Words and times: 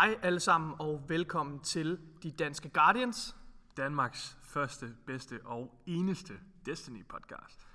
Hej 0.00 0.18
alle 0.22 0.40
sammen 0.40 0.74
og 0.78 1.02
velkommen 1.08 1.60
til 1.60 1.98
De 2.22 2.30
Danske 2.30 2.68
Guardians. 2.68 3.36
Danmarks 3.76 4.36
første, 4.42 4.86
bedste 5.06 5.40
og 5.44 5.74
eneste 5.86 6.32
Destiny 6.66 7.06
podcast. 7.08 7.66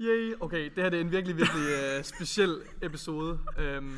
Yay, 0.00 0.34
okay, 0.40 0.70
det 0.74 0.82
her 0.82 0.90
det 0.90 0.96
er 0.96 1.04
en 1.04 1.10
virkelig, 1.10 1.36
virkelig 1.36 1.62
uh, 1.98 2.04
speciel 2.14 2.62
episode. 2.82 3.38
Um, 3.78 3.96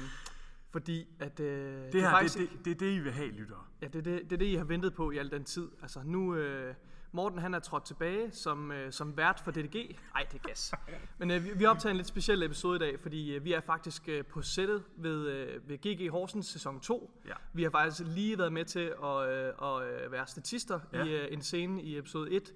fordi 0.71 1.07
at... 1.21 1.41
Uh, 1.41 1.47
det, 1.47 1.93
Det 1.93 2.03
her, 2.03 2.11
faktisk, 2.11 2.39
det, 2.39 2.51
det, 2.51 2.65
det 2.65 2.71
er 2.71 2.79
det, 2.79 2.93
I 2.93 2.99
vil 2.99 3.13
have, 3.13 3.31
lyttere. 3.31 3.65
Ja, 3.83 3.87
det 3.87 3.99
er 3.99 4.03
det, 4.03 4.23
det, 4.23 4.33
er 4.33 4.37
det, 4.37 4.47
I 4.47 4.55
har 4.55 4.65
ventet 4.65 4.95
på 4.95 5.11
i 5.11 5.19
al 5.19 5.31
den 5.31 5.45
tid. 5.45 5.69
Altså 5.83 6.01
nu... 6.05 6.35
Uh, 6.35 6.75
Morten 7.17 7.39
han 7.39 7.55
er 7.55 7.59
trådt 7.59 7.85
tilbage 7.85 8.31
som, 8.33 8.71
uh, 8.71 8.77
som 8.91 9.17
vært 9.17 9.41
for 9.45 9.51
DDG. 9.51 9.99
Nej, 10.15 10.27
det 10.33 10.41
er 10.45 10.49
gas. 10.49 10.75
Men 11.19 11.31
uh, 11.31 11.45
vi, 11.45 11.51
vi 11.57 11.67
optager 11.67 11.91
en 11.91 11.97
lidt 11.97 12.09
speciel 12.09 12.43
episode 12.43 12.77
i 12.77 12.79
dag, 12.79 13.01
fordi 13.01 13.37
uh, 13.37 13.45
vi 13.45 13.53
er 13.53 13.61
faktisk 13.61 14.09
uh, 14.09 14.27
på 14.27 14.43
sættet 14.43 14.83
ved, 14.97 15.49
uh, 15.57 15.69
ved 15.69 15.79
GG 15.79 16.11
Horsens 16.11 16.47
sæson 16.47 16.81
2. 16.81 17.11
Ja. 17.27 17.33
Vi 17.53 17.63
har 17.63 17.71
faktisk 17.71 18.03
lige 18.07 18.39
været 18.39 18.53
med 18.53 18.65
til 18.65 18.81
at, 19.03 19.05
uh, 19.05 19.69
at 19.69 20.07
uh, 20.07 20.13
være 20.13 20.27
statister 20.27 20.81
Ja. 20.93 21.05
i 21.05 21.27
uh, 21.27 21.33
en 21.33 21.43
scene 21.43 21.83
i 21.83 21.99
episode 21.99 22.31
1. 22.31 22.53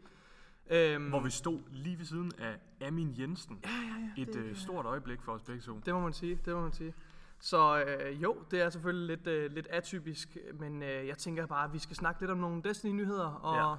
Um, 0.97 1.03
Hvor 1.09 1.21
vi 1.21 1.31
stod 1.31 1.61
lige 1.71 1.99
ved 1.99 2.05
siden 2.05 2.33
af 2.39 2.87
Amin 2.87 3.15
Jensen. 3.19 3.59
Ja, 3.65 3.69
ja, 3.71 4.09
ja. 4.17 4.23
Et 4.23 4.29
det, 4.29 4.37
øh, 4.37 4.57
stort 4.57 4.87
øjeblik 4.87 5.23
for 5.23 5.33
os 5.33 5.43
begge 5.43 5.63
to. 5.63 5.81
det 5.87 5.95
må 5.95 6.01
man 6.01 6.13
sige, 6.13 6.39
det 6.45 6.55
må 6.55 6.61
man 6.61 6.73
sige. 6.73 6.95
Så 7.41 7.85
øh, 7.85 8.23
jo, 8.23 8.37
det 8.51 8.61
er 8.61 8.71
selvfølgelig 8.71 9.17
lidt, 9.17 9.27
øh, 9.27 9.51
lidt 9.53 9.67
atypisk, 9.67 10.37
men 10.55 10.83
øh, 10.83 11.07
jeg 11.07 11.19
tænker 11.19 11.47
bare, 11.47 11.65
at 11.65 11.73
vi 11.73 11.79
skal 11.79 11.97
snakke 11.97 12.21
lidt 12.21 12.31
om 12.31 12.39
nogle 12.39 12.63
Destiny-nyheder, 12.63 13.27
og 13.27 13.57
ja, 13.57 13.77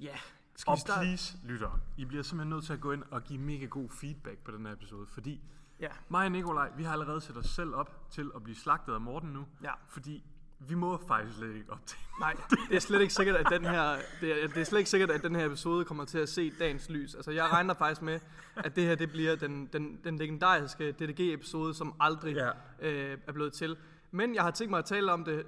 ja 0.00 0.16
skal 0.56 0.70
Og 0.70 0.76
vi 0.76 0.80
starte? 0.80 1.00
please, 1.06 1.38
lytter, 1.44 1.80
I 1.96 2.04
bliver 2.04 2.22
simpelthen 2.22 2.50
nødt 2.50 2.64
til 2.64 2.72
at 2.72 2.80
gå 2.80 2.92
ind 2.92 3.02
og 3.10 3.24
give 3.24 3.38
mega 3.38 3.64
god 3.66 3.88
feedback 3.90 4.38
på 4.38 4.50
den 4.50 4.66
her 4.66 4.72
episode, 4.72 5.06
fordi 5.06 5.40
Ja, 5.80 5.88
mig 6.08 6.24
og 6.26 6.32
Nikolaj, 6.32 6.70
vi 6.76 6.82
har 6.82 6.92
allerede 6.92 7.20
sat 7.20 7.36
os 7.36 7.46
selv 7.46 7.74
op 7.74 8.10
til 8.10 8.30
at 8.36 8.42
blive 8.42 8.56
slagtet 8.56 8.92
af 8.94 9.00
Morten 9.00 9.30
nu, 9.30 9.46
ja. 9.62 9.72
fordi 9.88 10.24
vi 10.58 10.74
må 10.74 11.00
faktisk 11.08 11.36
slet 11.38 11.54
ikke 11.56 11.72
op 11.72 11.86
til. 11.86 11.98
Nej, 12.20 12.36
det 12.70 12.76
er 12.76 12.80
slet 12.80 13.00
ikke 13.00 13.14
sikkert, 13.14 13.36
at 13.36 13.46
den 13.50 13.64
her, 13.64 13.96
det 14.20 14.44
er, 14.44 14.48
det 14.48 14.56
er 14.56 14.64
slet 14.64 14.78
ikke 14.78 14.90
sikkert, 14.90 15.10
at 15.10 15.22
den 15.22 15.36
her 15.36 15.46
episode 15.46 15.84
kommer 15.84 16.04
til 16.04 16.18
at 16.18 16.28
se 16.28 16.50
dagens 16.58 16.88
lys. 16.90 17.14
Altså, 17.14 17.30
jeg 17.30 17.44
regner 17.52 17.74
faktisk 17.74 18.02
med, 18.02 18.20
at 18.56 18.76
det 18.76 18.84
her 18.84 18.94
det 18.94 19.10
bliver 19.10 19.36
den, 19.36 19.66
den, 19.66 20.00
den 20.04 20.16
legendariske 20.16 20.92
DDG-episode, 20.92 21.74
som 21.74 21.94
aldrig 22.00 22.34
Ja. 22.34 22.50
øh, 22.80 23.18
er 23.26 23.32
blevet 23.32 23.52
til. 23.52 23.76
Men 24.10 24.34
jeg 24.34 24.42
har 24.42 24.50
tænkt 24.50 24.70
mig 24.70 24.78
at 24.78 24.84
tale 24.84 25.12
om 25.12 25.24
det, 25.24 25.46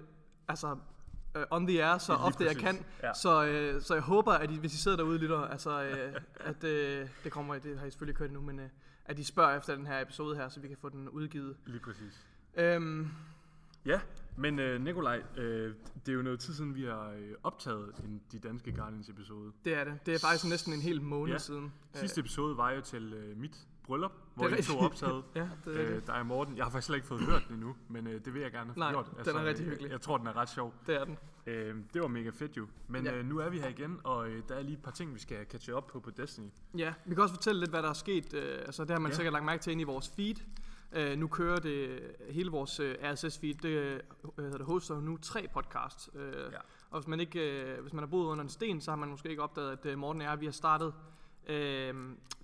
altså 0.49 0.77
øh, 1.37 1.45
on 1.51 1.67
the 1.67 1.85
air, 1.85 1.99
så 1.99 2.13
Lige 2.13 2.21
ofte 2.25 2.45
jeg 2.45 2.49
præcis. 2.57 2.63
kan. 2.63 2.85
Ja. 3.03 3.15
Så, 3.15 3.47
øh, 3.47 3.83
så 3.83 3.95
jeg 3.95 4.03
håber, 4.03 4.33
at 4.33 4.51
I, 4.51 4.57
hvis 4.59 4.75
I 4.75 4.77
sidder 4.77 4.97
derude 4.97 5.15
og 5.17 5.21
lytter, 5.21 5.39
altså, 5.39 5.83
øh, 5.83 6.15
at 6.51 6.65
øh, 6.65 7.09
det 7.25 7.33
kommer, 7.33 7.59
det 7.59 7.79
har 7.79 7.87
I 7.87 7.91
selvfølgelig 7.91 8.17
kørt 8.17 8.33
nu, 8.33 8.41
men 8.41 8.59
øh, 8.59 8.69
at 9.05 9.19
I 9.19 9.25
spørger 9.25 9.57
efter 9.59 9.77
den 9.77 9.87
her 9.87 10.01
episode 10.01 10.37
her, 10.37 10.49
så 10.49 10.61
vi 10.61 10.69
kan 10.69 10.77
få 10.77 10.89
den 10.89 11.09
udgivet. 11.09 11.57
Lige 11.67 11.81
præcis. 11.81 12.27
Øhm, 12.57 13.09
Ja, 13.87 14.01
men 14.37 14.59
øh, 14.59 14.81
Nikolaj, 14.81 15.23
øh, 15.37 15.75
det 16.07 16.13
er 16.13 16.17
jo 16.17 16.23
noget 16.23 16.41
tid 16.41 16.55
siden, 16.55 16.75
vi 16.75 16.85
har 16.85 17.11
øh, 17.19 17.31
optaget 17.43 17.93
en 18.05 18.23
De 18.33 18.39
Danske 18.39 18.73
Guardians 18.73 19.09
episode. 19.09 19.53
det 19.65 19.75
er 19.75 19.85
det. 19.85 19.99
Det 20.07 20.15
er 20.15 20.19
faktisk 20.19 20.45
næsten 20.51 20.73
en 20.73 20.81
hel 20.81 21.03
måned 21.03 21.33
Ja. 21.33 21.39
siden. 21.39 21.73
Sidste 21.95 22.21
episode 22.21 22.57
var 22.57 22.71
jo 22.71 22.81
til 22.81 23.13
øh, 23.15 23.37
mit 23.37 23.57
bryllup, 23.87 24.13
hvor 24.35 24.45
Det 24.45 24.53
er 24.55 24.59
I 24.59 24.63
to 24.63 24.79
optaget. 24.79 25.25
Ja, 25.35 25.41
det 25.65 25.81
er 25.81 25.85
det. 25.87 25.97
Øh, 25.97 26.07
der 26.07 26.13
er 26.13 26.23
Morten. 26.23 26.57
Jeg 26.57 26.65
har 26.65 26.71
faktisk 26.71 26.87
slet 26.87 26.97
ikke 26.97 27.07
fået 27.09 27.21
hørt 27.21 27.43
den 27.49 27.55
endnu, 27.55 27.77
men 27.89 28.07
øh, 28.07 28.25
det 28.25 28.35
vil 28.35 28.43
jeg 28.43 28.53
gerne 28.53 28.71
have 28.73 28.79
Nej, 28.79 28.93
gjort. 28.93 29.11
den 29.25 29.37
er 29.37 29.45
rigtig 29.45 29.65
øh, 29.65 29.71
hyggelig. 29.71 29.91
Jeg 29.91 30.01
tror, 30.01 30.17
den 30.19 30.27
er 30.27 30.37
ret 30.37 30.49
sjov. 30.49 30.75
Det 30.87 30.95
er 31.01 31.05
den. 31.05 31.19
Øh, 31.47 31.75
det 31.95 32.03
var 32.03 32.09
mega 32.09 32.31
fedt 32.31 32.57
jo. 32.57 32.67
Men 32.89 33.05
Ja. 33.05 33.15
øh, 33.17 33.25
nu 33.27 33.39
er 33.39 33.49
vi 33.49 33.59
her 33.61 33.69
igen, 33.69 34.01
og 34.05 34.29
øh, 34.29 34.43
der 34.49 34.55
er 34.55 34.63
lige 34.63 34.73
et 34.77 34.83
par 34.83 34.91
ting, 34.91 35.15
vi 35.15 35.19
skal 35.21 35.47
catche 35.51 35.75
op 35.75 35.87
på 35.87 36.01
på 36.01 36.11
Destiny. 36.11 36.49
Ja, 36.79 36.95
vi 37.05 37.15
kan 37.15 37.23
også 37.23 37.35
fortælle 37.35 37.61
lidt, 37.61 37.71
hvad 37.71 37.83
der 37.83 37.89
er 37.89 37.93
sket. 37.93 38.35
Øh, 38.35 38.59
altså, 38.59 38.83
det 38.85 38.91
har 38.91 38.99
man 38.99 39.11
Ja. 39.11 39.17
sikkert 39.17 39.33
lagt 39.33 39.45
mærke 39.45 39.63
til 39.63 39.71
inde 39.71 39.81
i 39.83 39.85
vores 39.85 40.09
feed. 40.09 40.35
Øh, 40.93 41.19
nu 41.19 41.29
kører 41.29 41.57
det 41.61 42.01
hele 42.31 42.51
vores 42.51 42.81
øh, 42.81 42.95
RSS-feed. 43.03 43.55
Det, 43.63 43.65
øh, 43.65 44.01
hedder 44.39 44.57
det 44.57 44.67
hoster 44.67 45.01
nu 45.01 45.17
tre 45.17 45.47
podcasts. 45.55 46.11
Øh, 46.15 46.33
Ja. 46.53 46.59
Og 46.91 47.01
hvis 47.01 47.09
man, 47.09 47.21
ikke, 47.21 47.63
øh, 47.63 47.81
hvis 47.81 47.93
man 47.93 48.03
har 48.03 48.07
boet 48.07 48.27
under 48.27 48.43
en 48.43 48.49
sten, 48.51 48.81
så 48.81 48.91
har 48.91 48.97
man 48.97 49.09
måske 49.09 49.29
ikke 49.29 49.43
opdaget, 49.43 49.71
at 49.73 49.87
øh, 49.87 49.99
Morten 49.99 50.23
og 50.23 50.29
jeg, 50.29 50.41
vi 50.41 50.45
har 50.47 50.53
startet 50.53 50.95
øh, 51.47 51.95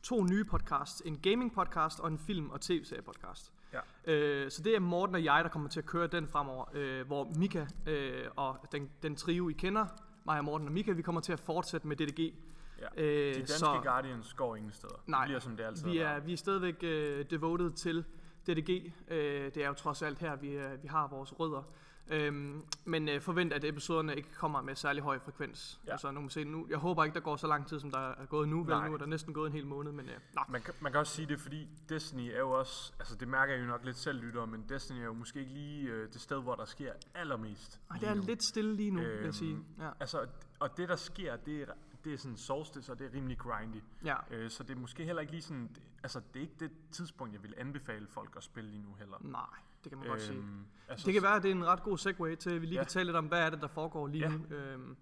to 0.03 0.25
nye 0.25 0.45
podcasts. 0.45 1.03
En 1.07 1.21
gaming-podcast 1.27 2.03
og 2.03 2.09
en 2.09 2.19
film- 2.19 2.51
og 2.51 2.61
tv-serie-podcast. 2.61 3.53
Ja. 3.73 4.13
Øh, 4.13 4.51
så 4.51 4.63
det 4.63 4.75
er 4.77 4.81
Morten 4.81 5.15
og 5.15 5.25
jeg, 5.25 5.45
der 5.45 5.51
kommer 5.51 5.69
til 5.69 5.81
at 5.81 5.87
køre 5.87 6.07
den 6.07 6.29
fremover, 6.29 6.65
øh, 6.75 7.07
hvor 7.07 7.33
Mika 7.37 7.67
øh, 7.87 8.25
og 8.37 8.57
den, 8.73 8.91
den 9.03 9.17
trio, 9.17 9.49
I 9.49 9.53
kender, 9.53 9.87
mig 10.25 10.45
Morten 10.45 10.67
og 10.67 10.73
Mika, 10.73 10.93
vi 10.93 11.03
kommer 11.03 11.21
til 11.21 11.33
at 11.33 11.41
fortsætte 11.41 11.87
med 11.89 11.97
DDG. 11.97 12.35
Ja. 12.81 13.03
Øh, 13.03 13.35
De 13.35 13.39
danske 13.39 13.67
Guardians 13.83 14.35
går 14.35 14.57
ingen 14.57 14.73
steder. 14.73 14.95
Nej, 15.07 15.21
det 15.21 15.27
bliver 15.27 15.41
som 15.41 15.57
det 15.57 15.65
altid 15.65 15.85
vi 15.89 15.99
er, 15.99 16.09
været. 16.09 16.27
vi 16.27 16.33
er 16.33 16.37
stadigvæk 16.37 16.75
øh, 16.83 17.25
devoted 17.31 17.71
til 17.73 18.05
DDG. 18.47 18.93
Øh, 19.09 19.45
det 19.55 19.57
er 19.57 19.67
jo 19.69 19.75
trods 19.75 20.03
alt 20.03 20.19
her, 20.19 20.37
vi, 20.37 20.49
øh, 20.49 20.83
vi 20.83 20.89
har 20.89 21.09
vores 21.09 21.41
rødder. 21.41 21.63
Øhm, 22.09 22.63
men 22.85 23.09
øh, 23.09 23.21
forvent, 23.21 23.53
at 23.53 23.65
episoderne 23.65 24.17
ikke 24.17 24.29
kommer 24.35 24.63
med 24.63 24.75
særlig 24.75 25.03
høj 25.03 25.19
frekvens. 25.19 25.81
Ja. 25.87 25.93
Altså, 25.93 26.11
nu 26.11 26.21
må 26.21 26.29
se, 26.29 26.45
nu, 26.45 26.67
jeg 26.71 26.79
håber 26.79 27.05
ikke, 27.05 27.15
der 27.15 27.21
går 27.21 27.37
så 27.37 27.47
lang 27.47 27.67
tid, 27.67 27.81
som 27.81 27.91
der 27.91 27.99
er 28.11 28.27
gået 28.27 28.49
nu. 28.49 28.63
Vel, 28.65 28.69
Nej. 28.77 28.89
nu 28.89 28.95
er 28.95 28.99
der 28.99 29.07
næsten 29.07 29.35
gået 29.35 29.47
en 29.47 29.53
hel 29.53 29.67
måned, 29.67 29.93
men 29.93 30.09
øh, 30.09 30.15
nå. 30.35 30.41
Man 30.49 30.63
kan, 30.63 30.75
man 30.81 30.93
kan 30.93 30.99
også 30.99 31.13
sige 31.15 31.27
det, 31.27 31.41
fordi 31.41 31.69
Destiny 31.89 32.31
er 32.35 32.39
jo 32.39 32.51
også, 32.51 32.93
altså 32.99 33.15
det 33.17 33.29
mærker 33.29 33.55
jeg 33.55 33.63
jo 33.63 33.67
nok 33.67 33.85
lidt 33.85 33.97
selv 33.97 34.21
lytter, 34.21 34.47
men 34.47 34.65
Destiny 34.69 34.99
er 34.99 35.05
jo 35.05 35.13
måske 35.13 35.41
ikke 35.41 35.53
lige 35.53 35.89
øh, 35.91 36.13
det 36.13 36.21
sted, 36.21 36.43
hvor 36.43 36.55
der 36.55 36.65
sker 36.65 36.93
allermest. 37.15 37.81
Ej, 37.91 37.97
det 37.99 38.09
er 38.09 38.15
nu. 38.15 38.23
lidt 38.27 38.43
stille 38.45 38.75
lige 38.77 38.91
nu, 38.91 39.01
øhm, 39.01 39.09
vil 39.11 39.17
jeg 39.17 39.25
Øhm, 39.25 39.33
sige. 39.33 39.59
Ja. 39.79 39.91
Altså, 40.01 40.27
og 40.61 40.77
det 40.77 40.89
der 40.89 40.97
sker, 40.97 41.37
det 41.37 41.63
er, 41.63 41.67
det 42.05 42.13
er 42.15 42.19
sådan 42.19 42.37
solstice, 42.37 42.93
og 42.93 42.99
det 42.99 43.07
er 43.07 43.13
rimelig 43.15 43.39
grindy. 43.39 43.83
ja. 44.05 44.17
Øh, 44.31 44.51
så 44.51 44.63
det 44.63 44.77
er 44.77 44.81
måske 44.81 45.05
heller 45.05 45.21
ikke 45.21 45.33
lige 45.33 45.43
sådan, 45.43 45.77
altså 46.03 46.21
det 46.35 46.37
er 46.37 46.41
ikke 46.41 46.57
det 46.61 46.71
tidspunkt, 46.91 47.35
jeg 47.35 47.43
vil 47.43 47.55
anbefale 47.57 48.07
folk 48.07 48.35
at 48.37 48.43
spille 48.43 48.71
lige 48.71 48.83
nu 48.83 48.95
heller. 48.99 49.17
Nej, 49.21 49.41
det 49.85 49.91
kan 49.93 49.99
man 49.99 50.09
godt 50.09 50.23
sige. 50.23 50.43
altså, 50.89 51.07
Det 51.07 51.15
kan 51.15 51.23
være, 51.23 51.37
at 51.37 51.43
det 51.43 51.51
er 51.51 51.55
en 51.55 51.67
ret 51.67 51.83
god 51.83 51.99
segue 51.99 52.37
til, 52.37 52.51
at 52.51 52.61
vi 52.61 52.67
lige 52.67 52.77
Ja. 52.79 52.83
kan 52.83 52.89
tale 52.91 53.05
lidt 53.05 53.17
om, 53.17 53.25
hvad 53.27 53.39
er 53.41 53.51
det, 53.51 53.61
der 53.61 53.69
foregår 53.69 54.07
lige 54.07 54.25
Ja. 54.25 54.29
nu. 54.51 54.57
Øhm, 54.57 54.97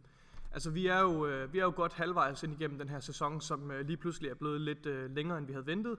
altså, 0.52 0.70
vi 0.70 0.86
er, 0.86 1.00
jo, 1.00 1.26
øh, 1.26 1.52
vi 1.52 1.58
er 1.58 1.62
jo 1.64 1.72
godt 1.76 1.92
halvvejs 1.92 2.42
ind 2.42 2.52
igennem 2.52 2.78
den 2.78 2.88
her 2.88 3.00
sæson, 3.00 3.40
som 3.40 3.70
øh, 3.70 3.86
lige 3.86 3.96
pludselig 3.96 4.30
er 4.30 4.34
blevet 4.34 4.60
lidt 4.60 4.86
øh, 4.86 5.10
længere, 5.10 5.38
end 5.38 5.46
vi 5.46 5.52
havde 5.52 5.66
ventet. 5.66 5.96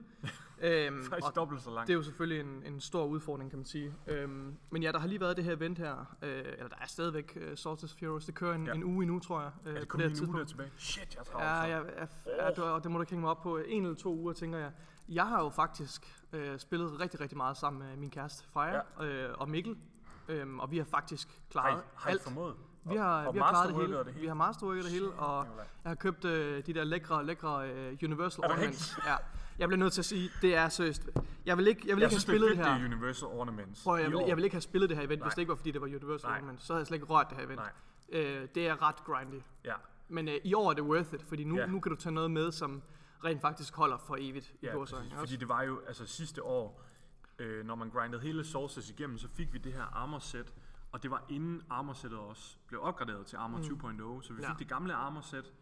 øhm, 0.62 1.02
Faktisk 1.02 1.26
og 1.28 1.34
dobbelt 1.36 1.62
så 1.62 1.70
langt. 1.70 1.86
det 1.86 1.92
er 1.92 1.96
jo 1.96 2.02
selvfølgelig 2.02 2.40
en, 2.40 2.62
en 2.74 2.80
stor 2.80 3.06
udfordring, 3.06 3.50
kan 3.50 3.58
man 3.58 3.66
sige. 3.66 3.94
Øhm, 4.06 4.54
men 4.70 4.82
ja, 4.82 4.92
der 4.92 4.98
har 4.98 5.06
lige 5.08 5.20
været 5.20 5.36
det 5.36 5.44
her 5.44 5.52
event 5.56 5.78
her, 5.78 6.16
øh, 6.22 6.30
eller 6.30 6.68
der 6.68 6.76
er 6.80 6.86
stadigvæk 6.86 7.38
øh, 7.40 7.56
Solstice 7.56 7.96
Heroes. 8.00 8.24
Det 8.24 8.34
kører 8.34 8.54
en, 8.54 8.66
Ja. 8.66 8.72
en 8.72 8.84
uge 8.84 9.02
endnu, 9.02 9.18
tror 9.18 9.40
jeg. 9.40 9.50
Øh, 9.66 9.74
er 9.74 9.78
det 9.78 9.88
på 9.88 9.92
kun 9.92 10.00
her 10.00 10.08
lige 10.08 10.22
en 10.22 10.28
uge 10.28 10.38
der 10.38 10.44
tilbage? 10.44 10.70
Shit, 10.76 11.14
jeg 11.14 11.24
Ja, 11.34 11.38
tager 11.38 11.66
ja, 11.66 11.78
ja, 11.78 12.06
ja 12.44 12.50
det, 12.50 12.58
og 12.58 12.82
det 12.82 12.90
må 12.90 12.98
du 12.98 13.02
ikke 13.02 13.10
hænge 13.12 13.20
mig 13.20 13.30
op 13.30 13.42
på. 13.42 13.56
En 13.58 13.82
eller 13.84 13.96
to 13.96 14.14
uger, 14.16 14.32
tænker 14.32 14.58
jeg. 14.58 14.72
Jeg 15.14 15.26
har 15.26 15.40
jo 15.42 15.48
faktisk 15.48 16.22
øh, 16.32 16.58
spillet 16.58 17.00
rigtig, 17.00 17.20
rigtig 17.20 17.36
meget 17.36 17.56
sammen 17.56 17.88
med 17.88 17.96
min 17.96 18.10
kæreste 18.10 18.44
Freja 18.52 18.80
ja. 19.00 19.04
øh, 19.06 19.34
og 19.38 19.48
Mikkel. 19.48 19.76
Øhm, 20.28 20.60
og 20.60 20.70
vi 20.70 20.78
har 20.78 20.84
faktisk 20.84 21.28
Har 21.28 21.34
klaret 21.50 21.78
I, 21.80 21.84
har 21.94 22.10
I 22.10 22.12
alt. 22.12 22.22
formået? 22.22 22.54
Vi 22.84 22.96
har, 22.96 23.26
og 23.26 23.34
vi 23.34 23.38
har 23.38 23.50
klaret 23.50 23.68
det 23.74 23.76
hele. 23.80 23.98
det 23.98 24.06
hele? 24.06 24.20
Vi 24.20 24.26
har 24.26 24.34
masterworket 24.34 24.84
det 24.84 24.92
hele, 24.92 25.10
og 25.12 25.46
jeg 25.84 25.90
har 25.90 25.94
købt 25.94 26.24
øh, 26.24 26.66
de 26.66 26.74
der 26.74 26.84
lækre, 26.84 27.26
lækre 27.26 27.70
øh, 27.70 27.98
Universal 28.02 28.44
Er 28.44 28.48
Ornaments. 28.48 28.98
Ja. 29.06 29.16
Jeg 29.58 29.68
bliver 29.68 29.78
nødt 29.78 29.92
til 29.92 30.00
at 30.00 30.04
sige, 30.04 30.30
det 30.42 30.54
er 30.56 30.68
seriøst. 30.68 31.08
Jeg 31.46 31.56
vil 31.58 31.66
ikke, 31.66 31.80
jeg 31.88 31.96
vil 31.96 32.00
Jeg 32.02 32.06
ikke 32.12 32.14
have 32.14 32.20
synes, 32.20 32.24
det 32.24 32.28
er 32.32 32.32
spillet 32.32 32.48
fedt, 32.48 32.58
det 32.58 32.64
det 32.66 32.74
her. 32.74 32.80
er 32.80 32.94
Universal 32.96 33.28
Ornaments. 33.28 33.82
Prøv, 33.82 33.96
jeg, 33.98 34.10
vil, 34.10 34.20
jeg 34.26 34.36
vil 34.36 34.44
ikke 34.44 34.54
have 34.54 34.60
spillet 34.60 34.90
det 34.90 34.96
her 34.98 35.04
event, 35.04 35.20
Nej. 35.20 35.26
hvis 35.28 35.34
det 35.34 35.42
ikke 35.42 35.50
var, 35.50 35.56
fordi 35.56 35.70
det 35.70 35.80
var 35.80 35.86
Universal 35.86 36.28
Nej. 36.30 36.36
Ornaments. 36.38 36.64
Så 36.66 36.72
havde 36.72 36.80
jeg 36.80 36.86
slet 36.86 36.96
ikke 36.96 37.06
rørt 37.06 37.26
det 37.30 37.38
her 37.38 37.44
event. 37.44 37.60
Nej, 37.60 37.70
Øh, 38.12 38.48
det 38.54 38.68
er 38.68 38.88
ret 38.88 39.04
grindy. 39.04 39.40
ja. 39.64 39.74
Men 40.08 40.28
øh, 40.28 40.34
i 40.44 40.54
år 40.54 40.70
er 40.70 40.74
det 40.74 40.84
worth 40.84 41.14
it, 41.14 41.22
fordi 41.22 41.44
nu, 41.44 41.56
Ja. 41.58 41.66
nu 41.66 41.80
kan 41.80 41.90
du 41.90 41.96
tage 41.96 42.12
noget 42.12 42.30
med, 42.30 42.52
som 42.52 42.82
rent 43.24 43.40
faktisk 43.40 43.74
holder 43.74 43.98
for 43.98 44.16
evigt 44.20 44.54
i 44.62 44.66
Ja, 44.66 44.72
gåsøjne. 44.72 45.02
præcis, 45.02 45.12
ikke 45.12 45.18
fordi 45.18 45.36
det 45.36 45.48
var 45.48 45.62
jo, 45.62 45.80
altså 45.86 46.06
sidste 46.06 46.42
år, 46.42 46.82
øh, 47.38 47.66
når 47.66 47.74
man 47.74 47.90
grindede 47.90 48.22
hele 48.22 48.44
Solstice 48.44 48.92
igennem, 48.94 49.18
så 49.18 49.28
fik 49.28 49.52
vi 49.52 49.58
det 49.58 49.72
her 49.72 49.82
armor 49.82 50.18
set, 50.18 50.54
og 50.92 51.02
det 51.02 51.10
var 51.10 51.24
inden 51.28 51.62
armor 51.70 51.92
settet 51.92 52.18
også 52.18 52.56
blev 52.66 52.80
opgraderet 52.82 53.26
til 53.26 53.36
armor 53.36 53.58
Mm. 53.58 53.64
2.0, 53.64 54.22
så 54.22 54.32
vi 54.32 54.36
fik 54.42 54.48
Ja. 54.48 54.54
det 54.58 54.68
gamle 54.68 54.94
armor 54.94 55.20
set 55.20 55.52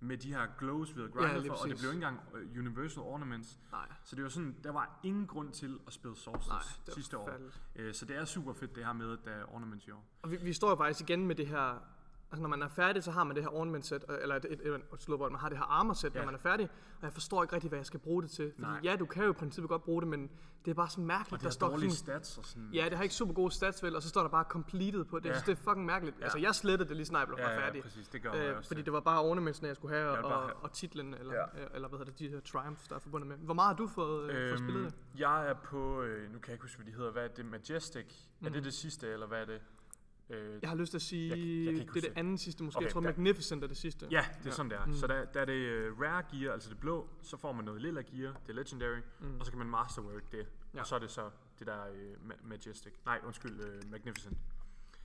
med 0.00 0.16
de 0.18 0.34
her 0.34 0.46
glows, 0.58 0.88
vi 0.96 1.00
havde 1.00 1.12
Ja, 1.14 1.20
grindet 1.20 1.42
lige 1.42 1.50
for, 1.50 1.54
og 1.56 1.68
det 1.68 1.72
præcis. 1.74 1.82
blev 1.86 1.92
ikke 1.94 2.06
engang 2.06 2.20
øh, 2.34 2.58
Universal 2.58 3.02
Ornaments. 3.02 3.58
Nej, 3.72 3.88
Så 4.04 4.16
det 4.16 4.24
var 4.24 4.30
sådan, 4.30 4.56
der 4.64 4.72
var 4.72 5.00
ingen 5.02 5.26
grund 5.26 5.52
til 5.52 5.78
at 5.86 5.92
spille 5.92 6.16
det 6.16 6.94
sidste 6.94 7.18
år. 7.18 7.30
Øh, 7.76 7.94
så 7.94 8.04
det 8.04 8.16
er 8.16 8.24
super 8.24 8.52
fedt 8.52 8.74
det 8.76 8.84
her 8.84 8.92
med, 8.92 9.12
at 9.12 9.18
der 9.24 9.30
er 9.30 9.54
ornaments 9.54 9.86
i 9.86 9.90
år. 9.90 10.04
Og 10.22 10.30
vi, 10.30 10.36
vi 10.36 10.52
står 10.52 10.70
jo 10.70 10.76
faktisk 10.76 11.00
igen 11.10 11.26
med 11.26 11.34
det 11.34 11.46
her... 11.46 11.82
Altså 12.32 12.42
når 12.42 12.48
man 12.48 12.62
er 12.62 12.68
færdig, 12.68 13.04
så 13.04 13.10
har 13.10 13.24
man 13.24 13.36
det 13.36 13.44
her 13.44 13.50
ornament 13.54 13.86
set, 13.86 14.04
øh, 14.08 14.16
eller 14.22 14.34
et, 14.36 14.44
et, 14.50 14.66
et, 14.66 14.82
slowboard, 14.98 15.30
man 15.32 15.40
har 15.40 15.48
det 15.48 15.58
her 15.58 15.64
armor 15.64 15.94
set, 15.94 16.14
ja. 16.14 16.18
Når 16.18 16.26
man 16.26 16.34
er 16.34 16.38
færdig. 16.38 16.68
Og 16.98 17.02
jeg 17.04 17.12
forstår 17.12 17.42
ikke 17.42 17.54
rigtig, 17.54 17.68
hvad 17.68 17.78
jeg 17.78 17.86
skal 17.86 18.00
bruge 18.00 18.22
det 18.22 18.30
til. 18.30 18.52
Fordi 18.54 18.62
Nej. 18.62 18.80
ja, 18.84 18.96
du 18.96 19.06
kan 19.06 19.24
jo 19.24 19.30
i 19.30 19.32
princippet 19.32 19.68
godt 19.68 19.82
bruge 19.84 20.00
det, 20.02 20.08
men 20.08 20.30
det 20.64 20.70
er 20.70 20.74
bare 20.74 20.90
så 20.90 21.00
mærkeligt. 21.00 21.32
Og 21.32 21.38
det 21.38 21.44
der 21.44 21.50
står 21.50 21.68
dårlige 21.68 21.90
sådan, 21.90 22.22
stats 22.22 22.38
og 22.38 22.44
sådan. 22.44 22.70
Ja, 22.72 22.84
det 22.88 22.96
har 22.96 23.02
ikke 23.02 23.14
super 23.14 23.34
gode 23.34 23.50
stats 23.54 23.82
vel, 23.82 23.96
og 23.96 24.02
så 24.02 24.08
står 24.08 24.20
der 24.22 24.28
bare 24.28 24.44
completed 24.48 25.04
på 25.04 25.18
det. 25.18 25.24
Ja. 25.24 25.28
Jeg 25.30 25.36
synes, 25.36 25.58
det 25.58 25.66
er 25.66 25.70
fucking 25.70 25.86
mærkeligt. 25.86 26.18
Ja. 26.18 26.22
Altså, 26.24 26.38
jeg 26.38 26.54
slettede 26.54 26.88
det 26.88 26.96
lige 26.96 27.06
snart, 27.06 27.20
jeg 27.20 27.28
blev 27.28 27.38
ja, 27.38 27.50
ja, 27.52 27.60
ja, 27.60 27.66
færdig. 27.66 27.82
præcis, 27.82 28.08
det 28.08 28.22
gør 28.22 28.32
Øh, 28.34 28.56
også. 28.56 28.68
fordi 28.68 28.82
det 28.82 28.92
var 28.92 29.00
bare 29.00 29.20
ornamentsene, 29.20 29.68
jeg 29.68 29.76
skulle 29.76 29.94
have, 29.96 30.10
Jeg 30.12 30.24
og, 30.24 30.42
have- 30.42 30.54
og 30.56 30.72
titlen, 30.72 31.14
eller, 31.14 31.34
Ja. 31.34 31.40
ja. 31.40 31.66
eller 31.74 31.88
hvad 31.88 31.98
hedder 31.98 32.12
det, 32.12 32.18
de 32.18 32.28
her 32.28 32.40
triumphs, 32.40 32.88
der 32.88 32.94
er 32.94 32.98
forbundet 33.00 33.28
med. 33.28 33.36
Hvor 33.36 33.54
meget 33.54 33.68
har 33.68 33.76
du 33.76 33.86
fået, 33.86 34.30
øh, 34.30 34.50
fået 34.50 34.58
spillet 34.58 34.84
det? 34.84 35.20
Jeg 35.20 35.48
er 35.50 35.54
på, 35.54 36.02
øh, 36.02 36.32
nu 36.32 36.38
kan 36.38 36.48
jeg 36.48 36.54
ikke 36.54 36.64
huske, 36.64 36.76
hvad 36.82 36.92
de 36.92 36.96
hedder, 36.96 37.12
hvad 37.12 37.24
er 37.24 37.28
det, 37.28 37.44
Majestic? 37.46 38.04
Mm. 38.40 38.46
Er 38.46 38.50
Mhm. 38.50 38.52
det 38.52 38.64
det 38.64 38.74
sidste, 38.74 39.08
eller 39.12 39.26
hvad 39.26 39.40
er 39.40 39.44
det? 39.44 39.60
Øh, 40.30 40.58
Jeg 40.62 40.70
har 40.70 40.76
lyst 40.76 40.90
til 40.90 40.98
at 40.98 41.02
sige, 41.02 41.28
Jeg- 41.28 41.38
jeg 41.38 41.74
det 41.74 41.88
er 41.88 41.92
det 41.92 42.02
det. 42.02 42.12
andet 42.16 42.40
sidste 42.40 42.64
måske. 42.64 42.76
Okay, 42.76 42.84
jeg 42.86 42.92
tror, 42.92 43.00
der- 43.00 43.08
Magnificent 43.08 43.64
er 43.64 43.68
det 43.68 43.76
sidste. 43.76 44.06
Ja, 44.10 44.24
det 44.38 44.40
er 44.40 44.42
Ja. 44.44 44.50
sådan, 44.50 44.70
det 44.70 44.78
er. 44.78 44.86
Mm. 44.86 44.92
Så 44.92 45.06
der, 45.06 45.24
der 45.24 45.40
er 45.40 45.44
det 45.44 45.90
uh, 45.90 46.00
rare 46.00 46.22
gear, 46.32 46.52
altså 46.52 46.70
det 46.70 46.78
blå, 46.80 47.08
så 47.22 47.36
får 47.36 47.52
man 47.52 47.64
noget 47.64 47.82
lilla 47.82 48.00
gear, 48.02 48.32
det 48.46 48.48
er 48.48 48.52
legendary, 48.54 48.98
Mm. 49.20 49.38
og 49.40 49.44
så 49.46 49.52
kan 49.52 49.58
man 49.58 49.66
masterwork 49.70 50.32
det, 50.32 50.46
Ja. 50.74 50.80
og 50.80 50.86
så 50.86 50.94
er 50.94 50.98
det 50.98 51.10
så 51.10 51.30
det 51.58 51.66
der 51.66 51.90
uh, 51.90 52.30
ma- 52.30 52.46
majestic. 52.48 52.92
Nej, 53.04 53.20
undskyld, 53.26 53.60
uh, 53.84 53.90
magnificent. 53.90 54.38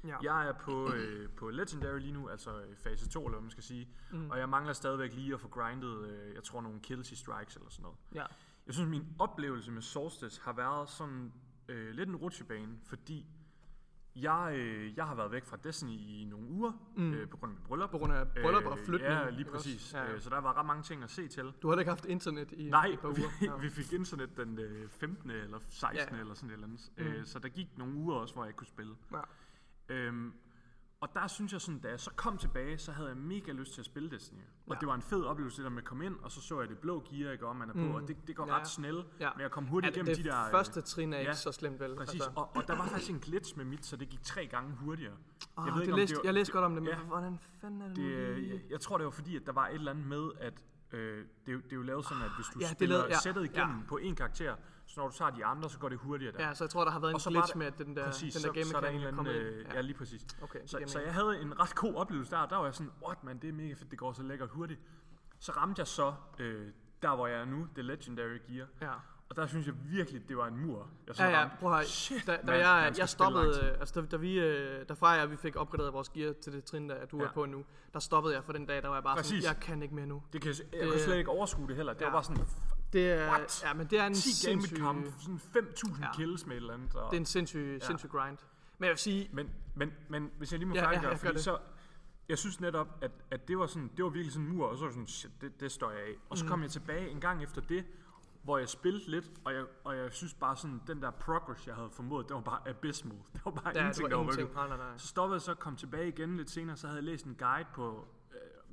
Ja. 0.07 0.17
Jeg 0.23 0.47
er 0.47 0.53
på, 0.53 0.93
øh, 0.93 1.29
på 1.29 1.49
Legendary 1.49 1.99
lige 1.99 2.11
nu, 2.13 2.29
altså 2.29 2.59
øh, 2.61 2.75
fase 2.75 3.09
2, 3.09 3.19
eller 3.25 3.31
hvad 3.37 3.41
man 3.41 3.51
skal 3.51 3.63
sige. 3.63 3.89
Mm. 4.11 4.29
Og 4.29 4.39
jeg 4.39 4.49
mangler 4.49 4.73
stadigvæk 4.73 5.13
lige 5.13 5.33
at 5.33 5.39
få 5.41 5.47
grindet, 5.47 6.07
øh, 6.09 6.33
jeg 6.35 6.43
tror, 6.43 6.61
nogle 6.61 6.79
kills 6.79 7.11
i 7.11 7.15
strikes 7.15 7.55
eller 7.55 7.69
sådan 7.69 7.83
noget. 7.83 7.97
Ja. 8.15 8.25
Jeg 8.67 8.73
synes, 8.73 8.89
min 8.89 9.07
oplevelse 9.19 9.71
med 9.71 9.81
Solstice 9.81 10.41
har 10.41 10.53
været 10.53 10.89
sådan 10.89 11.33
øh, 11.67 11.91
lidt 11.91 12.09
en 12.09 12.15
rutsjebane, 12.15 12.77
fordi 12.83 13.25
jeg, 14.15 14.53
øh, 14.57 14.97
jeg 14.97 15.05
har 15.05 15.15
været 15.15 15.31
væk 15.31 15.45
fra 15.45 15.57
Destiny 15.63 15.91
i 15.91 16.27
nogle 16.29 16.47
uger, 16.47 16.71
mm. 16.95 17.13
øh, 17.13 17.29
på 17.29 17.37
grund 17.37 17.51
af 17.51 17.55
mit 17.55 17.67
bryllup. 17.67 17.89
På 17.89 17.97
grund 17.97 18.13
af 18.13 18.27
bryllup 18.27 18.65
og 18.65 18.77
flytning. 18.77 19.13
Ja, 19.13 19.29
lige 19.29 19.45
præcis. 19.45 19.93
Ja, 19.93 20.03
ja. 20.03 20.13
Øh, 20.13 20.21
så 20.21 20.29
der 20.29 20.41
var 20.41 20.57
ret 20.57 20.65
mange 20.65 20.83
ting 20.83 21.03
at 21.03 21.11
se 21.11 21.27
til. 21.27 21.53
Du 21.61 21.69
har 21.69 21.77
ikke 21.77 21.91
haft 21.91 22.05
internet 22.05 22.51
i 22.51 22.69
Nej, 22.69 22.85
et 22.85 22.99
par 22.99 23.09
vi, 23.09 23.21
uger. 23.21 23.29
Ja. 23.55 23.61
vi 23.61 23.69
fik 23.69 23.93
internet 23.93 24.37
den 24.37 24.59
øh, 24.59 24.89
15. 24.89 25.29
eller 25.29 25.59
16. 25.69 26.15
Ja. 26.15 26.21
eller 26.21 26.33
sådan 26.33 26.49
et 26.49 26.53
eller 26.53 26.67
andet. 26.67 26.91
Mm. 26.97 27.03
Øh, 27.03 27.25
så 27.25 27.39
der 27.39 27.49
gik 27.49 27.77
nogle 27.77 27.93
uger 27.93 28.15
også, 28.15 28.33
hvor 28.33 28.43
jeg 28.43 28.49
ikke 28.49 28.57
kunne 28.57 28.67
spille. 28.67 28.95
Ja. 29.11 29.21
Øhm, 29.89 30.33
og 31.03 31.09
der 31.13 31.27
synes 31.27 31.53
jeg 31.53 31.61
sådan, 31.61 31.79
da 31.79 31.87
jeg 31.89 31.99
så 31.99 32.11
kom 32.15 32.37
tilbage, 32.37 32.77
så 32.77 32.91
havde 32.91 33.09
jeg 33.09 33.17
mega 33.17 33.51
lyst 33.51 33.73
til 33.73 33.81
at 33.81 33.85
spille 33.85 34.09
Destiny. 34.11 34.39
Og 34.39 34.75
Ja. 34.75 34.79
det 34.79 34.87
var 34.87 34.95
en 34.95 35.01
fed 35.01 35.23
oplevelse, 35.23 35.57
det 35.57 35.63
der 35.63 35.69
med 35.69 35.77
at 35.81 35.83
komme 35.87 36.05
ind, 36.05 36.15
og 36.21 36.31
så 36.31 36.41
så 36.41 36.59
jeg 36.59 36.69
det 36.69 36.77
blå 36.77 37.03
gear, 37.11 37.31
ikke, 37.31 37.47
og 37.47 37.55
man 37.55 37.69
er 37.69 37.73
på, 37.73 37.79
Mm. 37.79 37.95
og 37.95 38.07
det, 38.07 38.27
det 38.27 38.35
går 38.35 38.47
Ja. 38.47 38.59
ret 38.59 38.67
snel 38.67 39.03
Ja. 39.19 39.29
med 39.37 39.45
at 39.45 39.51
komme 39.51 39.69
hurtigt 39.69 39.95
Ja, 39.95 40.01
igennem 40.01 40.15
det 40.15 40.25
de 40.25 40.29
der... 40.29 40.45
øh, 40.45 40.51
første 40.51 40.81
trin 40.81 41.13
er 41.13 41.17
ikke 41.19 41.29
ja, 41.29 41.35
så 41.35 41.51
slemt, 41.51 41.79
vel? 41.79 41.95
Præcis, 41.95 42.13
Altså, 42.21 42.29
og, 42.35 42.55
og 42.55 42.67
der 42.67 42.75
var 42.75 42.85
faktisk 42.87 43.11
en 43.11 43.19
glitch 43.19 43.57
med 43.57 43.65
mit, 43.65 43.85
så 43.85 43.95
det 43.97 44.09
gik 44.09 44.23
tre 44.23 44.47
gange 44.47 44.75
hurtigere. 44.75 45.13
oh, 45.55 45.65
ved 45.65 45.73
det 45.73 45.81
ikke, 45.81 45.95
læste, 45.95 46.13
det 46.15 46.17
var- 46.17 46.27
jeg 46.27 46.33
læste 46.33 46.53
godt 46.53 46.65
om 46.65 46.73
det, 46.73 46.83
men 46.83 46.91
ja. 46.91 46.97
hvordan 46.99 47.39
fanden 47.61 47.81
er 47.81 47.87
det, 47.87 47.95
Det, 47.97 48.03
øh, 48.03 48.49
jeg, 48.49 48.61
jeg 48.69 48.79
tror, 48.81 48.97
det 48.97 49.05
var 49.05 49.11
fordi, 49.11 49.35
at 49.35 49.45
der 49.45 49.51
var 49.51 49.67
et 49.67 49.73
eller 49.73 49.91
andet 49.91 50.05
med, 50.07 50.31
at 50.39 50.53
øh, 50.91 51.17
det, 51.17 51.25
er 51.47 51.51
jo- 51.53 51.59
det 51.59 51.71
er 51.71 51.75
jo 51.75 51.81
lavet 51.81 52.05
sådan, 52.05 52.23
at 52.23 52.31
hvis 52.37 52.45
du 52.53 52.59
Ja, 52.59 52.65
det 52.65 52.71
er 52.71 52.75
spiller 52.75 52.97
lavet- 52.97 53.09
ja, 53.09 53.17
sættet 53.19 53.43
igennem 53.45 53.77
ja. 53.77 53.83
på 53.87 53.97
en 53.97 54.15
karakter, 54.15 54.55
så 54.85 54.99
når 55.01 55.07
du 55.07 55.13
tager 55.17 55.31
de 55.31 55.45
andre, 55.45 55.69
så 55.69 55.79
går 55.79 55.89
det 55.89 55.97
hurtigere 55.97 56.33
der. 56.37 56.47
Ja, 56.47 56.53
så 56.53 56.63
jeg 56.63 56.69
tror, 56.69 56.83
der 56.83 56.91
har 56.91 56.99
været 56.99 57.13
Og 57.13 57.17
en 57.17 57.19
så 57.19 57.29
glitch 57.29 57.53
der- 57.53 57.57
med, 57.59 57.67
at 57.67 57.77
den 57.77 57.95
der, 57.95 58.05
Præcis, 58.05 58.33
den 58.33 58.41
så, 58.41 58.47
der 58.47 58.53
game 58.53 58.65
så 58.65 58.77
er 58.77 58.81
der 58.81 58.87
en 58.87 58.95
eller 58.95 59.07
er 59.07 59.11
anden, 59.19 59.27
øh, 59.27 59.65
ja. 59.73 59.81
lige 59.81 59.97
præcis. 59.97 60.25
Okay, 60.41 60.59
Så, 60.65 60.79
så 60.85 60.99
jeg 60.99 61.13
havde 61.13 61.41
en 61.41 61.59
ret 61.59 61.75
god 61.75 61.95
oplevelse 61.95 62.31
der, 62.31 62.45
der 62.45 62.55
var 62.57 62.65
jeg 62.65 62.75
sådan, 62.75 62.91
what 63.05 63.23
man, 63.23 63.37
det 63.39 63.49
er 63.49 63.53
mega 63.53 63.73
fedt, 63.73 63.91
det 63.91 63.99
går 63.99 64.13
så 64.13 64.23
lækkert 64.23 64.49
hurtigt. 64.49 64.79
Så 65.39 65.51
ramte 65.51 65.79
jeg 65.79 65.87
så, 65.87 66.13
øh, 66.39 66.67
der 67.01 67.15
hvor 67.15 67.27
jeg 67.27 67.39
er 67.41 67.45
nu, 67.45 67.67
det 67.75 67.85
Legendary 67.85 68.37
Gear, 68.47 68.67
Ja. 68.81 68.91
og 69.29 69.35
der 69.35 69.45
synes 69.47 69.67
jeg 69.67 69.75
virkelig, 69.85 70.27
det 70.29 70.37
var 70.37 70.47
en 70.47 70.57
mur. 70.65 70.89
Jeg 71.07 71.15
så 71.15 71.23
Ja, 71.23 71.39
ja, 71.41 71.49
prøv 71.59 71.73
at. 71.73 71.85
Shit, 71.85 72.27
da, 72.27 72.31
da 72.31 72.39
man, 72.43 72.59
jeg, 72.59 72.81
man 72.83 72.97
jeg 72.97 73.09
stoppede, 73.09 73.59
øh, 73.71 73.79
altså 73.79 74.01
da, 74.01 74.05
da 74.07 74.17
vi, 74.17 74.39
øh, 74.39 74.89
da 74.89 74.93
Freja 74.93 75.23
og 75.23 75.31
vi 75.31 75.35
fik 75.35 75.55
opgraderet 75.55 75.93
vores 75.93 76.09
gear 76.09 76.33
til 76.43 76.53
det 76.53 76.63
trin, 76.63 76.89
der 76.89 77.05
du 77.05 77.17
Ja. 77.17 77.23
er 77.23 77.31
på 77.31 77.45
nu, 77.45 77.65
der 77.93 77.99
stoppede 77.99 78.35
jeg 78.35 78.43
for 78.43 78.53
den 78.53 78.65
dag, 78.65 78.81
der 78.81 78.87
var 78.87 78.95
jeg 78.95 79.03
bare 79.03 79.15
Præcis. 79.15 79.43
sådan, 79.43 79.55
jeg 79.55 79.63
kan 79.63 79.83
ikke 79.83 79.95
mere 79.95 80.05
nu. 80.05 80.23
Det 80.33 80.41
kan, 80.41 80.49
jeg, 80.59 80.73
jeg 80.73 80.81
det- 80.81 80.89
kunne 80.91 80.99
slet 81.01 81.17
ikke 81.17 81.29
overskue 81.29 81.67
det 81.67 81.75
heller. 81.75 81.93
Det 81.93 82.01
Ja. 82.01 82.05
var 82.05 82.11
bare 82.13 82.23
sådan 82.23 82.45
Det 82.93 83.11
er, 83.11 83.29
What? 83.29 83.63
ja, 83.63 83.73
men 83.73 83.87
det 83.87 83.99
er 83.99 84.05
en 84.07 84.13
10 84.13 84.47
game 84.47 84.61
sindssyg, 84.61 84.77
kamp, 84.77 85.05
sådan 85.19 85.39
5.000 85.55 86.01
Ja. 86.01 86.13
kills 86.15 86.45
med 86.45 86.55
et 86.55 86.61
eller 86.61 86.73
andet. 86.73 86.95
Og, 86.95 87.11
det 87.11 87.17
er 87.17 87.19
en 87.21 87.25
sindssyg, 87.25 87.79
sindssyg 87.81 88.09
grind. 88.09 88.37
Men 88.77 88.85
jeg 88.85 88.89
vil 88.91 88.97
sige, 88.97 89.29
Men, 89.33 89.49
men, 89.75 89.91
men 90.09 90.31
hvis 90.37 90.51
jeg 90.51 90.59
lige 90.59 90.69
må 90.69 90.75
Ja, 90.75 90.81
ja, 90.81 90.87
færdiggøre, 90.87 91.11
ja, 91.11 91.17
fordi 91.29 91.39
så, 91.39 91.57
jeg 92.29 92.37
synes 92.37 92.59
netop, 92.59 92.87
at, 93.01 93.11
at 93.31 93.47
det 93.47 93.57
var 93.57 93.65
sådan, 93.67 93.91
det 93.97 94.03
var 94.03 94.09
virkelig 94.09 94.33
sådan 94.33 94.47
en 94.47 94.55
mur, 94.57 94.67
og 94.67 94.77
så 94.77 94.83
var 94.83 94.91
sådan, 94.91 95.07
shit, 95.07 95.31
det, 95.41 95.59
det 95.59 95.71
står 95.71 95.91
jeg 95.91 95.99
af. 95.99 96.13
Og 96.29 96.37
så 96.37 96.45
kom 96.45 96.59
Mm. 96.59 96.63
jeg 96.63 96.71
tilbage 96.71 97.09
en 97.09 97.19
gang 97.19 97.43
efter 97.43 97.61
det, 97.61 97.85
hvor 98.43 98.57
jeg 98.57 98.69
spillede 98.69 99.11
lidt, 99.11 99.25
og 99.45 99.53
jeg, 99.53 99.63
og 99.83 99.97
jeg 99.97 100.11
synes 100.11 100.33
bare 100.33 100.57
sådan, 100.57 100.81
den 100.87 101.01
der 101.01 101.11
progress, 101.11 101.67
jeg 101.67 101.75
havde 101.75 101.89
formået, 101.93 102.27
det 102.27 102.35
var 102.35 102.41
bare 102.41 102.59
abysmal. 102.69 103.17
Det 103.33 103.41
var 103.45 103.51
bare 103.51 103.71
ja, 103.75 103.79
ingenting, 103.79 104.09
der 104.09 104.15
var 104.15 104.23
ingenting. 104.23 104.53
Nej, 104.53 104.67
nej, 104.67 104.77
nej. 104.77 104.97
Så 104.97 105.07
stoppede 105.07 105.35
jeg 105.35 105.41
så, 105.41 105.53
kom 105.53 105.75
tilbage 105.75 106.07
igen 106.07 106.37
lidt 106.37 106.49
senere, 106.49 106.77
så 106.77 106.87
havde 106.87 106.97
jeg 106.97 107.03
læst 107.03 107.25
en 107.25 107.35
guide 107.35 107.67
på, 107.75 108.07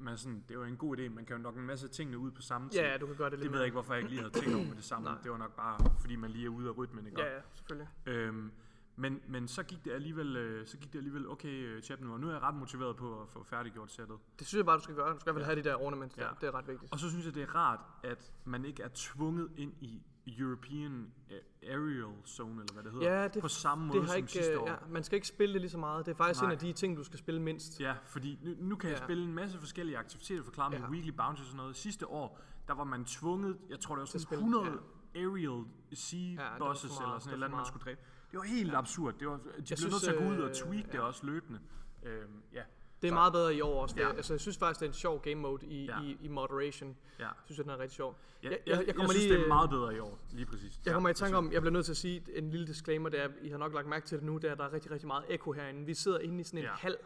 men 0.01 0.17
sådan, 0.17 0.45
det 0.49 0.59
var 0.59 0.65
en 0.65 0.77
god 0.77 0.99
idé, 0.99 1.09
man 1.09 1.25
kan 1.25 1.37
jo 1.37 1.43
nok 1.43 1.57
en 1.57 1.67
masse 1.67 1.89
tingene 1.89 2.19
ud 2.19 2.31
på 2.31 2.43
samme 2.43 2.69
tid. 2.69 2.79
Ja, 2.81 2.91
ja, 2.93 2.97
du 2.99 3.07
kan 3.07 3.17
gøre 3.17 3.31
det 3.31 3.39
lidt 3.39 3.45
det 3.45 3.53
ved 3.53 3.59
jeg 3.59 3.67
ikke, 3.67 3.75
hvorfor 3.75 3.95
jeg 3.95 3.99
ikke 4.03 4.11
lige 4.11 4.21
havde 4.23 4.35
tænkt 4.41 4.55
over 4.55 4.75
det 4.75 4.85
samme. 4.85 5.09
Nej. 5.09 5.19
Det 5.23 5.31
var 5.31 5.39
nok 5.39 5.57
bare, 5.57 5.79
fordi 6.01 6.17
man 6.17 6.31
lige 6.31 6.45
er 6.45 6.49
ude 6.51 6.69
af 6.69 6.79
rytmen, 6.79 7.07
ikke? 7.07 7.21
Ja, 7.21 7.35
ja, 7.35 7.41
selvfølgelig. 7.55 7.89
Øhm, 8.07 8.53
men, 8.97 9.21
men 9.29 9.49
så 9.49 9.63
gik 9.63 9.85
det 9.85 9.93
alligevel, 9.93 10.37
øh, 10.37 10.67
så 10.67 10.77
gik 10.77 10.93
det 10.93 10.99
alligevel 10.99 11.29
okay, 11.29 11.49
øh, 11.67 11.83
chat 11.83 12.01
nu, 12.01 12.13
og 12.13 12.21
nu 12.21 12.29
er 12.29 12.33
jeg 12.33 12.43
ret 12.43 12.55
motiveret 12.55 12.97
på 12.97 13.23
at 13.23 13.29
få 13.29 13.43
færdiggjort 13.43 13.91
sættet. 13.93 14.17
Det 14.39 14.47
synes 14.47 14.59
jeg 14.59 14.67
bare, 14.67 14.77
du 14.77 14.83
skal 14.83 14.95
gøre. 14.95 15.15
Du 15.15 15.21
skal 15.21 15.31
i 15.31 15.33
hvert 15.33 15.47
fald 15.47 15.57
Ja. 15.59 15.63
have 15.63 15.65
de 15.65 15.69
der 15.69 15.87
ornaments 15.87 16.15
der. 16.15 16.25
Ja. 16.25 16.31
Det 16.41 16.47
er 16.47 16.55
ret 16.55 16.69
vigtigt. 16.69 16.93
Og 16.93 16.99
så 16.99 17.11
synes 17.11 17.27
jeg, 17.27 17.35
det 17.35 17.43
er 17.43 17.55
rart, 17.55 17.81
at 18.03 18.33
man 18.45 18.65
ikke 18.65 18.83
er 18.83 18.89
tvunget 18.95 19.49
ind 19.57 19.73
i 19.81 20.03
European 20.27 21.13
øh, 21.31 21.39
Aerial 21.71 22.15
Zone, 22.27 22.61
eller 22.61 22.73
hvad 22.73 22.83
det 22.85 22.93
hedder, 22.93 23.21
Ja, 23.21 23.29
det, 23.29 23.43
på 23.43 23.49
samme 23.49 23.87
måde 23.87 23.99
det 23.99 24.07
har 24.07 24.13
som 24.13 24.19
ikke, 24.19 24.33
sidste 24.33 24.61
år. 24.61 24.69
ja, 24.69 24.75
man 24.91 25.05
skal 25.05 25.17
ikke 25.17 25.27
spille 25.29 25.53
det 25.53 25.61
lige 25.61 25.71
så 25.71 25.79
meget. 25.79 26.07
Det 26.07 26.13
er 26.13 26.17
faktisk 26.17 26.41
Nej. 26.41 26.51
en 26.51 26.53
af 26.53 26.59
de 26.59 26.73
ting, 26.73 26.97
du 26.97 27.05
skal 27.05 27.19
spille 27.19 27.43
mindst. 27.43 27.81
Ja, 27.81 27.95
fordi 28.07 28.39
nu, 28.43 28.55
nu 28.59 28.77
kan 28.77 28.91
jeg 28.91 28.99
Ja. 28.99 29.05
spille 29.05 29.25
en 29.25 29.35
masse 29.35 29.59
forskellige 29.59 29.99
aktiviteter, 29.99 30.43
forklare 30.43 30.71
med 30.71 30.79
Ja. 30.79 30.89
weekly 30.91 31.11
bounties 31.11 31.41
og 31.41 31.47
sådan 31.47 31.57
noget. 31.57 31.77
Sidste 31.77 32.07
år, 32.07 32.41
der 32.69 32.75
var 32.75 32.85
man 32.85 33.05
tvunget, 33.05 33.59
jeg 33.71 33.81
tror 33.81 33.95
det 33.95 34.01
var 34.01 34.07
sådan 34.07 34.21
spille, 34.21 34.45
100 34.45 34.79
aerial 35.15 35.65
sea 35.93 36.37
for 36.37 36.59
bosses 36.59 36.91
meget, 36.91 37.01
eller 37.03 37.15
det 37.15 37.23
sådan 37.23 37.31
et 37.31 37.33
eller 37.35 37.47
andet, 37.47 37.57
man 37.57 37.67
skulle 37.67 37.85
dræbe. 37.85 38.01
Det 38.31 38.39
var 38.39 38.45
helt 38.45 38.75
absurd. 38.75 39.15
Det 39.19 39.29
var, 39.29 39.37
de 39.37 39.43
blev 39.43 39.91
nødt 39.91 40.03
til 40.03 40.11
at 40.11 40.19
gå 40.19 40.25
ud 40.25 40.37
og 40.39 40.49
øh, 40.49 40.55
tweak 40.55 40.87
det 40.87 40.95
ja. 40.95 41.01
også 41.01 41.27
løbende. 41.27 41.61
Øhm, 42.03 42.43
ja. 42.53 42.63
Det 43.03 43.09
er 43.09 43.11
Så- 43.11 43.15
meget 43.15 43.33
bedre 43.33 43.55
i 43.55 43.61
år 43.61 43.83
også. 43.83 43.95
Det, 43.95 44.01
Ja. 44.01 44.13
altså, 44.13 44.33
jeg 44.33 44.41
synes 44.41 44.59
faktisk, 44.59 44.81
det 44.81 44.87
er 44.87 44.91
en 44.91 44.95
sjov 44.95 45.21
game 45.23 45.35
mode 45.35 45.67
i, 45.67 45.85
Ja. 45.85 46.01
i, 46.03 46.17
i 46.23 46.29
moderation. 46.29 46.97
Ja. 47.19 47.25
Jeg 47.25 47.33
synes, 47.45 47.61
den 47.61 47.71
er 47.71 47.79
rigtig 47.79 47.97
sjov. 47.97 48.19
Jeg, 48.43 48.51
Jeg- 48.51 48.59
jeg, 48.87 48.95
kommer 48.95 49.03
jeg 49.03 49.11
synes, 49.11 49.25
lige, 49.25 49.33
det 49.33 49.39
er 49.39 49.45
øh, 49.45 49.49
meget 49.49 49.71
bedre 49.71 49.97
i 49.97 49.99
år, 49.99 50.19
lige 50.33 50.47
præcis. 50.47 50.81
Jeg 50.85 50.93
kommer 50.95 51.09
i 51.09 51.15
tanke 51.15 51.37
om, 51.37 51.53
jeg 51.53 51.61
bliver 51.61 51.73
nødt 51.73 51.85
til 51.85 51.93
at 51.93 51.97
sige 51.97 52.23
en 52.35 52.51
lille 52.51 52.67
disclaimer, 52.67 53.09
det 53.09 53.21
er, 53.21 53.29
I 53.43 53.49
har 53.49 53.59
nok 53.59 53.75
lagt 53.75 53.87
mærke 53.89 54.07
til 54.07 54.19
det 54.19 54.27
nu, 54.27 54.37
det 54.37 54.45
er, 54.45 54.53
at 54.53 54.59
der 54.59 54.65
er 54.65 54.73
rigtig, 54.73 54.91
rigtig 54.91 55.07
meget 55.07 55.25
ekko 55.29 55.53
herinde. 55.53 55.87
Vi 55.87 55.95
sidder 55.95 56.19
inde 56.19 56.41
i 56.41 56.45
sådan 56.45 56.59
en 56.59 56.65
Ja. 56.65 56.71
hal, 56.73 56.97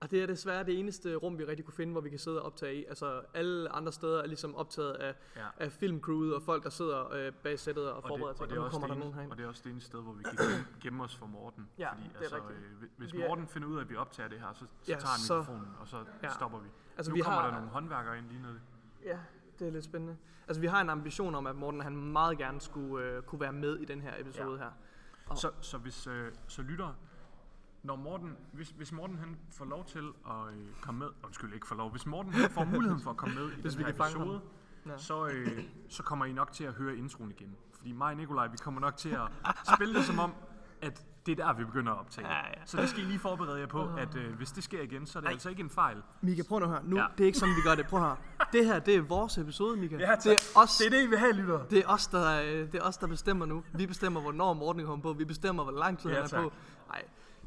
og 0.00 0.10
det 0.10 0.22
er 0.22 0.26
desværre 0.26 0.64
det 0.64 0.78
eneste 0.78 1.14
rum, 1.14 1.38
vi 1.38 1.44
rigtig 1.44 1.64
kunne 1.64 1.74
finde, 1.74 1.92
hvor 1.92 2.00
vi 2.00 2.10
kan 2.10 2.18
sidde 2.18 2.40
og 2.40 2.46
optage 2.46 2.74
i. 2.74 2.84
Altså 2.84 3.22
alle 3.34 3.68
andre 3.72 3.92
steder 3.92 4.22
er 4.22 4.26
ligesom 4.26 4.54
optaget 4.54 4.92
af, 4.94 5.14
Ja. 5.36 5.40
af 5.56 5.72
filmcrewet 5.72 6.34
og 6.34 6.42
folk, 6.42 6.64
der 6.64 6.70
sidder 6.70 7.12
øh, 7.12 7.32
bag 7.32 7.58
sættet 7.58 7.90
og 7.90 7.96
Og 7.96 8.02
det, 8.02 8.08
forbereder 8.08 8.28
og, 8.28 8.36
ting. 8.36 8.48
det 8.50 8.56
er 8.56 8.60
nu 8.60 8.64
også 8.64 8.72
kommer 8.74 8.86
det 8.88 8.94
der 8.94 9.00
nogen 9.00 9.14
herinde. 9.14 9.32
og 9.32 9.36
det 9.38 9.44
er 9.44 9.48
også 9.48 9.62
det 9.64 9.70
ene 9.72 9.80
sted, 9.80 10.02
hvor 10.02 10.12
vi 10.12 10.22
kan 10.22 10.38
gemme, 10.82 11.04
os 11.04 11.16
for 11.16 11.26
Morten. 11.26 11.68
Ja, 11.78 11.90
fordi, 11.92 12.02
det 12.08 12.14
er 12.16 12.18
altså, 12.20 12.36
rigtigt. 12.36 12.58
øh, 12.82 12.88
hvis 12.96 13.12
Vi 13.14 13.20
er- 13.20 13.28
Morten 13.28 13.46
finder 13.48 13.68
ud 13.68 13.76
af, 13.76 13.80
at 13.80 13.90
vi 13.90 13.96
optager 13.96 14.28
det 14.28 14.38
her, 14.40 14.46
så, 14.52 14.58
så 14.60 14.66
Ja, 14.88 14.92
tager 14.92 15.06
han 15.08 15.20
så- 15.20 15.34
mikrofonen, 15.38 15.68
og 15.80 15.88
så 15.88 16.04
Ja. 16.22 16.28
stopper 16.34 16.58
vi. 16.58 16.68
Altså, 16.96 17.10
nu 17.12 17.14
vi 17.14 17.20
kommer 17.20 17.40
har- 17.40 17.48
der 17.48 17.54
nogle 17.54 17.68
håndværkere 17.70 18.18
ind 18.18 18.26
lige 18.28 18.42
nede. 18.42 18.60
Ja, 19.04 19.18
det 19.58 19.66
er 19.66 19.70
lidt 19.72 19.84
spændende. 19.84 20.16
Altså 20.48 20.60
vi 20.60 20.66
har 20.66 20.80
en 20.80 20.90
ambition 20.90 21.34
om, 21.34 21.46
at 21.46 21.56
Morten 21.56 21.80
han 21.80 21.96
meget 21.96 22.38
gerne 22.38 22.60
skulle 22.60 23.04
øh, 23.04 23.22
kunne 23.22 23.40
være 23.40 23.52
med 23.52 23.76
i 23.78 23.84
den 23.84 24.00
her 24.00 24.12
episode 24.18 24.52
Ja. 24.58 24.64
her. 24.64 24.70
Og- 25.26 25.38
Så, 25.38 25.50
så 25.60 25.78
hvis 25.78 26.06
øh, 26.06 26.32
så 26.46 26.62
lytter, 26.62 26.94
når 27.88 27.96
Morten, 27.96 28.36
hvis, 28.52 28.68
hvis 28.76 28.92
Morten 28.92 29.18
han 29.18 29.36
får 29.52 29.64
lov 29.64 29.84
til 29.84 29.98
at 30.26 30.54
øh, 30.54 30.64
komme 30.82 30.98
med, 30.98 31.08
undskyld 31.24 31.54
ikke 31.54 31.66
får 31.66 31.76
lov, 31.76 31.90
hvis 31.90 32.06
Morten 32.06 32.32
han 32.32 32.50
får 32.50 32.64
muligheden 32.64 33.02
for 33.02 33.10
at 33.10 33.16
komme 33.16 33.34
med 33.34 33.50
i 33.52 33.60
Hvis 33.62 33.74
den 33.74 33.84
her 33.84 33.92
episode, 33.92 34.40
Ja. 34.86 34.98
så, 34.98 35.26
øh, 35.26 35.62
så 35.88 36.02
kommer 36.02 36.24
I 36.24 36.32
nok 36.32 36.52
til 36.52 36.64
at 36.64 36.72
høre 36.72 36.96
introen 36.96 37.30
igen. 37.30 37.56
Fordi 37.76 37.92
mig 37.92 38.10
og 38.10 38.16
Nikolaj, 38.16 38.46
vi 38.46 38.56
kommer 38.56 38.80
nok 38.80 38.96
til 38.96 39.08
at 39.08 39.28
spille 39.74 39.94
det 39.94 40.04
som 40.04 40.18
om, 40.18 40.32
at 40.82 41.06
det 41.26 41.40
er 41.40 41.44
der, 41.46 41.52
vi 41.54 41.64
begynder 41.64 41.92
at 41.92 41.98
optage. 41.98 42.26
Ja, 42.28 42.36
ja. 42.36 42.52
Så 42.64 42.76
det 42.76 42.88
skal 42.88 43.02
I 43.02 43.06
lige 43.06 43.18
forberede 43.18 43.60
jer 43.60 43.66
på, 43.66 43.88
at 43.98 44.14
øh, 44.16 44.34
hvis 44.36 44.52
det 44.52 44.64
sker 44.64 44.82
igen, 44.82 45.06
så 45.06 45.18
er 45.18 45.20
det 45.20 45.26
Ej. 45.26 45.32
altså 45.32 45.48
ikke 45.48 45.60
en 45.62 45.70
fejl. 45.70 46.02
Mika, 46.20 46.42
prøv 46.48 46.58
nu 46.58 46.64
at 46.64 46.70
høre. 46.70 46.84
Nu, 46.84 46.96
Ja. 46.96 47.06
det 47.18 47.24
er 47.24 47.26
ikke 47.26 47.38
sådan, 47.38 47.54
vi 47.56 47.60
gør 47.68 47.74
det. 47.74 47.86
Prøv 47.86 48.00
høre. 48.00 48.16
Det 48.52 48.66
her, 48.66 48.78
det 48.78 48.94
er 48.96 49.00
vores 49.02 49.38
episode, 49.38 49.76
Mika. 49.76 49.96
Ja, 49.96 50.06
tak. 50.06 50.22
det 50.24 50.32
er 50.32 50.60
os, 50.60 50.76
Det 50.78 50.86
er 50.86 50.90
det, 50.90 51.02
I 51.02 51.06
vil 51.06 51.18
have, 51.18 51.32
lytter. 51.32 51.64
det 51.64 51.78
er 51.78 51.88
os, 51.88 52.06
der, 52.06 52.40
øh, 52.42 52.48
det 52.48 52.74
er 52.74 52.82
os, 52.82 52.96
der 52.96 53.06
bestemmer 53.06 53.46
nu. 53.46 53.64
Vi 53.74 53.86
bestemmer, 53.86 54.20
hvornår 54.20 54.54
Morten 54.54 54.84
kommer 54.86 55.02
på. 55.02 55.12
Vi 55.12 55.24
bestemmer, 55.24 55.62
hvor 55.62 55.72
lang 55.72 55.98
tid 55.98 56.10
Ja, 56.10 56.16
han 56.16 56.24
er 56.24 56.28
tak. 56.28 56.42
på. 56.42 56.52
Nej, 56.88 57.02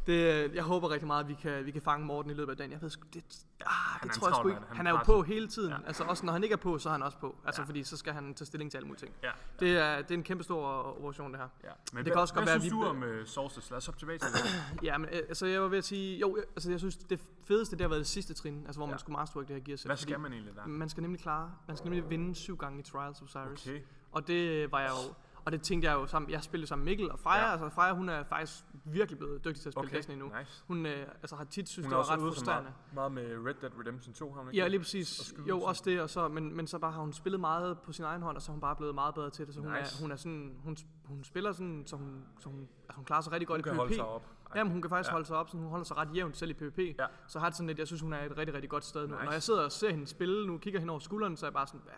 det, 0.08 0.46
øh, 0.50 0.56
jeg 0.56 0.64
håber 0.64 0.90
rigtig 0.90 1.08
meget, 1.08 1.24
at 1.24 1.30
vi 1.30 1.34
kan, 1.34 1.66
vi 1.66 1.72
kan 1.72 1.82
fange 1.82 2.06
Morten 2.06 2.32
i 2.32 2.34
løbet 2.34 2.52
af 2.52 2.58
dagen. 2.58 2.72
Jeg 2.72 2.82
ved 2.82 2.90
sgu, 2.90 3.08
det, 3.14 3.24
ah, 3.66 4.00
det 4.00 4.04
en 4.04 4.10
tror 4.10 4.28
jeg 4.28 4.36
sgu 4.36 4.48
ikke. 4.48 4.62
Han 4.68 4.78
Han, 4.78 4.88
er 4.88 4.92
jo 4.92 5.00
på 5.06 5.22
hele 5.24 5.48
tiden. 5.48 5.70
Ja. 5.72 5.78
Altså 5.88 6.04
også 6.04 6.26
når 6.26 6.34
han 6.34 6.44
ikke 6.44 6.54
er 6.54 6.58
på, 6.58 6.78
så 6.78 6.90
er 6.90 6.94
han 6.94 7.04
også 7.04 7.18
på. 7.18 7.36
Altså 7.46 7.62
Ja. 7.62 7.68
fordi 7.68 7.84
så 7.84 7.98
skal 7.98 8.14
han 8.14 8.34
tage 8.34 8.46
stilling 8.46 8.72
til 8.72 8.78
alle 8.78 8.88
mulige 8.88 9.00
ting. 9.00 9.14
Ja. 9.24 9.32
Det 9.60 9.78
er, 9.78 10.02
det 10.02 10.12
er 10.12 10.16
en 10.16 10.24
kæmpe 10.24 10.44
stor 10.44 10.66
operation, 10.98 11.32
det 11.32 11.40
her. 11.40 11.48
ja. 11.64 11.70
Men 11.94 11.98
Det 11.98 12.04
hvad, 12.06 12.14
kan 12.14 12.22
også 12.22 12.34
godt 12.34 12.46
hvad 12.46 12.54
være, 12.54 12.62
synes 12.62 12.74
du 12.74 12.84
om 12.86 13.04
øh, 13.04 13.28
Solstice? 13.28 13.70
Lad 13.72 13.78
os 13.78 13.86
hoppe 13.86 14.00
tilbage 14.00 14.18
til 14.18 14.28
det. 14.34 14.40
Ja, 14.88 14.98
men 14.98 15.10
øh, 15.10 15.16
altså 15.30 15.46
jeg 15.46 15.62
var 15.62 15.68
ved 15.68 15.78
at 15.78 15.86
sige, 15.86 16.20
jo, 16.20 16.38
altså 16.56 16.72
jeg 16.72 16.80
synes, 16.80 16.98
det 16.98 17.20
fedeste, 17.48 17.76
det 17.76 17.82
har 17.82 17.90
været 17.90 18.00
det 18.00 18.08
sidste 18.08 18.34
trin, 18.34 18.64
altså 18.66 18.80
hvor 18.80 18.86
Ja. 18.88 18.92
man 18.92 19.00
skulle 19.00 19.18
masterwork 19.18 19.48
det 19.48 19.56
her 19.56 19.64
gearset. 19.64 19.86
Hvad 19.88 19.98
skal 19.98 20.20
man 20.20 20.34
egentlig 20.34 20.56
der? 20.56 20.68
Man 20.68 20.90
skal 20.90 21.02
nemlig 21.02 21.22
klare, 21.22 21.52
man 21.68 21.78
skal 21.78 21.90
nemlig 21.90 22.10
vinde 22.10 22.36
syv 22.36 22.58
gange 22.58 22.80
i 22.80 22.84
Trials 22.84 23.22
of 23.22 23.28
Cyrus. 23.28 23.68
Okay. 23.68 23.82
Og 24.12 24.28
det 24.28 24.72
var 24.72 24.80
jeg 24.80 24.90
jo, 24.90 25.14
og 25.46 25.52
det 25.52 25.62
tænkte 25.62 25.88
jeg 25.90 25.94
jo 25.96 26.06
sammen, 26.06 26.32
jeg 26.32 26.44
spillede 26.44 26.68
sammen 26.68 26.86
med 26.86 26.92
Mikkel 26.92 27.12
og 27.12 27.20
Freja, 27.20 27.46
Ja. 27.46 27.52
altså 27.52 27.70
Freja 27.70 27.94
hun 27.94 28.10
er 28.10 28.24
faktisk 28.24 28.64
virkelig 28.86 29.18
blevet 29.18 29.46
dygtig 29.46 29.62
til 29.62 29.70
at 29.70 29.74
spille 29.74 29.88
Okay, 29.88 29.98
Destiny 29.98 30.18
nu. 30.18 30.32
nice. 30.40 30.64
Hun 30.68 30.86
øh, 30.86 31.08
altså, 31.22 31.36
har 31.36 31.44
tit 31.44 31.70
synes, 31.70 31.86
Hun 31.86 31.92
det 31.92 31.96
er 31.96 31.98
var 31.98 32.12
ret 32.12 32.20
frustrerende. 32.20 32.72
meget, 32.94 33.12
meget 33.12 33.28
med 33.30 33.46
Red 33.50 33.54
Dead 33.62 33.72
Redemption 33.80 34.14
2, 34.14 34.32
har 34.34 34.40
hun 34.42 34.50
ikke 34.50 34.62
Ja, 34.64 34.68
lige 34.68 34.80
Og 34.80 34.82
præcis. 34.82 35.08
skyde 35.08 35.48
Jo, 35.48 35.62
også 35.62 35.82
det, 35.86 36.02
og 36.02 36.10
så, 36.10 36.28
men, 36.28 36.56
men 36.56 36.68
så 36.68 36.80
bare 36.80 36.92
har 36.92 37.02
hun 37.02 37.14
spillet 37.14 37.40
meget 37.40 37.80
på 37.80 37.92
sin 37.94 38.06
egen 38.06 38.22
hånd, 38.22 38.36
og 38.36 38.42
så 38.42 38.52
er 38.52 38.54
hun 38.54 38.62
bare 38.62 38.76
blevet 38.76 38.96
meget 38.96 39.16
bedre 39.16 39.30
til 39.30 39.46
det. 39.46 39.54
Så 39.54 39.62
hun, 39.62 39.72
Nice. 39.72 39.96
er, 39.98 40.02
hun 40.02 40.12
er 40.12 40.16
sådan, 40.16 40.56
hun, 40.64 40.78
hun 41.06 41.24
spiller 41.24 41.52
sådan, 41.52 41.84
så 41.86 41.96
hun, 41.96 42.24
så 42.40 42.50
hun, 42.50 42.60
altså 42.84 42.96
hun 42.96 43.06
klarer 43.06 43.22
sig 43.22 43.32
rigtig 43.34 43.48
godt 43.48 43.66
Hun 43.66 43.74
i 43.74 43.78
holde 43.78 43.90
PvP. 43.90 43.96
sig 43.96 44.06
op. 44.06 44.26
Jamen, 44.56 44.72
hun 44.74 44.82
kan 44.82 44.90
faktisk 44.90 45.10
Ja. 45.10 45.12
holde 45.14 45.26
sig 45.28 45.38
op, 45.38 45.50
så 45.50 45.58
hun 45.58 45.68
holder 45.70 45.86
sig 45.86 45.98
ret 45.98 46.10
jævnt 46.16 46.38
selv 46.38 46.52
i 46.52 46.54
PvP. 46.54 46.78
Ja. 47.00 47.06
Så 47.28 47.40
har 47.40 47.48
det 47.48 47.56
sådan 47.58 47.68
lidt, 47.68 47.80
jeg 47.80 47.88
synes, 47.88 48.02
hun 48.02 48.14
er 48.14 48.24
et 48.26 48.38
rigtig, 48.38 48.54
rigtig 48.56 48.70
godt 48.70 48.86
sted 48.86 49.08
nu. 49.08 49.14
Nice. 49.16 49.26
Når 49.26 49.32
jeg 49.32 49.44
sidder 49.44 49.64
og 49.64 49.72
ser 49.72 49.92
hende 49.92 50.08
spille 50.08 50.48
nu, 50.48 50.58
kigger 50.58 50.80
hende 50.80 50.92
over 50.92 51.00
skulderen, 51.00 51.38
så 51.38 51.46
er 51.46 51.48
jeg 51.50 51.54
bare 51.54 51.68
sådan, 51.68 51.82
hvad. 51.84 51.94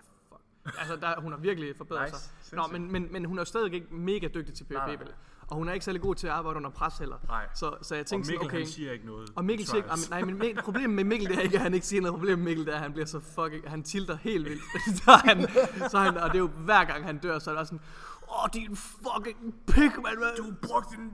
Altså, 0.79 0.95
der, 0.95 1.21
hun 1.21 1.31
har 1.31 1.39
virkelig 1.39 1.77
forbedret 1.77 2.11
Nice. 2.11 2.29
sig. 2.41 2.55
Nå, 2.57 2.63
men, 2.71 2.91
men, 2.91 3.07
men 3.11 3.25
hun 3.25 3.39
er 3.39 3.43
stadig 3.43 3.73
ikke 3.73 3.87
mega 3.91 4.27
dygtig 4.27 4.53
til 4.55 4.63
PvP, 4.63 4.73
Nej? 4.73 4.97
Og 5.47 5.55
hun 5.55 5.69
er 5.69 5.73
ikke 5.73 5.85
særlig 5.85 6.01
god 6.01 6.15
til 6.15 6.27
at 6.27 6.33
arbejde 6.33 6.57
under 6.57 6.69
pres 6.69 6.97
heller. 6.97 7.17
Nej. 7.27 7.47
Så, 7.55 7.75
så 7.81 7.95
jeg 7.95 8.01
Og 8.01 8.05
tænkte 8.05 8.31
Mikkel, 8.31 8.33
sådan, 8.45 8.45
okay... 8.45 8.57
han 8.57 8.67
siger 8.67 8.91
ikke 8.91 9.05
noget. 9.05 9.29
Og 9.35 9.45
Mikkel 9.45 9.67
siger, 9.67 9.81
trials. 9.81 10.09
nej, 10.09 10.21
men 10.23 10.37
Mikkel, 10.37 10.63
problemet 10.63 10.89
med 10.89 11.03
Mikkel 11.03 11.29
det 11.29 11.37
er 11.37 11.41
ikke, 11.41 11.55
at 11.55 11.61
han 11.61 11.73
ikke 11.73 11.85
siger 11.87 12.01
noget. 12.01 12.13
Problemet 12.13 12.39
med 12.39 12.45
Mikkel 12.45 12.65
det 12.65 12.71
er, 12.71 12.75
at 12.75 12.81
han 12.83 12.93
bliver 12.93 13.05
så 13.05 13.19
fucking, 13.19 13.69
han 13.69 13.83
tilter 13.83 14.15
helt 14.15 14.45
vildt. 14.49 14.61
så 15.03 15.11
han, 15.11 15.47
så 15.89 15.97
han, 15.99 16.17
og 16.17 16.29
det 16.29 16.35
er 16.35 16.39
jo 16.39 16.47
hver 16.47 16.83
gang 16.85 17.05
han 17.05 17.17
dør, 17.17 17.39
så 17.39 17.51
er 17.51 17.55
der 17.55 17.63
sådan, 17.63 17.81
åh, 18.29 18.49
din 18.53 18.75
fucking 18.75 19.55
pik, 19.67 19.91
mand. 20.03 20.37
Du 20.37 20.53
brugte 20.67 20.95
din... 20.95 21.11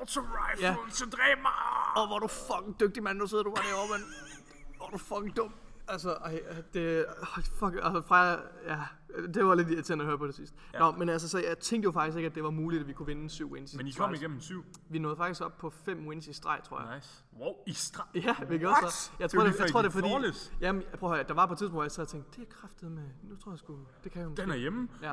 auto-rifle, 0.00 0.66
Ja. 0.66 0.76
så 0.90 1.04
dræb 1.04 1.38
mig! 1.42 1.52
Åh, 1.96 2.06
hvor 2.08 2.16
er 2.16 2.20
du 2.20 2.28
fucking 2.28 2.80
dygtig, 2.80 3.02
mand. 3.02 3.18
Nu 3.18 3.26
sidder 3.26 3.44
du 3.44 3.50
bare 3.56 3.64
derovre, 3.68 3.88
mand. 3.90 4.02
Hvor 4.76 4.86
du 4.92 4.98
fucking 4.98 5.36
dum. 5.36 5.52
Altså, 5.88 6.12
ej, 6.12 6.42
det... 6.74 7.06
Oh, 7.06 7.44
fuck, 7.44 7.74
altså, 7.82 8.02
fra, 8.06 8.38
ja, 8.66 8.78
det 9.34 9.44
var 9.44 9.54
lidt 9.54 9.70
irriterende 9.70 10.02
at 10.02 10.06
høre 10.06 10.18
på 10.18 10.26
det 10.26 10.34
sidst. 10.34 10.54
Ja. 10.74 10.78
Nå, 10.78 10.90
men 10.90 11.08
altså, 11.08 11.28
så 11.28 11.38
jeg 11.38 11.58
tænkte 11.58 11.86
jo 11.86 11.92
faktisk 11.92 12.16
ikke, 12.16 12.26
at 12.26 12.34
det 12.34 12.44
var 12.44 12.50
muligt, 12.50 12.80
at 12.80 12.88
vi 12.88 12.92
kunne 12.92 13.06
vinde 13.06 13.30
syv 13.30 13.52
wins. 13.52 13.74
Men 13.74 13.86
I 13.86 13.90
i 13.90 13.92
kom 13.92 14.04
trials. 14.04 14.20
igennem 14.20 14.40
syv. 14.40 14.64
Vi 14.88 14.98
nåede 14.98 15.16
faktisk 15.16 15.40
op 15.40 15.58
på 15.58 15.70
fem 15.70 16.08
wins 16.08 16.26
i 16.26 16.32
streg, 16.32 16.60
tror 16.64 16.80
jeg. 16.80 16.94
Nice. 16.96 17.24
Wow, 17.38 17.54
i 17.66 17.72
strand. 17.72 18.08
Ja, 18.14 18.36
vi 18.48 18.58
gjorde 18.58 18.76
så. 18.90 19.10
Jeg 19.18 19.30
tror, 19.30 19.40
det, 19.40 19.46
jeg 19.46 19.54
før, 19.54 19.66
tror, 19.66 19.80
I 19.80 19.82
det 19.82 19.88
er 19.88 19.92
fordi... 19.92 20.08
flawless. 20.08 20.52
Jamen, 20.60 20.82
prøv 20.98 21.10
at 21.10 21.16
høre, 21.16 21.28
der 21.28 21.34
var 21.34 21.46
på 21.46 21.52
et 21.52 21.58
tidspunkt, 21.58 21.76
hvor 21.76 21.82
jeg 21.82 21.90
sad 21.90 22.02
og 22.02 22.08
tænkte, 22.08 22.40
det 22.40 22.48
er 22.48 22.52
kraftet 22.54 22.90
med... 22.90 23.04
Nu 23.22 23.36
tror 23.36 23.52
jeg 23.52 23.58
sgu, 23.58 23.78
det 24.04 24.12
kan 24.12 24.22
jo 24.22 24.34
Den 24.34 24.50
er 24.50 24.56
hjemme. 24.56 24.88
Ja, 25.02 25.12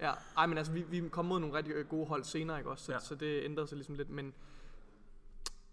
ja. 0.00 0.12
Ej, 0.36 0.46
men 0.46 0.58
altså, 0.58 0.72
vi, 0.72 0.82
vi 0.82 1.08
kom 1.08 1.24
mod 1.24 1.40
nogle 1.40 1.56
rigtig 1.56 1.88
gode 1.88 2.06
hold 2.06 2.24
senere, 2.24 2.58
ikke 2.58 2.70
også? 2.70 2.84
Så, 2.84 2.92
ja. 2.92 3.00
så 3.00 3.14
det 3.14 3.44
ændrede 3.44 3.66
sig 3.66 3.76
ligesom 3.76 3.94
lidt, 3.94 4.10
men 4.10 4.34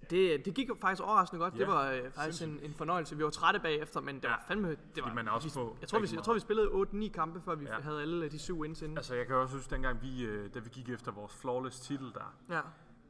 det, 0.09 0.45
det 0.45 0.53
gik 0.53 0.69
jo 0.69 0.75
faktisk 0.81 1.03
overraskende 1.03 1.43
godt. 1.43 1.53
Ja, 1.53 1.59
det 1.59 1.67
var 1.67 1.91
øh, 1.91 2.11
faktisk 2.11 2.43
en, 2.43 2.59
en 2.63 2.73
fornøjelse. 2.73 3.17
Vi 3.17 3.23
var 3.23 3.29
trætte 3.29 3.59
bagefter, 3.59 4.01
men 4.01 4.15
det 4.15 4.23
Ja. 4.23 4.29
var 4.29 4.43
fandme... 4.47 4.69
Det 4.95 5.03
var, 5.03 5.13
man 5.13 5.27
også 5.27 5.47
vi, 5.47 5.53
på 5.53 5.77
jeg, 5.81 5.89
tror, 5.89 5.99
vi, 5.99 6.07
jeg 6.13 6.23
tror, 6.23 6.33
vi 6.33 6.39
spillede 6.39 6.67
8-9 6.67 7.09
kampe, 7.09 7.41
før 7.41 7.55
vi 7.55 7.65
Ja. 7.65 7.79
havde 7.81 8.01
alle 8.01 8.29
de 8.29 8.39
syv 8.39 8.59
wins 8.59 8.81
inden. 8.81 8.97
Altså, 8.97 9.15
jeg 9.15 9.27
kan 9.27 9.35
også 9.35 9.55
huske, 9.55 9.69
dengang 9.75 10.01
vi, 10.01 10.23
øh, 10.25 10.53
da 10.53 10.59
vi 10.59 10.69
gik 10.69 10.89
efter 10.89 11.11
vores 11.11 11.33
flawless 11.35 11.79
titel 11.79 12.13
der, 12.13 12.33
Ja, 12.49 12.61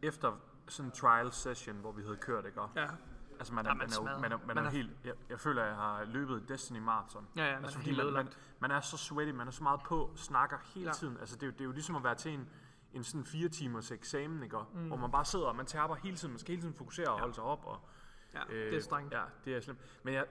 efter 0.02 0.32
sådan 0.68 0.88
en 0.88 0.92
trial 0.92 1.32
session, 1.32 1.76
hvor 1.76 1.92
vi 1.92 2.02
havde 2.02 2.18
kørt, 2.18 2.46
ikke? 2.46 2.62
Ja. 2.76 2.86
Altså, 3.40 3.54
man 3.54 3.66
er, 3.66 3.70
Ja, 3.70 3.74
man 3.74 3.90
man 4.00 4.08
er, 4.08 4.12
jo- 4.14 4.20
man 4.22 4.32
er, 4.32 4.38
man 4.38 4.50
er, 4.50 4.62
Man 4.62 4.66
er- 4.66 4.70
helt... 4.70 4.92
Jeg, 5.06 5.14
jeg 5.30 5.40
føler, 5.40 5.64
jeg 5.64 5.76
har 5.76 6.04
løbet 6.06 6.50
Destiny 6.50 6.80
Marathon. 6.80 7.28
Ja, 7.36 7.46
ja, 7.46 7.54
man 7.56 7.64
altså, 7.64 7.80
er 7.80 7.84
fordi 7.84 7.96
man, 8.04 8.14
man, 8.14 8.28
man 8.60 8.72
er 8.72 8.80
så 8.80 8.98
sweaty, 8.98 9.32
man 9.32 9.48
er 9.48 9.52
så 9.52 9.64
meget 9.64 9.80
på, 9.86 10.12
snakker 10.16 10.58
hele 10.76 10.86
Ja. 10.86 10.92
tiden. 10.92 11.18
Altså, 11.20 11.36
det 11.36 11.44
er, 11.44 11.48
jo, 11.48 11.52
det 11.52 11.62
er 11.62 11.66
jo 11.66 11.72
ligesom 11.72 11.96
at 11.96 12.04
være 12.04 12.16
til 12.16 12.32
en, 12.34 12.50
en 12.94 13.04
sådan 13.04 13.26
fire 13.26 13.50
timers 13.50 13.92
eksamen, 13.92 14.44
ikke? 14.44 14.58
Mm. 14.74 14.88
Hvor 14.88 14.98
man 14.98 15.12
bare 15.12 15.26
sidder, 15.26 15.46
og 15.46 15.56
man 15.56 15.66
taber 15.66 15.96
hele 15.96 16.18
tiden. 16.18 16.32
Man 16.32 16.40
skal 16.40 16.52
hele 16.52 16.62
tiden 16.62 16.76
fokusere 16.76 17.08
og 17.08 17.20
holde 17.20 17.34
sig 17.34 17.44
op. 17.44 17.66
Og, 17.66 17.80
ja 18.34 18.40
det 18.50 18.76
er 18.76 18.82
strengt. 18.82 19.14
Ja, 19.14 19.24
det 19.46 19.56
er 19.56 19.62
slemt. 19.62 19.80
Men 20.04 20.14
jeg, 20.14 20.26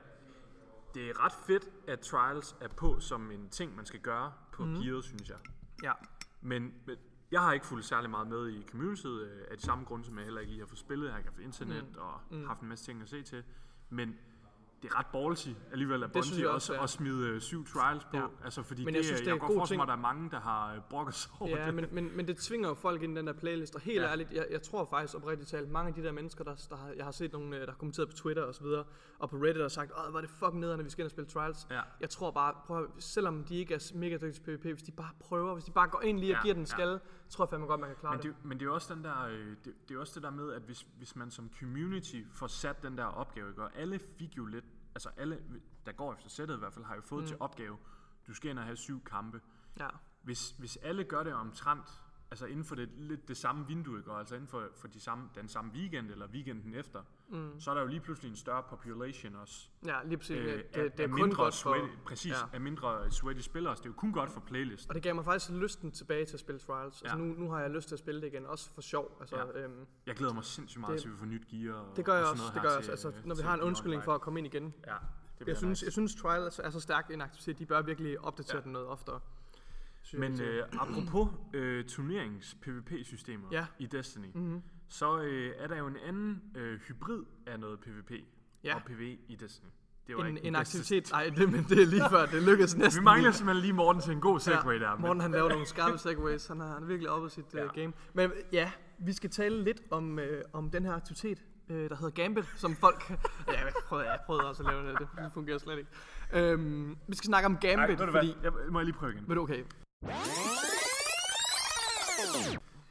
det 0.95 1.11
er 1.11 1.25
ret 1.25 1.33
fedt, 1.33 1.69
at 1.89 2.01
trials 2.01 2.57
er 2.61 2.69
på 2.69 3.01
som 3.01 3.31
en 3.31 3.49
ting, 3.49 3.77
man 3.77 3.87
skal 3.87 4.01
gøre 4.01 4.33
på 4.53 4.65
mm. 4.65 4.75
gearet, 4.75 5.05
synes 5.05 5.29
jeg. 5.29 5.39
Ja. 5.83 5.93
Men, 6.41 6.75
men 6.87 6.97
jeg 7.31 7.41
har 7.41 7.53
ikke 7.53 7.67
fulgt 7.67 7.85
særlig 7.85 8.11
meget 8.11 8.27
med 8.27 8.49
i 8.49 8.67
communityet 8.71 9.29
øh, 9.29 9.45
af 9.51 9.57
de 9.57 9.63
samme 9.63 9.85
grunde, 9.85 10.05
som 10.05 10.17
jeg 10.17 10.25
heller 10.25 10.41
ikke 10.41 10.53
lige 10.53 10.61
har 10.61 10.67
fået 10.67 10.79
spillet. 10.79 11.07
Jeg 11.07 11.13
har 11.13 11.19
ikke 11.19 11.31
haft 11.31 11.41
internet 11.41 11.85
mm. 11.89 11.99
og 11.99 12.21
mm. 12.31 12.47
haft 12.47 12.61
en 12.61 12.69
masse 12.69 12.85
ting 12.85 13.03
at 13.03 13.09
se 13.09 13.23
til. 13.23 13.45
Men 13.89 14.19
det 14.83 14.91
er 14.91 14.99
ret 14.99 15.07
ballsy 15.13 15.49
alligevel 15.73 16.03
at 16.03 16.15
Det 16.15 16.25
synes 16.25 16.37
Bungie 16.37 16.51
også 16.51 16.73
også, 16.73 16.75
ja. 16.75 16.83
at 16.83 16.91
smide 16.91 17.29
øh, 17.29 17.41
syv 17.41 17.67
trials 17.67 18.05
på. 18.05 18.17
Ja. 18.17 18.27
Altså 18.45 18.63
fordi 18.63 18.85
Men 18.85 18.95
det, 18.95 18.99
jeg 18.99 19.05
synes, 19.05 19.21
jeg, 19.21 19.25
det 19.25 19.31
er 19.31 19.35
jeg 19.35 19.41
god 19.41 19.49
godt 19.49 19.59
forestille 19.59 19.79
mig, 19.79 19.87
ting. 19.87 19.93
at 19.93 20.03
der 20.03 20.09
er 20.09 20.15
mange, 20.15 20.31
der 20.31 20.41
har 20.41 20.75
øh, 20.75 20.81
brokket 20.91 21.15
sig 21.15 21.31
over 21.41 21.59
Ja, 21.59 21.67
det. 21.67 21.75
men, 21.75 21.87
men, 21.93 22.17
men 22.17 22.29
det 22.29 22.37
tvinger 22.37 22.69
jo 22.69 22.75
folk 22.75 23.03
ind 23.03 23.13
i 23.13 23.17
den 23.19 23.27
der 23.27 23.33
playlist, 23.33 23.75
og 23.75 23.81
helt 23.81 24.03
Ja. 24.03 24.09
ærligt, 24.09 24.33
jeg, 24.33 24.47
jeg 24.51 24.63
tror 24.63 24.85
faktisk 24.91 25.15
oprigtigt 25.15 25.51
talt, 25.51 25.71
mange 25.71 25.89
af 25.89 25.95
de 25.95 26.03
der 26.03 26.13
mennesker, 26.13 26.45
der, 26.45 26.67
der 26.71 26.77
har, 26.77 26.89
jeg 26.97 27.05
har 27.05 27.13
set 27.13 27.33
nogle, 27.33 27.57
øh, 27.57 27.61
der 27.61 27.71
har 27.71 27.77
kommenteret 27.79 28.09
på 28.09 28.15
Twitter 28.17 28.43
og 28.43 28.55
så 28.55 28.63
videre, 28.63 28.85
og 29.19 29.31
på 29.31 29.37
Reddit 29.37 29.63
og 29.63 29.71
sagt, 29.71 29.93
åh, 30.09 30.15
er 30.17 30.21
det 30.21 30.31
fucking 30.31 30.61
nederne, 30.61 30.85
vi 30.85 30.91
skal 30.91 31.03
ind 31.03 31.07
og 31.07 31.11
spille 31.11 31.31
Trials. 31.31 31.67
Ja. 31.71 31.81
Jeg 32.01 32.11
tror 32.11 32.31
bare, 32.31 32.55
prøv, 32.67 32.91
selvom 32.99 33.45
de 33.45 33.57
ikke 33.57 33.75
er 33.75 33.93
mega 33.95 34.15
dygtige 34.17 34.33
til 34.33 34.41
PvP, 34.59 34.63
hvis 34.65 34.83
de 34.83 34.93
bare 34.93 35.11
prøver, 35.21 35.53
hvis 35.55 35.65
de 35.65 35.71
bare 35.73 35.89
går 35.89 36.01
ind 36.01 36.19
lige 36.19 36.33
og 36.33 36.37
Ja, 36.37 36.43
giver 36.43 36.55
den 36.55 36.63
ja. 36.63 36.67
skalle, 36.67 37.01
tror 37.31 37.45
jeg 37.45 37.51
fandme 37.51 37.67
godt, 37.67 37.81
man 37.81 37.89
kan 37.89 37.97
klare 38.01 38.17
Men 38.17 38.23
det. 38.23 38.35
det, 38.37 38.45
men 38.45 38.61
det 38.61 38.67
er 38.67 38.71
også 38.71 38.95
den 38.95 39.05
der, 39.05 39.25
øh, 39.25 39.47
det, 39.65 39.75
det 39.89 39.95
er 39.97 40.01
også 40.01 40.13
det 40.15 40.23
der 40.23 40.31
med, 40.31 40.53
at 40.53 40.63
hvis, 40.63 40.87
hvis 40.99 41.17
man 41.17 41.31
som 41.31 41.51
community 41.61 42.17
får 42.33 42.47
sat 42.47 42.83
den 42.83 42.99
der 42.99 43.05
opgave, 43.05 43.49
ikke? 43.49 43.63
og 43.63 43.71
alle 43.77 43.99
fik 44.19 44.37
jo 44.37 44.45
lidt, 44.45 44.65
altså 44.95 45.11
alle, 45.17 45.43
der 45.87 45.93
går 45.93 46.15
efter 46.15 46.29
sættet 46.29 46.57
i 46.57 46.59
hvert 46.59 46.73
fald, 46.73 46.85
har 46.85 46.95
jo 46.95 47.01
fået 47.01 47.23
mm. 47.23 47.29
til 47.29 47.37
opgave, 47.41 47.79
du 48.27 48.35
skal 48.35 48.51
ind 48.51 48.59
og 48.59 48.65
have 48.65 48.77
syv 48.77 49.05
kampe. 49.05 49.41
Ja. 49.81 49.89
Hvis, 50.23 50.51
hvis 50.51 50.77
alle 50.77 51.05
gør 51.05 51.23
det 51.23 51.35
omtrent, 51.35 52.03
altså 52.31 52.47
inden 52.47 52.65
for 52.65 52.75
det, 52.75 52.89
lidt 52.97 53.29
det 53.29 53.37
samme 53.37 53.67
vindue, 53.67 53.99
ikke? 53.99 54.11
og 54.11 54.19
altså 54.19 54.35
inden 54.35 54.49
for, 54.49 54.63
for 54.77 54.89
de 54.89 55.01
samme, 55.01 55.29
den 55.35 55.49
samme 55.49 55.71
weekend, 55.75 56.11
eller 56.11 56.27
weekenden 56.27 56.75
efter, 56.75 57.03
mm. 57.29 57.61
så 57.61 57.71
er 57.71 57.75
der 57.75 57.81
jo 57.83 57.87
lige 57.89 58.01
pludselig 58.01 58.31
en 58.31 58.37
større 58.37 58.63
population 58.69 59.37
også. 59.37 59.69
ja, 59.87 59.97
lige 60.05 60.17
præcis. 60.19 60.37
Øh, 60.37 60.45
det, 60.45 60.53
af, 60.53 60.63
det, 60.75 60.93
det 60.99 61.01
af 61.01 61.05
er 61.05 61.09
kun 61.09 61.15
mindre 61.21 61.37
godt 61.37 61.55
for... 61.55 61.73
sweaty, 61.75 61.93
præcis, 62.07 62.33
Ja. 62.33 62.37
af 62.53 62.61
mindre 62.61 63.11
sweaty 63.11 63.41
spillere, 63.41 63.75
det 63.75 63.81
er 63.81 63.85
jo 63.87 63.93
kun 63.93 64.13
godt 64.13 64.31
for 64.31 64.41
playlist. 64.41 64.89
Og 64.89 64.95
det 64.95 65.03
gav 65.03 65.15
mig 65.15 65.25
faktisk 65.25 65.51
lysten 65.51 65.91
tilbage 65.93 66.25
til 66.25 66.35
at 66.35 66.41
spille 66.41 66.59
Trials. 66.59 67.03
Altså 67.03 67.17
Ja. 67.19 67.25
nu, 67.25 67.35
nu 67.35 67.51
har 67.51 67.61
jeg 67.61 67.71
lyst 67.71 67.89
til 67.89 67.95
at 67.95 67.99
spille 67.99 68.21
det 68.21 68.27
igen, 68.27 68.47
også 68.47 68.71
for 68.71 68.81
sjov. 68.81 69.17
Altså, 69.21 69.37
Ja. 69.37 69.61
øhm, 69.65 69.87
Jeg 70.07 70.15
glæder 70.15 70.33
mig 70.35 70.45
sindssygt 70.45 70.81
meget 70.81 70.93
Det- 70.93 71.01
til, 71.03 71.09
at 71.09 71.13
vi 71.15 71.19
får 71.19 71.27
nyt 71.27 71.49
gear. 71.49 71.75
Og, 71.75 71.97
det 71.97 72.05
gør 72.05 72.15
jeg 72.15 72.25
og 72.25 72.31
også, 72.31 72.43
sådan 72.43 72.55
det 72.55 72.63
noget 72.63 72.75
gør 72.77 72.81
her 72.81 72.87
jeg 72.87 72.93
også. 72.93 73.11
til- 73.11 73.17
Altså, 73.17 73.29
når 73.29 73.35
vi 73.35 73.43
har 73.43 73.55
en 73.55 73.61
undskyldning 73.61 74.05
for 74.05 74.15
at 74.15 74.21
komme 74.21 74.41
ind 74.41 74.47
igen. 74.47 74.75
Ja, 74.87 74.95
det 75.39 75.49
Jeg 75.49 75.57
synes, 75.57 75.71
nice. 75.71 75.85
jeg 75.87 75.93
synes 75.93 76.15
Trials 76.15 76.59
er 76.59 76.71
så 76.71 76.81
stærk 76.81 77.11
en 77.11 77.21
aktivitet, 77.21 77.59
de 77.59 77.67
bør 77.67 77.83
virkelig 77.83 78.21
opdatere 78.21 78.57
ja. 78.57 78.63
den 78.63 78.73
noget 78.73 78.89
oftere. 78.89 79.21
Men 80.15 80.41
øh, 80.41 80.63
apropos 80.81 81.29
øh, 81.55 81.85
turnerings-PvP-systemer 81.85 83.49
Ja. 83.53 83.67
i 83.79 83.87
Destiny, 83.87 84.27
Mhm. 84.35 84.63
så 84.89 85.21
øh, 85.21 85.53
er 85.59 85.67
der 85.67 85.77
jo 85.79 85.87
en 85.87 85.97
anden 86.07 86.43
øh, 86.57 86.81
hybrid 86.81 87.23
af 87.47 87.61
noget 87.61 87.81
PvP 87.81 88.11
Ja. 88.65 88.75
og 88.75 88.83
PvE 88.87 89.17
i 89.29 89.37
Destiny. 89.41 89.71
Det 90.07 90.17
var 90.17 90.25
en, 90.25 90.37
ikke 90.37 90.49
en 90.49 90.55
aktivitet, 90.57 91.11
nej, 91.13 91.31
det, 91.37 91.53
men 91.53 91.65
det 91.69 91.83
er 91.83 91.87
lige 91.87 92.03
før, 92.11 92.27
det 92.27 92.43
lykkedes 92.43 92.77
næsten. 92.77 93.01
Vi 93.01 93.05
mangler 93.05 93.31
simpelthen 93.31 93.63
lige 93.63 93.73
Morten 93.73 94.03
til 94.03 94.13
en 94.13 94.21
god 94.21 94.41
segway 94.41 94.75
ja, 94.81 94.85
der. 94.85 94.93
men- 94.95 95.01
Morten 95.01 95.21
han 95.21 95.31
laver 95.31 95.49
nogle 95.49 95.67
skarpe 95.67 95.99
segways, 95.99 96.47
han 96.47 96.61
har, 96.61 96.67
han 96.73 96.83
har 96.83 96.87
virkelig 96.89 97.11
oppet 97.11 97.33
sit 97.33 97.45
ja. 97.55 97.59
Ja. 97.59 97.65
uh, 97.65 97.71
game. 97.75 97.93
Men 98.15 98.31
ja, 98.53 98.71
vi 98.99 99.13
skal 99.13 99.31
tale 99.31 99.63
lidt 99.65 99.81
om, 99.91 100.19
øh, 100.19 100.43
om 100.53 100.71
den 100.71 100.85
her 100.85 100.93
aktivitet, 100.93 101.43
øh, 101.69 101.91
der 101.91 101.97
hedder 101.97 102.11
Gambit, 102.11 102.45
som 102.57 102.75
folk... 102.77 103.11
ja, 103.49 103.65
jeg 103.65 103.73
prøvede, 103.87 104.11
jeg 104.11 104.19
prøvede 104.27 104.49
også 104.49 104.63
at 104.63 104.69
lave 104.73 104.89
det, 104.89 104.99
det 104.99 105.09
fungerer 105.35 105.59
slet 105.59 105.79
ikke. 105.79 105.91
Øhm, 106.33 106.97
vi 107.09 107.17
skal 107.17 107.27
snakke 107.27 107.47
om 107.47 107.53
Ej, 107.55 107.61
Gambit, 107.61 107.99
du 107.99 108.07
fordi... 108.13 108.35
hvad? 108.41 108.53
Jeg, 108.53 108.73
må 108.73 108.79
jeg 108.79 108.85
lige 108.87 108.97
prøve 108.97 109.13
igen? 109.13 109.25
Du, 109.25 109.41
okay, 109.43 109.65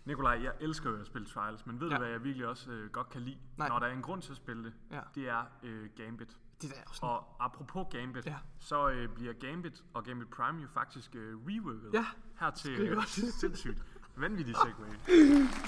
Nikolaj, 0.06 0.40
jeg 0.44 0.54
elsker 0.60 0.90
jo 0.90 0.96
at 1.00 1.06
spille 1.08 1.28
Trials, 1.28 1.66
men 1.66 1.80
ved 1.80 1.88
Ja. 1.90 1.96
du, 1.96 2.00
hvad 2.02 2.10
jeg 2.12 2.24
virkelig 2.24 2.48
også 2.48 2.72
øh, 2.72 2.90
godt 2.92 3.10
kan 3.10 3.22
lide? 3.22 3.38
Nej. 3.58 3.68
Når 3.70 3.80
der 3.80 3.88
er 3.88 3.92
en 3.92 4.02
grund 4.02 4.22
til 4.22 4.32
at 4.32 4.38
spille 4.38 4.64
det, 4.64 4.74
Ja. 4.92 5.00
det 5.16 5.30
er 5.30 5.44
øh, 5.64 5.90
Gambit. 5.98 6.38
det 6.62 6.70
der 6.70 6.76
er 6.76 6.82
sådan... 6.94 7.10
Og 7.10 7.36
apropos 7.40 7.88
Gambit, 7.92 8.26
Ja. 8.26 8.36
så 8.60 8.90
øh, 8.90 9.10
bliver 9.10 9.34
Gambit 9.34 9.84
og 9.94 10.04
Gambit 10.04 10.30
Prime 10.30 10.62
jo 10.62 10.68
faktisk 10.68 11.16
øh, 11.16 11.36
reworket 11.48 11.90
Ja, 11.94 12.06
her 12.40 12.50
til 12.52 12.80
øh, 12.80 13.04
sindssygt. 13.08 13.84
Vanvittig 14.18 14.56
segway. 14.56 14.88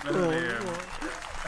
Hvad 0.03 0.13
hedder 0.13 0.31
det, 0.31 0.43
øh, 0.43 0.61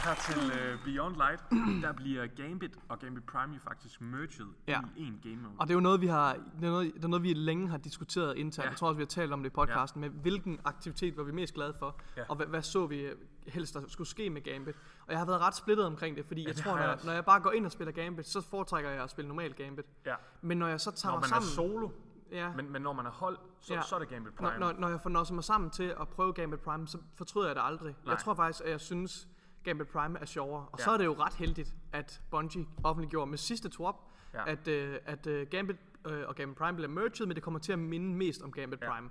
her 0.05 0.15
til 0.15 0.51
øh, 0.59 0.83
Beyond 0.85 1.15
Light, 1.15 1.41
der 1.83 1.91
bliver 1.93 2.27
Gambit 2.27 2.71
og 2.89 2.99
Gambit 2.99 3.23
Prime 3.23 3.53
jo 3.53 3.59
faktisk 3.63 4.01
merged 4.01 4.45
Ja. 4.67 4.79
i 4.97 5.03
en 5.07 5.19
game 5.23 5.35
mode. 5.35 5.53
Og 5.59 5.67
det 5.67 5.71
er 5.73 5.75
jo 5.75 5.79
noget, 5.81 6.01
vi 6.01 6.07
har, 6.07 6.33
det 6.33 6.65
er 6.67 6.69
noget, 6.71 6.93
det 6.95 7.03
er 7.03 7.07
noget, 7.07 7.23
vi 7.23 7.33
længe 7.33 7.69
har 7.69 7.77
diskuteret 7.77 8.37
internt. 8.37 8.65
Ja. 8.65 8.69
Jeg 8.69 8.77
tror 8.77 8.87
også, 8.87 8.97
vi 8.97 9.01
har 9.03 9.07
talt 9.07 9.33
om 9.33 9.43
det 9.43 9.49
i 9.49 9.53
podcasten, 9.53 10.01
med 10.01 10.09
hvilken 10.09 10.59
aktivitet 10.65 11.17
var 11.17 11.23
vi 11.23 11.31
mest 11.31 11.53
glade 11.53 11.73
for, 11.79 11.99
Ja. 12.17 12.23
og 12.29 12.35
hvad, 12.35 12.45
hvad 12.45 12.61
så 12.61 12.85
vi 12.85 13.07
helst, 13.47 13.73
der 13.73 13.81
skulle 13.87 14.07
ske 14.07 14.29
med 14.29 14.41
Gambit. 14.41 14.75
Og 15.05 15.11
jeg 15.11 15.17
har 15.19 15.25
været 15.25 15.39
ret 15.41 15.55
splittet 15.55 15.85
omkring 15.85 16.17
det, 16.17 16.25
fordi 16.25 16.47
jeg 16.47 16.55
det 16.55 16.63
tror, 16.63 16.71
når 16.71 16.81
jeg 16.81 16.89
jeg, 16.89 16.97
når 17.05 17.13
jeg 17.13 17.25
bare 17.25 17.39
går 17.39 17.51
ind 17.51 17.65
og 17.65 17.71
spiller 17.71 17.91
Gambit, 17.91 18.27
så 18.27 18.41
foretrækker 18.41 18.89
jeg 18.89 19.03
at 19.03 19.09
spille 19.09 19.27
normal 19.27 19.53
Gambit. 19.53 19.85
Ja. 20.05 20.15
Men 20.41 20.57
når 20.57 20.67
jeg 20.67 20.81
så 20.81 20.91
tager 20.91 21.13
Når 21.13 21.19
mig 21.19 21.29
man 21.29 21.37
er 21.37 21.41
sammen... 21.43 21.71
solo, 21.71 21.89
ja, 22.31 22.51
men, 22.55 22.71
men 22.71 22.81
når 22.81 22.93
man 22.93 23.05
er 23.05 23.11
hold, 23.11 23.37
så, 23.59 23.73
Ja. 23.73 23.81
så 23.81 23.95
er 23.95 23.99
det 23.99 24.07
Gambit 24.09 24.33
Prime. 24.33 24.59
når, 24.59 24.71
når, 24.71 24.79
når 24.79 24.89
jeg 24.89 25.01
får 25.01 25.09
nået 25.09 25.31
mig 25.31 25.43
sammen 25.43 25.69
til 25.69 25.95
at 25.99 26.07
prøve 26.07 26.33
Gambit 26.33 26.59
Prime, 26.59 26.87
så 26.87 26.97
fortryder 27.15 27.47
jeg 27.47 27.55
det 27.55 27.61
aldrig. 27.65 27.95
Nej. 28.05 28.13
Jeg 28.13 28.23
tror 28.23 28.33
faktisk, 28.33 28.63
at 28.65 28.71
jeg 28.71 28.79
synes, 28.81 29.27
Gambit 29.63 29.87
Prime 29.87 30.19
er 30.19 30.25
sjovere. 30.25 30.65
Og 30.71 30.79
Ja. 30.79 30.83
så 30.83 30.91
er 30.91 30.97
det 30.97 31.05
jo 31.05 31.13
ret 31.19 31.33
heldigt, 31.33 31.75
at 31.93 32.21
Bungie 32.31 32.65
offentliggjorde 32.83 33.29
med 33.29 33.37
sidste 33.37 33.69
twop, 33.69 33.95
Ja. 34.33 34.51
at, 34.51 34.67
øh, 34.67 34.97
at 35.05 35.27
øh, 35.27 35.47
Gambit 35.47 35.75
øh, 36.07 36.23
og 36.27 36.35
Gambit 36.35 36.57
Prime 36.57 36.75
bliver 36.75 36.89
merged, 36.89 37.25
men 37.25 37.35
det 37.35 37.43
kommer 37.43 37.59
til 37.59 37.73
at 37.73 37.79
minde 37.79 38.15
mest 38.15 38.41
om 38.41 38.51
Gambit 38.51 38.81
Ja. 38.81 38.91
Prime. 38.93 39.09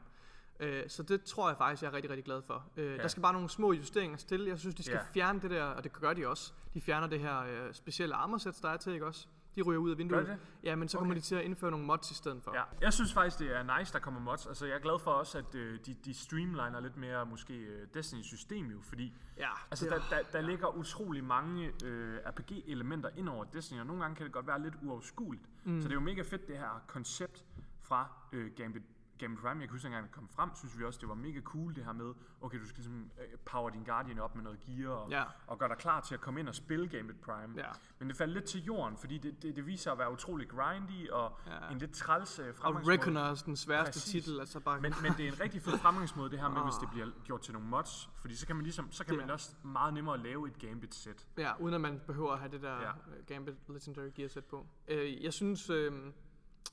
Øh, 0.60 0.88
så 0.88 1.02
det 1.02 1.22
tror 1.24 1.48
jeg 1.48 1.56
faktisk, 1.58 1.82
jeg 1.82 1.88
er 1.88 1.92
rigtig, 1.92 2.10
rigtig 2.10 2.24
glad 2.24 2.42
for. 2.42 2.64
Øh, 2.76 2.92
Ja. 2.96 3.02
Der 3.02 3.08
skal 3.08 3.22
bare 3.22 3.32
nogle 3.32 3.48
små 3.48 3.72
justeringer 3.72 4.16
til. 4.16 4.44
Jeg 4.44 4.58
synes, 4.58 4.74
de 4.74 4.82
skal 4.82 4.94
Ja. 4.96 5.12
fjerne 5.14 5.40
det 5.40 5.50
der, 5.50 5.64
og 5.64 5.84
det 5.84 5.92
gør 5.92 6.12
de 6.12 6.28
også. 6.28 6.52
De 6.74 6.80
fjerner 6.80 7.06
det 7.06 7.20
her 7.20 7.40
øh, 7.40 7.74
specielle 7.74 8.14
armorsæt, 8.14 8.58
der 8.62 8.68
er 8.68 8.76
til, 8.76 8.92
ikke 8.92 9.06
også? 9.06 9.26
De 9.57 9.62
ryger 9.62 9.80
ud 9.80 9.90
af 9.90 9.99
vinduet. 9.99 10.26
Gør 10.26 10.35
de 10.35 10.40
Ja, 10.62 10.76
men 10.76 10.88
så 10.88 10.99
kommer 10.99 11.12
Okay. 11.14 11.21
de 11.21 11.26
til 11.26 11.35
at 11.35 11.42
indføre 11.45 11.71
nogle 11.71 11.87
mods 11.87 12.11
i 12.11 12.14
stedet 12.14 12.42
for. 12.42 12.54
Ja, 12.54 12.62
jeg 12.80 12.92
synes 12.92 13.12
faktisk, 13.12 13.38
det 13.38 13.57
er 13.57 13.78
nice, 13.78 13.92
der 13.92 13.99
kommer 13.99 14.21
mods. 14.21 14.47
Altså, 14.47 14.66
jeg 14.66 14.75
er 14.75 14.78
glad 14.80 14.99
for 14.99 15.11
også, 15.11 15.38
at 15.38 15.54
øh, 15.54 15.78
de, 15.87 15.95
de 16.04 16.14
streamliner 16.14 16.80
lidt 16.80 16.97
mere 16.97 17.26
måske 17.26 17.54
øh, 17.57 17.87
Destiny's 17.97 18.23
system 18.23 18.66
jo, 18.66 18.80
fordi 18.83 19.12
ja 19.38 19.49
altså, 19.71 19.85
det 19.85 19.92
der, 19.92 19.99
er- 20.16 20.23
der, 20.23 20.30
der 20.33 20.40
ligger 20.40 20.76
utrolig 20.76 21.25
mange 21.25 21.73
øh, 21.85 22.19
RPG-elementer 22.26 23.09
ind 23.16 23.28
over 23.28 23.45
Destiny, 23.45 23.80
og 23.80 23.87
nogle 23.87 24.02
gange 24.02 24.16
kan 24.16 24.25
det 24.26 24.33
godt 24.33 24.47
være 24.47 24.62
lidt 24.62 24.75
uoverskueligt. 24.83 25.45
Mm. 25.64 25.80
Så 25.80 25.88
det 25.88 25.92
er 25.92 25.95
jo 25.95 26.00
mega 26.00 26.23
fedt, 26.23 26.49
det 26.49 26.59
her 26.59 26.83
koncept 26.87 27.45
fra 27.83 28.09
øh, 28.33 28.50
Gambit, 28.57 28.83
Gambit 29.20 29.38
Prime. 29.40 29.60
Jeg 29.60 29.68
kan 29.68 29.70
huske, 29.70 29.86
engang 29.86 30.04
det 30.06 30.12
kom 30.14 30.28
frem, 30.28 30.50
synes 30.54 30.78
vi 30.78 30.84
også, 30.84 30.98
det 31.00 31.08
var 31.08 31.14
mega 31.14 31.40
cool 31.40 31.74
det 31.74 31.84
her 31.84 31.92
med, 31.92 32.14
okay, 32.40 32.58
du 32.60 32.66
skal 32.66 32.76
ligesom 32.76 33.10
øh, 33.20 33.38
power 33.44 33.70
din 33.70 33.84
Guardian 33.84 34.18
op 34.18 34.34
med 34.34 34.44
noget 34.44 34.60
gear, 34.60 34.90
og, 34.92 35.10
Ja. 35.10 35.22
og 35.46 35.58
gøre 35.58 35.68
dig 35.68 35.76
klar 35.78 36.00
til 36.00 36.14
at 36.14 36.20
komme 36.20 36.40
ind 36.40 36.48
og 36.48 36.54
spille 36.54 36.88
Gambit 36.88 37.20
Prime. 37.20 37.54
Ja. 37.56 37.66
Men 37.98 38.08
det 38.08 38.16
faldt 38.16 38.32
lidt 38.32 38.44
til 38.44 38.64
jorden, 38.64 38.96
fordi 38.96 39.18
det, 39.18 39.42
det, 39.42 39.56
det 39.56 39.66
viser 39.66 39.92
at 39.92 39.98
være 39.98 40.12
utrolig 40.12 40.48
grindy, 40.48 41.08
og 41.10 41.38
Ja. 41.46 41.68
en 41.72 41.78
lidt 41.78 41.92
træls 41.94 42.38
øh, 42.38 42.48
Og 42.48 42.54
fremgangsmåde. 42.54 42.98
Reckoner 42.98 43.20
er 43.20 43.34
den 43.46 43.56
sværeste 43.56 43.92
Præcis. 43.92 44.24
titel, 44.24 44.40
altså 44.40 44.60
bare... 44.60 44.80
Men, 44.80 44.94
men 45.02 45.12
det 45.12 45.24
er 45.28 45.32
en 45.32 45.40
rigtig 45.40 45.62
fed 45.62 45.78
fremgangsmåde, 45.78 46.30
det 46.30 46.38
her 46.40 46.48
med, 46.48 46.62
hvis 46.62 46.74
Ah. 46.74 46.80
det 46.80 46.90
bliver 46.90 47.06
gjort 47.24 47.40
til 47.40 47.52
nogle 47.52 47.68
mods. 47.68 48.10
Fordi 48.20 48.36
så 48.36 48.46
kan 48.46 48.56
man 48.56 48.62
ligesom, 48.62 48.92
så 48.92 49.04
kan 49.04 49.14
Det 49.14 49.20
man 49.22 49.30
også 49.30 49.54
meget 49.62 49.94
nemmere 49.94 50.18
lave 50.18 50.48
et 50.48 50.58
Gambit-sæt. 50.58 51.26
Ja, 51.38 51.52
uden 51.60 51.74
at 51.74 51.80
man 51.80 52.00
behøver 52.06 52.32
at 52.32 52.38
have 52.38 52.52
det 52.52 52.62
der 52.62 52.74
Ja. 52.74 52.86
ja. 52.86 52.90
Gambit 53.26 53.54
Legendary 53.68 54.10
Gear 54.14 54.28
set 54.28 54.44
på. 54.44 54.66
Øh, 54.88 55.24
jeg 55.24 55.32
synes, 55.32 55.70
øh, 55.70 55.92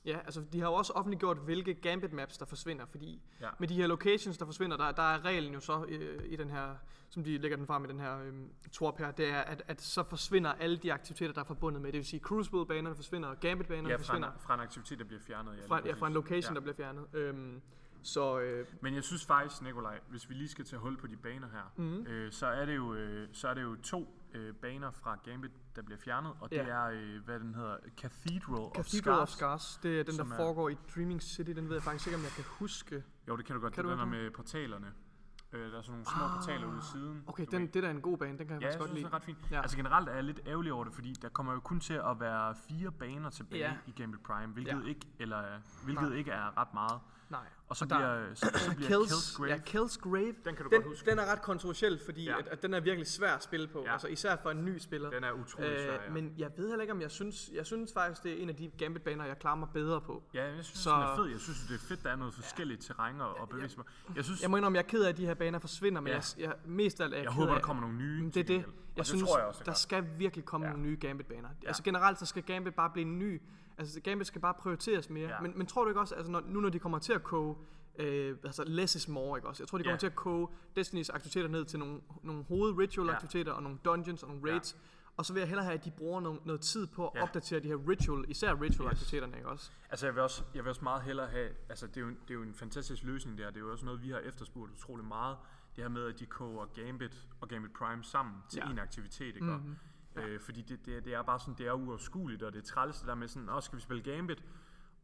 Ja, 0.04 0.18
altså 0.24 0.44
de 0.52 0.60
har 0.60 0.68
jo 0.68 0.74
også 0.74 0.92
offentliggjort, 0.92 1.36
hvilke 1.38 1.74
Gambit 1.74 2.12
maps, 2.12 2.38
der 2.38 2.44
forsvinder, 2.46 2.86
fordi 2.86 3.22
Ja. 3.40 3.48
med 3.58 3.68
de 3.68 3.74
her 3.74 3.86
locations, 3.86 4.38
der 4.38 4.44
forsvinder, 4.44 4.76
der, 4.76 4.92
der 4.92 5.02
er 5.02 5.24
reglen 5.24 5.54
jo 5.54 5.60
så 5.60 5.84
øh, 5.88 6.24
i 6.32 6.36
den 6.36 6.50
her, 6.50 6.74
som 7.08 7.24
de 7.24 7.38
lægger 7.38 7.56
den 7.56 7.66
frem 7.66 7.84
i 7.84 7.88
den 7.88 8.00
her 8.00 8.18
øh, 8.20 8.32
torp 8.72 8.98
her, 8.98 9.10
det 9.10 9.28
er, 9.28 9.40
at, 9.40 9.62
at 9.66 9.80
så 9.82 10.02
forsvinder 10.02 10.52
alle 10.52 10.76
de 10.76 10.92
aktiviteter, 10.92 11.32
der 11.32 11.40
er 11.40 11.44
forbundet 11.44 11.82
med. 11.82 11.92
Det 11.92 11.98
vil 11.98 12.06
sige, 12.06 12.20
Crucible-banerne 12.20 12.94
forsvinder, 12.96 13.34
Gambit-banerne 13.34 13.88
Ja, 13.88 13.94
fra 13.94 13.98
forsvinder 13.98 14.32
en, 14.32 14.40
fra 14.40 14.54
en 14.54 14.60
aktivitet, 14.60 14.98
der 14.98 15.04
bliver 15.04 15.20
fjernet. 15.20 15.52
Ja, 15.62 15.66
fra, 15.66 15.80
ja, 15.86 15.92
fra 15.94 16.06
en 16.06 16.12
location, 16.12 16.52
Ja. 16.52 16.54
der 16.54 16.60
bliver 16.60 16.76
fjernet. 16.76 17.04
Øhm, 17.12 17.60
så 18.02 18.38
øh, 18.40 18.66
Men 18.80 18.94
jeg 18.94 19.04
synes 19.04 19.24
faktisk, 19.26 19.62
Nikolaj, 19.62 20.00
hvis 20.08 20.28
vi 20.28 20.34
lige 20.34 20.48
skal 20.48 20.64
tage 20.64 20.80
hul 20.80 20.96
på 20.96 21.06
de 21.06 21.16
baner 21.16 21.48
her, 21.48 21.72
Mhm. 21.76 22.06
øh, 22.06 22.32
så, 22.32 22.46
er 22.46 22.64
det 22.66 22.76
jo, 22.76 22.94
øh, 22.94 23.28
så 23.32 23.48
er 23.48 23.54
det 23.54 23.62
jo 23.62 23.76
to 23.82 24.17
øh, 24.34 24.54
baner 24.54 24.90
fra 24.90 25.18
Gambit, 25.24 25.50
der 25.76 25.82
bliver 25.82 25.98
fjernet, 25.98 26.32
og 26.40 26.50
det 26.50 26.56
Ja. 26.56 26.62
er, 26.68 26.84
øh, 26.90 27.24
hvad 27.24 27.40
den 27.40 27.54
hedder, 27.54 27.76
Cathedral, 27.96 28.58
of 28.60 28.72
Cathedral 28.76 29.18
of 29.20 29.28
Scars. 29.28 29.62
Scars, 29.62 29.80
det 29.82 30.00
er 30.00 30.04
den, 30.04 30.16
der 30.18 30.24
er- 30.24 30.36
foregår 30.36 30.68
i 30.68 30.76
Dreaming 30.94 31.22
City. 31.22 31.50
Den 31.50 31.68
ved 31.68 31.74
jeg 31.74 31.82
faktisk 31.82 32.06
ikke, 32.06 32.16
om 32.16 32.22
jeg 32.22 32.30
kan 32.32 32.44
huske. 32.48 33.04
Jo, 33.28 33.36
det 33.36 33.44
kan 33.46 33.54
du 33.54 33.60
godt. 33.60 33.74
Kan 33.74 33.84
det 33.84 33.96
du 33.96 34.00
den 34.00 34.10
med 34.10 34.30
portalerne. 34.30 34.92
Øh, 35.52 35.72
der 35.72 35.78
er 35.78 35.82
sådan 35.82 35.92
nogle 35.92 36.06
små 36.06 36.24
Ah, 36.24 36.30
portaler 36.34 36.66
ude 36.66 36.78
i 36.78 36.86
siden. 36.92 37.24
Okay, 37.26 37.46
den, 37.50 37.66
det 37.66 37.82
der 37.82 37.88
er 37.88 37.90
en 37.90 38.00
god 38.00 38.18
bane, 38.18 38.38
den 38.38 38.46
kan 38.46 38.54
jeg 38.54 38.60
Ja, 38.62 38.66
faktisk 38.66 38.78
godt 38.78 38.90
lide. 38.90 39.04
det 39.04 39.10
er 39.12 39.14
ret 39.16 39.24
fint. 39.24 39.38
Ja. 39.50 39.60
Altså 39.62 39.76
generelt 39.76 40.08
er 40.08 40.14
jeg 40.14 40.24
lidt 40.24 40.40
ærgerlig 40.46 40.72
over 40.72 40.84
det, 40.84 40.94
fordi 40.94 41.12
der 41.12 41.28
kommer 41.28 41.52
jo 41.52 41.60
kun 41.60 41.80
til 41.80 41.94
at 41.94 42.20
være 42.20 42.54
fire 42.68 42.92
baner 42.92 43.30
tilbage 43.30 43.62
Ja. 43.62 43.76
i 43.86 43.90
Gambit 43.90 44.20
Prime, 44.22 44.52
hvilket, 44.52 44.82
Ja. 44.84 44.88
ikke, 44.88 45.06
eller, 45.18 45.42
hvilket 45.84 46.08
Nej. 46.08 46.16
ikke 46.18 46.30
er 46.30 46.58
ret 46.58 46.74
meget. 46.74 47.00
Nej. 47.30 47.40
Og 47.68 47.76
så 47.76 47.84
Og 47.84 47.90
der- 47.90 47.96
bliver, 47.98 48.34
så, 48.34 48.46
så 48.54 48.74
bliver 48.76 48.88
Kills, 48.88 49.08
Kills 49.12 49.36
Grave. 49.36 49.50
Ja, 49.50 49.58
Kills 49.58 49.98
Grave. 49.98 50.26
Den 50.44 50.54
kan 50.56 50.56
du 50.56 50.62
Den, 50.62 50.70
godt 50.70 50.84
huske. 50.86 51.10
den 51.10 51.18
er 51.18 51.32
ret 51.32 51.42
kontroversiel, 51.42 52.00
fordi 52.04 52.24
Ja. 52.24 52.30
ja. 52.32 52.38
at, 52.38 52.46
at 52.48 52.62
den 52.62 52.74
er 52.74 52.80
virkelig 52.80 53.06
svær 53.06 53.32
at 53.34 53.42
spille 53.42 53.68
på. 53.68 53.78
Ja. 53.80 53.86
Ja. 53.86 53.92
Altså 53.92 54.06
især 54.08 54.36
for 54.36 54.50
en 54.50 54.64
ny 54.64 54.78
spiller. 54.78 55.10
Den 55.10 55.24
er 55.24 55.32
utrolig 55.32 55.76
svær, 55.84 55.92
ja. 55.92 56.06
Øh, 56.06 56.12
men 56.14 56.34
jeg 56.38 56.50
ved 56.56 56.68
heller 56.68 56.82
ikke, 56.82 56.92
om 56.92 57.00
jeg 57.00 57.10
synes... 57.10 57.50
Jeg 57.54 57.66
synes 57.66 57.92
faktisk, 57.92 58.22
det 58.22 58.32
er 58.38 58.42
en 58.42 58.48
af 58.48 58.56
de 58.56 58.70
Gambit-baner, 58.78 59.24
jeg 59.24 59.38
klarer 59.38 59.56
mig 59.56 59.68
bedre 59.74 60.00
på. 60.00 60.22
Ja, 60.34 60.44
jeg 60.44 60.64
synes, 60.64 60.78
Så- 60.78 60.90
den 60.90 61.00
er 61.02 61.16
fed. 61.16 61.24
Jeg 61.26 61.40
synes, 61.40 61.58
det 61.68 61.74
er 61.74 61.78
fedt, 61.88 62.04
der 62.04 62.10
er 62.10 62.16
noget 62.16 62.34
forskelligt 62.34 62.80
terræn 62.82 63.20
og, 63.20 63.38
og 63.40 63.48
bevæge 63.48 63.68
sig. 63.68 63.76
på. 63.78 63.84
Jeg 64.16 64.24
synes, 64.24 64.42
Jeg 64.42 64.50
må 64.50 64.56
indrømme, 64.56 64.76
jeg 64.76 64.82
er 64.84 64.88
ked 64.88 65.02
af, 65.04 65.08
at 65.08 65.16
de 65.16 65.26
her 65.26 65.34
baner 65.34 65.58
forsvinder, 65.58 66.00
men 66.00 66.08
Ja. 66.12 66.14
ja. 66.16 66.22
jeg, 66.38 66.44
jeg, 66.44 66.54
mest 66.64 67.00
af 67.00 67.04
alt 67.04 67.14
er 67.14 67.16
jeg, 67.18 67.24
jeg 67.24 67.32
ked 67.32 67.36
håber, 67.40 67.52
af, 67.52 67.58
der 67.60 67.66
kommer 67.66 67.80
nogle 67.80 67.96
nye. 67.96 68.30
Til 68.30 68.48
det 68.48 68.56
er 68.56 68.60
det. 68.60 68.66
Jeg 68.96 69.06
synes, 69.06 69.22
tror 69.22 69.38
jeg 69.38 69.46
også, 69.46 69.58
det 69.58 69.66
der 69.66 69.72
skal 69.72 70.04
virkelig 70.18 70.44
komme 70.44 70.66
Ja. 70.66 70.70
ja. 70.70 70.76
nogle 70.76 70.90
nye 70.90 70.98
Gambit-baner. 71.00 71.48
Ja. 71.62 71.66
Altså 71.68 71.82
generelt, 71.82 72.18
så 72.18 72.26
skal 72.26 72.42
Gambit 72.42 72.74
bare 72.74 72.90
blive 72.90 73.06
en 73.06 73.18
ny... 73.18 73.42
Altså 73.78 74.00
Gambit 74.00 74.26
skal 74.26 74.40
bare 74.40 74.54
prioriteres 74.54 75.10
mere. 75.10 75.28
Ja. 75.28 75.40
Men, 75.40 75.52
men 75.58 75.66
tror 75.66 75.82
du 75.84 75.90
ikke 75.90 76.00
også, 76.00 76.14
altså 76.14 76.30
når, 76.32 76.42
nu 76.46 76.60
når 76.60 76.68
de 76.68 76.78
kommer 76.78 76.98
til 76.98 77.12
at 77.12 77.22
koge... 77.22 77.56
Øh, 78.00 78.36
altså 78.44 78.64
less 78.66 78.94
is 78.94 79.08
more, 79.08 79.38
ikke 79.38 79.48
også? 79.48 79.62
Jeg 79.62 79.68
tror, 79.68 79.78
de 79.78 79.84
kommer 79.84 79.92
Ja. 79.92 79.98
til 79.98 80.06
at 80.06 80.14
koge 80.16 80.48
Destinys 80.76 81.10
aktiviteter 81.10 81.48
ned 81.48 81.64
til 81.64 81.78
nogle, 81.78 82.00
nogle 82.22 82.44
hoved-ritual-aktiviteter 82.44 83.52
og 83.52 83.62
nogle 83.62 83.78
dungeons 83.84 84.22
og 84.22 84.28
nogle 84.28 84.52
raids. 84.52 84.76
Og 85.16 85.26
så 85.26 85.32
vil 85.32 85.40
jeg 85.40 85.48
hellere 85.48 85.64
have, 85.64 85.74
at 85.74 85.84
de 85.84 85.90
bruger 85.90 86.20
noget, 86.20 86.46
noget 86.46 86.60
tid 86.60 86.86
på 86.86 87.08
at 87.08 87.12
Ja. 87.18 87.22
opdatere 87.22 87.60
de 87.60 87.68
her 87.68 87.88
ritual, 87.88 88.24
især 88.28 88.54
ritual-aktiviteterne, 88.62 89.36
ikke 89.36 89.48
også? 89.48 89.70
Altså, 89.90 90.06
jeg 90.06 90.14
vil, 90.14 90.22
også, 90.22 90.42
jeg 90.54 90.64
vil 90.64 90.68
også 90.70 90.84
meget 90.84 91.02
hellere 91.02 91.26
have... 91.26 91.48
Altså, 91.68 91.86
det 91.86 91.96
er, 91.96 92.00
jo, 92.00 92.06
en- 92.08 92.18
det 92.22 92.30
er 92.30 92.34
jo 92.34 92.42
en 92.42 92.54
fantastisk 92.54 93.02
løsning 93.02 93.38
der. 93.38 93.46
Det 93.46 93.56
er 93.56 93.60
jo 93.60 93.72
også 93.72 93.84
noget, 93.84 94.02
vi 94.02 94.10
har 94.10 94.18
efterspurgt 94.18 94.72
utrolig 94.72 95.04
meget. 95.04 95.36
Det 95.76 95.84
her 95.84 95.88
med, 95.88 96.06
at 96.06 96.18
de 96.20 96.26
koger 96.26 96.66
Gambit 96.66 97.26
og 97.40 97.48
Gambit 97.48 97.72
Prime 97.72 98.04
sammen 98.04 98.34
til 98.50 98.62
Ja. 98.66 98.70
en 98.70 98.78
aktivitet, 98.78 99.26
ikke? 99.34 99.46
Mhm. 99.46 99.76
Øh, 100.24 100.40
fordi 100.40 100.62
det, 100.62 100.86
det, 100.86 101.04
det 101.04 101.14
er 101.14 101.22
bare 101.22 101.38
sådan, 101.40 101.54
det 101.58 101.66
er 101.66 101.72
uoverskueligt, 101.72 102.42
og 102.42 102.52
det 102.52 102.58
er 102.58 102.66
træls 102.66 102.98
det 102.98 103.08
der 103.08 103.14
med 103.14 103.28
sådan, 103.28 103.48
åh, 103.48 103.62
skal 103.62 103.76
vi 103.76 103.82
spille 103.82 104.02
Gambit? 104.02 104.44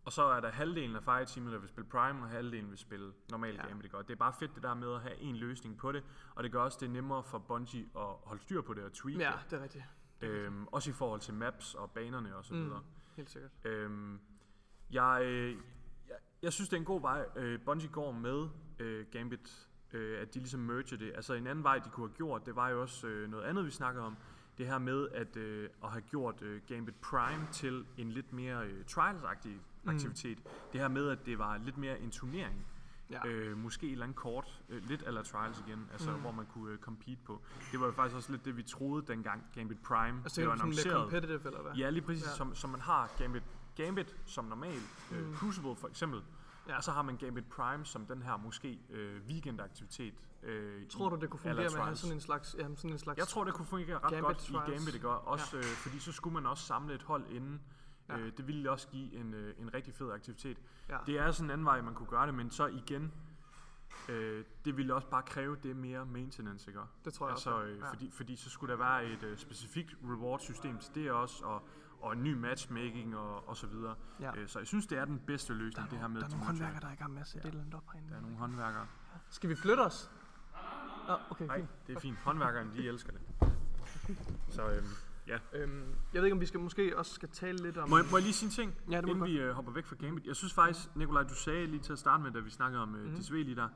Og 0.04 0.12
så 0.12 0.22
er 0.22 0.40
der 0.40 0.50
halvdelen 0.50 0.96
af 0.96 1.02
Fireteamet, 1.02 1.52
der 1.52 1.58
vil 1.58 1.68
spille 1.68 1.88
Prime, 1.90 2.22
og 2.22 2.28
halvdelen 2.28 2.70
vil 2.70 2.78
spille 2.78 3.12
normal 3.30 3.54
Ja. 3.54 3.66
Gambit. 3.66 3.92
Det 3.92 4.10
er 4.10 4.14
bare 4.16 4.32
fedt 4.38 4.54
det 4.54 4.62
der 4.62 4.74
med 4.74 4.94
at 4.94 5.00
have 5.00 5.16
en 5.20 5.36
løsning 5.36 5.76
på 5.78 5.92
det, 5.92 6.04
og 6.34 6.42
det 6.44 6.52
gør 6.52 6.60
også 6.60 6.78
det 6.80 6.90
nemmere 6.90 7.22
for 7.24 7.38
Bungie 7.38 7.82
at 7.96 8.06
holde 8.24 8.42
styr 8.42 8.60
på 8.60 8.74
det 8.74 8.84
og 8.84 8.92
tweak 8.92 9.18
Ja, 9.20 9.32
det. 9.42 9.50
det 9.50 9.58
er 9.58 9.62
rigtigt. 9.62 9.84
Øhm, 10.20 10.66
også 10.66 10.90
i 10.90 10.92
forhold 10.92 11.20
til 11.20 11.34
maps 11.34 11.74
og 11.74 11.90
banerne 11.90 12.36
og 12.36 12.44
så 12.44 12.54
videre. 12.54 12.78
Mm, 12.78 12.84
helt 13.16 13.30
sikkert. 13.30 13.50
Øhm, 13.64 14.20
jeg, 14.90 15.20
øh, 15.24 15.50
jeg, 16.08 16.16
jeg 16.42 16.52
synes, 16.52 16.68
det 16.68 16.76
er 16.76 16.80
en 16.80 16.84
god 16.86 17.00
vej, 17.00 17.26
øh, 17.36 17.60
Bungie 17.64 17.88
går 17.88 18.12
med 18.12 18.48
øh, 18.78 19.06
Gambit, 19.12 19.68
øh, 19.92 20.20
at 20.20 20.34
de 20.34 20.38
ligesom 20.38 20.60
merger 20.60 20.96
det. 20.96 21.12
Altså 21.14 21.34
en 21.34 21.46
anden 21.46 21.64
vej, 21.64 21.78
de 21.78 21.90
kunne 21.90 22.08
have 22.08 22.16
gjort, 22.16 22.46
det 22.46 22.56
var 22.56 22.68
jo 22.68 22.80
også 22.80 23.06
øh, 23.06 23.30
noget 23.30 23.44
andet, 23.44 23.64
vi 23.66 23.70
snakkede 23.70 24.04
om. 24.04 24.16
Det 24.58 24.66
her 24.66 24.78
med 24.78 25.08
at, 25.12 25.36
øh, 25.36 25.68
at 25.84 25.90
have 25.90 26.00
gjort 26.02 26.42
øh, 26.42 26.60
Gambit 26.68 26.94
Prime 26.94 27.46
til 27.52 27.84
en 27.96 28.10
lidt 28.10 28.32
mere 28.32 28.64
øh, 28.66 28.84
trials-agtig 28.86 29.50
aktivitet. 29.86 30.38
Det 30.72 30.80
her 30.80 30.88
med, 30.88 31.08
at 31.08 31.26
det 31.26 31.38
var 31.38 31.58
lidt 31.64 31.78
mere 31.78 32.00
en 32.00 32.10
turnering. 32.10 32.66
Ja. 33.10 33.26
Øh, 33.28 33.58
måske 33.58 33.86
et 33.86 33.92
eller 33.92 34.04
andet 34.04 34.16
kort, 34.16 34.62
øh, 34.68 34.88
lidt 34.88 35.02
eller 35.06 35.22
trials 35.22 35.62
igen, 35.66 35.88
altså 35.92 36.10
Mm. 36.10 36.20
hvor 36.20 36.32
man 36.32 36.46
kunne 36.46 36.72
øh, 36.72 36.78
compete 36.78 37.20
på. 37.26 37.40
Det 37.72 37.80
var 37.80 37.86
jo 37.86 37.92
faktisk 37.92 38.16
også 38.16 38.32
lidt 38.32 38.44
det, 38.44 38.56
vi 38.56 38.62
troede 38.62 39.06
dengang 39.06 39.44
Gambit 39.54 39.78
Prime 39.82 40.20
Altså, 40.24 40.40
blev 40.40 40.48
er 40.48 40.52
annonceret. 40.52 40.96
competitive, 41.02 41.40
eller 41.46 41.62
hvad? 41.62 41.72
Ja, 41.72 41.90
lige 41.90 42.02
præcis, 42.02 42.24
Ja. 42.26 42.30
som, 42.30 42.54
som 42.54 42.70
man 42.70 42.80
har 42.80 43.10
Gambit, 43.18 43.42
Gambit 43.76 44.16
som 44.26 44.44
normal, 44.44 44.78
mm. 45.10 45.16
øh, 45.16 45.28
Mm. 45.28 45.34
Crucible 45.34 45.76
for 45.76 45.88
eksempel, 45.88 46.22
Ja. 46.68 46.80
så 46.80 46.92
har 46.92 47.02
man 47.02 47.16
Gambit 47.16 47.48
Prime 47.48 47.84
som 47.84 48.06
den 48.06 48.22
her 48.22 48.36
måske 48.36 48.78
øh, 48.90 49.20
weekendaktivitet. 49.28 50.14
Øh, 50.42 50.86
Tror 50.88 51.08
du, 51.08 51.16
det 51.16 51.30
kunne 51.30 51.40
fungere 51.40 51.70
med 51.70 51.80
have 51.80 51.96
sådan 51.96 52.16
en 52.16 52.20
slags... 52.20 52.56
Ja, 52.58 52.62
sådan 52.76 52.90
en 52.90 52.98
slags 52.98 53.18
Jeg 53.18 53.28
tror, 53.28 53.44
det 53.44 53.54
kunne 53.54 53.66
fungere 53.66 53.94
ret 53.98 54.02
Gambit 54.02 54.22
godt 54.22 54.38
trials. 54.38 54.68
i 54.68 54.72
Gambit, 54.72 54.94
ikke? 54.94 55.08
Og 55.08 55.28
Også, 55.28 55.56
ja. 55.56 55.58
øh, 55.58 55.64
fordi 55.64 55.98
så 55.98 56.12
skulle 56.12 56.34
man 56.34 56.46
også 56.46 56.64
samle 56.64 56.94
et 56.94 57.02
hold 57.02 57.26
inden. 57.30 57.60
Ja. 58.08 58.18
Øh, 58.18 58.32
det 58.36 58.46
ville 58.46 58.70
også 58.70 58.88
give 58.88 59.14
en, 59.14 59.34
øh, 59.34 59.54
en 59.58 59.74
rigtig 59.74 59.94
fed 59.94 60.10
aktivitet. 60.12 60.58
Ja. 60.88 60.98
Det 61.06 61.18
er 61.18 61.30
sådan 61.30 61.46
en 61.46 61.50
anden 61.50 61.64
vej, 61.64 61.80
man 61.80 61.94
kunne 61.94 62.08
gøre 62.08 62.26
det, 62.26 62.34
men 62.34 62.50
så 62.50 62.66
igen, 62.66 63.12
øh, 64.08 64.44
det 64.64 64.76
ville 64.76 64.94
også 64.94 65.08
bare 65.08 65.22
kræve 65.22 65.56
det 65.62 65.76
mere 65.76 66.06
maintenance, 66.06 66.70
ikke? 66.70 66.80
Det 67.04 67.14
tror 67.14 67.26
jeg 67.26 67.32
altså, 67.32 67.50
også. 67.50 67.68
øh, 67.68 67.78
ja. 67.78 67.90
fordi, 67.90 68.10
fordi 68.10 68.36
så 68.36 68.50
skulle 68.50 68.72
der 68.72 68.78
være 68.78 69.04
et 69.06 69.22
øh, 69.22 69.38
specifikt 69.38 69.94
reward-system 70.04 70.78
til 70.78 70.94
det 70.94 71.10
også, 71.10 71.44
og, 71.44 71.68
og 72.04 72.12
en 72.12 72.22
ny 72.22 72.32
matchmaking 72.34 73.16
og, 73.16 73.48
og 73.48 73.56
så 73.56 73.66
videre. 73.66 73.94
Ja. 74.20 74.30
Øh, 74.36 74.48
så 74.48 74.58
jeg 74.58 74.66
synes, 74.66 74.86
det 74.86 74.98
er 74.98 75.04
den 75.04 75.18
bedste 75.26 75.54
løsning, 75.54 75.86
er, 75.86 75.90
det 75.90 75.98
her 75.98 76.08
med 76.08 76.20
nogle, 76.20 76.20
der 76.20 76.26
er 76.26 76.30
nogle 76.30 76.46
håndværkere, 76.46 76.80
der 76.80 76.86
er 76.88 76.92
i 76.92 76.96
gang 76.96 77.12
med 77.12 77.20
at 77.20 77.28
sætte 77.28 77.46
Ja. 77.46 77.48
et 77.48 77.52
eller 77.52 77.62
andet 77.62 77.74
op 77.74 77.90
herinde. 77.92 78.10
Der 78.10 78.16
er 78.16 78.20
nogle 78.20 78.36
håndværkere. 78.36 78.86
Skal 79.28 79.50
vi 79.50 79.54
flytte 79.54 79.80
os? 79.80 80.10
Nå, 81.08 81.14
okay, 81.30 81.46
Nej, 81.46 81.56
fint. 81.58 81.68
det 81.86 81.96
er 81.96 82.00
fint. 82.00 82.16
Håndværkerne, 82.18 82.70
de 82.74 82.88
elsker 82.88 83.12
det. 83.12 83.20
Så 84.48 84.70
øhm, 84.70 84.86
ja. 85.26 85.38
Øhm, 85.52 85.84
jeg 86.12 86.22
ved 86.22 86.24
ikke, 86.24 86.34
om 86.34 86.40
vi 86.40 86.46
skal 86.46 86.60
måske 86.60 86.98
også 86.98 87.14
skal 87.14 87.28
tale 87.28 87.58
lidt 87.62 87.78
om... 87.78 87.88
Må 87.90 87.96
jeg, 87.96 88.06
må 88.10 88.16
jeg 88.16 88.22
lige 88.22 88.32
sige 88.34 88.46
en 88.46 88.50
ting, 88.52 88.74
Ja, 88.90 88.96
det 88.96 89.04
må 89.06 89.12
inden 89.12 89.24
vi 89.26 89.38
øh, 89.40 89.52
hopper 89.54 89.72
væk 89.72 89.86
fra 89.86 89.96
Gambit? 89.96 90.26
Jeg 90.26 90.36
synes 90.36 90.54
faktisk, 90.54 90.96
Nikolaj, 90.96 91.22
du 91.22 91.34
sagde 91.34 91.66
lige 91.66 91.80
til 91.80 91.92
at 91.92 91.98
starte 91.98 92.22
med, 92.22 92.30
da 92.32 92.38
vi 92.40 92.50
snakkede 92.50 92.82
om 92.82 92.94
øh, 92.94 93.04
Mhm. 93.06 93.14
DCV 93.20 93.32
lige 93.32 93.56
der, 93.56 93.68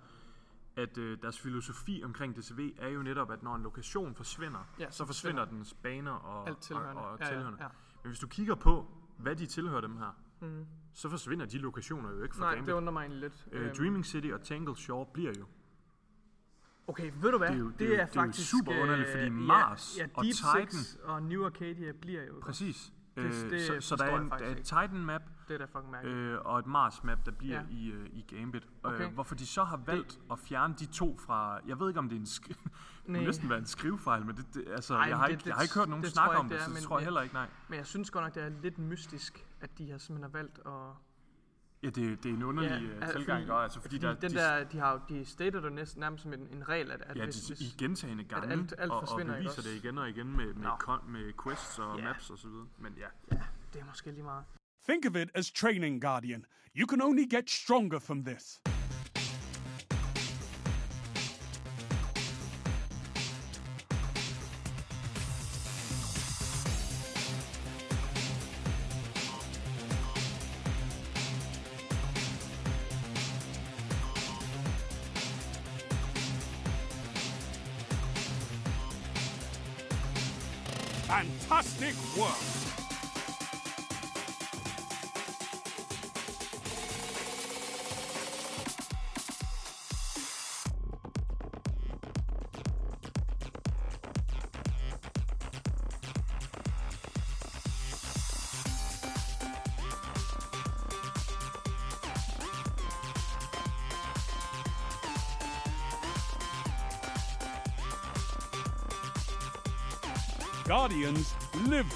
at 0.76 0.98
øh, 0.98 1.18
deres 1.22 1.40
filosofi 1.40 2.02
omkring 2.04 2.36
DCV 2.36 2.70
er 2.78 2.88
jo 2.88 3.02
netop, 3.02 3.30
at 3.30 3.42
når 3.42 3.54
en 3.54 3.62
lokation 3.62 4.14
forsvinder, 4.14 4.60
Ja, 4.78 4.90
så 4.90 5.06
forsvinder 5.06 5.44
dens 5.44 5.74
baner 5.82 6.12
og, 6.12 6.48
alt 6.48 6.58
tilhørende. 6.58 7.02
og, 7.02 7.10
og 7.10 7.18
ja, 7.18 7.24
ja, 7.24 7.30
tilhørende. 7.30 7.58
ja. 7.62 7.68
Men 8.08 8.10
hvis 8.10 8.20
du 8.20 8.26
kigger 8.26 8.54
på, 8.54 8.86
hvad 9.18 9.36
de 9.36 9.46
tilhører 9.46 9.80
dem 9.80 9.96
her, 9.96 10.16
Mm. 10.40 10.66
så 10.94 11.08
forsvinder 11.08 11.46
de 11.46 11.58
lokationer 11.58 12.10
jo 12.10 12.22
ikke 12.22 12.36
fra 12.36 12.44
Nej, 12.44 12.54
Gambit. 12.54 12.66
det 12.68 12.72
undrer 12.72 12.92
mig 12.92 13.00
egentlig 13.00 13.20
lidt. 13.20 13.46
Øh, 13.52 13.66
Øhm, 13.66 13.76
Dreaming 13.76 14.06
City 14.06 14.28
og 14.28 14.42
Tangle 14.42 14.76
Shore 14.76 15.06
bliver 15.12 15.32
jo. 15.38 15.44
Okay, 16.86 17.12
ved 17.22 17.30
du 17.32 17.38
hvad? 17.38 17.48
Det 17.48 17.54
er 17.54 17.58
jo- 17.58 17.70
det 17.70 17.80
er 17.80 17.86
jo- 17.86 17.90
det 17.92 17.98
er 18.00 18.06
jo 18.06 18.12
faktisk, 18.14 18.50
super 18.50 18.82
underligt, 18.82 19.08
fordi 19.10 19.24
øh, 19.24 19.32
Mars 19.32 19.96
ja, 19.98 20.02
ja, 20.02 20.08
og 20.14 20.24
Deep 20.24 20.34
Titan- 20.34 20.70
Six 20.70 20.94
og 21.04 21.22
New 21.22 21.44
Arcadia 21.44 21.92
bliver 21.92 22.22
jo... 22.24 22.32
Præcis. 22.42 22.92
Det- 23.16 23.24
Øh, 23.44 23.50
det 23.50 23.62
så, 23.66 23.80
så 23.80 23.96
der 23.96 24.04
er 24.04 24.20
en, 24.20 24.28
der 24.30 24.36
er 24.36 24.44
et 24.46 24.50
ikke. 24.50 24.62
Titan 24.62 25.04
map, 25.04 25.22
Det 25.48 25.54
er 25.54 25.58
da 25.58 25.64
fucking 25.64 25.94
øh, 26.04 26.40
og 26.44 26.58
et 26.58 26.66
Mars 26.66 27.04
map, 27.04 27.26
der 27.26 27.32
bliver 27.32 27.54
Ja. 27.60 27.66
i, 27.70 27.90
øh, 27.90 28.06
i 28.12 28.24
Gambit. 28.36 28.68
Okay. 28.82 29.06
Øh, 29.06 29.12
hvorfor 29.14 29.34
de 29.34 29.46
så 29.46 29.64
har 29.64 29.76
valgt 29.86 30.18
at 30.30 30.38
fjerne 30.38 30.74
de 30.78 30.86
to 30.86 31.16
fra... 31.18 31.60
Jeg 31.66 31.80
ved 31.80 31.88
ikke, 31.88 31.98
om 32.00 32.08
det 32.08 32.16
er 32.16 32.20
en 32.20 32.26
sk- 32.26 32.68
det 33.08 33.12
Nej. 33.12 33.20
kunne 33.20 33.26
næsten 33.26 33.50
være 33.50 33.58
en 33.58 33.66
skrivefejl, 33.66 34.26
men 34.26 34.36
det, 34.36 34.44
det, 34.54 34.64
altså, 34.68 34.94
Ej, 34.94 35.00
jeg, 35.00 35.16
har 35.16 35.24
det- 35.24 35.30
ikke, 35.32 35.40
det- 35.40 35.46
jeg 35.46 35.54
har 35.54 35.62
ikke 35.62 35.74
hørt 35.74 35.88
nogen 35.88 36.06
snakke 36.06 36.36
om 36.36 36.44
det, 36.48 36.50
det 36.54 36.58
er, 36.60 36.64
så 36.64 36.70
det 36.70 36.74
men 36.74 36.82
tror 36.82 36.98
jeg 36.98 37.04
heller 37.06 37.20
ikke, 37.22 37.34
nej. 37.34 37.46
Men 37.68 37.76
jeg 37.78 37.86
synes 37.86 38.10
godt 38.10 38.24
nok, 38.24 38.34
det 38.34 38.42
er 38.42 38.50
lidt 38.62 38.78
mystisk, 38.78 39.46
at 39.60 39.78
de 39.78 39.90
har 39.90 39.98
simpelthen 39.98 40.22
har 40.32 40.38
valgt 40.38 40.58
at... 40.66 40.72
Ja, 41.82 41.86
det, 41.90 42.22
det 42.22 42.30
er 42.30 42.34
en 42.34 42.42
underlig 42.42 42.70
Ja, 42.70 42.94
altså, 43.00 43.16
tilgang, 43.18 43.46
fordi- 43.46 43.62
altså, 43.62 43.80
fordi, 43.80 43.96
Fordi 43.96 44.06
der, 44.06 44.14
den 44.20 44.30
de, 44.30 44.36
der, 44.36 44.64
de 44.64 44.78
har 44.78 44.92
jo, 44.92 45.00
de 45.08 45.24
stater 45.24 45.60
det 45.60 45.72
næsten 45.72 46.00
nærmest 46.00 46.22
som 46.22 46.32
en, 46.32 46.40
en 46.52 46.68
regel, 46.68 46.90
at, 46.90 47.02
at 47.02 47.16
ja, 47.16 47.24
hvis, 47.24 47.36
de, 47.36 47.54
hvis, 47.54 47.60
i 47.60 47.74
gentagende 47.78 48.24
gange, 48.24 48.52
alt- 48.52 48.74
alt 48.78 48.90
og, 48.92 49.00
og 49.12 49.18
beviser 49.26 49.48
også? 49.48 49.62
det 49.62 49.74
igen 49.76 49.98
og 49.98 50.08
igen 50.08 50.36
med, 50.36 50.46
med, 50.46 50.54
Nå. 50.54 50.70
kon, 50.78 50.98
med 51.12 51.32
quests 51.44 51.78
og 51.78 51.98
Ja. 51.98 52.04
maps 52.04 52.30
og 52.30 52.38
så 52.38 52.48
videre. 52.48 52.66
Men 52.78 52.92
ja, 52.98 53.06
ja, 53.36 53.42
det 53.72 53.80
er 53.80 53.84
måske 53.86 54.10
lige 54.10 54.22
meget. 54.22 54.44
Think 54.88 55.06
of 55.06 55.16
it 55.22 55.30
as 55.34 55.50
training, 55.52 56.02
Guardian. 56.02 56.44
You 56.76 56.86
can 56.88 57.02
only 57.02 57.24
get 57.34 57.50
stronger 57.50 57.98
from 57.98 58.24
this. 58.24 58.60
world. 82.18 82.67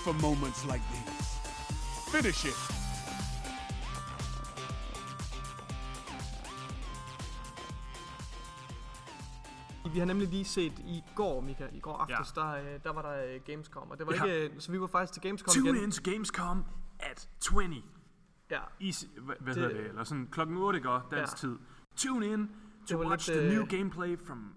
For 0.04 0.12
moments 0.12 0.64
like 0.64 0.84
these. 0.92 1.28
Finish 2.12 2.44
it. 2.46 2.58
Vi 9.92 9.98
har 9.98 10.06
nemlig 10.06 10.28
lige 10.28 10.44
set 10.44 10.72
i 10.78 11.02
går, 11.14 11.40
Mika, 11.40 11.66
i 11.72 11.80
går 11.80 11.96
aftes, 11.96 12.36
ja. 12.36 12.40
der, 12.40 12.54
øh, 12.74 12.80
der 12.84 12.92
var 12.92 13.02
der 13.02 13.34
øh, 13.34 13.40
Gamescom, 13.44 13.90
og 13.90 13.98
det 13.98 14.06
var 14.06 14.14
Ja. 14.14 14.24
ikke, 14.24 14.54
øh, 14.54 14.60
så 14.60 14.72
vi 14.72 14.80
var 14.80 14.86
faktisk 14.86 15.12
til 15.12 15.22
Gamescom 15.22 15.54
Tune 15.54 15.68
igen. 15.70 15.84
in 15.84 15.90
to 15.90 16.10
Gamescom 16.10 16.64
at 16.98 17.28
20. 17.40 17.82
Ja, 18.50 18.58
Easy, 18.80 19.04
hvad, 19.20 19.34
hvad 19.40 19.54
Det- 19.54 19.62
hedder 19.62 19.76
det? 19.76 19.86
Eller 19.88 20.04
sådan 20.04 20.28
klokken 20.32 20.56
8 20.56 20.80
går 20.80 21.08
dansk 21.10 21.32
Ja. 21.32 21.36
tid. 21.48 21.58
Tune 21.96 22.26
in 22.26 22.50
to 22.88 22.98
watch 23.08 23.28
lidt, 23.30 23.40
the 23.40 23.50
new 23.54 23.62
øh, 23.62 23.68
gameplay 23.68 24.18
from 24.26 24.54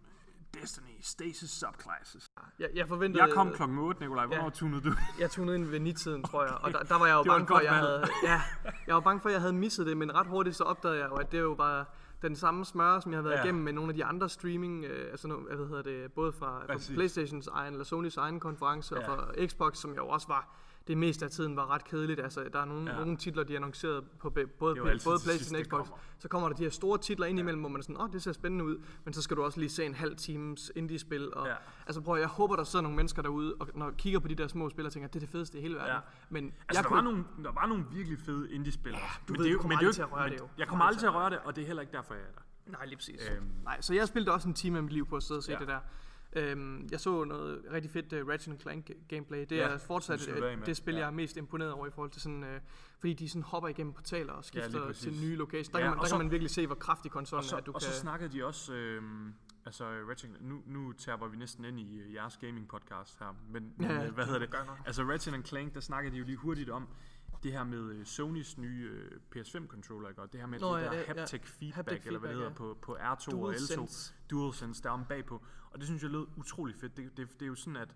Destiny 0.61 0.97
Stasis 1.01 1.49
Subclasses. 1.49 2.31
jeg, 2.59 2.69
jeg 2.75 2.87
forventede... 2.87 3.23
Jeg 3.23 3.33
kom 3.33 3.51
klokken 3.51 3.77
8, 3.77 4.01
Nikolaj. 4.01 4.25
Hvornår 4.25 4.43
Ja. 4.43 4.49
tunede 4.49 4.81
du? 4.81 4.91
Jeg 5.19 5.31
tunede 5.31 5.55
ind 5.57 5.65
ved 5.65 5.79
9-tiden, 5.93 6.23
tror 6.23 6.43
jeg, 6.43 6.53
og 6.53 6.73
der, 6.73 6.83
der 6.91 6.99
var 6.99 7.05
jeg 7.05 7.13
jo 7.13 7.19
Det 7.23 7.27
bange 7.29 7.47
for, 7.47 7.55
at 7.55 7.63
jeg 7.63 7.71
valg. 7.71 7.85
havde, 7.85 8.05
ja, 8.23 8.41
jeg 8.87 8.95
var 8.95 9.01
bange 9.01 9.21
for, 9.21 9.29
at 9.29 9.33
jeg 9.33 9.41
havde 9.41 9.53
misset 9.53 9.85
det, 9.87 9.97
men 9.97 10.15
ret 10.15 10.27
hurtigt 10.27 10.55
så 10.55 10.63
opdagede 10.63 10.99
jeg 10.99 11.09
jo, 11.09 11.15
at 11.15 11.31
det 11.31 11.39
jo 11.39 11.51
var 11.51 11.93
den 12.21 12.35
samme 12.35 12.65
smør, 12.65 12.99
som 12.99 13.11
jeg 13.11 13.17
har 13.17 13.23
været 13.23 13.35
Ja. 13.37 13.43
igennem 13.43 13.63
med 13.63 13.73
nogle 13.73 13.89
af 13.89 13.95
de 13.95 14.05
andre 14.05 14.29
streaming, 14.29 14.85
øh, 14.85 15.11
altså 15.11 15.27
nu, 15.27 15.35
hvad 15.35 15.67
hedder 15.67 15.81
det, 15.81 16.13
både 16.13 16.33
fra, 16.33 16.61
fra. 16.65 16.93
Playstations 16.93 17.47
egen, 17.47 17.73
eller 17.73 17.85
Sonys 17.85 18.17
egen 18.17 18.39
konference, 18.39 18.95
Ja. 18.95 18.99
og 18.99 19.05
fra 19.35 19.45
Xbox, 19.47 19.77
som 19.77 19.93
jo 19.93 20.07
også 20.07 20.27
var, 20.27 20.55
det 20.87 20.97
meste 20.97 21.25
af 21.25 21.31
tiden 21.31 21.55
var 21.55 21.71
ret 21.73 21.83
kedeligt. 21.83 22.19
Altså, 22.19 22.43
der 22.53 22.59
er 22.59 22.65
nogle, 22.65 22.89
Ja. 22.91 22.97
ja. 22.97 23.03
nogle 23.03 23.17
titler, 23.17 23.43
de 23.43 23.55
annoncerede 23.55 24.01
på 24.19 24.29
både, 24.29 24.45
Det 24.45 24.57
både 24.59 24.81
Playstation 24.83 25.37
sidst, 25.37 25.51
og 25.51 25.57
det 25.57 25.65
Xbox. 25.67 25.79
kommer. 25.79 25.97
Så 26.19 26.27
kommer 26.27 26.49
der 26.49 26.55
de 26.55 26.63
her 26.63 26.69
store 26.69 26.97
titler 26.97 27.25
ind 27.25 27.39
imellem, 27.39 27.59
hvor 27.61 27.69
man 27.69 27.79
er 27.79 27.83
sådan, 27.83 27.97
åh, 27.97 28.03
oh, 28.03 28.11
det 28.11 28.23
ser 28.23 28.31
spændende 28.31 28.65
ud, 28.65 28.77
men 29.03 29.13
så 29.13 29.21
skal 29.21 29.37
du 29.37 29.43
også 29.43 29.59
lige 29.59 29.69
se 29.69 29.85
en 29.85 29.93
halv 29.95 30.15
times 30.15 30.71
indie-spil. 30.75 31.33
Og, 31.33 31.47
Ja. 31.47 31.53
Altså 31.87 32.01
prøv, 32.01 32.17
jeg 32.19 32.27
håber, 32.27 32.55
der 32.55 32.63
sidder 32.63 32.83
nogle 32.83 32.95
mennesker 32.95 33.21
derude, 33.21 33.55
og 33.59 33.67
når 33.75 33.85
jeg 33.85 33.95
kigger 33.97 34.19
på 34.19 34.27
de 34.27 34.35
der 34.35 34.47
små 34.47 34.69
spil, 34.69 34.85
og 34.85 34.91
tænker, 34.91 35.07
det 35.07 35.15
er 35.15 35.19
det 35.19 35.29
fedeste 35.29 35.57
i 35.57 35.61
hele 35.61 35.75
verden. 35.75 35.91
Ja. 35.93 35.99
Men 36.29 36.53
Altså, 36.69 36.81
der, 36.81 36.87
kunne- 36.87 36.95
var 36.95 37.01
nogle, 37.03 37.23
der 37.43 37.51
var 37.51 37.65
nogle 37.65 37.85
virkelig 37.91 38.19
fede 38.19 38.51
indie-spillere. 38.51 39.01
Ja, 39.01 39.33
du 39.33 39.41
ved, 39.41 39.53
du 39.53 39.59
kommer 39.59 39.77
aldrig 39.77 39.95
til 39.95 40.01
at 40.01 40.11
røre 40.11 40.29
det 40.29 40.39
jo. 40.39 40.47
Jeg 40.57 40.67
kommer 40.67 40.85
aldrig 40.85 40.99
til 40.99 41.07
at 41.07 41.13
røre 41.13 41.29
det, 41.29 41.39
og 41.39 41.55
det 41.55 41.61
er 41.61 41.65
heller 41.67 41.81
ikke 41.81 41.93
derfor, 41.93 42.13
jeg 42.13 42.23
er 42.23 42.31
der. 42.35 42.41
Nej, 42.71 42.85
lige 42.85 42.95
præcis. 42.97 43.21
Øhm. 43.37 43.45
Nej, 43.63 43.81
så 43.81 43.93
jeg 43.93 44.07
spildte 44.07 44.31
også 44.31 44.47
en 44.47 44.53
time 44.53 44.77
af 44.77 44.83
mit 44.83 44.93
liv 44.93 45.05
på 45.07 45.15
at 45.15 45.23
sidde 45.23 45.37
og 45.39 45.43
se 45.43 45.51
Ja. 45.51 45.55
ja. 45.55 45.59
det 45.59 45.67
der. 45.67 45.79
Øhm, 46.35 46.87
jeg 46.91 46.99
så 46.99 47.23
noget 47.23 47.61
rigtig 47.71 47.91
fedt 47.91 48.13
uh, 48.13 48.29
Ratchet 48.29 48.61
Clank 48.61 48.91
gameplay. 49.07 49.39
Det 49.49 49.51
Ja, 49.51 49.67
er 49.67 49.77
fortsat 49.77 50.19
det 50.19 50.29
uh, 50.33 50.39
med. 50.39 50.65
det 50.65 50.77
spil, 50.77 50.93
Ja. 50.93 50.99
jeg 50.99 51.07
er 51.07 51.11
mest 51.11 51.37
imponeret 51.37 51.71
over 51.71 51.87
i 51.87 51.91
forhold 51.91 52.11
til 52.11 52.21
sådan, 52.21 52.43
uh, 52.43 52.49
fordi 52.99 53.13
de 53.13 53.29
sådan 53.29 53.43
hopper 53.43 53.69
igennem 53.69 53.93
portaler 53.93 54.33
og 54.33 54.45
skifter 54.45 54.85
ja, 54.87 54.93
til 54.93 55.13
nye 55.21 55.35
locations. 55.35 55.69
Der, 55.69 55.79
Ja, 55.79 55.83
kan, 55.83 55.89
man, 55.89 55.97
og 55.99 56.03
der 56.03 56.09
så- 56.09 56.15
kan 56.15 56.25
man 56.25 56.31
virkelig 56.31 56.49
se, 56.51 56.65
hvor 56.67 56.75
kraftig 56.75 57.11
konsollen 57.11 57.43
så, 57.43 57.55
er, 57.55 57.59
at 57.59 57.65
du 57.65 57.71
og 57.71 57.81
kan... 57.81 57.91
så 57.91 57.99
snakkede 57.99 58.33
de 58.33 58.45
også, 58.45 58.73
øhm, 58.73 59.33
altså 59.65 59.83
Ratchet, 59.85 60.31
nu, 60.41 60.61
nu 60.65 60.91
taber 60.91 61.27
vi 61.27 61.37
næsten 61.37 61.65
ind 61.65 61.79
i 61.79 61.99
øh, 61.99 62.13
jeres 62.13 62.37
gaming 62.37 62.67
podcast 62.67 63.19
her, 63.19 63.35
men, 63.49 63.73
men 63.77 63.91
Ja, 63.91 64.05
øh, 64.05 64.13
hvad 64.13 64.25
hedder 64.25 64.39
det? 64.39 64.49
Altså 64.85 65.03
Ratchet 65.03 65.47
Clank, 65.47 65.73
der 65.73 65.79
snakkede 65.79 66.13
de 66.13 66.19
jo 66.19 66.25
lige 66.25 66.37
hurtigt 66.37 66.69
om 66.69 66.87
det 67.43 67.51
her 67.51 67.63
med 67.63 67.91
øh, 67.95 68.05
Sonys 68.05 68.57
nye 68.57 68.89
øh, 68.91 69.11
PS5-controller, 69.35 70.09
ikke? 70.09 70.21
Og 70.21 70.31
det 70.31 70.39
her 70.39 70.47
med 70.47 70.59
Nå, 70.59 70.75
det 70.77 70.81
ja, 70.81 70.85
der 70.85 70.93
ja, 70.93 70.99
ja. 70.99 71.05
haptic 71.19 71.41
feedback, 71.45 71.75
Haptic 71.75 72.05
eller 72.05 72.19
hvad 72.19 72.29
det 72.29 72.37
feedback, 72.37 72.59
hedder, 72.59 72.69
ja. 72.69 72.73
på, 72.73 72.77
på 72.81 72.95
R2 72.95 73.35
og 73.35 73.53
L2. 73.53 74.11
DualSense. 74.31 74.83
Der 74.83 74.89
er 74.89 74.93
om 74.93 75.05
bagpå. 75.05 75.41
Og 75.71 75.79
det 75.79 75.87
synes 75.87 76.03
jeg 76.03 76.11
lød 76.11 76.27
utrolig 76.37 76.75
fedt. 76.75 76.97
Det, 76.97 77.17
det, 77.17 77.33
det 77.33 77.41
er 77.41 77.47
jo 77.47 77.55
sådan, 77.55 77.75
at 77.75 77.95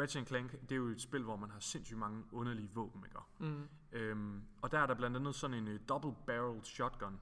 Ratchet 0.00 0.28
Clank, 0.28 0.52
det 0.52 0.72
er 0.72 0.76
jo 0.76 0.86
et 0.86 1.00
spil, 1.00 1.22
hvor 1.22 1.36
man 1.36 1.50
har 1.50 1.60
sindssygt 1.60 1.98
mange 1.98 2.24
underlige 2.32 2.70
våben, 2.74 3.04
ikke? 3.04 3.18
Mm. 3.38 3.68
Øhm, 3.92 4.42
og 4.62 4.72
der 4.72 4.78
er 4.78 4.86
der 4.86 4.94
blandt 4.94 5.16
andet 5.16 5.34
sådan 5.34 5.56
en 5.56 5.68
uh, 5.68 5.74
double-barreled 5.88 6.62
shotgun. 6.64 7.20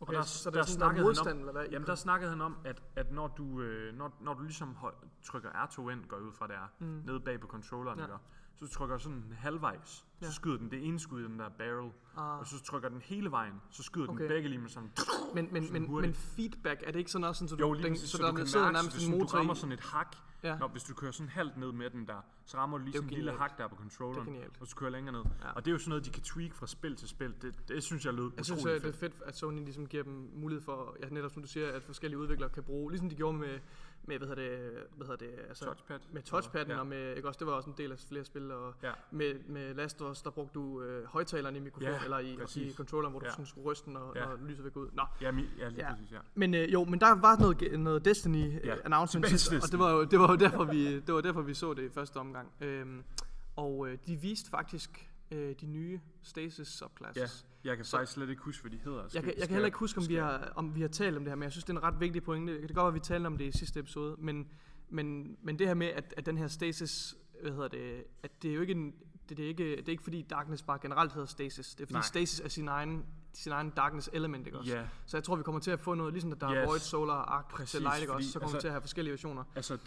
Okay, 0.00 0.14
der- 0.14 0.22
så, 0.22 0.50
der 0.50 0.54
der, 0.54 0.60
er 0.60 0.64
sådan, 0.66 0.80
der 0.80 0.86
er 0.86 0.88
snakkede 0.88 1.04
han 1.04 1.04
om- 1.04 1.06
modstand, 1.08 1.38
eller 1.38 1.52
hvad? 1.52 1.66
Jamen 1.70 1.86
der 1.86 1.94
snakkede 1.94 2.30
han 2.30 2.40
om, 2.40 2.56
at, 2.64 2.82
at 2.96 3.12
når, 3.12 3.28
du, 3.28 3.60
øh, 3.60 3.94
når, 3.94 4.16
når 4.20 4.34
du 4.34 4.42
ligesom 4.42 4.74
hold, 4.74 4.94
trykker 5.22 5.50
R2 5.50 5.88
ind, 5.88 6.04
går 6.04 6.16
ud 6.16 6.32
fra 6.32 6.46
det 6.46 6.54
er, 6.56 6.68
mm. 6.78 6.86
nede 6.86 7.20
bag 7.20 7.40
på 7.40 7.46
controlleren, 7.46 7.98
Ja. 7.98 8.04
ja. 8.10 8.16
Så 8.56 8.68
trykker 8.68 8.96
du 8.96 9.02
sådan 9.02 9.32
halvvejs, 9.36 10.06
Ja. 10.22 10.26
så 10.26 10.32
skyder 10.32 10.56
den 10.56 10.70
det 10.70 10.86
ene 10.86 11.00
skud 11.00 11.20
i 11.20 11.24
den 11.24 11.38
der 11.38 11.48
barrel, 11.48 11.90
Ah. 12.16 12.38
og 12.40 12.46
så 12.46 12.62
trykker 12.64 12.88
den 12.88 13.00
hele 13.00 13.30
vejen, 13.30 13.54
så 13.70 13.82
skyder 13.82 14.06
den 14.06 14.14
Okay. 14.14 14.28
begge 14.28 14.48
lige 14.48 14.60
med 14.60 14.68
sådan, 14.70 14.90
Men, 15.34 15.48
men, 15.52 15.62
sådan 15.62 15.80
men, 15.82 15.88
hurtigt. 15.90 16.08
men 16.10 16.14
feedback, 16.14 16.82
er 16.86 16.92
det 16.92 16.98
ikke 16.98 17.10
sådan 17.10 17.24
også, 17.24 17.38
sådan, 17.38 17.48
så 17.48 17.56
du, 17.56 17.66
jo 17.66 17.72
lige 17.72 17.86
den, 17.88 17.96
så, 17.96 18.08
så, 18.08 18.18
der 18.18 18.30
du 18.30 18.36
kan 18.36 18.46
sidder 18.46 18.64
mærke, 18.66 18.72
nærmest 18.74 18.96
hvis 18.96 19.06
en 19.06 19.12
du 19.12 19.18
motor 19.18 19.38
rammer 19.38 19.54
i? 19.54 19.56
sådan 19.56 19.72
et 19.72 19.80
hak, 19.80 20.16
Ja. 20.44 20.58
når, 20.58 20.68
hvis 20.68 20.82
du 20.82 20.94
kører 20.94 21.12
sådan 21.12 21.28
halvt 21.28 21.56
ned 21.56 21.72
med 21.72 21.90
den 21.90 22.06
der, 22.06 22.20
så 22.44 22.56
rammer 22.58 22.78
du 22.78 22.84
lige 22.84 22.94
sådan 22.96 23.08
en 23.08 23.14
lille 23.14 23.32
hak 23.32 23.58
der 23.58 23.68
på 23.68 23.76
controlleren, 23.76 24.28
er 24.36 24.40
og 24.60 24.66
så 24.66 24.76
kører 24.76 24.90
længere 24.90 25.12
ned. 25.12 25.24
Ja. 25.42 25.50
Og 25.52 25.64
det 25.64 25.70
er 25.70 25.72
jo 25.72 25.78
sådan 25.78 25.88
noget, 25.88 26.04
de 26.04 26.10
kan 26.10 26.22
tweak 26.22 26.54
fra 26.54 26.66
spil 26.66 26.96
til 26.96 27.08
spil. 27.08 27.34
Det, 27.42 27.68
det 27.68 27.82
synes 27.82 28.04
jeg 28.04 28.14
lød 28.14 28.30
Jeg 28.36 28.44
synes, 28.44 28.66
at 28.66 28.70
det 28.70 28.76
er 28.76 28.80
fedt. 28.92 28.96
fedt, 28.96 29.22
at 29.26 29.36
Sony 29.36 29.64
ligesom 29.64 29.86
giver 29.86 30.02
dem 30.02 30.30
mulighed 30.34 30.64
for, 30.64 30.96
ja, 31.02 31.08
netop 31.08 31.32
som 31.32 31.42
du 31.42 31.48
siger, 31.48 31.72
at 31.72 31.82
forskellige 31.82 32.18
udviklere 32.18 32.50
kan 32.50 32.62
bruge, 32.62 32.90
ligesom 32.90 33.08
de 33.08 33.14
gjorde 33.16 33.38
med, 33.38 33.58
med 34.06 34.18
hvad 34.18 34.28
hedder 34.28 34.42
det, 34.42 34.72
hvad 34.96 35.06
hedder 35.06 35.26
det, 35.26 35.34
altså, 35.48 35.64
Touchpad. 35.64 35.98
med 36.12 36.22
touchpadden, 36.22 36.72
Ja. 36.72 36.78
og 36.78 36.86
med, 36.86 37.16
ikke 37.16 37.28
også, 37.28 37.38
det 37.38 37.46
var 37.46 37.52
også 37.52 37.70
en 37.70 37.74
del 37.78 37.92
af 37.92 37.98
flere 38.08 38.24
spil, 38.24 38.50
og 38.50 38.74
Ja. 38.82 38.92
med, 39.10 39.34
med 39.48 39.74
Last 39.74 40.02
of 40.02 40.10
Us, 40.10 40.22
der 40.22 40.30
brugte 40.30 40.54
du 40.54 40.82
øh, 40.82 41.04
højtaleren 41.06 41.56
i 41.56 41.58
mikrofonen, 41.60 41.92
Ja, 41.94 42.04
eller 42.04 42.18
i, 42.18 42.32
i 42.32 42.36
præcis. 42.36 42.74
controlleren, 42.76 43.12
hvor 43.12 43.20
du 43.20 43.26
Ja. 43.26 43.30
sådan 43.30 43.46
skulle 43.46 43.64
ryste 43.70 43.90
når, 43.90 44.12
Ja. 44.16 44.24
når 44.26 44.36
lyset 44.46 44.64
væk 44.64 44.76
ud. 44.76 44.88
Nå, 44.92 45.02
Ja, 45.20 45.30
mi, 45.30 45.42
ja 45.58 45.68
lige 45.68 45.86
Ja. 45.86 45.92
præcis, 45.94 46.12
ja. 46.12 46.18
men 46.34 46.54
øh, 46.54 46.72
jo, 46.72 46.84
men 46.84 47.00
der 47.00 47.14
var 47.14 47.36
noget, 47.40 47.62
ge- 47.62 47.76
noget 47.76 48.04
Destiny 48.04 48.52
Ja, 48.64 48.74
ja, 48.74 48.76
announcement 48.84 49.28
sidst, 49.28 49.52
og 49.52 49.70
det 49.70 49.78
var 49.78 49.90
jo, 49.92 50.04
det 50.04 50.18
var 50.20 50.30
jo 50.30 50.36
derfor, 50.36 50.64
vi, 50.64 51.00
det 51.00 51.14
var 51.14 51.20
derfor, 51.20 51.42
vi 51.42 51.54
så 51.54 51.74
det 51.74 51.82
i 51.82 51.88
første 51.90 52.16
omgang. 52.16 52.52
Øhm, 52.60 53.02
og 53.56 53.88
øh, 53.88 53.98
de 54.06 54.16
viste 54.16 54.50
faktisk 54.50 55.10
øh, 55.30 55.54
de 55.60 55.66
nye 55.66 56.00
Stasis 56.22 56.68
subclasses. 56.68 57.46
Ja, 57.64 57.68
jeg 57.68 57.76
kan 57.76 57.84
Så- 57.84 57.96
faktisk 57.96 58.12
slet 58.12 58.30
ikke 58.30 58.42
huske, 58.42 58.62
hvad 58.62 58.70
de 58.70 58.84
hedder. 58.84 59.00
Jeg 59.02 59.10
Skal- 59.10 59.22
kan, 59.22 59.28
jeg 59.28 59.34
skal 59.36 59.46
kan 59.48 59.54
heller 59.54 59.66
ikke 59.66 59.78
huske, 59.78 59.98
om 60.00 60.08
vi, 60.08 60.14
har, 60.14 60.52
om 60.56 60.74
vi 60.74 60.80
har 60.80 60.88
talt 60.88 61.16
om 61.16 61.24
det 61.24 61.30
her, 61.30 61.36
men 61.36 61.42
jeg 61.42 61.52
synes, 61.52 61.64
det 61.64 61.72
er 61.72 61.76
en 61.78 61.82
ret 61.82 62.00
vigtig 62.00 62.22
pointe. 62.22 62.52
Det 62.52 62.60
kan 62.68 62.74
godt 62.74 62.82
være, 62.84 62.88
at 62.88 62.94
vi 62.94 63.00
talte 63.00 63.26
om 63.26 63.38
det 63.38 63.44
i 63.54 63.58
sidste 63.58 63.80
episode, 63.80 64.16
men, 64.18 64.48
men, 64.88 65.36
men 65.42 65.58
det 65.58 65.66
her 65.66 65.74
med, 65.74 65.86
at, 65.86 66.14
at 66.16 66.26
den 66.26 66.38
her 66.38 66.48
stasis, 66.48 67.14
hvad 67.42 67.52
hedder 67.52 67.68
det, 67.68 68.04
at 68.22 68.42
det 68.42 68.50
er 68.50 68.54
jo 68.54 68.60
ikke 68.60 68.72
en, 68.72 68.94
det, 69.28 69.36
det, 69.36 69.44
er 69.44 69.48
ikke, 69.48 69.76
det 69.76 69.88
er 69.88 69.92
ikke 69.92 70.02
fordi 70.02 70.22
Darkness 70.22 70.62
bare 70.62 70.78
generelt 70.82 71.12
hedder 71.12 71.26
stasis. 71.26 71.74
Det 71.74 71.82
er 71.82 71.86
fordi 71.86 71.92
Nej. 71.94 72.02
stasis 72.02 72.40
er 72.40 72.48
sin 72.48 72.68
egen, 72.68 73.06
sin 73.32 73.52
egen 73.52 73.70
Darkness 73.70 74.10
element, 74.12 74.46
ikke 74.46 74.58
også? 74.58 74.72
Ja, 74.76 74.86
Så 75.06 75.16
jeg 75.16 75.24
tror, 75.24 75.36
vi 75.36 75.42
kommer 75.42 75.60
til 75.60 75.70
at 75.70 75.80
få 75.80 75.94
noget, 75.94 76.12
ligesom 76.12 76.32
der 76.32 76.46
er 76.46 76.62
Yes. 76.62 76.68
Void, 76.68 76.78
Solar, 76.80 77.14
Arc, 77.14 77.44
Præcis, 77.50 77.70
til 77.70 77.80
Light, 77.82 78.00
ikke 78.00 78.12
også? 78.12 78.30
Så 78.30 78.38
kommer 78.38 78.46
altså- 78.46 78.56
vi 78.56 78.60
til 78.60 78.68
at 78.68 78.72
have 78.72 78.80
forskellige 78.80 79.12
versioner. 79.12 79.44
altså 79.56 79.78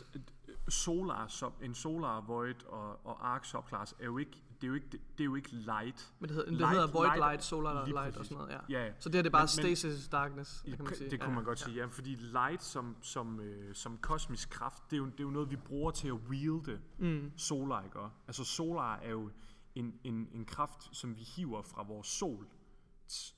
Solar, 0.70 1.28
sub, 1.28 1.54
en 1.62 1.76
Solar 1.76 2.22
Void 2.22 2.64
og, 2.68 3.06
og 3.06 3.34
Arc 3.34 3.48
subclass 3.48 3.96
er 4.00 4.06
jo 4.06 4.18
ikke, 4.18 4.44
det 4.62 4.64
er 4.64 4.68
jo 4.68 4.74
ikke, 4.74 4.88
det, 4.92 5.00
det 5.18 5.20
er 5.20 5.26
jo 5.26 5.36
ikke 5.36 5.50
light. 5.56 6.14
Men 6.20 6.30
det 6.30 6.36
hedder, 6.36 6.52
det 6.52 6.60
Light- 6.60 6.70
hedder 6.70 6.88
Void, 6.88 7.08
Light- 7.10 7.18
Light, 7.18 7.44
Solar, 7.44 7.86
Light 7.86 7.98
og 7.98 8.14
præcis. 8.14 8.28
sådan 8.28 8.38
noget, 8.48 8.62
ja. 8.70 8.80
Ja, 8.80 8.86
ja. 8.86 8.92
Så 9.00 9.10
det 9.10 9.16
her 9.16 9.22
det 9.22 9.30
er 9.30 9.32
bare 9.32 9.42
Men- 9.42 9.48
stasis, 9.48 10.08
Darkness, 10.08 10.62
det 10.62 10.76
kan 10.76 10.86
man 10.86 10.96
sige. 10.96 11.10
Det 11.10 11.20
kunne 11.20 11.30
ja. 11.30 11.36
man 11.36 11.44
godt 11.44 11.60
sige, 11.60 11.76
ja, 11.78 11.86
fordi 11.86 12.16
light 12.16 12.64
som, 12.64 12.96
som, 13.02 13.40
øh, 13.40 13.76
som 13.76 13.98
kosmisk 13.98 14.50
kraft, 14.50 14.84
det 14.92 14.96
er, 14.96 14.98
jo, 14.98 15.06
det 15.06 15.20
er 15.20 15.24
jo 15.24 15.30
noget, 15.30 15.52
vi 15.52 15.56
bruger 15.56 15.92
til 15.92 16.08
at 16.08 16.14
wielde 16.14 16.80
Mm. 16.98 17.32
solar, 17.38 17.84
ikke? 17.84 18.00
Altså 18.28 18.44
solar 18.44 18.96
er 18.96 19.10
jo 19.12 19.30
en, 19.76 19.94
en, 20.04 20.30
en 20.32 20.46
kraft, 20.46 20.90
som 20.98 21.16
vi 21.18 21.22
hiver 21.24 21.62
fra 21.62 21.84
vores 21.84 22.08
sol, 22.08 22.48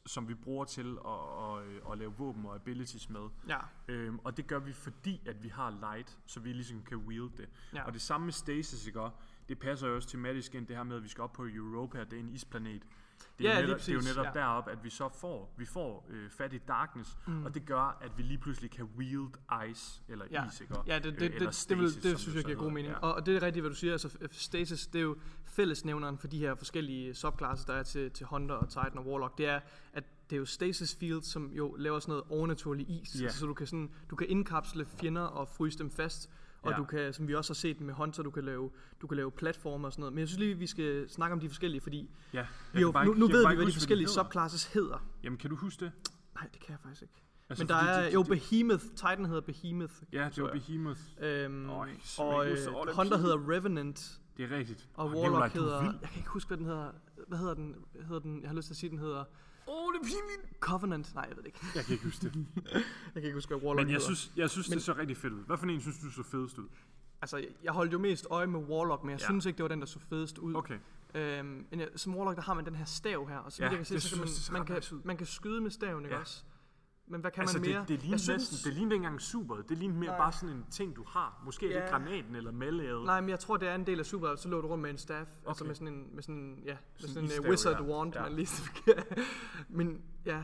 som 0.05 0.27
vi 0.27 0.33
bruger 0.33 0.65
til 0.65 0.97
at, 1.05 1.11
at, 1.11 1.57
at, 1.85 1.91
at 1.91 1.97
lave 1.97 2.13
våben 2.17 2.45
og 2.45 2.55
abilities 2.55 3.09
med. 3.09 3.21
Ja, 3.47 3.57
Øhm, 3.87 4.19
og 4.23 4.37
det 4.37 4.47
gør 4.47 4.59
vi, 4.59 4.73
fordi 4.73 5.21
at 5.27 5.43
vi 5.43 5.47
har 5.49 5.69
light, 5.79 6.17
så 6.25 6.39
vi 6.39 6.53
ligesom 6.53 6.81
kan 6.83 6.97
wield 6.97 7.29
det. 7.37 7.49
Ja. 7.73 7.83
Og 7.85 7.93
det 7.93 8.01
samme 8.01 8.25
med 8.25 8.33
stasis, 8.33 8.87
ikke? 8.87 9.09
Det 9.49 9.59
passer 9.59 9.87
jo 9.87 9.95
også 9.95 10.09
tematisk 10.09 10.55
ind, 10.55 10.67
det 10.67 10.75
her 10.75 10.83
med, 10.83 10.95
at 10.95 11.03
vi 11.03 11.07
skal 11.07 11.21
op 11.21 11.33
på 11.33 11.45
Europa, 11.45 12.03
det 12.03 12.13
er 12.13 12.19
en 12.19 12.29
isplanet. 12.29 12.81
Det 13.39 13.47
er, 13.47 13.51
Ja, 13.51 13.59
jo, 13.59 13.65
netop, 13.65 13.79
det 13.79 13.89
er 13.89 13.93
jo 13.93 14.01
netop 14.01 14.25
ja. 14.25 14.31
derop, 14.39 14.67
at 14.67 14.83
vi 14.83 14.89
så 14.89 15.09
får, 15.09 15.53
vi 15.57 15.65
får 15.65 16.07
øh, 16.09 16.29
fat 16.29 16.53
i 16.53 16.57
darkness, 16.57 17.17
mm. 17.27 17.45
og 17.45 17.53
det 17.53 17.65
gør, 17.65 17.97
at 18.01 18.11
vi 18.17 18.23
lige 18.23 18.37
pludselig 18.37 18.71
kan 18.71 18.85
wield 18.85 19.33
ice, 19.71 20.01
eller 20.07 20.25
Ja. 20.31 20.47
is, 20.47 20.61
ikke? 20.61 20.75
Ja, 20.87 20.99
det, 20.99 21.05
Øh, 21.05 21.11
det, 21.11 21.19
det, 21.19 21.35
eller 21.35 21.45
det, 21.45 21.55
stasis, 21.55 21.81
vil, 21.81 21.91
som 21.91 22.01
det 22.01 22.19
synes 22.19 22.35
jeg 22.35 22.43
giver 22.45 22.57
god 22.57 22.71
mening. 22.71 22.93
Ja. 22.93 22.99
Og, 22.99 23.13
og 23.15 23.25
det 23.25 23.35
er 23.35 23.41
rigtigt, 23.41 23.63
hvad 23.63 23.69
du 23.69 23.75
siger. 23.75 23.93
Altså, 23.93 24.27
stasis, 24.31 24.87
det 24.87 24.99
er 24.99 25.03
jo 25.03 25.17
fællesnævneren 25.45 26.17
for 26.17 26.27
de 26.27 26.37
her 26.39 26.55
forskellige 26.55 27.13
subclasses, 27.13 27.65
der 27.65 27.73
er 27.73 27.83
til, 27.83 28.11
til 28.11 28.25
Hunter 28.25 28.55
og 28.55 28.69
Titan 28.69 28.97
og 28.97 29.07
Warlock. 29.07 29.37
Det 29.37 29.45
er, 29.45 29.59
at 29.93 30.03
det 30.29 30.35
er 30.35 30.39
jo 30.39 30.45
stasis 30.45 30.95
field, 30.95 31.21
som 31.21 31.51
jo 31.53 31.75
laver 31.75 31.99
sådan 31.99 32.11
noget 32.11 32.23
overnaturlig 32.29 32.89
is. 32.89 33.15
Ja. 33.19 33.23
Altså, 33.23 33.39
så 33.39 33.45
du 33.45 33.53
kan, 33.53 33.67
sådan, 33.67 33.89
du 34.09 34.15
kan 34.15 34.27
indkapsle 34.29 34.85
fjender 34.85 35.21
og 35.21 35.47
fryse 35.47 35.79
dem 35.79 35.91
fast. 35.91 36.29
Og 36.61 36.71
Ja. 36.71 36.77
du 36.77 36.83
kan, 36.83 37.13
som 37.13 37.27
vi 37.27 37.35
også 37.35 37.49
har 37.51 37.55
set 37.55 37.81
med 37.81 37.93
Hunter, 37.93 38.23
du 38.23 38.31
kan 38.31 38.43
lave, 38.43 38.69
du 39.01 39.07
kan 39.07 39.17
lave 39.17 39.31
platformer 39.31 39.85
og 39.87 39.91
sådan 39.93 40.01
noget. 40.01 40.13
Men 40.13 40.19
jeg 40.19 40.27
synes 40.27 40.39
lige, 40.39 40.57
vi 40.57 40.67
skal 40.67 41.09
snakke 41.09 41.33
om 41.33 41.39
de 41.39 41.49
forskellige, 41.49 41.81
fordi 41.81 42.09
Ja, 42.33 42.45
vi 42.73 42.81
jo, 42.81 42.91
bare 42.91 43.05
nu, 43.05 43.13
nu 43.13 43.27
ved 43.27 43.39
vi, 43.39 43.45
hvad 43.47 43.57
de 43.57 43.63
huske, 43.63 43.73
forskellige 43.79 44.07
hedder. 44.07 44.23
subclasses 44.23 44.65
hedder. 44.65 45.05
Jamen, 45.23 45.37
kan 45.37 45.49
du 45.49 45.55
huske 45.55 45.85
det? 45.85 45.91
Nej, 46.35 46.47
det 46.53 46.59
kan 46.61 46.71
jeg 46.71 46.79
faktisk 46.83 47.01
ikke. 47.01 47.13
Altså, 47.49 47.63
Men 47.63 47.69
der 47.69 47.75
er, 47.75 48.03
det- 48.05 48.13
jo 48.13 48.19
det- 48.23 48.29
Behemoth, 48.29 48.83
Titan 48.83 49.25
hedder 49.25 49.41
Behemoth. 49.41 49.93
Ja, 50.13 50.29
det 50.35 50.43
var. 50.43 50.51
Behemoth. 50.51 50.99
Øhm, 51.21 51.69
Øj, 51.69 51.89
og 52.19 52.45
øh, 52.47 52.57
er 52.57 52.95
Hunter 52.95 53.17
hedder 53.17 53.49
Revenant. 53.49 54.19
Det 54.37 54.51
er 54.51 54.57
rigtigt. 54.57 54.87
Og 54.93 55.11
Warlock 55.11 55.55
er 55.55 55.59
hedder... 55.59 55.83
Jeg 55.83 56.09
kan 56.09 56.17
ikke 56.17 56.29
huske, 56.29 56.47
hvad 56.47 56.57
den 56.57 56.65
hedder. 56.65 56.91
Hvad 57.27 57.37
hedder 57.37 57.53
den? 57.53 57.75
Hedder 58.07 58.19
den? 58.19 58.41
Jeg 58.41 58.49
har 58.49 58.55
lyst 58.55 58.65
til 58.67 58.73
at 58.73 58.77
sige, 58.77 58.89
den 58.89 58.99
hedder... 58.99 59.23
Oh, 59.69 59.93
det 59.93 59.99
er 59.99 60.03
pinligt. 60.03 60.59
Covenant. 60.59 61.15
Nej, 61.15 61.25
jeg 61.29 61.35
ved 61.37 61.43
det 61.43 61.47
ikke. 61.47 61.59
Jeg 61.75 61.83
kan 61.85 61.93
ikke 61.93 62.03
huske 62.05 62.25
det. 62.29 62.45
Jeg 63.15 63.21
kan 63.21 63.23
ikke 63.23 63.33
huske, 63.33 63.49
hvad 63.55 63.63
Warlock 63.67 63.85
Men 63.85 63.93
jeg 63.93 64.01
hedder. 64.01 64.15
synes, 64.15 64.31
jeg 64.35 64.49
synes 64.49 64.69
Men- 64.69 64.77
det 64.77 64.83
så 64.85 64.93
rigtig 64.93 65.17
fedt 65.17 65.33
ud. 65.33 65.43
Hvad 65.45 65.57
for 65.57 65.65
en 65.65 65.81
synes 65.81 65.97
du 65.99 66.09
så 66.11 66.23
fedest 66.23 66.57
ud? 66.57 66.67
Altså, 67.21 67.45
jeg 67.63 67.73
holdt 67.73 67.93
jo 67.93 67.97
mest 67.99 68.27
øje 68.29 68.47
med 68.47 68.59
Warlock, 68.59 69.03
men 69.03 69.11
jeg 69.11 69.19
Ja. 69.19 69.25
synes 69.25 69.45
ikke, 69.45 69.57
det 69.57 69.63
var 69.63 69.69
den, 69.69 69.79
der 69.79 69.85
så 69.85 69.99
fedest 70.09 70.37
ud. 70.37 70.55
Okay. 70.55 70.77
Øhm, 71.15 71.65
men 71.71 71.81
som 71.95 72.15
Warlock, 72.15 72.35
der 72.35 72.43
har 72.43 72.53
man 72.53 72.65
den 72.65 72.75
her 72.75 72.85
stav 72.85 73.27
her, 73.29 73.37
og 73.37 73.51
så 73.51 73.63
Ja, 73.63 73.69
jeg 73.69 73.77
kan 73.77 73.85
se, 73.85 73.99
så 73.99 74.09
kan 74.15 74.19
man, 74.19 74.29
man, 74.67 74.81
kan, 74.81 75.01
man 75.03 75.17
kan 75.17 75.25
skyde 75.27 75.61
med 75.61 75.71
staven, 75.71 76.03
ikke 76.03 76.15
Ja. 76.15 76.21
også? 76.21 76.43
Men 77.11 77.21
hvad 77.21 77.31
kan 77.31 77.41
Altså, 77.41 77.59
man 77.59 77.69
mere? 77.69 77.79
det, 77.79 77.87
det 77.89 78.01
ligner 78.01 78.17
synes, 78.17 78.51
næsten, 78.51 78.69
det 78.69 78.73
ligner 78.77 78.91
ikke 78.93 79.03
engang 79.05 79.21
super. 79.21 79.55
Det 79.55 79.77
ligner 79.77 79.95
mere 79.95 80.09
Nej. 80.09 80.17
bare 80.17 80.31
sådan 80.31 80.55
en 80.55 80.65
ting, 80.71 80.95
du 80.95 81.03
har. 81.07 81.41
Måske 81.45 81.65
er 81.73 81.79
det 81.79 81.85
Ja. 81.85 81.89
granaten 81.97 82.35
eller 82.35 82.51
melee. 82.51 83.05
Nej, 83.05 83.21
men 83.21 83.29
jeg 83.29 83.39
tror, 83.39 83.57
det 83.57 83.67
er 83.69 83.75
en 83.75 83.85
del 83.87 83.99
af 83.99 84.05
Super, 84.05 84.35
så 84.35 84.49
lå 84.49 84.61
du 84.61 84.67
rundt 84.67 84.81
med 84.81 84.89
en 84.89 84.97
staff, 84.97 85.29
okay. 85.29 85.49
altså 85.49 85.63
Okay. 85.63 85.67
med 85.69 85.75
sådan 85.75 85.87
en, 85.93 86.07
med 86.15 86.23
sådan, 86.23 86.35
en- 86.35 86.59
ja, 86.65 86.73
med 86.73 87.09
Sådan 87.09 87.13
sådan 87.27 87.39
en 87.39 87.45
uh, 87.45 87.49
wizard 87.51 87.81
ja. 87.81 87.83
wand, 87.83 88.13
Ja. 88.15 88.21
man 88.21 88.33
lige. 88.33 88.47
Men 89.69 90.01
ja, 90.25 90.43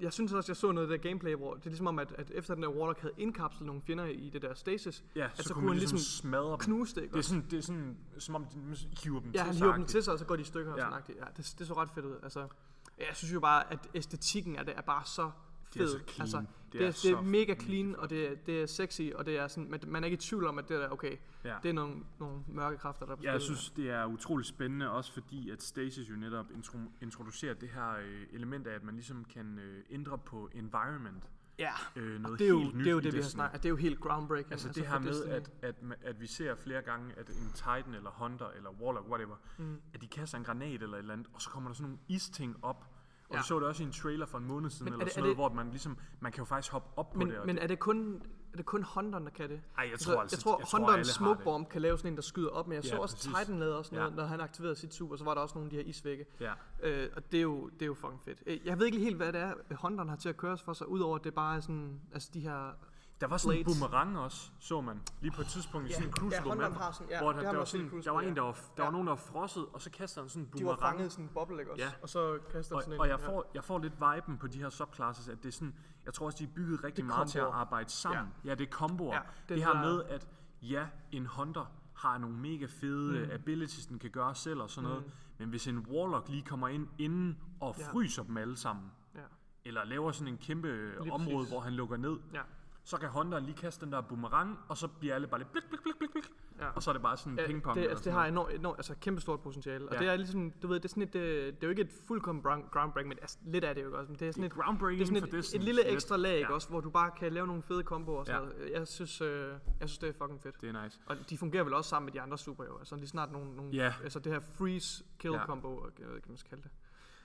jeg 0.00 0.12
synes 0.12 0.32
også, 0.32 0.52
jeg 0.52 0.56
så 0.56 0.72
noget 0.72 0.92
af 0.92 0.98
det 0.98 1.08
gameplay, 1.08 1.34
hvor 1.34 1.54
det 1.54 1.64
er 1.64 1.68
ligesom 1.70 1.86
om, 1.86 1.98
at, 1.98 2.12
at 2.18 2.30
efter 2.34 2.54
den 2.54 2.62
der 2.62 2.68
Warlock 2.68 3.00
havde 3.00 3.14
indkapslet 3.18 3.66
nogle 3.66 3.82
fjender 3.82 4.04
i 4.04 4.30
det 4.32 4.42
der 4.42 4.54
stasis, 4.54 5.04
Ja, 5.16 5.24
at 5.38 5.44
så, 5.44 5.54
kunne 5.54 5.66
man 5.66 5.76
ligesom 5.76 5.98
smadre 5.98 6.50
dem. 6.50 6.58
knuse 6.58 6.94
det, 6.94 7.02
ikke 7.02 7.12
Det 7.12 7.18
er 7.18 7.22
sådan, 7.22 7.44
det 7.50 7.58
er 7.58 7.62
sådan 7.62 7.96
som 8.18 8.34
om 8.34 8.44
de 8.44 8.76
hiver 9.04 9.20
dem 9.20 9.30
Ja, 9.30 9.38
til 9.38 9.46
han 9.46 9.54
hiver 9.54 9.72
dem 9.76 9.84
til 9.86 10.02
sig, 10.02 10.12
og 10.12 10.18
så 10.18 10.24
går 10.24 10.36
de 10.36 10.42
i 10.42 10.44
stykker 10.44 10.72
og 10.72 10.78
Ja. 10.78 10.84
sådan 10.84 11.02
noget. 11.08 11.20
Ja, 11.20 11.24
det, 11.36 11.54
det 11.58 11.66
så 11.66 11.74
ret 11.74 11.90
fedt 11.94 12.06
ud. 12.06 12.16
Altså, 12.22 12.40
ja, 12.40 13.06
jeg 13.08 13.16
synes 13.16 13.34
jo 13.34 13.40
bare, 13.40 13.72
at 13.72 13.88
æstetikken 13.94 14.56
af 14.56 14.64
det 14.64 14.74
er 14.76 14.80
bare 14.82 15.02
så 15.04 15.30
Det 15.74 15.82
er 15.82 15.86
fed. 15.86 15.98
så 15.98 15.98
clean. 15.98 16.20
Altså, 16.20 16.38
Det 16.38 16.46
det, 16.72 16.82
er 16.82 16.86
er, 16.86 16.92
det, 17.02 17.10
er 17.10 17.20
mega 17.20 17.54
clean, 17.54 17.96
og 17.96 18.10
det 18.10 18.30
er, 18.30 18.34
det 18.46 18.62
er 18.62 18.66
sexy, 18.66 19.02
og 19.14 19.26
det 19.26 19.38
er 19.38 19.48
sådan, 19.48 19.70
man, 19.70 19.80
man 19.86 20.02
er 20.02 20.06
ikke 20.06 20.14
i 20.14 20.18
tvivl 20.18 20.46
om, 20.46 20.58
at 20.58 20.68
det 20.68 20.84
er 20.84 20.88
okay. 20.88 21.16
Ja. 21.44 21.54
Det 21.62 21.68
er 21.68 21.72
nogle, 21.72 21.96
nogle 22.18 22.40
mørke 22.48 22.78
kræfter, 22.78 23.06
der 23.06 23.12
er 23.12 23.16
på 23.16 23.22
Ja, 23.22 23.32
jeg 23.32 23.40
synes, 23.40 23.70
det 23.70 23.90
er 23.90 24.04
utrolig 24.06 24.46
spændende, 24.46 24.90
også 24.90 25.12
fordi 25.12 25.50
at 25.50 25.62
Stasis 25.62 26.10
jo 26.10 26.16
netop 26.16 26.46
intro, 26.54 26.78
introducerer 27.02 27.54
det 27.54 27.68
her 27.68 27.90
øh, 27.90 28.26
element 28.32 28.66
af, 28.66 28.74
at 28.74 28.84
man 28.84 28.94
ligesom 28.94 29.24
kan 29.24 29.58
øh, 29.58 29.82
ændre 29.90 30.18
på 30.18 30.50
environment. 30.54 31.24
Ja, 31.58 31.72
Øh, 31.96 32.20
noget 32.20 32.32
og 32.32 32.38
det 32.38 32.44
er 32.44 32.48
jo 32.48 32.60
helt 32.60 32.74
det, 32.74 32.86
er 32.86 32.90
jo 32.90 33.00
det 33.00 33.12
vi 33.12 33.18
har 33.18 33.28
snakket 33.28 33.62
Det 33.62 33.68
er 33.68 33.70
jo 33.70 33.76
helt 33.76 34.00
groundbreaking. 34.00 34.52
Altså, 34.52 34.68
altså 34.68 34.80
det 34.80 34.88
her 34.88 34.98
med, 34.98 35.24
at, 35.24 35.50
at, 35.62 35.74
at 36.02 36.20
vi 36.20 36.26
ser 36.26 36.54
flere 36.54 36.82
gange, 36.82 37.14
at 37.16 37.28
en 37.28 37.50
Titan 37.54 37.94
eller 37.94 38.10
Hunter 38.10 38.48
eller 38.56 38.70
Warlock, 38.70 39.08
whatever, 39.08 39.36
mm. 39.58 39.80
at 39.94 40.02
de 40.02 40.06
kaster 40.06 40.38
en 40.38 40.44
granat 40.44 40.82
eller 40.82 40.94
et 40.94 40.98
eller 40.98 41.12
andet, 41.12 41.26
og 41.32 41.42
så 41.42 41.50
kommer 41.50 41.70
der 41.70 41.74
sådan 41.74 41.90
nogle 41.90 41.98
isting 42.08 42.56
op. 42.62 42.93
Og 43.28 43.34
Ja. 43.34 43.40
vi 43.40 43.44
så 43.46 43.58
det 43.58 43.68
også 43.68 43.82
i 43.82 43.86
en 43.86 43.92
trailer 43.92 44.26
for 44.26 44.38
en 44.38 44.44
måned 44.44 44.70
siden, 44.70 44.84
Men 44.84 44.92
er 44.92 44.94
eller 44.96 45.04
det- 45.04 45.12
sådan 45.12 45.22
noget, 45.22 45.36
det- 45.36 45.46
hvor 45.46 45.54
man 45.54 45.70
ligesom, 45.70 45.98
man 46.20 46.32
kan 46.32 46.38
jo 46.40 46.44
faktisk 46.44 46.72
hoppe 46.72 46.88
op 46.98 47.12
på 47.12 47.18
Men, 47.18 47.28
det. 47.30 47.38
men 47.46 47.56
det 47.56 47.62
er 47.62 47.66
det 47.66 47.78
kun 47.78 48.22
er 48.52 48.56
det 48.56 48.66
kun 48.66 48.82
Hunteren, 48.82 49.24
der 49.24 49.30
kan 49.30 49.50
det? 49.50 49.60
Ej, 49.78 49.88
jeg 49.90 49.98
tror 49.98 50.20
altså, 50.20 50.36
jeg 50.36 50.42
tror, 50.42 50.90
jeg 50.90 50.96
har 50.98 51.02
Smoke. 51.04 51.42
Bomb 51.44 51.68
kan 51.68 51.82
lave 51.82 51.98
sådan 51.98 52.12
en, 52.12 52.16
der 52.16 52.22
skyder 52.22 52.48
op, 52.50 52.66
men 52.68 52.74
jeg 52.74 52.84
Ja, 52.84 52.90
så 52.90 52.96
også 52.96 53.16
præcis. 53.16 53.32
Titan 53.40 53.58
lavede 53.58 53.78
også 53.78 53.94
noget, 53.94 54.10
Ja. 54.10 54.14
når 54.16 54.24
han 54.24 54.40
aktiverede 54.40 54.76
sit 54.76 54.94
super, 54.94 55.16
så 55.16 55.24
var 55.24 55.34
der 55.34 55.40
også 55.40 55.54
nogle 55.54 55.66
af 55.66 55.70
de 55.70 55.76
her 55.76 55.82
isvægge. 55.84 56.24
ja. 56.40 56.52
Øh, 56.82 57.08
og 57.16 57.32
det 57.32 57.38
er, 57.38 57.42
jo, 57.42 57.68
det 57.68 57.82
er 57.82 57.86
jo 57.86 57.94
fucking 57.94 58.20
fedt. 58.24 58.42
Øh, 58.46 58.66
Jeg 58.66 58.78
ved 58.78 58.86
ikke 58.86 58.98
helt, 58.98 59.16
hvad 59.16 59.32
det 59.32 59.40
er, 59.40 59.54
Hunteren 59.74 60.08
har 60.08 60.16
til 60.16 60.28
at 60.28 60.36
køre 60.36 60.58
for 60.58 60.72
sig, 60.72 60.88
udover 60.88 61.16
at 61.18 61.24
det 61.24 61.34
bare 61.34 61.56
er 61.56 61.60
sådan, 61.60 62.00
altså 62.12 62.30
de 62.34 62.40
her... 62.40 62.76
Der 63.20 63.26
var 63.26 63.36
sådan 63.36 63.58
en 63.58 63.64
boomerang 63.64 64.18
også, 64.18 64.50
så 64.58 64.80
man, 64.80 65.02
lige 65.20 65.32
på 65.32 65.40
et 65.40 65.46
tidspunkt 65.46 65.86
i 65.88 65.90
Ja, 65.90 65.94
sådan 65.94 66.08
en 66.08 66.14
ja, 66.14 66.20
crucible 66.20 66.50
Hunteren 66.50 66.72
map, 66.72 66.80
har 66.80 66.92
sådan- 66.92 67.10
ja, 67.10 67.20
hvor 67.22 67.32
der, 67.32 67.40
der, 67.40 67.54
var 67.56 67.62
i 67.62 67.66
sådan, 67.66 67.80
Crucible, 67.88 68.04
der 68.04 68.10
var 68.10 68.20
ja. 68.22 68.28
en, 68.28 68.36
der 68.36 68.42
var, 68.42 68.52
der 68.52 68.58
Ja. 68.78 68.84
var 68.84 68.90
nogen, 68.90 69.06
der 69.06 69.10
var 69.12 69.16
frosset, 69.16 69.66
og 69.72 69.80
så 69.82 69.90
kaster 69.90 70.20
han 70.20 70.28
sådan 70.28 70.42
en 70.42 70.46
De 70.46 70.50
boomerang. 70.52 70.80
var 70.80 70.90
fanget 70.90 71.06
i 71.06 71.10
sådan 71.10 71.24
en 71.24 71.30
boble, 71.34 71.58
ikke 71.60 71.72
også? 71.72 71.84
Ja. 71.84 71.92
Og 72.02 72.08
så 72.08 72.38
kaster 72.52 72.76
Og, 72.76 72.82
sådan 72.82 72.94
en... 72.94 73.00
og 73.00 73.08
jeg, 73.08 73.20
ja. 73.20 73.26
får, 73.28 73.50
jeg 73.54 73.64
får 73.64 73.78
lidt 73.78 73.92
viben 74.00 74.38
på 74.38 74.46
de 74.46 74.58
her 74.58 74.68
subclasses, 74.70 75.28
at 75.28 75.42
det 75.42 75.48
er 75.48 75.52
sådan, 75.52 75.74
jeg 76.04 76.14
tror 76.14 76.26
også, 76.26 76.38
de 76.38 76.44
er 76.44 76.48
bygget 76.54 76.84
rigtig 76.84 77.04
meget 77.04 77.28
til 77.28 77.38
at 77.38 77.44
komboer. 77.44 77.60
arbejde 77.60 77.90
sammen. 77.90 78.32
Ja, 78.44 78.48
ja 78.48 78.54
det 78.54 78.66
er 78.66 78.70
komboer. 78.70 79.14
Ja, 79.14 79.20
Ja, 79.20 79.26
det 79.48 79.56
det, 79.56 79.64
her 79.64 79.74
med, 79.80 80.02
at 80.04 80.28
ja, 80.62 80.86
en 81.12 81.26
hunter 81.26 81.64
har 81.94 82.18
nogle 82.18 82.36
mega 82.36 82.66
fede 82.68 83.24
mm. 83.24 83.30
abilities, 83.30 83.86
den 83.86 83.98
kan 83.98 84.10
gøre 84.10 84.34
selv 84.34 84.60
og 84.60 84.70
sådan 84.70 84.88
noget. 84.90 85.04
Men 85.38 85.48
hvis 85.48 85.66
en 85.66 85.78
warlock 85.78 86.28
lige 86.28 86.42
kommer 86.42 86.68
ind 86.68 86.88
inden 86.98 87.38
og 87.60 87.74
Ja. 87.78 87.92
fryser 87.92 88.22
dem 88.22 88.36
alle 88.36 88.56
sammen, 88.56 88.84
Ja. 89.14 89.20
eller 89.64 89.84
laver 89.84 90.12
sådan 90.12 90.32
en 90.32 90.38
kæmpe 90.38 90.68
Lige 91.02 91.12
område, 91.12 91.36
præcis. 91.36 91.50
hvor 91.52 91.60
han 91.60 91.72
lukker 91.72 91.96
ned, 91.96 92.16
Ja. 92.34 92.40
Så 92.84 92.96
kan 92.96 93.08
hunteren 93.08 93.44
lige 93.44 93.56
kaste 93.56 93.84
den 93.84 93.92
der 93.92 94.00
boomerang, 94.00 94.58
og 94.68 94.76
så 94.76 94.88
bliver 94.88 95.14
alle 95.14 95.26
bare 95.26 95.40
lidt 95.40 95.52
blik, 95.52 95.64
blik, 95.68 95.80
blik, 95.82 95.94
blik, 95.98 96.10
blik. 96.10 96.24
Ja. 96.60 96.68
Og 96.70 96.82
så 96.82 96.90
er 96.90 96.92
det 96.92 97.02
bare 97.02 97.16
sådan 97.16 97.32
en 97.32 97.38
Ja, 97.38 97.46
pingpong. 97.46 97.76
det, 97.76 97.88
altså, 97.88 98.04
det 98.04 98.12
har 98.12 98.26
enormt, 98.26 98.52
enormt, 98.54 98.78
altså 98.78 98.94
kæmpe 99.00 99.20
stort 99.20 99.40
potentiale. 99.40 99.88
Og 99.88 99.94
Ja. 99.94 100.00
det 100.00 100.08
er 100.08 100.16
ligesom, 100.16 100.50
du 100.62 100.66
ved, 100.68 100.76
det 100.76 100.84
er 100.84 100.88
sådan 100.88 101.02
et, 101.02 101.14
øh, 101.14 101.46
det 101.46 101.52
er 101.52 101.66
jo 101.66 101.68
ikke 101.68 101.82
et 101.82 101.90
fuldkommen 102.08 102.42
groundbreaking, 102.42 103.08
men 103.08 103.18
altså, 103.22 103.38
lidt 103.46 103.64
af 103.64 103.74
det 103.74 103.84
jo 103.84 103.98
også. 103.98 104.12
Men 104.12 104.18
det 104.18 104.28
er 104.28 104.32
sådan 104.32 104.42
Det 104.44 104.52
et, 104.56 104.62
groundbreaking 104.64 104.98
det 104.98 105.04
er 105.04 105.06
sådan 105.06 105.20
for 105.22 105.26
et, 105.26 105.32
Destiny. 105.32 105.60
et 105.60 105.64
lille 105.64 105.86
ekstra 105.86 106.16
lag, 106.16 106.40
Ja. 106.40 106.52
også, 106.52 106.68
hvor 106.68 106.80
du 106.80 106.90
bare 106.90 107.10
kan 107.18 107.32
lave 107.32 107.46
nogle 107.46 107.62
fede 107.62 107.82
komboer. 107.82 108.20
og 108.20 108.26
Ja. 108.26 108.38
Jeg 108.78 108.88
synes, 108.88 109.20
øh, 109.20 109.48
jeg 109.80 109.88
synes, 109.88 109.98
det 109.98 110.08
er 110.08 110.12
fucking 110.12 110.42
fedt. 110.42 110.60
Det 110.60 110.68
er 110.76 110.84
nice. 110.84 111.00
Og 111.06 111.16
de 111.30 111.38
fungerer 111.38 111.64
vel 111.64 111.74
også 111.74 111.90
sammen 111.90 112.06
med 112.06 112.12
de 112.12 112.20
andre 112.20 112.38
super 112.38 112.64
jo. 112.64 112.78
Altså 112.78 112.96
lige 112.96 113.08
snart 113.08 113.32
nogle, 113.32 113.56
nogle 113.56 113.72
Ja. 113.72 113.94
altså 114.02 114.18
det 114.18 114.32
her 114.32 114.40
freeze 114.40 115.04
kill 115.18 115.34
Ja. 115.34 115.46
combo, 115.46 115.68
jeg 115.98 116.06
ved 116.08 116.16
ikke, 116.16 116.26
hvad 116.26 116.32
man 116.32 116.36
skal 116.36 116.48
kalde 116.50 116.62
det. 116.62 116.70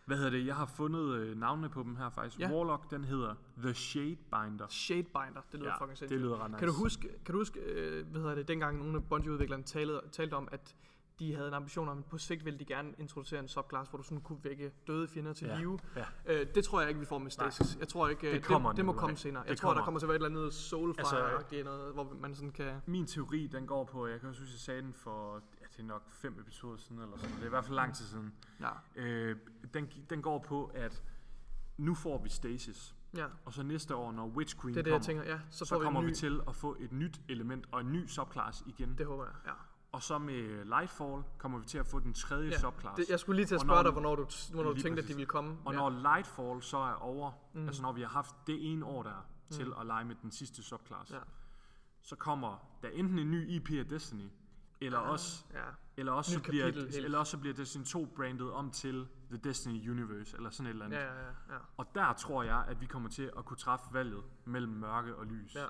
Hvad 0.10 0.18
hedder 0.18 0.32
det? 0.32 0.46
Jeg 0.46 0.56
har 0.56 0.66
fundet 0.66 1.12
øh, 1.16 1.38
navnene 1.40 1.70
på 1.70 1.84
dem 1.84 1.96
her 1.96 2.10
faktisk. 2.10 2.40
Ja. 2.40 2.52
Warlock, 2.52 2.92
den 2.92 3.04
hedder 3.04 3.36
The 3.64 3.74
Shadebinder. 3.74 4.68
Shadebinder, 4.70 5.42
det 5.52 5.60
lyder 5.60 5.70
Ja, 5.70 5.74
fucking 5.76 5.90
det 5.90 5.98
sindssygt. 5.98 6.22
lyder 6.22 6.44
ret 6.44 6.52
nice. 6.52 6.60
Kan 6.60 6.68
du 6.68 6.74
huske, 6.74 7.10
kan 7.26 7.34
du 7.34 7.40
huske 7.40 7.60
øh, 7.60 8.08
hvad 8.08 8.22
hedder 8.22 8.36
det, 8.36 8.48
dengang 8.48 8.78
nogle 8.78 8.96
af 8.98 9.04
Bungie-udviklerne 9.04 9.64
talte, 9.64 10.00
talte 10.12 10.34
om, 10.34 10.48
at 10.52 10.76
de 11.20 11.36
havde 11.36 11.48
en 11.48 11.54
ambition 11.54 11.90
om, 11.90 11.98
at 11.98 12.06
på 12.06 12.18
sigt 12.18 12.46
ville 12.46 12.60
de 12.60 12.66
gerne 12.66 12.94
introducere 12.98 13.40
en 13.40 13.48
subclass, 13.48 13.90
hvor 13.90 13.98
du 13.98 14.04
sådan 14.04 14.22
kunne 14.22 14.40
vække 14.44 14.72
døde 14.88 15.08
fjender 15.08 15.34
til 15.34 15.48
Ja, 15.48 15.58
live. 15.58 15.80
ja. 15.96 16.06
Øh, 16.26 16.48
det 16.56 16.64
tror 16.64 16.80
jeg 16.80 16.90
ikke, 16.90 17.00
vi 17.00 17.06
får 17.06 17.18
med 17.18 17.32
Stasis. 17.32 17.78
Jeg 17.80 17.88
tror 17.88 18.08
ikke, 18.08 18.28
øh, 18.28 18.34
Det 18.34 18.44
kommer 18.44 18.70
det, 18.70 18.78
det 18.78 18.86
må 18.86 18.94
komme 18.94 19.12
ikke. 19.12 19.22
senere. 19.22 19.44
Jeg 19.44 19.50
Det 19.50 19.58
tror, 19.58 19.70
der 19.70 19.74
kommer. 19.74 19.86
kommer 19.86 20.00
til 20.00 20.06
at 20.06 20.10
være 20.10 20.16
et 20.16 20.26
eller 20.26 20.40
andet 20.40 20.54
Soulfire-agtigt 20.54 21.58
Altså, 21.60 21.64
noget, 21.64 21.94
hvor 21.94 22.16
man 22.20 22.36
sådan 22.36 22.52
kan... 22.52 22.82
Min 22.86 23.06
teori, 23.06 23.48
den 23.48 23.68
går 23.68 23.84
på, 23.84 24.08
jeg 24.08 24.20
kan 24.20 24.30
også 24.30 24.42
huske, 24.42 24.54
jeg 24.54 24.60
sagde 24.60 24.82
den 24.82 24.94
for, 24.94 25.42
det 25.72 25.80
er 25.80 25.84
nok 25.88 26.12
fem 26.12 26.40
episoder 26.40 26.78
siden, 26.78 27.02
eller 27.02 27.18
sådan. 27.18 27.36
Det 27.36 27.42
er 27.42 27.46
i 27.46 27.50
hvert 27.50 27.66
fald 27.66 27.76
lang 27.76 27.96
tid 27.96 28.06
siden. 28.06 28.34
Ja, 28.60 28.70
Øh, 28.96 29.36
den, 29.74 29.90
den 30.10 30.22
går 30.22 30.40
på, 30.40 30.66
at 30.74 31.04
nu 31.78 31.96
får 31.96 32.18
vi 32.24 32.30
Stasis. 32.30 32.96
ja. 33.16 33.26
Og 33.46 33.54
så 33.54 33.64
næste 33.64 33.96
år, 33.96 34.12
når 34.12 34.28
Witch 34.28 34.62
Queen 34.62 34.74
Det 34.76 34.80
er 34.80 34.84
det, 34.84 34.92
kommer, 34.92 34.98
jeg 34.98 35.06
tænker. 35.06 35.24
Ja, 35.24 35.40
så, 35.50 35.66
så, 35.66 35.78
vi, 35.80 35.84
kommer 35.84 36.02
ny, 36.02 36.06
vi 36.06 36.14
til 36.16 36.42
at 36.48 36.56
få 36.56 36.76
et 36.80 36.92
nyt 36.92 37.22
element 37.30 37.68
og 37.72 37.82
en 37.82 37.92
ny 37.92 38.08
subclass 38.08 38.64
igen. 38.68 38.98
Det 38.98 39.06
håber 39.06 39.24
jeg, 39.26 39.34
ja. 39.46 39.52
Og 39.92 40.04
så 40.04 40.18
med 40.18 40.66
Lightfall 40.66 41.24
kommer 41.38 41.60
vi 41.60 41.66
til 41.66 41.78
at 41.78 41.88
få 41.88 42.00
den 42.00 42.14
tredje 42.14 42.50
ja. 42.50 42.60
subclass. 42.60 42.96
Det, 42.98 43.10
jeg 43.10 43.20
skulle 43.20 43.36
lige 43.36 43.46
til 43.46 43.56
at 43.56 43.62
spørge 43.62 43.84
dig, 43.84 43.92
hvornår 43.92 44.16
du, 44.16 44.26
hvornår 44.54 44.74
du 44.74 44.82
tænkte, 44.82 44.90
at 44.90 44.96
præcis. 44.96 45.08
de 45.08 45.16
ville 45.16 45.26
komme. 45.26 45.58
Og 45.66 45.74
ja. 45.74 45.80
når 45.80 45.90
Lightfall 45.90 46.62
så 46.62 46.78
er 46.78 46.94
over, 46.94 47.32
Mm. 47.54 47.60
mm. 47.62 47.68
altså 47.68 47.82
når 47.82 47.92
vi 47.92 48.02
har 48.02 48.08
haft 48.10 48.36
det 48.48 48.72
ene 48.72 48.86
år 48.86 49.04
der 49.04 49.10
er 49.10 49.26
til 49.52 49.74
at 49.80 49.86
lege 49.86 50.06
med 50.06 50.16
den 50.22 50.32
sidste 50.32 50.64
subclass, 50.64 51.12
Ja. 51.12 51.18
så 52.02 52.16
kommer 52.16 52.58
der 52.84 52.90
enten 52.90 53.20
en 53.20 53.32
ny 53.32 53.50
IP 53.50 53.70
af 53.72 53.86
Destiny, 53.86 54.30
eller 54.82 54.98
også 55.00 55.44
Ja, 55.54 55.60
eller 55.98 56.12
også, 56.12 56.32
så 56.32 56.42
bliver, 56.42 56.66
kapitel 56.66 57.06
eller 57.06 57.18
også 57.18 57.32
så 57.32 57.38
bliver 57.38 57.56
Destiny 57.56 57.84
2 57.84 58.06
brandet 58.16 58.52
om 58.52 58.72
til 58.72 59.08
The 59.32 59.38
Destiny 59.38 59.90
Universe, 59.90 60.38
eller 60.38 60.50
sådan 60.50 60.66
et 60.66 60.70
eller 60.70 60.86
andet. 60.86 60.98
ja, 60.98 61.14
ja. 61.14 61.28
ja. 61.50 61.58
Og 61.78 61.86
der 61.96 62.14
tror 62.14 62.44
jeg, 62.44 62.66
at 62.68 62.82
vi 62.82 62.86
kommer 62.86 63.10
til 63.10 63.32
at 63.38 63.46
kunne 63.46 63.58
træffe 63.58 63.86
valget 63.92 64.24
mellem 64.46 64.74
mørke 64.74 65.16
og 65.16 65.26
lys. 65.26 65.56
Ja. 65.56 65.66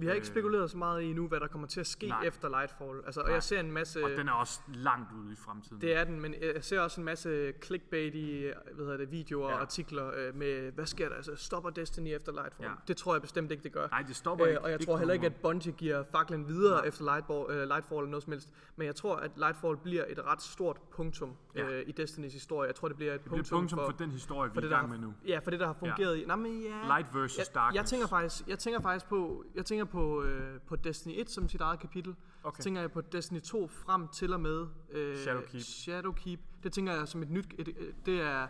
Vi 0.00 0.06
har 0.06 0.12
ikke 0.14 0.24
Øh, 0.24 0.30
spekuleret 0.32 0.70
så 0.70 0.76
meget 0.76 1.02
i 1.02 1.12
nu, 1.12 1.28
hvad 1.28 1.40
der 1.40 1.46
kommer 1.46 1.68
til 1.68 1.80
at 1.80 1.86
ske 1.86 2.08
nej. 2.08 2.24
efter 2.24 2.48
Lightfall. 2.48 3.00
Altså, 3.06 3.20
og 3.20 3.26
Nej. 3.26 3.34
jeg 3.34 3.42
ser 3.42 3.60
en 3.60 3.72
masse... 3.72 4.04
Og 4.04 4.10
den 4.10 4.28
er 4.28 4.32
også 4.32 4.60
langt 4.74 5.12
ude 5.12 5.32
i 5.32 5.36
fremtiden. 5.36 5.80
Det 5.80 5.94
er 5.96 6.04
den, 6.04 6.20
men 6.20 6.34
jeg 6.54 6.64
ser 6.64 6.80
også 6.80 7.00
en 7.00 7.04
masse 7.04 7.52
clickbait 7.64 8.14
i 8.14 8.50
hvad 8.74 8.84
hedder 8.84 8.96
det, 8.96 9.10
videoer 9.12 9.44
og 9.46 9.50
Ja. 9.52 9.56
artikler 9.60 10.10
øh, 10.16 10.34
med, 10.34 10.72
hvad 10.72 10.86
sker 10.86 11.08
der? 11.08 11.16
Altså, 11.16 11.36
stopper 11.36 11.70
Destiny 11.70 12.08
efter 12.08 12.32
Lightfall? 12.32 12.68
Ja. 12.68 12.74
Det 12.88 12.96
tror 12.96 13.14
jeg 13.14 13.22
bestemt 13.22 13.50
ikke, 13.50 13.62
det 13.62 13.72
gør. 13.72 13.88
Nej, 13.88 14.02
det 14.02 14.16
stopper 14.16 14.46
Øh, 14.46 14.50
ikke. 14.52 14.60
og 14.62 14.70
jeg 14.70 14.78
Det 14.78 14.86
tror 14.86 14.98
heller 14.98 15.14
ikke, 15.14 15.26
at 15.26 15.34
Bungie 15.42 15.72
giver 15.72 16.04
faklen 16.12 16.48
videre 16.48 16.76
Nej. 16.76 16.86
efter 16.88 17.04
Lightfall, 17.04 17.44
øh, 17.50 17.66
Lightfall 17.68 17.98
eller 18.00 18.10
noget 18.10 18.22
som 18.22 18.32
helst. 18.32 18.48
Men 18.76 18.86
jeg 18.86 18.94
tror, 18.96 19.16
at 19.16 19.30
Lightfall 19.36 19.76
bliver 19.76 20.04
et 20.08 20.24
ret 20.26 20.42
stort 20.42 20.76
punktum 20.90 21.36
Ja. 21.58 21.70
øh, 21.70 21.84
i 21.86 21.92
Destinys 21.92 22.32
historie. 22.32 22.66
Jeg 22.66 22.74
tror, 22.74 22.88
det 22.88 22.96
bliver 22.96 23.14
et 23.14 23.20
det 23.20 23.22
bliver 23.24 23.36
punktum, 23.36 23.58
punktum 23.58 23.78
for, 23.78 23.98
den 23.98 24.10
historie, 24.10 24.50
vi 24.50 24.54
for 24.54 24.60
er 24.60 24.60
det, 24.60 24.68
i 24.68 24.70
der 24.70 24.76
gang 24.76 24.90
med 24.90 24.98
nu. 24.98 25.14
Ja, 25.26 25.38
for 25.38 25.50
det, 25.50 25.60
der 25.60 25.66
har 25.66 25.72
fungeret 25.72 26.16
i... 26.18 26.24
Nej, 26.24 26.36
men 26.36 26.62
ja, 26.62 26.86
Light 26.86 27.14
versus 27.14 27.38
jeg, 27.38 27.46
darkness. 27.54 27.76
jeg 27.76 27.86
tænker 27.86 28.06
faktisk, 28.06 28.48
jeg 28.48 28.58
tænker 28.58 28.80
faktisk 28.80 29.06
på, 29.06 29.44
jeg 29.54 29.64
tænker 29.64 29.84
på, 29.84 30.22
øh, 30.22 30.60
på 30.60 30.76
Destiny 30.76 31.12
1 31.16 31.30
som 31.30 31.48
sit 31.48 31.60
eget 31.60 31.80
kapitel. 31.80 32.14
Okay. 32.42 32.56
Så 32.56 32.62
tænker 32.62 32.80
jeg 32.80 32.92
på 32.92 33.00
Destiny 33.00 33.40
2 33.40 33.68
frem 33.68 34.08
til 34.08 34.32
og 34.32 34.40
med 34.40 34.66
øh, 34.90 35.16
Shadowkeep. 35.16 35.62
Shadowkeep. 35.62 36.40
Det 36.62 36.72
tænker 36.72 36.92
jeg 36.92 37.08
som 37.08 37.22
et 37.22 37.30
nyt, 37.30 37.54
et, 37.58 37.68
et, 37.68 37.76
det 38.06 38.20
er, 38.20 38.46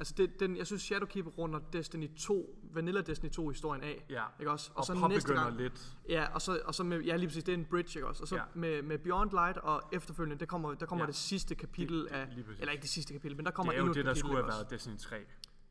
altså 0.00 0.14
det, 0.16 0.40
den, 0.40 0.56
jeg 0.56 0.66
synes 0.66 0.82
Shadowkeep 0.82 1.38
runder 1.38 1.58
Destiny 1.72 2.10
2, 2.18 2.56
Vanilla 2.74 3.00
Destiny 3.00 3.30
2 3.30 3.48
historien 3.48 3.82
af. 3.82 4.04
Ja. 4.10 4.24
Ikke 4.40 4.50
også? 4.50 4.70
Og, 4.74 4.84
så 4.84 4.92
og 4.92 5.08
næste 5.08 5.26
påbegynder 5.28 5.44
gang, 5.44 5.56
lidt. 5.56 5.96
Ja, 6.08 6.26
og 6.34 6.42
så, 6.42 6.60
og 6.64 6.74
så 6.74 6.84
med, 6.84 7.00
ja 7.00 7.16
lige 7.16 7.28
præcis, 7.28 7.44
det 7.44 7.52
er 7.54 7.58
en 7.58 7.64
bridge, 7.64 7.98
ikke 7.98 8.08
også? 8.08 8.22
Og 8.22 8.28
så 8.28 8.36
Ja. 8.36 8.42
med, 8.54 8.82
med 8.82 8.98
Beyond 8.98 9.30
Light 9.30 9.58
og 9.58 9.82
efterfølgende, 9.92 10.40
der 10.40 10.46
kommer, 10.46 10.74
der 10.74 10.86
kommer 10.86 11.04
Ja. 11.04 11.06
det 11.06 11.14
sidste 11.16 11.54
kapitel 11.54 12.00
Det- 12.00 12.06
af, 12.08 12.28
eller 12.58 12.72
ikke 12.72 12.82
det 12.82 12.90
sidste 12.90 13.12
kapitel, 13.12 13.36
men 13.36 13.44
der 13.46 13.50
kommer 13.52 13.72
Det 13.72 13.76
er 13.76 13.80
jo 13.80 13.84
endnu 13.84 13.90
et 13.92 13.96
det, 13.96 14.04
der 14.04 14.10
kapitel, 14.10 14.20
skulle 14.28 14.36
have 14.42 14.48
været 14.48 14.70
Destiny 14.70 14.96
3. 14.98 15.16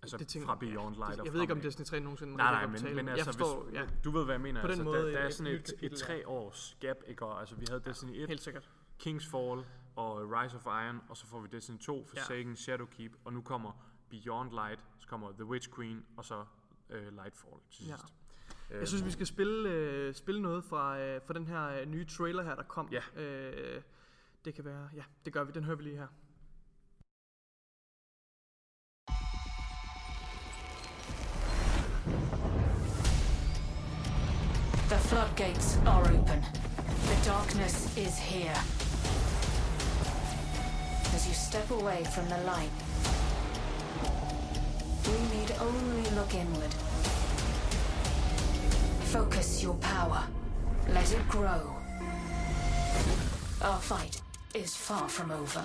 Altså 0.01 0.17
Det 0.17 0.27
tænker- 0.27 0.47
fra 0.47 0.55
Beyond 0.55 0.95
Light 0.95 1.17
Det- 1.17 1.25
Jeg 1.25 1.33
ved 1.33 1.41
ikke, 1.41 1.53
om. 1.53 1.61
Destiny 1.61 1.85
3 1.85 1.99
nogensinde 1.99 2.35
Nej, 2.35 2.51
nej, 2.51 2.65
men, 2.65 2.95
men 2.95 3.05
jeg 3.07 3.13
altså, 3.13 3.25
forstår, 3.25 3.63
hvis, 3.63 3.75
ja, 3.75 3.85
du 4.03 4.11
ved, 4.11 4.25
hvad 4.25 4.33
jeg 4.33 4.41
mener. 4.41 4.61
På 4.61 4.67
den 4.67 4.71
altså, 4.71 4.83
måde 4.83 4.97
der, 4.99 5.11
der 5.11 5.17
er 5.17 5.27
et 5.27 5.33
sådan 5.33 5.53
et, 5.53 5.63
kapitel, 5.65 5.85
et 5.85 5.91
ja. 5.91 6.05
tre 6.05 6.27
års 6.27 6.77
gap, 6.79 6.97
ikke? 7.07 7.25
Og, 7.25 7.39
altså, 7.39 7.55
vi 7.55 7.65
havde 7.69 7.81
Destiny 7.85 8.11
1, 8.11 8.27
helt 8.29 8.41
sikkert. 8.41 8.69
King's 9.07 9.29
Fall 9.31 9.65
og 9.95 10.31
Rise 10.31 10.55
of 10.57 10.65
Iron, 10.65 11.01
og 11.09 11.17
så 11.17 11.27
får 11.27 11.39
vi 11.41 11.47
Destiny 11.51 11.77
2, 11.77 12.05
Forsaken, 12.05 12.55
Shadowkeep, 12.55 13.11
og 13.25 13.33
nu 13.33 13.41
kommer 13.41 13.71
Beyond 14.09 14.51
Light, 14.51 14.79
så 14.99 15.07
kommer 15.07 15.31
The 15.31 15.45
Witch 15.45 15.69
Queen, 15.75 16.05
og 16.17 16.25
så 16.25 16.45
øh, 16.89 17.13
Lightfall 17.15 17.53
til 17.71 17.85
Ja. 17.87 17.95
sidst. 17.97 18.13
Jeg 18.71 18.87
synes, 18.87 19.05
vi 19.05 19.11
skal 19.11 19.25
spille, 19.25 19.69
øh, 19.69 20.13
spille 20.13 20.41
noget 20.41 20.63
fra, 20.63 20.99
øh, 20.99 21.21
fra 21.27 21.33
den 21.33 21.47
her 21.47 21.67
øh, 21.67 21.85
nye 21.85 22.05
trailer 22.05 22.43
her, 22.43 22.55
der 22.55 22.63
kom. 22.63 22.89
Ja. 22.91 23.21
Øh, 23.23 23.81
det 24.45 24.53
kan 24.53 24.65
være, 24.65 24.89
ja, 24.95 25.03
det 25.25 25.33
gør 25.33 25.43
vi. 25.43 25.51
Den 25.51 25.63
hører 25.63 25.77
vi 25.77 25.83
lige 25.83 25.95
her. 25.97 26.07
The 34.89 34.97
floodgates 34.97 35.77
are 35.85 36.01
open. 36.01 36.41
The 37.05 37.17
darkness 37.25 37.95
is 37.97 38.17
here. 38.17 38.57
As 41.13 41.27
you 41.27 41.33
step 41.33 41.69
away 41.71 42.03
from 42.05 42.25
the 42.27 42.41
light, 42.45 42.71
We 45.09 45.39
need 45.39 45.51
only 45.59 46.09
look 46.11 46.35
inward. 46.35 46.73
Focus 49.05 49.63
your 49.63 49.73
power. 49.75 50.23
Let 50.89 51.11
it 51.11 51.27
grow. 51.27 51.75
Our 53.61 53.79
fight 53.79 54.21
is 54.53 54.75
far 54.75 55.09
from 55.09 55.31
over. 55.31 55.63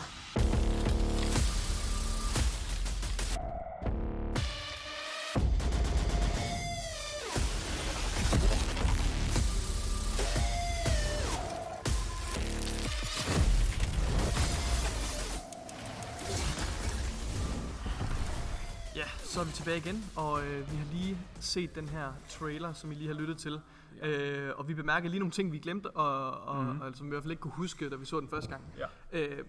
Tilbage 19.64 19.78
igen, 19.78 20.04
og 20.16 20.46
øh, 20.46 20.70
vi 20.70 20.76
har 20.76 20.84
lige 20.92 21.18
set 21.40 21.74
den 21.74 21.88
her 21.88 22.12
trailer, 22.28 22.72
som 22.72 22.92
I 22.92 22.94
lige 22.94 23.08
har 23.08 23.14
lyttet 23.14 23.38
til. 23.38 23.60
Ja. 24.02 24.48
Øh, 24.48 24.58
og 24.58 24.68
vi 24.68 24.74
bemærkede 24.74 25.10
lige 25.10 25.18
nogle 25.18 25.32
ting, 25.32 25.52
vi 25.52 25.58
glemte, 25.58 25.90
og, 25.90 26.40
og, 26.40 26.64
mm. 26.64 26.80
og 26.80 26.94
som 26.94 27.06
vi 27.06 27.08
i 27.08 27.10
hvert 27.12 27.22
fald 27.22 27.30
ikke 27.30 27.40
kunne 27.40 27.52
huske, 27.52 27.90
da 27.90 27.96
vi 27.96 28.04
så 28.04 28.20
den 28.20 28.28
første 28.28 28.50
gang. 28.50 28.64
Ja. 28.78 28.86
Øh, 29.12 29.44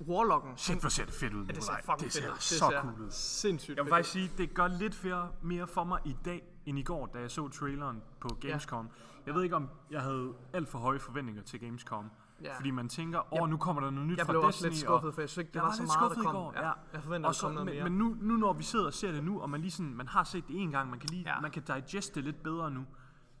Warlocken, 0.00 0.56
Shit, 0.56 0.80
hvor 0.80 0.88
ser 0.88 1.04
det 1.04 1.14
fedt 1.14 1.34
ud. 1.34 1.46
det 1.46 1.64
ser 1.64 1.72
fucking 1.84 2.00
det 2.00 2.12
ser 2.12 2.20
fedt 2.20 2.32
ud. 2.32 2.38
så 2.40 2.72
cool 2.80 3.02
ud. 3.02 3.10
sindssygt 3.10 3.76
Jeg 3.76 3.84
vil 3.84 3.90
faktisk 3.90 4.12
sige, 4.12 4.30
det 4.38 4.54
gør 4.54 4.68
lidt 4.68 5.04
mere, 5.04 5.28
mere 5.42 5.66
for 5.66 5.84
mig 5.84 6.00
i 6.04 6.16
dag, 6.24 6.42
end 6.66 6.78
i 6.78 6.82
går, 6.82 7.06
da 7.06 7.18
jeg 7.18 7.30
så 7.30 7.48
traileren 7.48 8.02
på 8.20 8.28
Gamescom. 8.40 8.88
Jeg 9.26 9.34
ved 9.34 9.42
ikke, 9.42 9.56
om 9.56 9.68
jeg 9.90 10.00
havde 10.00 10.32
alt 10.52 10.68
for 10.68 10.78
høje 10.78 10.98
forventninger 10.98 11.42
til 11.42 11.60
Gamescom. 11.60 12.10
Ja. 12.42 12.56
Fordi 12.56 12.70
man 12.70 12.88
tænker, 12.88 13.34
åh, 13.42 13.48
nu 13.50 13.56
kommer 13.56 13.82
der 13.82 13.90
noget 13.90 14.08
nyt 14.08 14.18
Jeg 14.18 14.26
fra 14.26 14.32
blev 14.32 14.42
Destiny. 14.46 14.48
også 14.48 14.66
lidt 14.68 14.78
skuffet, 14.78 15.14
for 15.14 15.20
jeg 15.22 15.28
synes 15.28 15.42
ikke, 15.42 15.48
det 15.48 15.54
jeg 15.54 15.62
var, 15.62 15.68
var 15.68 15.74
så 15.76 15.82
meget, 15.82 16.16
der 16.16 16.22
kom. 16.22 16.32
går, 16.34 16.52
ja. 16.56 16.66
ja. 16.66 16.72
Jeg 16.92 17.02
forventer, 17.02 17.28
Og 17.28 17.34
der 17.34 17.40
kom 17.40 17.52
noget 17.52 17.66
men, 17.66 17.74
mere. 17.74 17.84
men 17.84 17.98
nu, 17.98 18.16
nu, 18.20 18.36
når 18.36 18.52
vi 18.52 18.62
sidder 18.62 18.86
og 18.86 18.94
ser 18.94 19.12
det 19.12 19.24
nu, 19.24 19.40
og 19.40 19.50
man, 19.50 19.60
lige 19.60 19.70
sådan, 19.70 19.94
man 19.94 20.08
har 20.08 20.24
set 20.24 20.48
det 20.48 20.56
en 20.60 20.70
gang, 20.70 20.90
man 20.90 20.98
kan, 20.98 21.10
lige, 21.10 21.22
Ja. 21.26 21.40
man 21.40 21.50
kan 21.50 21.62
digeste 21.62 22.14
det 22.14 22.24
lidt 22.24 22.42
bedre 22.42 22.70
nu. 22.70 22.86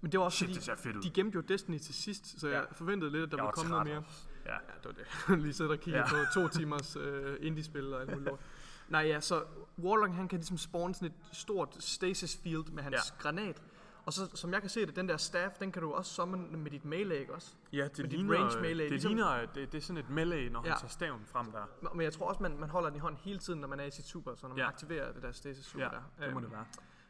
Men 0.00 0.12
det 0.12 0.20
var 0.20 0.24
også 0.26 0.36
Shit, 0.36 0.46
fordi, 0.48 0.54
det 0.54 0.64
ser 0.64 0.76
fedt 0.76 0.96
ud. 0.96 1.02
de 1.02 1.10
gemte 1.10 1.34
jo 1.36 1.40
Destiny 1.40 1.78
til 1.78 1.94
sidst, 1.94 2.40
så 2.40 2.48
jeg 2.48 2.64
Ja. 2.68 2.72
forventede 2.72 3.10
lidt, 3.10 3.22
at 3.22 3.30
der 3.30 3.36
Jeg 3.36 3.44
ville 3.44 3.52
komme 3.52 3.70
noget 3.70 3.86
mere. 3.86 4.02
Ja. 4.46 4.52
Ja, 4.52 4.58
det 4.88 4.96
var 5.28 5.34
det. 5.36 5.42
Lige 5.44 5.52
sidde 5.52 5.70
og 5.70 5.78
kigge 5.80 5.98
Ja. 5.98 6.08
på 6.08 6.16
to 6.34 6.48
timers 6.48 6.96
øh, 6.96 7.36
indie-spil 7.40 7.94
og 7.94 8.00
alt 8.00 8.10
muligt 8.10 8.26
lort. 8.30 8.40
Nej, 8.88 9.00
ja, 9.00 9.20
så 9.20 9.42
Warlock, 9.78 10.12
han 10.12 10.28
kan 10.28 10.38
ligesom 10.38 10.58
spawn 10.58 10.94
sådan 10.94 11.08
et 11.08 11.14
stort 11.36 11.76
stasis 11.78 12.36
field 12.42 12.64
med 12.72 12.82
hans 12.82 12.94
ja. 12.94 13.22
granat. 13.22 13.62
Og 14.06 14.12
så, 14.12 14.36
som 14.36 14.52
jeg 14.52 14.60
kan 14.60 14.70
se 14.70 14.86
det, 14.86 14.96
den 14.96 15.08
der 15.08 15.16
staff, 15.16 15.58
den 15.58 15.72
kan 15.72 15.82
du 15.82 15.92
også 15.92 16.14
summon 16.14 16.56
med 16.62 16.70
dit 16.70 16.84
melee, 16.84 17.18
ikke 17.20 17.34
også? 17.34 17.54
Ja, 17.72 17.84
det 17.84 17.98
Med 17.98 18.04
dit 18.08 18.12
ligner, 18.18 18.38
range 18.38 18.60
melee, 18.60 18.84
det, 18.84 18.90
ligesom- 18.90 19.08
ligner 19.14 19.46
det, 19.46 19.72
det 19.72 19.78
er 19.78 19.82
sådan 19.82 20.02
et 20.02 20.10
melee, 20.10 20.50
når 20.50 20.60
han 20.60 20.68
Ja. 20.68 20.74
tager 20.74 20.88
staven 20.88 21.20
frem 21.26 21.52
der. 21.52 21.64
Men 21.94 22.00
jeg 22.02 22.12
tror 22.12 22.28
også, 22.28 22.42
man, 22.42 22.58
man 22.60 22.68
holder 22.68 22.88
den 22.88 22.96
i 22.96 23.00
hånden 23.00 23.20
hele 23.24 23.38
tiden, 23.38 23.60
når 23.60 23.68
man 23.68 23.80
er 23.80 23.84
i 23.84 23.90
sit 23.90 24.04
super, 24.06 24.34
så 24.34 24.46
når 24.46 24.54
man 24.54 24.58
Ja. 24.58 24.68
aktiverer 24.68 25.12
det 25.12 25.22
der 25.22 25.32
stasis 25.32 25.64
super 25.64 25.84
Ja, 25.84 25.90
der. 25.90 26.24
det 26.26 26.34
må 26.34 26.40
Øhm, 26.40 26.50
det 26.50 26.52
være. 26.52 26.64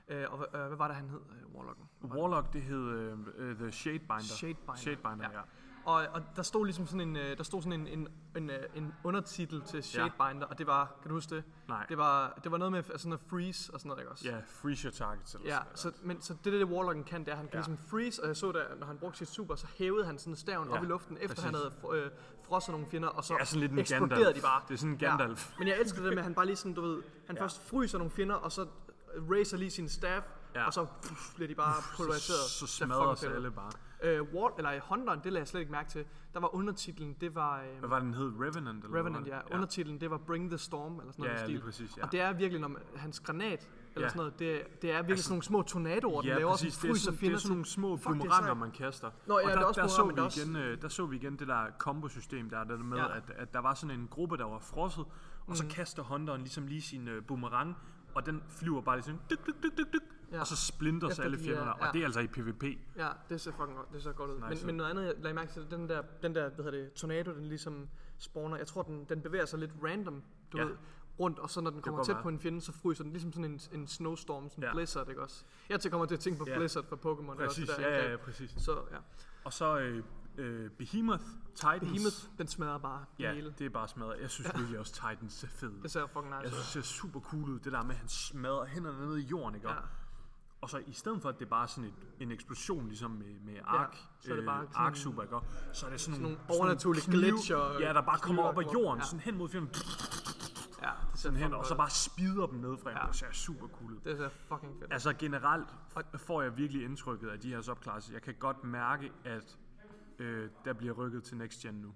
Øh, 0.09 0.32
og 0.32 0.38
hvad, 0.38 0.61
øh, 0.61 0.66
hvad 0.66 0.76
var 0.76 0.87
det, 0.87 0.96
han 0.96 1.09
hed, 1.11 1.20
øh, 1.30 1.54
Warlocken? 1.56 1.85
Warlock, 2.04 2.52
det 2.52 2.62
hed 2.62 3.12
uh, 3.12 3.18
The 3.59 3.72
Shadebinder. 3.72 4.22
Shadebinder. 4.22 4.74
Shadebinder, 4.76 5.30
ja. 5.32 5.38
Ja. 5.38 5.44
Og, 5.87 6.07
og 6.12 6.22
der 6.37 6.42
stod 6.42 6.64
ligesom 6.66 6.87
sådan 6.87 7.01
en, 7.01 7.16
øh, 7.16 7.37
der 7.38 7.42
stod 7.44 7.62
sådan 7.62 7.81
en, 7.81 7.87
en, 7.87 8.09
en, 8.37 8.51
øh, 8.51 8.59
en 8.75 8.94
undertitel 9.05 9.62
til 9.62 9.83
Shadebinder, 9.83 10.46
og 10.46 10.59
det 10.59 10.66
var, 10.66 10.94
kan 11.03 11.09
du 11.09 11.14
huske 11.14 11.35
det? 11.37 11.44
Nej. 11.68 11.87
Det 11.88 11.99
var, 11.99 12.38
det 12.44 12.53
var 12.53 12.59
noget 12.59 12.72
med 12.72 12.79
altså 12.79 12.99
sådan 12.99 13.09
noget 13.09 13.20
freeze 13.31 13.75
og 13.75 13.81
sådan 13.81 13.88
noget, 13.88 14.01
ikke 14.01 14.11
også? 14.12 14.25
Ja, 14.29 14.37
freeze 14.62 14.85
your 14.88 14.92
targets 14.92 15.35
eller 15.35 15.49
Ja, 15.49 15.59
så, 15.75 15.92
men, 16.03 16.20
så 16.22 16.35
det, 16.35 16.44
det, 16.44 16.53
det 16.53 16.64
Warlocken 16.64 17.05
kan, 17.05 17.20
det 17.20 17.29
er, 17.29 17.33
at 17.33 17.37
han 17.38 17.46
kan 17.46 17.55
Ja. 17.55 17.59
ligesom 17.59 17.79
freeze, 17.90 18.22
og 18.22 18.29
jeg 18.29 18.37
så 18.37 18.53
der, 18.53 18.62
når 18.79 18.87
han 18.87 18.99
brugte 18.99 19.18
sit 19.18 19.29
super, 19.29 19.55
så 19.55 19.66
hævede 19.79 20.07
han 20.07 20.18
sådan 20.18 20.37
staven 20.37 20.68
Ja, 20.68 20.77
op 20.77 20.83
i 20.85 20.87
luften, 20.87 21.16
efter 21.20 21.29
præcis. 21.29 21.44
han 21.44 21.55
havde 21.55 21.72
øh, 21.94 22.11
frosset 22.42 22.72
nogle 22.72 22.87
fjender, 22.90 23.09
og 23.09 23.25
så 23.25 23.37
er 23.40 23.44
sådan 23.44 23.61
lidt 23.61 23.72
en 23.72 23.79
eksploderede 23.79 24.14
Gandalf. 24.25 24.37
de 24.37 24.42
bare. 24.42 24.62
Det 24.68 24.75
er 24.75 24.79
sådan 24.79 24.92
en 24.92 24.99
Gandalf. 24.99 25.51
Ja. 25.51 25.55
Men 25.59 25.68
jeg 25.68 25.79
elsker 25.81 26.03
det 26.03 26.11
med, 26.11 26.18
at 26.18 26.25
han 26.25 26.35
bare 26.35 26.46
lige 26.46 26.57
sådan, 26.57 26.75
du 26.75 26.81
ved, 26.81 27.03
han 27.27 27.37
Ja. 27.37 27.40
ja. 27.40 27.42
først 27.44 27.62
fryser 27.68 27.99
nogle 27.99 28.11
fjender, 28.12 28.35
og 28.35 28.53
så 28.53 28.66
racer 29.33 29.57
lige 29.57 29.70
sin 29.70 29.88
staff, 29.88 30.27
Ja. 30.55 30.61
ja. 30.61 30.66
og 30.66 30.72
så 30.72 30.87
pff, 31.03 31.35
bliver 31.35 31.49
de 31.49 31.55
bare 31.55 31.75
polariseret. 31.96 32.38
Så 32.59 32.64
er 32.64 32.87
smadrer 32.87 33.27
ud. 33.29 33.35
alle 33.35 33.51
bare. 33.51 33.70
Øh, 34.02 34.22
Wall, 34.35 34.52
eller 34.59 34.72
i 34.72 34.78
Hunteren, 34.82 35.18
det 35.24 35.32
lagde 35.32 35.38
jeg 35.40 35.48
slet 35.48 35.61
ikke 35.61 35.72
mærke 35.72 35.88
til. 35.90 36.04
Der 36.35 36.40
var 36.40 36.54
undertitlen, 36.54 37.16
det 37.20 37.35
var... 37.35 37.61
Øh, 37.61 37.78
Hvad 37.78 37.88
var 37.88 37.98
den 38.00 38.14
hed? 38.14 38.32
Revenant? 38.40 38.85
Eller 38.85 38.96
Revenant, 38.98 39.24
hvad? 39.26 39.32
ja. 39.50 39.54
Undertitlen, 39.54 40.00
det 40.00 40.11
var 40.11 40.18
Bring 40.18 40.50
the 40.50 40.59
Storm, 40.59 40.98
eller 41.00 41.12
sådan 41.12 41.22
noget 41.24 41.37
Ja, 41.37 41.40
ja, 41.42 41.46
lige 41.46 41.61
præcis, 41.61 41.96
ja. 41.96 42.02
Og 42.04 42.12
det 42.12 42.20
er 42.20 42.32
virkelig, 42.32 42.61
når 42.61 42.68
man, 42.68 42.82
hans 42.96 43.20
granat, 43.20 43.68
eller 43.94 44.04
Ja. 44.04 44.09
sådan 44.09 44.18
noget, 44.18 44.38
det, 44.38 44.82
det 44.82 44.90
er 44.92 44.96
virkelig 44.96 45.18
sådan 45.24 45.32
nogle 45.32 45.42
små 45.42 45.62
tornadoer, 45.62 46.20
den 46.20 46.30
Ja, 46.30 46.38
laver, 46.38 46.50
præcis. 46.50 46.74
som 46.74 46.80
Det 46.80 46.88
er, 46.88 46.92
fryser 46.92 47.04
sådan, 47.04 47.12
det 47.12 47.20
fjender 47.20 47.37
er 47.37 47.40
sådan 47.40 47.50
nogle 47.52 47.66
små 47.66 47.96
det 47.96 48.00
er 48.00 48.04
boomeranger, 48.09 48.54
man 48.54 48.70
kaster. 48.70 49.11
Nå, 49.26 49.38
ja, 49.38 49.44
og 49.44 49.50
det 49.50 49.56
er 49.56 49.61
der, 49.61 49.66
også 49.66 49.80
der, 49.80 49.87
så 49.87 50.04
vi 50.04 50.14
det 50.22 50.37
igen, 50.37 50.56
øh, 50.56 50.82
der 50.82 50.88
så 50.88 51.06
vi 51.06 51.16
igen 51.16 51.37
det 51.37 51.48
der 51.48 51.66
kombosystem, 51.78 52.50
der 52.50 52.59
er 52.59 52.64
der 52.64 52.76
med, 52.76 52.96
Ja. 52.98 53.16
at, 53.16 53.22
at 53.37 53.52
der 53.54 53.61
var 53.61 53.74
sådan 53.74 54.00
en 54.00 54.09
gruppe, 54.11 54.37
der 54.37 54.44
var 54.44 54.59
frosset, 54.59 55.04
og 55.46 55.56
så 55.56 55.62
Mm. 55.64 55.70
kaster 55.70 56.02
Hunteren 56.02 56.40
ligesom 56.40 56.66
lige 56.66 56.82
sin 56.82 57.09
øh, 57.09 57.22
boomerang, 57.24 57.76
og 58.14 58.26
den 58.26 58.42
flyver 58.48 58.80
bare 58.80 58.96
ligesom 58.96 59.18
dyk, 59.30 59.46
dyk, 59.46 59.54
dyk, 59.62 59.78
dyk, 59.78 59.92
dyk, 59.92 60.02
Ja. 60.32 60.40
og 60.40 60.46
så 60.46 60.56
splinters 60.56 61.10
Efter 61.10 61.24
alle 61.24 61.36
de 61.36 61.42
er- 61.42 61.44
fjenderne, 61.46 61.72
og 61.74 61.86
ja. 61.86 61.90
det 61.92 62.00
er 62.00 62.04
altså 62.04 62.20
i 62.20 62.26
PvP. 62.26 62.62
Ja, 62.96 63.08
det 63.28 63.40
ser 63.40 63.52
fucking 63.52 63.76
godt, 63.76 63.92
det 63.92 64.02
ser 64.02 64.12
godt 64.12 64.30
ud. 64.30 64.48
Nice 64.50 64.66
men, 64.66 64.66
men 64.66 64.74
noget 64.76 64.90
andet, 64.90 65.04
jeg 65.04 65.14
lagde 65.18 65.34
mærke 65.34 65.52
til, 65.52 65.66
den 65.70 65.88
der, 65.88 66.02
den 66.22 66.34
der 66.34 66.48
hvad 66.48 66.64
hedder 66.64 66.78
det, 66.78 66.92
tornado, 66.92 67.30
den 67.34 67.44
ligesom 67.46 67.88
spawner, 68.18 68.56
jeg 68.56 68.66
tror, 68.66 68.82
den, 68.82 69.04
den 69.08 69.20
bevæger 69.20 69.44
sig 69.46 69.58
lidt 69.58 69.70
random, 69.84 70.22
du 70.52 70.58
Ja. 70.58 70.64
ved, 70.64 70.76
rundt, 71.20 71.38
og 71.38 71.50
så 71.50 71.60
når 71.60 71.70
den 71.70 71.82
kommer 71.82 72.04
tæt 72.04 72.14
være. 72.14 72.22
på 72.22 72.28
en 72.28 72.38
fjende, 72.40 72.60
så 72.60 72.72
fryser 72.72 73.04
den 73.04 73.12
ligesom 73.12 73.32
sådan 73.32 73.44
en, 73.44 73.60
en 73.72 73.86
snowstorm, 73.86 74.48
sådan 74.48 74.64
en 74.64 74.68
Ja. 74.68 74.72
blizzard, 74.74 75.08
ikke 75.08 75.22
også? 75.22 75.44
Jeg 75.68 75.80
til 75.80 75.90
kommer 75.90 76.06
til 76.06 76.14
at 76.14 76.20
tænke 76.20 76.38
på 76.38 76.44
Ja. 76.48 76.58
Blizzard 76.58 76.84
fra 76.88 76.96
Pokémon. 76.96 77.30
også, 77.30 77.46
Præcis, 77.46 77.68
det 77.68 77.76
der 77.78 77.88
ja, 77.88 78.04
ja, 78.04 78.10
ja, 78.10 78.16
præcis. 78.16 78.50
Så 78.58 78.72
ja, 78.92 78.96
Og 79.44 79.52
så 79.52 79.78
øh, 79.78 80.02
øh, 80.38 80.70
Behemoth, 80.70 81.22
Titans. 81.54 81.80
Behemoth, 81.80 82.16
den 82.38 82.46
smadrer 82.46 82.78
bare 82.78 83.04
Ja, 83.18 83.32
hele. 83.34 83.54
det 83.58 83.64
er 83.66 83.70
bare 83.70 83.88
smadret. 83.88 84.20
Jeg 84.20 84.30
synes 84.30 84.50
virkelig 84.56 84.78
også, 84.78 84.92
Titans 84.92 85.32
ser 85.32 85.48
fed. 85.48 85.72
Det 85.82 85.90
ser 85.90 86.06
fucking 86.06 86.24
nice 86.26 86.36
Jeg 86.42 86.50
synes, 86.52 86.72
det 86.72 86.72
ser 86.72 86.80
super 86.94 87.20
cool 87.20 87.48
ud, 87.50 87.58
det 87.58 87.72
der 87.72 87.82
med, 87.82 87.90
at 87.94 87.98
han 87.98 88.08
smadrer 88.08 88.64
hænderne 88.66 89.06
ned 89.06 89.16
i 89.16 89.22
jorden, 89.22 89.54
ikke? 89.54 89.68
Ja. 89.68 89.74
Og 90.66 90.70
så 90.70 90.83
i 90.87 90.92
stedet 90.92 91.22
for, 91.22 91.29
at 91.29 91.38
det 91.38 91.44
er 91.44 91.48
bare 91.48 91.68
sådan 91.68 91.85
et, 91.85 91.94
en 92.20 92.31
eksplosion, 92.33 92.87
ligesom 92.88 93.11
med, 93.11 93.40
med 93.44 93.55
ark, 93.64 93.96
så 94.20 94.33
er 94.33 94.37
det 94.37 94.44
bare 94.44 94.62
øh, 94.62 94.68
ark 94.74 94.96
super, 94.96 95.22
ikke? 95.22 95.37
Så 95.72 95.87
er 95.87 95.90
det 95.90 96.00
sådan, 96.00 96.20
nogle 96.20 96.37
sådan 96.37 96.61
overnaturlige 96.61 97.02
knive- 97.05 97.20
glitcher, 97.20 97.81
Ja, 97.81 97.92
der 97.92 98.00
bare 98.00 98.18
kommer 98.18 98.42
op 98.42 98.59
af 98.59 98.62
jorden, 98.62 98.85
kommer- 98.88 99.05
sådan 99.05 99.20
hen 99.20 99.37
mod 99.38 99.48
fjenden, 99.48 99.70
Ja, 100.83 100.90
det 101.12 101.20
sådan 101.20 101.38
hen, 101.38 101.55
og 101.55 101.66
så 101.66 101.76
bare 101.76 101.90
spider 101.90 102.46
dem 102.46 102.59
ned 102.59 102.76
fra 102.83 102.90
Ja. 102.90 103.07
Det 103.07 103.16
ser 103.16 103.33
super 103.33 103.68
cool. 103.68 104.00
Det 104.05 104.16
ser 104.18 104.29
fucking 104.29 104.79
fedt. 104.79 104.92
Altså 104.92 105.12
generelt 105.12 105.68
får 106.16 106.42
jeg 106.42 106.57
virkelig 106.57 106.85
indtrykket 106.85 107.29
af 107.29 107.40
de 107.40 107.48
her 107.48 107.61
subklasser. 107.61 108.12
Jeg 108.12 108.22
kan 108.22 108.35
godt 108.38 108.64
mærke, 108.64 109.12
at 109.24 109.59
øh, 110.18 110.50
der 110.64 110.72
bliver 110.72 110.92
rykket 110.94 111.24
til 111.24 111.37
next 111.37 111.61
gen 111.61 111.74
nu. 111.74 111.94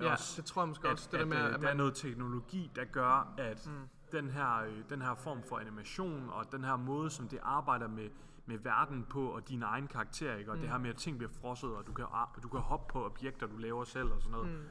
Ja, 0.00 0.12
Også, 0.12 0.36
det 0.42 0.44
tror 0.50 0.62
jeg 0.62 0.68
måske 0.68 0.86
at, 0.88 0.92
også. 0.92 1.08
Det 1.12 1.16
at, 1.18 1.20
der 1.20 1.26
med, 1.26 1.36
øh, 1.36 1.44
at 1.44 1.50
der 1.50 1.56
er 1.58 1.62
man, 1.62 1.76
noget 1.76 1.94
teknologi, 1.94 2.70
der 2.76 2.84
gør, 2.84 3.34
at 3.38 3.66
mm. 3.66 3.88
Den, 4.12 4.30
her, 4.30 4.62
øh, 4.62 4.82
den 4.90 5.02
her 5.02 5.14
form 5.14 5.42
for 5.42 5.58
animation 5.58 6.28
og 6.32 6.52
den 6.52 6.64
her 6.64 6.76
måde, 6.76 7.10
som 7.10 7.28
det 7.28 7.38
arbejder 7.42 7.88
med, 7.88 8.08
med 8.46 8.58
verden 8.58 9.06
på 9.10 9.28
og 9.28 9.48
dine 9.48 9.64
egne 9.64 9.88
karakterer, 9.88 10.36
ikke? 10.36 10.50
og 10.50 10.56
mm. 10.56 10.60
det 10.62 10.70
her 10.70 10.78
med, 10.78 10.90
at 10.90 10.96
ting 10.96 11.18
bliver 11.18 11.30
frosset, 11.40 11.70
og 11.76 11.86
du 11.86 11.92
kan, 11.92 12.04
du 12.42 12.48
kan 12.48 12.60
hoppe 12.60 12.92
på 12.92 13.04
objekter, 13.04 13.46
du 13.46 13.56
laver 13.56 13.84
selv 13.84 14.12
og 14.12 14.20
sådan 14.22 14.32
noget. 14.32 14.50
Mm. 14.50 14.62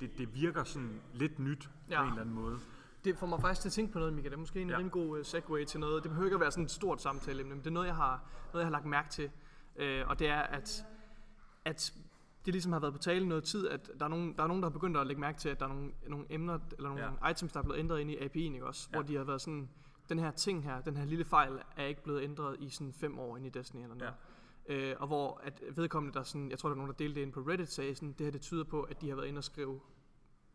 Det, 0.00 0.18
det 0.18 0.34
virker 0.34 0.64
sådan 0.64 1.00
lidt 1.12 1.38
nyt 1.38 1.70
Ja. 1.90 1.96
på 1.96 2.02
en 2.02 2.08
eller 2.08 2.20
anden 2.20 2.34
måde. 2.34 2.58
det 3.04 3.18
får 3.18 3.26
mig 3.26 3.40
faktisk 3.40 3.60
til 3.60 3.68
at 3.68 3.72
tænke 3.72 3.92
på 3.92 3.98
noget, 3.98 4.14
Mika. 4.14 4.28
Det 4.28 4.34
er 4.34 4.38
måske 4.38 4.60
en 4.60 4.68
Ja. 4.70 4.76
rimelig 4.76 4.92
god 4.92 5.18
uh, 5.18 5.24
segue 5.24 5.64
til 5.64 5.80
noget. 5.80 6.02
Det 6.02 6.10
behøver 6.10 6.26
ikke 6.26 6.34
at 6.34 6.40
være 6.40 6.50
sådan 6.50 6.64
et 6.64 6.70
stort 6.70 7.02
samtale, 7.02 7.44
men 7.44 7.58
det 7.58 7.66
er 7.66 7.70
noget, 7.70 7.86
jeg 7.86 7.96
har, 7.96 8.24
noget, 8.52 8.62
jeg 8.62 8.66
har 8.66 8.72
lagt 8.72 8.84
mærke 8.86 9.08
til. 9.08 9.30
Uh, 9.76 10.08
og 10.10 10.18
det 10.18 10.28
er, 10.28 10.40
at, 10.40 10.84
at 11.64 11.92
det 12.46 12.54
ligesom 12.54 12.72
har 12.72 12.80
været 12.80 12.92
på 12.94 12.98
tale 12.98 13.28
noget 13.28 13.44
tid, 13.44 13.68
at 13.68 13.90
der 13.98 14.04
er, 14.04 14.08
nogen, 14.08 14.36
der 14.36 14.42
er 14.42 14.46
nogen, 14.46 14.62
der 14.62 14.68
har 14.68 14.72
begyndt 14.72 14.96
at 14.96 15.06
lægge 15.06 15.20
mærke 15.20 15.38
til, 15.38 15.48
at 15.48 15.60
der 15.60 15.66
er 15.66 15.72
nogle, 15.72 15.92
nogle 16.06 16.26
emner, 16.30 16.58
eller 16.76 16.88
nogle 16.88 17.04
ja. 17.22 17.30
items, 17.30 17.52
der 17.52 17.60
er 17.60 17.64
blevet 17.64 17.78
ændret 17.78 18.00
ind 18.00 18.10
i 18.10 18.16
API'en, 18.16 18.54
ikke 18.54 18.66
også? 18.66 18.88
Ja. 18.92 18.96
Hvor 18.96 19.06
de 19.06 19.16
har 19.16 19.24
været 19.24 19.40
sådan, 19.40 19.68
den 20.08 20.18
her 20.18 20.30
ting 20.30 20.64
her, 20.64 20.80
den 20.80 20.96
her 20.96 21.04
lille 21.04 21.24
fejl, 21.24 21.52
er 21.76 21.84
ikke 21.84 22.02
blevet 22.02 22.22
ændret 22.22 22.56
i 22.60 22.68
sådan 22.68 22.92
fem 22.92 23.18
år 23.18 23.36
ind 23.36 23.46
i 23.46 23.48
Destiny 23.48 23.82
eller 23.82 23.96
noget. 23.96 24.12
Ja. 24.68 24.74
Øh, 24.74 24.96
og 24.98 25.06
hvor 25.06 25.40
at 25.44 25.62
vedkommende, 25.76 26.18
der 26.18 26.22
sådan, 26.22 26.50
jeg 26.50 26.58
tror, 26.58 26.68
der 26.68 26.74
er 26.74 26.76
nogen, 26.76 26.90
der 26.90 26.96
delte 26.96 27.14
det 27.20 27.26
ind 27.26 27.32
på 27.32 27.40
Reddit, 27.40 27.72
sagde 27.72 27.94
sådan, 27.94 28.12
det 28.12 28.26
her 28.26 28.30
det 28.30 28.40
tyder 28.40 28.64
på, 28.64 28.82
at 28.82 29.00
de 29.00 29.08
har 29.08 29.16
været 29.16 29.26
inde 29.28 29.38
og 29.38 29.44
skrive 29.44 29.80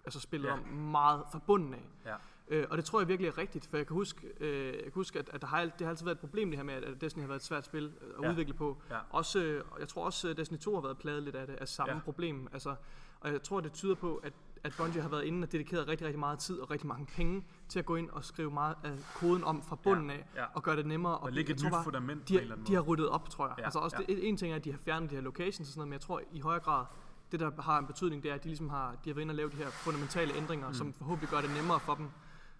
altså 0.06 0.20
spillet 0.20 0.48
Ja. 0.48 0.54
om 0.54 0.60
meget 0.68 1.24
fra 1.32 1.39
bunden 1.48 1.74
af. 1.74 1.89
Ja. 2.06 2.16
Øh, 2.52 2.66
og 2.70 2.78
det 2.78 2.86
tror 2.86 2.99
jeg 2.99 3.08
virkelig 3.08 3.28
er 3.28 3.38
rigtigt, 3.38 3.68
for 3.70 3.78
jeg 3.78 3.88
kan 3.88 3.93
huske, 3.93 4.28
øh, 4.39 4.66
jeg 4.66 4.84
kan 4.84 4.91
huske 4.95 5.20
at, 5.20 5.30
at 5.34 5.41
der 5.41 5.47
har, 5.47 5.62
det 5.62 5.74
har 5.82 5.89
altid 5.89 6.06
været 6.06 6.16
et 6.16 6.20
problem 6.20 6.49
det 6.49 6.58
her 6.58 6.64
med, 6.64 6.74
at 6.74 7.02
Destiny 7.02 7.22
har 7.24 7.28
været 7.28 7.39
et 7.39 7.45
svært 7.45 7.66
spil 7.66 7.84
øh, 8.02 8.08
at 8.18 8.24
Ja. 8.24 8.30
udvikle 8.32 8.54
på. 8.54 8.78
Ja. 8.89 8.97
Også, 9.10 9.39
øh, 9.39 9.64
jeg 9.80 9.88
tror 9.88 10.06
også, 10.06 10.30
at 10.30 10.38
Destiny 10.38 10.58
2 10.60 10.74
har 10.76 10.82
været 10.82 10.97
pladet 10.97 11.24
lidt 11.24 11.36
af 11.36 11.47
det, 11.47 11.56
af 11.56 11.68
samme 11.68 11.93
Ja. 11.93 11.99
problem. 11.99 12.47
Altså, 12.54 12.76
og 13.20 13.32
jeg 13.32 13.41
tror, 13.43 13.60
det 13.60 13.72
tyder 13.74 13.95
på, 13.95 14.16
at, 14.24 14.34
at 14.64 14.74
Bungie 14.78 15.02
har 15.02 15.10
været 15.10 15.24
inde 15.24 15.45
og 15.45 15.52
dedikeret 15.52 15.88
rigtig, 15.88 16.06
rigtig 16.08 16.20
meget 16.20 16.39
tid 16.39 16.60
og 16.60 16.72
rigtig 16.72 16.88
mange 16.88 17.06
penge 17.06 17.43
til 17.70 17.80
at 17.80 17.86
gå 17.86 17.95
ind 17.95 18.10
og 18.10 18.26
skrive 18.26 18.52
meget 18.52 18.76
af 18.84 18.91
koden 19.16 19.43
om 19.43 19.62
fra 19.62 19.76
bunden 19.76 20.10
Ja. 20.10 20.16
af, 20.16 20.26
Ja. 20.36 20.45
og 20.54 20.64
gøre 20.64 20.76
det 20.76 20.86
nemmere. 20.86 21.18
Og 21.18 21.32
lægge 21.32 21.49
jeg 21.52 21.56
et 21.58 21.64
nyt 21.64 21.72
bare, 21.72 21.84
fundament 21.84 22.28
de, 22.30 22.34
på 22.34 22.38
en 22.38 22.41
eller 22.41 22.56
anden 22.56 22.68
de 22.68 22.74
har 22.74 22.82
ryddet 22.82 23.10
op, 23.10 23.30
tror 23.30 23.47
jeg. 23.47 23.56
Ja. 23.58 23.64
Altså 23.64 23.80
også, 23.80 23.97
ja. 23.99 24.14
det, 24.14 24.28
en 24.28 24.38
ting 24.38 24.52
er, 24.52 24.56
at 24.56 24.66
de 24.66 24.72
har 24.72 24.80
fjernet 24.86 25.10
de 25.10 25.16
her 25.16 25.22
locations 25.22 25.60
og 25.60 25.66
sådan 25.66 25.80
noget, 25.80 25.88
men 25.88 25.93
jeg 25.93 26.02
tror 26.02 26.22
i 26.32 26.39
højere 26.39 26.60
grad, 26.62 26.86
det 27.32 27.39
der 27.39 27.62
har 27.62 27.80
en 27.80 27.86
betydning, 27.86 28.24
det 28.24 28.32
er, 28.32 28.36
at 28.36 28.43
de 28.43 28.47
ligesom 28.47 28.70
har, 28.70 28.91
de 29.06 29.10
har 29.10 29.14
været 29.14 29.22
inde 29.22 29.32
og 29.32 29.36
lave 29.36 29.49
de 29.49 29.56
her 29.56 29.70
fundamentale 29.70 30.34
ændringer, 30.36 30.68
mm. 30.68 30.74
som 30.74 30.93
forhåbentlig 30.93 31.30
gør 31.30 31.41
det 31.41 31.49
nemmere 31.56 31.80
for 31.80 31.95
dem 31.95 32.08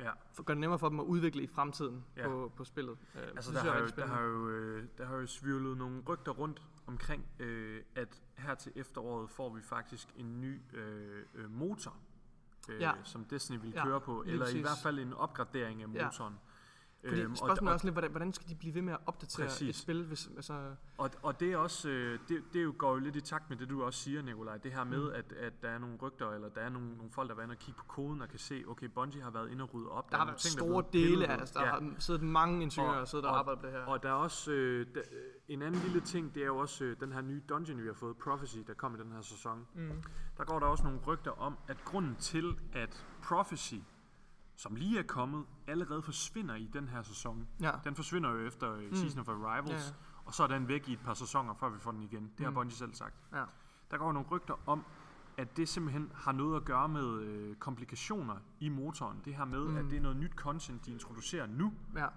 Ja. 0.02 0.12
for, 0.34 0.43
gør 0.43 0.54
det 0.54 0.62
nemmere 0.62 0.80
for 0.80 0.89
dem 0.89 0.99
at 0.99 1.04
udvikle 1.04 1.43
i 1.43 1.47
fremtiden 1.47 2.06
Ja. 2.18 2.28
på, 2.28 2.52
på 2.56 2.64
spillet. 2.64 2.97
Øh, 3.16 3.22
Altså, 3.36 3.52
der 3.52 3.60
har, 3.60 3.80
jo, 3.80 3.88
der, 3.95 4.08
har 4.08 4.22
jo, 4.22 4.49
øh, 4.49 4.84
der 4.97 5.06
har 5.06 5.16
jo 5.16 5.28
svirlet 5.28 5.78
nogle 5.78 6.02
rygter 6.10 6.32
rundt 6.32 6.62
omkring, 6.88 7.26
øh, 7.39 7.82
at 7.95 8.22
her 8.38 8.56
til 8.56 8.72
efteråret 8.76 9.30
får 9.30 9.49
vi 9.54 9.62
faktisk 9.62 10.08
en 10.16 10.41
ny 10.41 10.62
øh, 10.74 11.24
øh, 11.36 11.52
motor, 11.52 11.95
øh, 12.70 12.82
Ja. 12.82 12.91
som 13.04 13.26
Destiny 13.26 13.58
vil 13.62 13.72
Ja, 13.72 13.86
køre 13.86 14.02
på, 14.02 14.24
eller 14.28 14.47
i 14.47 14.62
hvert 14.62 14.78
fald 14.84 14.99
en 14.99 15.14
opgradering 15.14 15.82
af 15.84 15.88
Ja. 15.93 16.10
Fordi 17.08 17.22
Øhm, 17.22 17.32
og- 17.32 17.38
spørgsmålet 17.38 17.62
er 17.62 17.68
og- 17.68 17.74
også 17.74 17.86
lidt, 17.86 17.93
hvordan, 17.93 18.12
hvordan 18.12 18.34
skal 18.34 18.49
de 18.49 18.56
blive 18.56 18.74
ved 18.76 18.82
med 18.82 18.93
at 18.93 18.99
opdatere 19.06 19.47
Præcis. 19.47 19.70
et 19.70 19.82
spil, 19.82 20.06
hvis, 20.06 20.30
altså, 20.36 20.76
Og, 20.97 21.10
og 21.24 21.39
det 21.39 21.52
er 21.52 21.58
også, 21.58 21.89
øh, 21.89 22.20
det, 22.28 22.43
det 22.54 22.60
er 22.60 22.64
jo 22.64 22.74
går 22.78 22.91
jo 22.93 22.99
lidt 22.99 23.16
i 23.16 23.22
takt 23.22 23.49
med 23.49 23.58
det, 23.58 23.70
du 23.70 23.84
også 23.84 23.99
siger, 23.99 24.22
Nikolaj. 24.22 24.58
Det 24.58 24.74
her 24.74 24.84
med, 24.84 25.12
at, 25.12 25.32
at 25.32 25.62
der 25.62 25.70
er 25.70 25.78
nogle 25.78 25.97
rygter, 26.02 26.30
eller 26.32 26.49
der 26.49 26.62
er 26.62 26.70
nogle, 26.70 26.95
nogle 26.95 27.12
folk, 27.12 27.30
der 27.30 27.36
har 27.36 27.41
været 27.41 27.49
og 27.52 27.58
kigge 27.58 27.78
på 27.78 27.86
koden 27.88 28.22
og 28.22 28.30
kan 28.30 28.39
se, 28.39 28.64
okay, 28.68 28.86
Bungie 28.88 29.22
har 29.22 29.30
været 29.32 29.52
inde 29.52 29.64
og 29.64 29.74
rydde 29.74 29.89
op. 29.89 30.10
der 30.10 30.16
er 30.16 30.20
har 30.20 30.26
været 30.26 30.38
ting, 30.38 30.60
der 30.60 30.66
er 30.66 30.70
store 30.70 30.84
pillet 30.84 31.10
dele 31.12 31.28
af, 31.28 31.39
altså, 31.39 31.60
der 31.60 31.66
har 31.66 31.84
siddet 31.99 32.22
mange 32.24 32.64
ingeniører 32.64 32.99
og 33.02 33.08
siddet 33.08 33.26
og 33.28 33.39
arbejdet 33.39 33.62
på 33.62 33.68
det 33.68 33.76
her. 33.76 33.82
Og 33.86 34.04
der 34.04 34.10
er 34.10 34.14
også 34.14 34.52
øh, 34.52 34.86
der, 34.95 35.02
en 35.47 35.62
anden 35.62 35.82
lille 35.82 36.02
ting, 36.02 36.36
det 36.36 36.41
er 36.43 36.47
jo 36.47 36.58
også 36.58 36.84
øh, 36.84 36.95
den 36.99 37.12
her 37.12 37.22
nye 37.22 37.41
dungeon, 37.49 37.82
vi 37.82 37.88
har 37.88 37.93
fået, 37.93 38.18
Prophecy, 38.18 38.58
der 38.68 38.74
kom 38.74 38.95
i 38.95 38.97
den 38.97 39.12
her 39.12 39.22
sæson. 39.22 39.68
Mm. 39.74 40.04
Der 40.38 40.43
går 40.43 40.60
der 40.60 40.66
også 40.68 40.84
nogle 40.84 40.99
rygter 41.08 41.32
om, 41.32 41.58
at 41.68 41.78
grunden 41.86 42.16
til, 42.16 42.60
at 42.74 43.06
Prophecy, 43.24 43.76
som 44.62 44.76
lige 44.76 44.99
er 44.99 45.03
kommet, 45.03 45.45
allerede 45.68 46.01
forsvinder 46.01 46.55
i 46.55 46.70
den 46.74 46.88
her 46.88 47.01
sæson. 47.01 47.47
Ja. 47.62 47.72
Den 47.84 47.95
forsvinder 47.95 48.30
jo 48.32 48.38
efter 48.47 48.76
mm. 48.89 48.95
Season 48.95 49.20
of 49.20 49.28
Arrivals, 49.30 49.70
Ja, 49.89 49.93
og 50.26 50.34
så 50.34 50.43
er 50.43 50.47
den 50.47 50.68
væk 50.68 50.89
i 50.89 50.93
et 50.93 50.99
par 50.99 51.14
sæsoner, 51.14 51.53
før 51.53 51.70
vi 51.70 51.80
får 51.80 51.91
den 51.91 52.03
igen. 52.03 52.32
Det 52.38 52.43
har 52.45 52.49
Mm. 52.49 52.55
Bungie 52.55 52.76
selv 52.78 52.93
sagt. 52.93 53.16
Ja. 53.34 53.43
Der 53.91 53.97
går 53.97 54.12
nogle 54.12 54.28
rygter 54.28 54.53
om, 54.70 54.86
at 55.38 55.57
det 55.57 55.70
simpelthen 55.70 56.12
har 56.16 56.32
noget 56.32 56.55
at 56.57 56.66
gøre 56.66 56.89
med 56.89 57.20
øh, 57.22 57.55
komplikationer 57.55 58.36
i 58.59 58.70
motoren. 58.70 59.22
Det 59.26 59.36
her 59.36 59.45
med, 59.45 59.68
mm. 59.68 59.78
at 59.78 59.86
det 59.86 59.97
er 59.97 60.01
noget 60.01 60.18
nyt 60.18 60.32
content, 60.36 60.86
de 60.86 60.91
introducerer 60.91 61.47
nu, 61.47 61.74
ja, 61.95 62.07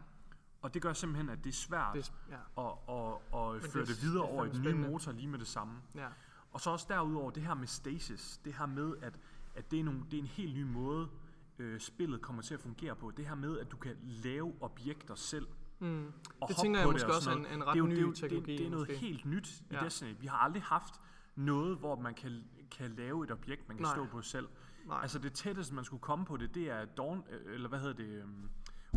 og 0.62 0.74
det 0.74 0.82
gør 0.82 0.92
simpelthen, 0.92 1.28
at 1.28 1.44
det 1.44 1.50
er 1.50 1.54
svært 1.54 1.94
det, 1.94 2.12
ja, 2.30 2.34
at, 2.34 2.72
at, 2.88 3.56
at 3.56 3.62
det 3.62 3.72
føre 3.72 3.82
er- 3.82 3.86
det 3.86 4.02
videre 4.02 4.22
det 4.26 4.30
er 4.30 4.34
over 4.34 4.44
i 4.44 4.48
den 4.50 4.62
nye 4.62 4.74
motor 4.90 5.12
lige 5.12 5.28
med 5.28 5.38
det 5.38 5.46
samme. 5.46 5.74
ja. 5.94 6.08
Og 6.52 6.60
så 6.60 6.70
også 6.70 6.86
derudover 6.88 7.30
det 7.30 7.42
her 7.42 7.54
med 7.54 7.66
stasis. 7.66 8.40
Det 8.44 8.54
her 8.54 8.66
med, 8.66 8.94
at, 9.02 9.18
at 9.54 9.70
det, 9.70 9.80
er 9.80 9.84
nogle, 9.84 10.00
det 10.10 10.14
er 10.14 10.18
en 10.22 10.26
helt 10.28 10.54
ny 10.56 10.62
måde, 10.62 11.08
øh, 11.58 11.80
spillet 11.80 12.22
kommer 12.22 12.42
til 12.42 12.54
at 12.54 12.60
fungere 12.60 12.96
på. 12.96 13.10
Det 13.16 13.26
her 13.26 13.34
med, 13.34 13.58
at 13.58 13.70
du 13.70 13.76
kan 13.76 13.96
lave 14.02 14.54
objekter 14.60 15.14
selv. 15.14 15.46
Mm. 15.78 16.12
Og 16.40 16.48
Det 16.48 16.56
tænker 16.56 16.80
jeg 16.80 16.88
måske 16.92 17.06
og 17.10 17.14
også 17.16 17.30
er 17.30 17.34
en- 17.34 17.46
en 17.46 17.66
ret 17.66 17.74
det 17.74 17.80
er 17.80 17.84
jo, 17.84 17.86
ny 17.86 17.90
det 17.90 17.98
er 17.98 18.02
jo, 18.02 18.12
teknologi, 18.12 18.52
Det, 18.52 18.58
det 18.58 18.66
er 18.66 18.70
noget 18.70 18.88
måske. 18.88 19.06
helt 19.06 19.24
nyt 19.26 19.48
i 19.60 19.64
Ja. 19.74 19.84
Destiny. 19.84 20.14
Vi 20.20 20.26
har 20.26 20.36
aldrig 20.36 20.62
haft 20.62 20.94
noget, 21.36 21.78
hvor 21.78 21.96
man 22.00 22.14
kan, 22.14 22.44
kan 22.70 22.90
lave 22.90 23.24
et 23.24 23.30
objekt, 23.30 23.68
man 23.68 23.76
kan 23.76 23.84
Nej. 23.84 23.94
stå 23.94 24.06
på 24.06 24.22
selv. 24.22 24.48
Nej. 24.86 24.98
Altså 25.02 25.18
det 25.18 25.32
tætteste, 25.32 25.74
man 25.74 25.84
skulle 25.84 26.00
komme 26.00 26.24
på 26.24 26.36
det, 26.36 26.54
det 26.54 26.70
er 26.70 26.84
Dawn, 26.84 27.24
eller 27.46 27.68
hvad 27.68 27.78
hedder 27.78 27.94
det, 27.94 28.22
um, 28.24 28.50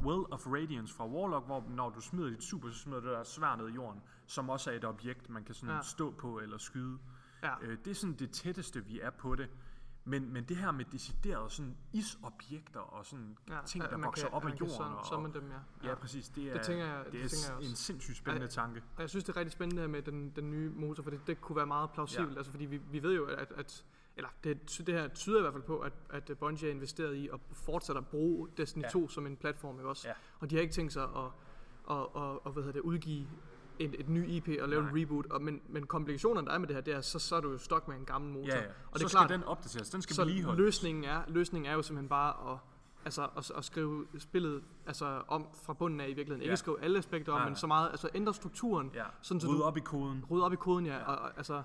Well 0.06 0.26
of 0.32 0.48
Radiance 0.48 0.94
fra 0.94 1.08
Warlock, 1.08 1.46
hvor 1.46 1.66
når 1.70 1.90
du 1.90 2.02
smider 2.02 2.30
dit 2.30 2.44
super, 2.44 2.70
så 2.72 2.78
smider 2.80 3.00
du 3.00 3.08
der 3.08 3.24
svær 3.24 3.56
ned 3.56 3.70
i 3.70 3.74
jorden, 3.74 4.02
som 4.26 4.50
også 4.50 4.72
er 4.72 4.76
et 4.76 4.86
objekt, 4.86 5.30
man 5.30 5.44
kan 5.44 5.56
sådan 5.56 5.76
ja. 5.76 5.82
stå 5.82 6.12
på 6.12 6.40
eller 6.40 6.58
skyde. 6.58 6.98
Ja. 7.44 7.54
Øh, 7.62 7.78
det 7.86 7.92
er 7.92 7.96
sådan 7.96 8.16
det 8.16 8.32
tætteste, 8.32 8.86
vi 8.86 9.00
er 9.00 9.10
på 9.10 9.36
det. 9.36 9.50
Men, 10.08 10.34
men 10.34 10.44
det 10.44 10.58
her 10.58 10.72
med 10.72 10.86
deciderede 10.86 11.50
sådan 11.50 11.78
isobjekter 11.94 12.80
og 12.80 13.06
sådan 13.06 13.38
Ja, 13.50 13.60
ting, 13.66 13.84
der 13.84 13.98
vokser 13.98 14.26
kan- 14.28 14.34
op 14.34 14.46
af 14.46 14.50
jorden. 14.60 14.76
summon- 15.04 15.36
og, 15.36 15.42
dem, 15.42 15.52
ja. 15.84 15.90
ja, 15.90 15.96
præcis. 15.96 16.30
Det 16.30 16.44
er, 16.56 16.64
tænker 16.64 16.86
jeg- 16.86 17.04
det 17.06 17.14
det 17.14 17.24
er 17.24 17.28
tænker 17.28 17.48
jeg 17.58 17.66
en 17.66 17.72
også. 17.72 17.84
sindssygt 17.84 18.18
spændende 18.18 18.46
Ej, 18.46 18.52
tanke. 18.52 18.84
Og 18.96 19.02
jeg 19.02 19.10
synes, 19.10 19.24
det 19.24 19.34
er 19.36 19.38
rigtig 19.38 19.52
spændende 19.54 19.82
her 19.82 19.88
med 19.88 20.02
den, 20.02 20.30
den 20.36 20.52
nye 20.52 20.70
motor, 20.70 21.04
for 21.04 21.10
det, 21.10 21.20
det 21.28 21.42
kunne 21.42 21.56
være 21.56 21.68
meget 21.68 21.92
plausibelt, 21.92 22.32
Ja. 22.32 22.38
altså 22.38 22.52
fordi 22.52 22.66
vi, 22.66 22.78
vi 22.92 23.04
ved 23.04 23.16
jo, 23.16 23.26
at, 23.26 23.52
at 23.56 23.86
eller 24.18 24.30
det, 24.44 24.84
det 24.88 24.96
her 24.96 25.08
tyder 25.08 25.38
i 25.38 25.42
hvert 25.42 25.54
fald 25.54 25.64
på, 25.64 25.80
at, 25.80 25.94
at 26.10 26.32
Bungie 26.40 26.68
er 26.70 26.72
investeret 26.74 27.16
i 27.16 27.30
at 27.34 27.40
fortsætte 27.52 27.98
at 28.00 28.08
bruge 28.08 28.48
Destiny 28.58 28.84
Ja. 28.84 28.90
2 28.90 29.10
som 29.10 29.26
en 29.28 29.38
platform, 29.38 29.76
ikke 29.78 29.90
også? 29.90 30.08
Ja. 30.08 30.14
Og 30.40 30.50
de 30.50 30.56
har 30.56 30.62
ikke 30.62 30.74
tænkt 30.74 30.94
sig 30.94 31.04
at, 31.04 31.10
at, 31.92 31.98
at, 32.16 32.40
at 32.46 32.52
hvad 32.54 32.64
hedder 32.64 32.72
det, 32.72 32.80
udgive 32.80 33.28
et, 33.80 33.96
et 34.00 34.10
ny 34.10 34.28
IP 34.30 34.50
og 34.62 34.70
lave 34.70 34.82
Nej. 34.82 34.92
en 34.92 35.02
reboot, 35.02 35.26
og, 35.26 35.42
men, 35.42 35.62
men 35.70 35.86
komplikationerne 35.86 36.48
der 36.48 36.54
er 36.54 36.58
med 36.58 36.68
det 36.68 36.76
her, 36.76 36.82
det 36.82 36.94
er, 36.94 37.02
så, 37.02 37.20
så 37.20 37.36
er 37.36 37.42
du 37.42 37.52
jo 37.52 37.58
stok 37.58 37.88
med 37.88 37.96
en 37.98 38.06
gammel 38.06 38.34
motor. 38.34 38.48
Ja, 38.48 38.56
ja. 38.56 38.64
Og 38.92 39.00
det 39.00 39.04
er 39.06 39.08
så 39.10 39.14
klart, 39.18 39.28
skal 39.30 39.38
den 39.40 39.44
opdateres. 39.48 39.90
Den 39.90 40.02
skal 40.02 40.16
så 40.16 40.22
vedligeholdes. 40.26 40.60
løsningen 40.66 41.04
er, 41.04 41.22
løsningen 41.28 41.72
er 41.72 41.74
jo 41.76 41.82
simpelthen 41.82 42.10
bare 42.10 42.54
at, 42.54 42.58
altså, 43.06 43.28
at, 43.38 43.52
at 43.58 43.66
skrive 43.66 44.06
spillet 44.18 44.64
altså, 44.88 45.22
om 45.28 45.48
fra 45.64 45.74
bunden 45.74 46.00
af 46.00 46.06
i 46.06 46.08
virkeligheden. 46.08 46.42
Ikke 46.42 46.50
Ja. 46.50 46.54
at 46.54 46.60
skrive 46.60 46.82
alle 46.82 46.98
aspekter 46.98 47.32
om, 47.32 47.38
Nej, 47.38 47.46
men 47.46 47.52
nej. 47.52 47.58
så 47.60 47.68
meget, 47.68 47.90
altså 47.90 48.10
ændre 48.16 48.34
strukturen, 48.34 48.92
Ja. 48.94 49.04
sådan 49.22 49.42
så 49.42 49.48
Rydde 49.48 49.58
du 49.60 49.64
op 49.64 49.78
i 49.78 49.80
koden. 49.80 50.26
rydde 50.32 50.46
op 50.46 50.54
i 50.54 50.56
koden, 50.56 50.86
ja. 50.86 51.04
Og, 51.04 51.16
og, 51.18 51.32
altså, 51.38 51.62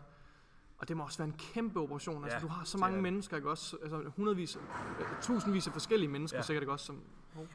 og 0.79 0.89
det 0.89 0.97
må 0.97 1.05
også 1.05 1.19
være 1.19 1.29
en 1.29 1.35
kæmpe 1.39 1.81
operation. 1.81 2.25
Altså, 2.25 2.37
Ja, 2.39 2.43
du 2.43 2.49
har 2.49 2.65
så 2.65 2.79
mange 2.79 2.99
er 2.99 3.03
mennesker, 3.03 3.37
ikke 3.37 3.51
også? 3.51 3.77
Altså, 3.83 4.03
hundredvis, 4.17 4.57
øh, 5.01 5.07
tusindvis 5.23 5.67
af 5.67 5.73
forskellige 5.73 6.09
mennesker, 6.11 6.39
Ja. 6.39 6.43
sikkert 6.43 6.63
ikke 6.63 6.73
også, 6.73 6.87
som, 6.87 7.01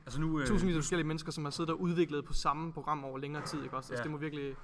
Altså 0.05 0.21
nu, 0.21 0.39
øh, 0.39 0.47
tusindvis 0.47 0.75
af 0.75 0.81
forskellige 0.81 1.07
mennesker, 1.07 1.31
som 1.31 1.43
har 1.43 1.51
siddet 1.51 1.69
og 1.73 1.81
udviklet 1.81 2.25
på 2.25 2.33
samme 2.33 2.73
program 2.73 3.03
over 3.03 3.17
længere 3.17 3.45
tid, 3.45 3.63
ikke 3.63 3.75
også? 3.77 3.93
Altså, 3.93 4.01
Ja. 4.01 4.03
det 4.03 4.11
må 4.11 4.17
virkelig, 4.17 4.55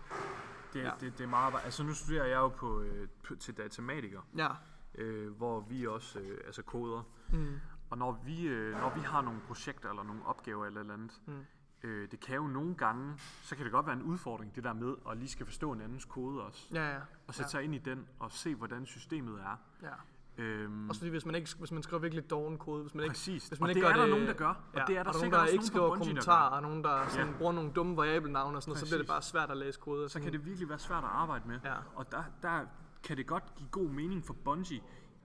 det, 0.74 0.80
ja. 0.84 0.91
det, 0.99 1.18
det 1.18 1.24
er 1.24 1.28
meget... 1.28 1.53
Altså 1.64 1.84
nu 1.84 1.93
studerer 1.93 2.26
jeg 2.26 2.36
jo 2.36 2.47
på, 2.47 2.82
øh, 2.82 3.07
på 3.24 3.36
til 3.36 3.57
datamatiker, 3.57 4.22
ja. 4.38 4.47
øh, 4.95 5.32
hvor 5.38 5.59
vi 5.59 5.88
også 5.88 6.20
øh, 6.20 6.38
altså 6.45 6.61
koder. 6.61 7.03
Mm. 7.30 7.59
Og 7.89 7.97
når 7.97 8.22
vi, 8.26 8.47
øh, 8.47 8.72
når 8.80 8.93
vi 8.95 8.99
har 9.01 9.22
nogle 9.22 9.39
projekter 9.47 9.89
eller 9.89 10.03
nogle 10.03 10.26
opgaver 10.26 10.66
eller 10.66 10.80
eller 10.82 10.93
andet, 10.93 11.22
Mm. 11.28 11.39
øh, 11.84 12.11
det 12.11 12.20
kan 12.20 12.36
jo 12.36 12.47
nogle 12.47 12.76
gange, 12.76 13.14
så 13.43 13.55
kan 13.55 13.64
det 13.66 13.72
godt 13.72 13.86
være 13.86 13.95
en 13.95 14.03
udfordring, 14.03 14.55
det 14.55 14.64
der 14.64 14.74
med 14.74 14.95
at 15.11 15.18
lige 15.18 15.30
skal 15.30 15.45
forstå 15.45 15.72
en 15.72 15.82
andens 15.82 16.05
kode 16.05 16.41
også. 16.43 16.68
Ja, 16.74 16.89
ja. 16.93 16.99
Og 17.28 17.34
sætte 17.36 17.51
sig 17.51 17.64
ind 17.64 17.76
i 17.76 17.78
den 17.78 18.07
og 18.20 18.32
se, 18.32 18.55
hvordan 18.55 18.86
systemet 18.86 19.39
er. 19.41 19.57
ja. 19.84 19.89
Øhm, 20.38 20.90
Også 20.90 21.00
fordi 21.02 21.10
hvis 21.12 21.26
man, 21.26 21.36
ikke, 21.36 21.50
hvis 21.60 21.72
man 21.72 21.84
skriver 21.84 22.02
virkelig 22.02 22.30
doven 22.30 22.58
kode, 22.58 22.82
hvis 22.82 22.96
man 22.96 23.04
ikke, 23.04 23.14
præcis. 23.14 23.48
hvis 23.48 23.60
man 23.60 23.66
og 23.66 23.70
ikke 23.70 23.80
det 23.82 23.88
gør 23.88 23.94
er 23.94 23.96
der 23.96 24.02
det, 24.02 24.10
nogen, 24.12 24.28
der 24.28 24.34
gør. 24.34 24.48
Og 24.48 24.56
ja, 24.76 24.84
det 24.88 24.98
er 24.98 25.04
der 25.04 25.10
og 25.10 25.14
nogen, 25.14 25.20
sikkert 25.20 25.38
der 25.38 25.42
også 25.42 25.52
ikke 25.54 25.62
nogen 25.62 25.68
skriver 25.68 25.88
Bungie, 25.90 26.06
der 26.06 26.10
kommentarer, 26.12 26.50
og 26.56 26.62
nogen, 26.62 26.84
der 26.84 27.08
sådan, 27.10 27.28
Ja. 27.28 27.34
bruger 27.38 27.52
nogle 27.54 27.72
dumme 27.72 27.98
variabelnavne 27.98 28.58
og 28.58 28.64
sådan 28.64 28.70
noget, 28.72 28.80
så 28.80 28.86
bliver 28.86 28.98
det 28.98 29.08
bare 29.08 29.22
svært 29.22 29.52
at 29.52 29.58
læse 29.58 29.80
kode. 29.80 30.10
Så 30.10 30.20
kan 30.20 30.32
det 30.32 30.46
virkelig 30.46 30.70
være 30.70 30.80
svært 30.80 31.04
at 31.04 31.10
arbejde 31.10 31.48
med. 31.48 31.60
Ja. 31.66 31.76
Og 31.96 32.12
der, 32.12 32.24
der 32.42 32.66
kan 33.04 33.18
det 33.18 33.28
godt 33.28 33.44
give 33.56 33.70
god 33.70 33.90
mening 33.90 34.24
for 34.26 34.34
Bungie, 34.34 34.82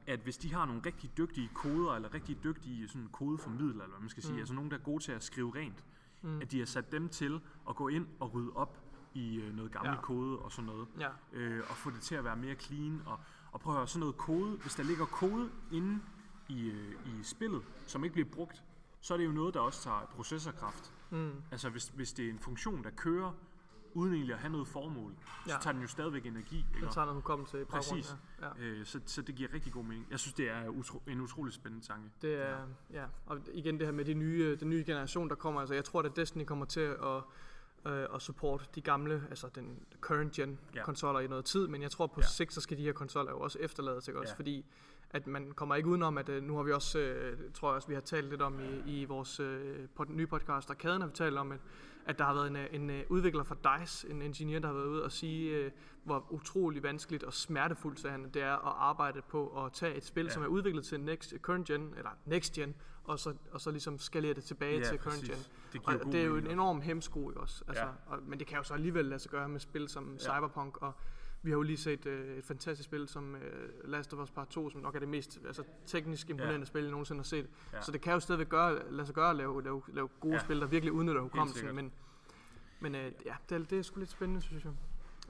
at 0.06 0.20
hvis 0.20 0.36
de 0.38 0.54
har 0.54 0.64
nogle 0.66 0.82
rigtig 0.86 1.10
dygtige 1.18 1.48
koder, 1.54 1.92
eller 1.94 2.14
rigtig 2.14 2.44
dygtige 2.44 2.88
sådan 2.88 3.08
kodeformidlere, 3.12 3.72
eller 3.84 3.88
hvad 3.88 4.00
man 4.00 4.08
skal 4.08 4.22
sige, 4.22 4.32
Mm. 4.32 4.38
altså 4.38 4.54
nogen, 4.54 4.70
der 4.70 4.76
er 4.76 4.80
gode 4.82 5.02
til 5.04 5.12
at 5.12 5.24
skrive 5.24 5.52
rent, 5.54 5.84
mm. 6.22 6.40
at 6.40 6.52
de 6.52 6.58
har 6.58 6.66
sat 6.66 6.92
dem 6.92 7.08
til 7.08 7.40
at 7.68 7.76
gå 7.76 7.88
ind 7.88 8.06
og 8.20 8.34
rydde 8.34 8.50
op 8.54 8.78
i 9.14 9.40
øh, 9.40 9.56
noget 9.56 9.72
gammel 9.72 9.94
ja. 9.94 10.00
kode 10.00 10.38
og 10.38 10.52
sådan 10.52 10.66
noget. 10.70 10.86
Ja. 11.00 11.08
øh, 11.32 11.60
og 11.70 11.76
få 11.76 11.90
det 11.90 12.00
til 12.00 12.14
at 12.14 12.24
være 12.24 12.36
mere 12.36 12.54
clean. 12.54 13.02
Og, 13.06 13.20
og 13.52 13.60
prøv 13.60 13.72
at 13.72 13.78
høre, 13.78 13.88
sådan 13.88 14.00
noget 14.00 14.16
kode, 14.16 14.56
hvis 14.56 14.74
der 14.74 14.82
ligger 14.82 15.06
kode 15.06 15.50
inde 15.72 16.00
i, 16.48 16.70
øh, 16.70 16.92
i 17.06 17.22
spillet, 17.22 17.62
som 17.86 18.04
ikke 18.04 18.12
bliver 18.12 18.28
brugt, 18.28 18.62
så 19.00 19.14
er 19.14 19.18
det 19.18 19.24
jo 19.24 19.32
noget, 19.32 19.54
der 19.54 19.60
også 19.60 19.82
tager 19.82 20.06
processorkraft. 20.16 20.92
Mm. 21.10 21.32
Altså 21.50 21.68
hvis, 21.68 21.88
hvis 21.88 22.12
det 22.12 22.26
er 22.26 22.30
en 22.30 22.38
funktion, 22.38 22.84
der 22.84 22.90
kører, 22.90 23.32
uden 23.94 24.14
egentlig 24.14 24.34
at 24.34 24.40
have 24.40 24.52
noget 24.52 24.68
formål, 24.68 25.12
ja. 25.12 25.52
Ja. 25.52 25.58
så 25.58 25.62
tager 25.62 25.72
den 25.72 25.82
jo 25.82 25.88
stadigvæk 25.88 26.26
energi. 26.26 26.56
Ikke? 26.56 26.86
Det 26.86 26.94
tager 26.94 27.04
noget 27.04 27.14
hukommelse 27.14 27.60
i. 27.60 27.64
Præcis. 27.64 28.16
Ja. 28.40 28.46
Ja. 28.46 28.64
Øh, 28.64 28.86
så, 28.86 29.00
så 29.06 29.22
det 29.22 29.34
giver 29.34 29.54
rigtig 29.54 29.72
god 29.72 29.84
mening. 29.84 30.06
Jeg 30.10 30.18
synes, 30.18 30.34
det 30.34 30.50
er 30.50 30.68
utro, 30.68 31.02
en 31.06 31.20
utrolig 31.20 31.52
spændende 31.52 31.86
tanke. 31.86 32.10
Det 32.22 32.48
er, 32.48 32.58
ja. 32.92 33.04
Og 33.26 33.38
igen 33.52 33.78
det 33.78 33.86
her 33.86 33.92
med 33.92 34.04
de 34.04 34.14
nye, 34.14 34.56
den 34.60 34.70
nye 34.70 34.84
generation, 34.86 35.28
der 35.28 35.34
kommer. 35.34 35.60
Altså, 35.60 35.74
jeg 35.74 35.84
tror, 35.84 36.02
at 36.02 36.16
Destiny 36.16 36.44
kommer 36.44 36.64
til 36.64 36.80
at, 36.80 37.22
øh, 37.86 38.06
at 38.14 38.22
support 38.22 38.70
de 38.74 38.80
gamle, 38.80 39.22
altså 39.30 39.48
den 39.54 39.78
current 40.00 40.32
gen 40.32 40.58
Ja. 40.74 40.82
konsoller 40.84 41.20
i 41.20 41.26
noget 41.26 41.44
tid, 41.44 41.68
men 41.68 41.82
jeg 41.82 41.90
tror 41.90 42.06
på 42.06 42.20
Ja. 42.20 42.26
sigt, 42.26 42.52
så 42.52 42.60
skal 42.60 42.76
de 42.78 42.82
her 42.82 42.92
konsoller 42.92 43.32
jo 43.32 43.40
også 43.40 43.58
efterlades, 43.58 44.08
ikke 44.08 44.20
også? 44.20 44.32
Ja. 44.32 44.36
Fordi 44.36 44.64
at 45.10 45.26
man 45.26 45.52
kommer 45.52 45.74
ikke 45.74 45.88
udenom, 45.88 46.18
at 46.18 46.28
øh, 46.28 46.42
nu 46.42 46.56
har 46.56 46.62
vi 46.62 46.72
også, 46.72 46.98
øh, 46.98 47.38
tror 47.54 47.68
jeg 47.70 47.76
også, 47.76 47.88
vi 47.88 47.94
har 47.94 48.00
talt 48.00 48.28
lidt 48.30 48.42
om 48.42 48.60
i, 48.60 49.00
i 49.00 49.04
vores 49.04 49.40
øh, 49.40 49.88
pod, 49.96 50.06
nye 50.08 50.26
podcast, 50.26 50.70
Arkaden 50.70 51.00
har 51.00 51.08
vi 51.08 51.14
talt 51.14 51.38
om, 51.38 51.52
at, 51.52 51.60
at 52.08 52.18
der 52.18 52.24
har 52.24 52.34
været 52.34 52.46
en, 52.46 52.56
øh, 52.56 52.66
en 52.70 52.90
øh, 52.90 53.04
udvikler 53.08 53.42
fra 53.44 53.78
DICE, 53.78 54.08
en 54.10 54.22
ingeniør, 54.22 54.58
der 54.58 54.66
har 54.66 54.74
været 54.74 54.86
ude 54.86 55.04
og 55.04 55.12
sige, 55.12 55.50
øh, 55.56 55.70
hvor 56.04 56.26
utrolig 56.30 56.82
vanskeligt 56.82 57.22
og 57.22 57.34
smertefuldt 57.34 58.00
sagde 58.00 58.12
han, 58.12 58.30
det 58.34 58.42
er 58.42 58.52
at 58.52 58.74
arbejde 58.78 59.22
på 59.22 59.64
at 59.64 59.72
tage 59.72 59.94
et 59.94 60.04
spil, 60.04 60.24
ja. 60.24 60.30
Som 60.30 60.42
er 60.42 60.46
udviklet 60.46 60.84
til 60.84 61.00
next, 61.00 61.34
current 61.42 61.66
gen, 61.66 61.94
eller 61.96 62.10
next 62.26 62.52
gen, 62.52 62.74
og 63.04 63.18
så, 63.18 63.34
og 63.52 63.60
så 63.60 63.70
ligesom 63.70 63.98
skalere 63.98 64.34
det 64.34 64.44
tilbage 64.44 64.78
Ja, 64.78 64.84
til 64.84 64.98
current 64.98 65.20
præcis. 65.20 65.50
gen. 65.72 65.82
Det 65.96 66.00
Og 66.06 66.12
det 66.12 66.20
er 66.20 66.24
jo 66.24 66.36
en 66.36 66.46
enorm 66.46 66.80
hemsko, 66.80 67.30
ikke 67.30 67.40
også? 67.40 67.64
Altså, 67.68 67.82
Ja. 67.82 67.88
og, 68.06 68.22
men 68.22 68.38
det 68.38 68.46
kan 68.46 68.56
jo 68.58 68.62
så 68.62 68.74
alligevel 68.74 69.04
lade 69.04 69.20
sig 69.20 69.30
gøre 69.30 69.48
med 69.48 69.60
spil 69.60 69.88
som 69.88 70.12
Ja. 70.12 70.18
Cyberpunk, 70.18 70.82
og 70.82 70.92
vi 71.42 71.50
har 71.50 71.56
jo 71.56 71.62
lige 71.62 71.76
set 71.76 72.06
øh, 72.06 72.36
et 72.38 72.44
fantastisk 72.44 72.84
spil 72.88 73.08
som 73.08 73.34
øh, 73.34 73.40
Last 73.84 74.12
of 74.14 74.18
Us 74.22 74.30
Part 74.30 74.48
2, 74.48 74.70
som 74.70 74.80
nok 74.80 74.94
er 74.94 74.98
det 74.98 75.08
mest 75.08 75.40
altså, 75.46 75.62
teknisk 75.86 76.30
imponerende 76.30 76.58
Ja. 76.60 76.64
spil, 76.64 76.82
jeg 76.82 76.90
nogensinde 76.90 77.18
har 77.18 77.24
set. 77.24 77.46
Ja. 77.72 77.80
Så 77.82 77.92
det 77.92 78.00
kan 78.00 78.12
jo 78.12 78.20
stadigvæk 78.20 78.48
gøre, 78.48 78.92
lade 78.92 79.06
sig 79.06 79.14
gøre 79.14 79.30
at 79.30 79.36
lave, 79.36 79.62
lave, 79.62 79.82
lave 79.88 80.08
gode 80.20 80.34
Ja. 80.34 80.40
spil, 80.40 80.60
der 80.60 80.66
virkelig 80.66 80.92
udnytter 80.92 81.20
hukommelsen. 81.22 81.74
Men, 81.74 81.92
men 82.80 82.94
øh, 82.94 83.12
ja, 83.26 83.34
det 83.48 83.54
er, 83.54 83.64
det 83.64 83.78
er 83.78 83.82
sgu 83.82 83.98
lidt 83.98 84.10
spændende, 84.10 84.40
synes 84.42 84.64
jeg. 84.64 84.72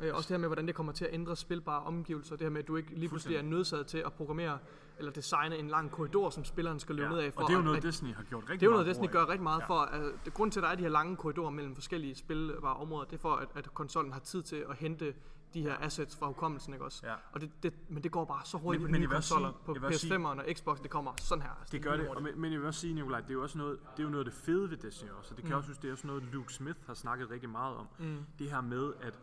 Øh, 0.02 0.14
også 0.14 0.28
det 0.28 0.34
her 0.34 0.38
med, 0.38 0.48
hvordan 0.48 0.66
det 0.66 0.74
kommer 0.74 0.92
til 0.92 1.04
at 1.04 1.14
ændre 1.14 1.36
spilbare 1.36 1.82
omgivelser. 1.82 2.36
Det 2.36 2.44
her 2.44 2.50
med, 2.50 2.61
at 2.62 2.68
du 2.68 2.76
ikke 2.76 2.94
lige 2.94 3.09
pludselig 3.09 3.36
er 3.36 3.42
nødsaget 3.42 3.86
til 3.86 3.98
at 3.98 4.12
programmere 4.12 4.59
eller 4.98 5.12
designe 5.12 5.56
en 5.59 5.68
lang 5.68 5.90
korridor, 5.90 6.30
som 6.30 6.44
spilleren 6.44 6.80
skal 6.80 6.94
løbe 6.94 7.06
Ja. 7.09 7.14
ned 7.14 7.18
af. 7.20 7.32
For 7.32 7.40
Og 7.40 7.46
det 7.48 7.52
er 7.52 7.56
jo 7.56 7.59
at- 7.59 7.64
noget, 7.64 7.76
at- 7.76 7.82
Disney 7.82 8.14
har 8.14 8.22
gjort 8.22 8.42
rigtig 8.42 8.61
det 8.61 8.66
er 8.66 8.66
jo 8.66 8.70
noget, 8.72 8.86
meget 8.86 8.96
Disney 8.96 9.12
gør 9.12 9.28
rigtig 9.28 9.42
meget 9.42 9.61
Ja. 9.61 9.66
for. 9.66 9.74
Altså, 9.78 10.12
det, 10.24 10.34
grunden 10.34 10.50
til, 10.52 10.61
at 10.61 10.64
der 10.64 10.68
er 10.70 10.74
de 10.74 10.82
her 10.82 10.88
lange 10.88 11.16
korridorer 11.16 11.50
mellem 11.50 11.74
forskellige 11.74 12.14
spilbare 12.14 12.76
områder, 12.76 13.04
det 13.04 13.12
er 13.16 13.20
for, 13.20 13.32
at, 13.34 13.48
at 13.54 13.74
konsollen 13.74 14.12
har 14.12 14.20
tid 14.20 14.42
til 14.42 14.64
at 14.70 14.76
hente 14.76 15.14
de 15.55 15.62
her 15.62 15.76
assets 15.80 16.16
fra 16.16 16.26
hukommelsen, 16.26 16.72
ikke 16.72 16.84
også? 16.84 17.07
Ja. 17.07 17.14
Og 17.32 17.40
det, 17.40 17.51
det, 17.62 17.72
men 17.88 18.03
det 18.03 18.11
går 18.12 18.24
bare 18.24 18.40
så 18.44 18.59
hurtigt 18.59 18.82
Men- 18.82 18.92
men 18.92 19.01
nye 19.01 19.07
konsoller 19.09 19.49
sige- 19.49 19.59
på 19.64 19.72
jeg 19.74 19.80
vil 19.82 19.86
også 19.86 20.01
sige- 20.01 20.14
PS5'eren 20.16 20.38
og 20.38 20.44
Xbox, 20.57 20.78
det 20.80 20.90
kommer 20.90 21.12
sådan 21.20 21.42
her. 21.42 21.51
Altså, 21.61 21.72
Det 21.72 21.82
gør 21.82 21.96
det, 21.96 22.09
og, 22.09 22.22
men, 22.22 22.40
men 22.40 22.53
jeg 22.53 22.61
vil 22.61 22.66
også 22.66 22.80
sige, 22.80 22.94
Nikolaj, 22.94 23.20
det 23.20 23.30
er 23.30 23.34
jo 23.34 23.42
også 23.42 23.59
noget, 23.59 23.78
det 23.96 23.99
er 23.99 24.03
jo 24.03 24.09
noget 24.11 24.24
af 24.26 24.30
det 24.32 24.40
fede 24.40 24.70
ved 24.70 24.76
Destiny 24.76 25.11
også, 25.11 25.30
og 25.30 25.36
det 25.36 25.36
kan 25.36 25.44
Mm. 25.44 25.49
jeg 25.49 25.57
også 25.57 25.66
synes, 25.66 25.78
det 25.78 25.88
er 25.88 25.92
også 25.92 26.07
noget, 26.07 26.22
Luke 26.22 26.53
Smith 26.55 26.78
har 26.86 26.94
snakket 26.94 27.30
rigtig 27.30 27.51
meget 27.51 27.76
om. 27.76 27.86
Mm. 27.99 28.16
Det 28.38 28.51
her 28.51 28.61
med, 28.61 28.92
at 29.01 29.20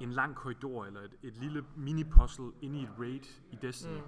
en 0.00 0.12
lang 0.12 0.34
korridor, 0.34 0.84
eller 0.84 1.00
et, 1.00 1.14
et 1.22 1.36
lille 1.36 1.64
mini-puzzle 1.76 2.52
inde 2.62 2.78
i 2.80 2.82
et 2.82 2.90
raid 2.98 3.20
i 3.50 3.56
Destiny, 3.62 3.92
Mm. 3.96 4.00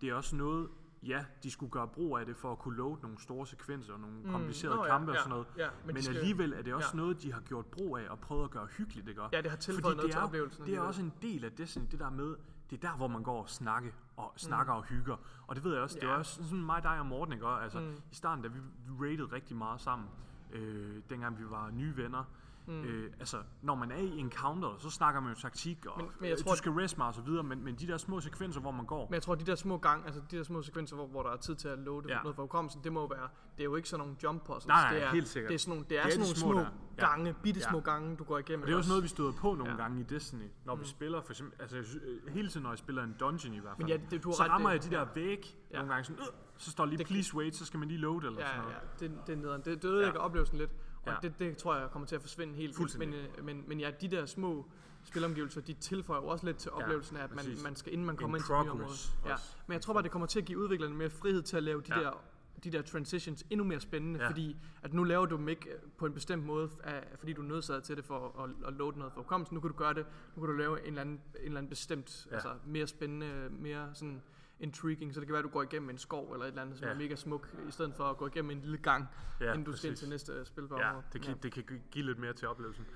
det 0.00 0.08
er 0.08 0.14
også 0.14 0.36
noget, 0.36 0.68
ja, 1.06 1.24
de 1.42 1.50
skulle 1.50 1.70
gøre 1.70 1.88
brug 1.88 2.18
af 2.18 2.26
det 2.26 2.36
for 2.36 2.52
at 2.52 2.58
kunne 2.58 2.76
load 2.76 2.96
nogle 3.02 3.18
store 3.18 3.46
sekvenser 3.46 3.92
og 3.92 4.00
nogle 4.00 4.16
mm. 4.24 4.30
komplicerede 4.30 4.76
Nå, 4.76 4.84
ja, 4.84 4.90
kampe 4.90 5.10
og 5.10 5.14
ja, 5.14 5.20
sådan 5.20 5.30
noget. 5.30 5.46
ja, 5.58 5.68
men 5.70 5.86
men 5.86 5.96
de 5.96 6.02
skal- 6.02 6.16
alligevel 6.16 6.52
er 6.52 6.62
det 6.62 6.74
også 6.74 6.88
ja. 6.92 6.96
noget, 6.96 7.22
de 7.22 7.32
har 7.32 7.40
gjort 7.40 7.66
brug 7.66 7.98
af 7.98 8.08
og 8.10 8.18
prøvet 8.18 8.44
at 8.44 8.50
gøre 8.50 8.66
hyggeligt, 8.66 9.08
ikke? 9.08 9.22
Ja, 9.32 9.40
det 9.40 9.50
har 9.50 9.56
tilføjet 9.58 9.82
Fordi 9.84 9.96
noget 9.96 10.02
det 10.06 10.12
til 10.12 10.18
er, 10.18 10.24
oplevelsen 10.24 10.66
Det 10.66 10.74
er 10.76 10.80
også 10.80 11.02
en 11.02 11.12
del 11.22 11.44
af 11.44 11.52
Destiny, 11.52 11.84
det 11.90 11.98
der 12.00 12.10
med, 12.10 12.36
det 12.70 12.84
er 12.84 12.88
der, 12.90 12.96
hvor 12.96 13.08
man 13.08 13.22
går 13.22 13.42
og 13.42 13.48
snakke 13.48 13.94
og, 14.16 14.32
snakker 14.36 14.72
mm. 14.72 14.78
og 14.78 14.84
hygger. 14.84 15.16
Og 15.46 15.56
det 15.56 15.64
ved 15.64 15.72
jeg 15.72 15.82
også, 15.82 15.94
det 16.00 16.04
er 16.04 16.08
Ja. 16.12 16.16
også 16.18 16.44
sådan 16.44 16.64
mig, 16.64 16.82
dig 16.82 16.98
og 16.98 17.06
Morten, 17.06 17.32
ikke? 17.34 17.46
Og 17.46 17.62
Altså, 17.62 17.80
mm. 17.80 17.92
I 18.12 18.14
starten, 18.14 18.42
da 18.44 18.48
vi 18.50 18.58
rated 19.00 19.32
rigtig 19.32 19.56
meget 19.56 19.80
sammen, 19.80 20.08
øh, 20.52 21.02
dengang 21.10 21.38
vi 21.38 21.44
var 21.50 21.70
nye 21.70 21.96
venner, 21.96 22.24
Mm. 22.66 22.82
Øh, 22.84 23.12
altså, 23.20 23.36
når 23.62 23.74
man 23.74 23.90
er 23.90 23.96
i 23.96 24.18
encounter, 24.18 24.76
så 24.78 24.90
snakker 24.90 25.20
man 25.20 25.32
jo 25.34 25.40
taktik, 25.40 25.86
og 25.86 25.94
Men- 25.96 26.06
men, 26.06 26.12
jeg 26.20 26.30
jeg 26.30 26.38
tror, 26.38 26.50
du 26.52 26.56
skal 26.56 26.72
rest 26.72 26.98
mig 26.98 27.06
og 27.06 27.14
så 27.14 27.20
videre, 27.22 27.42
men, 27.42 27.64
men 27.64 27.74
de 27.74 27.86
der 27.86 27.96
små 27.96 28.20
sekvenser, 28.20 28.60
hvor 28.60 28.70
man 28.70 28.86
går, 28.86 29.06
Men 29.06 29.14
jeg 29.14 29.22
tror, 29.22 29.34
de 29.34 29.44
der 29.44 29.54
små 29.54 29.78
gang, 29.78 30.06
altså 30.06 30.20
de 30.30 30.36
der 30.36 30.42
små 30.42 30.62
sekvenser, 30.62 30.96
hvor, 30.96 31.06
hvor 31.06 31.22
der 31.22 31.30
er 31.30 31.36
tid 31.36 31.54
til 31.54 31.68
at 31.68 31.78
loade 31.78 32.06
ja. 32.08 32.22
Noget 32.22 32.34
for 32.36 32.42
hukommelsen, 32.42 32.80
det 32.84 32.92
må 32.92 33.00
jo 33.00 33.06
være, 33.06 33.28
det 33.56 33.60
er 33.60 33.64
jo 33.64 33.76
ikke 33.76 33.88
sådan 33.88 34.00
nogle 34.06 34.16
jump 34.22 34.44
puzzles. 34.44 34.66
Nej, 34.66 34.82
nej, 34.82 34.92
det 34.94 35.02
er, 35.02 35.10
helt 35.10 35.28
sikkert. 35.28 35.48
Det 35.48 35.54
er 35.54 35.58
sådan 35.58 35.70
nogle, 35.70 35.86
det 35.90 35.98
er 35.98 36.02
Det 36.02 36.06
er 36.08 36.10
sådan 36.12 36.20
nogle 36.20 36.36
små 36.36 36.52
små, 36.52 36.60
der. 36.60 36.66
Ja. 36.98 37.06
gange, 37.08 37.34
bitte 37.42 37.60
små 37.60 37.78
Ja. 37.78 37.84
gange, 37.84 38.16
du 38.16 38.24
går 38.24 38.38
igennem. 38.38 38.62
Og 38.62 38.66
det 38.66 38.72
er 38.74 38.78
også 38.78 38.90
noget, 38.90 39.02
vi 39.02 39.08
støder 39.08 39.32
på 39.32 39.54
nogle 39.54 39.70
Ja. 39.72 39.76
gange 39.76 40.00
i 40.00 40.02
Destiny, 40.04 40.48
når 40.64 40.74
mm. 40.74 40.80
vi 40.80 40.86
spiller 40.86 41.20
for 41.22 41.30
eksempel, 41.32 41.60
altså 41.60 41.76
øh, 41.76 42.32
hele 42.34 42.48
tiden 42.48 42.62
når 42.62 42.70
jeg 42.70 42.78
spiller 42.78 43.02
en 43.04 43.14
dungeon 43.20 43.54
i 43.54 43.58
hvert 43.58 43.76
fald, 43.76 43.88
Men 43.88 43.98
ja, 44.00 44.00
det- 44.10 44.22
du 44.24 44.28
har 44.28 44.34
så 44.36 44.42
ret, 44.42 44.50
rammer 44.50 44.70
det- 44.70 44.84
jeg 44.84 44.90
de 44.90 44.96
der 44.96 45.00
ja. 45.00 45.06
væg 45.14 45.58
Ja. 45.70 45.76
nogle 45.76 45.92
gange 45.92 46.04
sådan, 46.04 46.20
øh, 46.22 46.26
så 46.56 46.70
står 46.70 46.84
lige 46.84 46.98
Det- 46.98 47.06
please 47.06 47.36
wait, 47.36 47.56
så 47.56 47.64
skal 47.64 47.78
man 47.78 47.88
lige 47.88 47.98
load 48.00 48.22
eller 48.24 48.40
Ja, 48.40 48.46
sådan 48.46 48.60
noget. 48.60 48.74
ja. 49.00 49.06
Det, 49.06 49.26
det 49.26 49.32
er 49.32 49.36
nederen. 49.36 49.62
Det, 49.64 49.82
det 49.82 49.88
ødelægger 49.88 50.20
ja. 50.20 50.24
oplevelsen 50.26 50.58
lidt, 50.58 50.70
og 51.06 51.12
Ja. 51.12 51.28
det, 51.28 51.38
det 51.38 51.56
tror 51.56 51.76
jeg 51.76 51.90
kommer 51.90 52.06
til 52.06 52.16
at 52.16 52.22
forsvinde 52.22 52.54
helt. 52.54 52.98
Men, 52.98 53.14
øh, 53.14 53.44
men, 53.44 53.64
men 53.66 53.80
ja, 53.80 53.90
de 54.00 54.08
der 54.08 54.26
små 54.26 54.66
spilomgivelser, 55.04 55.60
de 55.60 55.72
tilføjer 55.72 56.20
jo 56.22 56.26
også 56.28 56.46
lidt 56.46 56.56
til 56.56 56.70
oplevelsen 56.70 57.16
af, 57.16 57.24
at 57.24 57.34
man, 57.34 57.44
man 57.62 57.76
skal, 57.76 57.92
inden 57.92 58.06
man 58.06 58.14
In 58.14 58.18
kommer 58.18 58.36
ind 58.36 58.44
til 58.44 58.52
et 58.52 58.64
nyt 58.64 58.70
område. 58.70 58.78
progress 58.84 59.12
Ja. 59.26 59.34
Men 59.66 59.72
jeg 59.72 59.82
tror 59.82 59.92
bare, 59.92 60.02
det 60.02 60.10
kommer 60.10 60.26
til 60.26 60.38
at 60.40 60.44
give 60.44 60.58
udviklerne 60.58 60.94
mere 60.94 61.10
frihed 61.10 61.42
til 61.42 61.56
at 61.56 61.62
lave 61.62 61.80
de 61.80 61.94
Ja. 61.98 62.00
der 62.00 62.24
de 62.64 62.70
der 62.72 62.82
transitions 62.82 63.44
endnu 63.50 63.64
mere 63.66 63.80
spændende, 63.80 64.20
ja. 64.20 64.28
Fordi 64.28 64.56
at 64.82 64.92
nu 64.94 65.04
laver 65.04 65.26
du 65.26 65.36
dem 65.36 65.48
ikke 65.48 65.70
øh, 65.70 65.78
på 65.98 66.06
en 66.06 66.12
bestemt 66.14 66.44
måde, 66.44 66.70
af, 66.84 67.04
fordi 67.18 67.32
du 67.32 67.42
er 67.42 67.46
nødsaget 67.46 67.82
til 67.82 67.96
det 67.96 68.04
for 68.04 68.42
at, 68.44 68.50
at 68.66 68.72
loade 68.74 68.98
noget 68.98 69.12
for 69.12 69.20
hukommelsen. 69.20 69.54
Nu 69.54 69.60
kan 69.60 69.70
du 69.70 69.76
gøre 69.76 69.94
det, 69.94 70.06
nu 70.36 70.40
kan 70.42 70.50
du 70.50 70.56
lave 70.56 70.80
en 70.80 70.86
eller 70.86 71.00
anden, 71.00 71.14
en 71.14 71.44
eller 71.44 71.58
anden 71.58 71.70
bestemt. 71.70 72.26
Ja. 72.30 72.34
altså 72.34 72.48
mere 72.66 72.86
spændende, 72.86 73.48
mere 73.50 73.90
sådan 73.94 74.22
intriguing, 74.62 75.14
så 75.14 75.20
det 75.20 75.26
kan 75.26 75.32
være, 75.32 75.38
at 75.38 75.44
du 75.44 75.48
går 75.48 75.62
igennem 75.62 75.90
en 75.90 75.98
skov 75.98 76.32
eller 76.32 76.44
et 76.44 76.48
eller 76.48 76.62
andet, 76.62 76.76
som 76.78 76.84
ja. 76.84 76.88
Ja. 76.90 76.94
er 76.94 76.98
mega 76.98 77.14
smuk, 77.16 77.54
i 77.68 77.70
stedet 77.70 77.94
for 77.96 78.04
at 78.04 78.16
gå 78.16 78.26
igennem 78.26 78.50
en 78.50 78.60
lille 78.60 78.76
gang, 78.78 79.08
ja, 79.40 79.44
Ja, 79.44 79.52
inden 79.52 79.64
du 79.64 79.72
skal 79.76 79.94
til 79.94 80.08
næste 80.08 80.44
spil 80.44 80.68
på 80.68 80.78
Ja, 80.78 80.92
det 81.12 81.22
kan, 81.22 81.38
det 81.42 81.52
kan 81.52 81.62
gi- 81.68 81.82
give 81.90 82.04
lidt 82.06 82.18
mere 82.18 82.32
til 82.32 82.48
oplevelsen. 82.48 82.86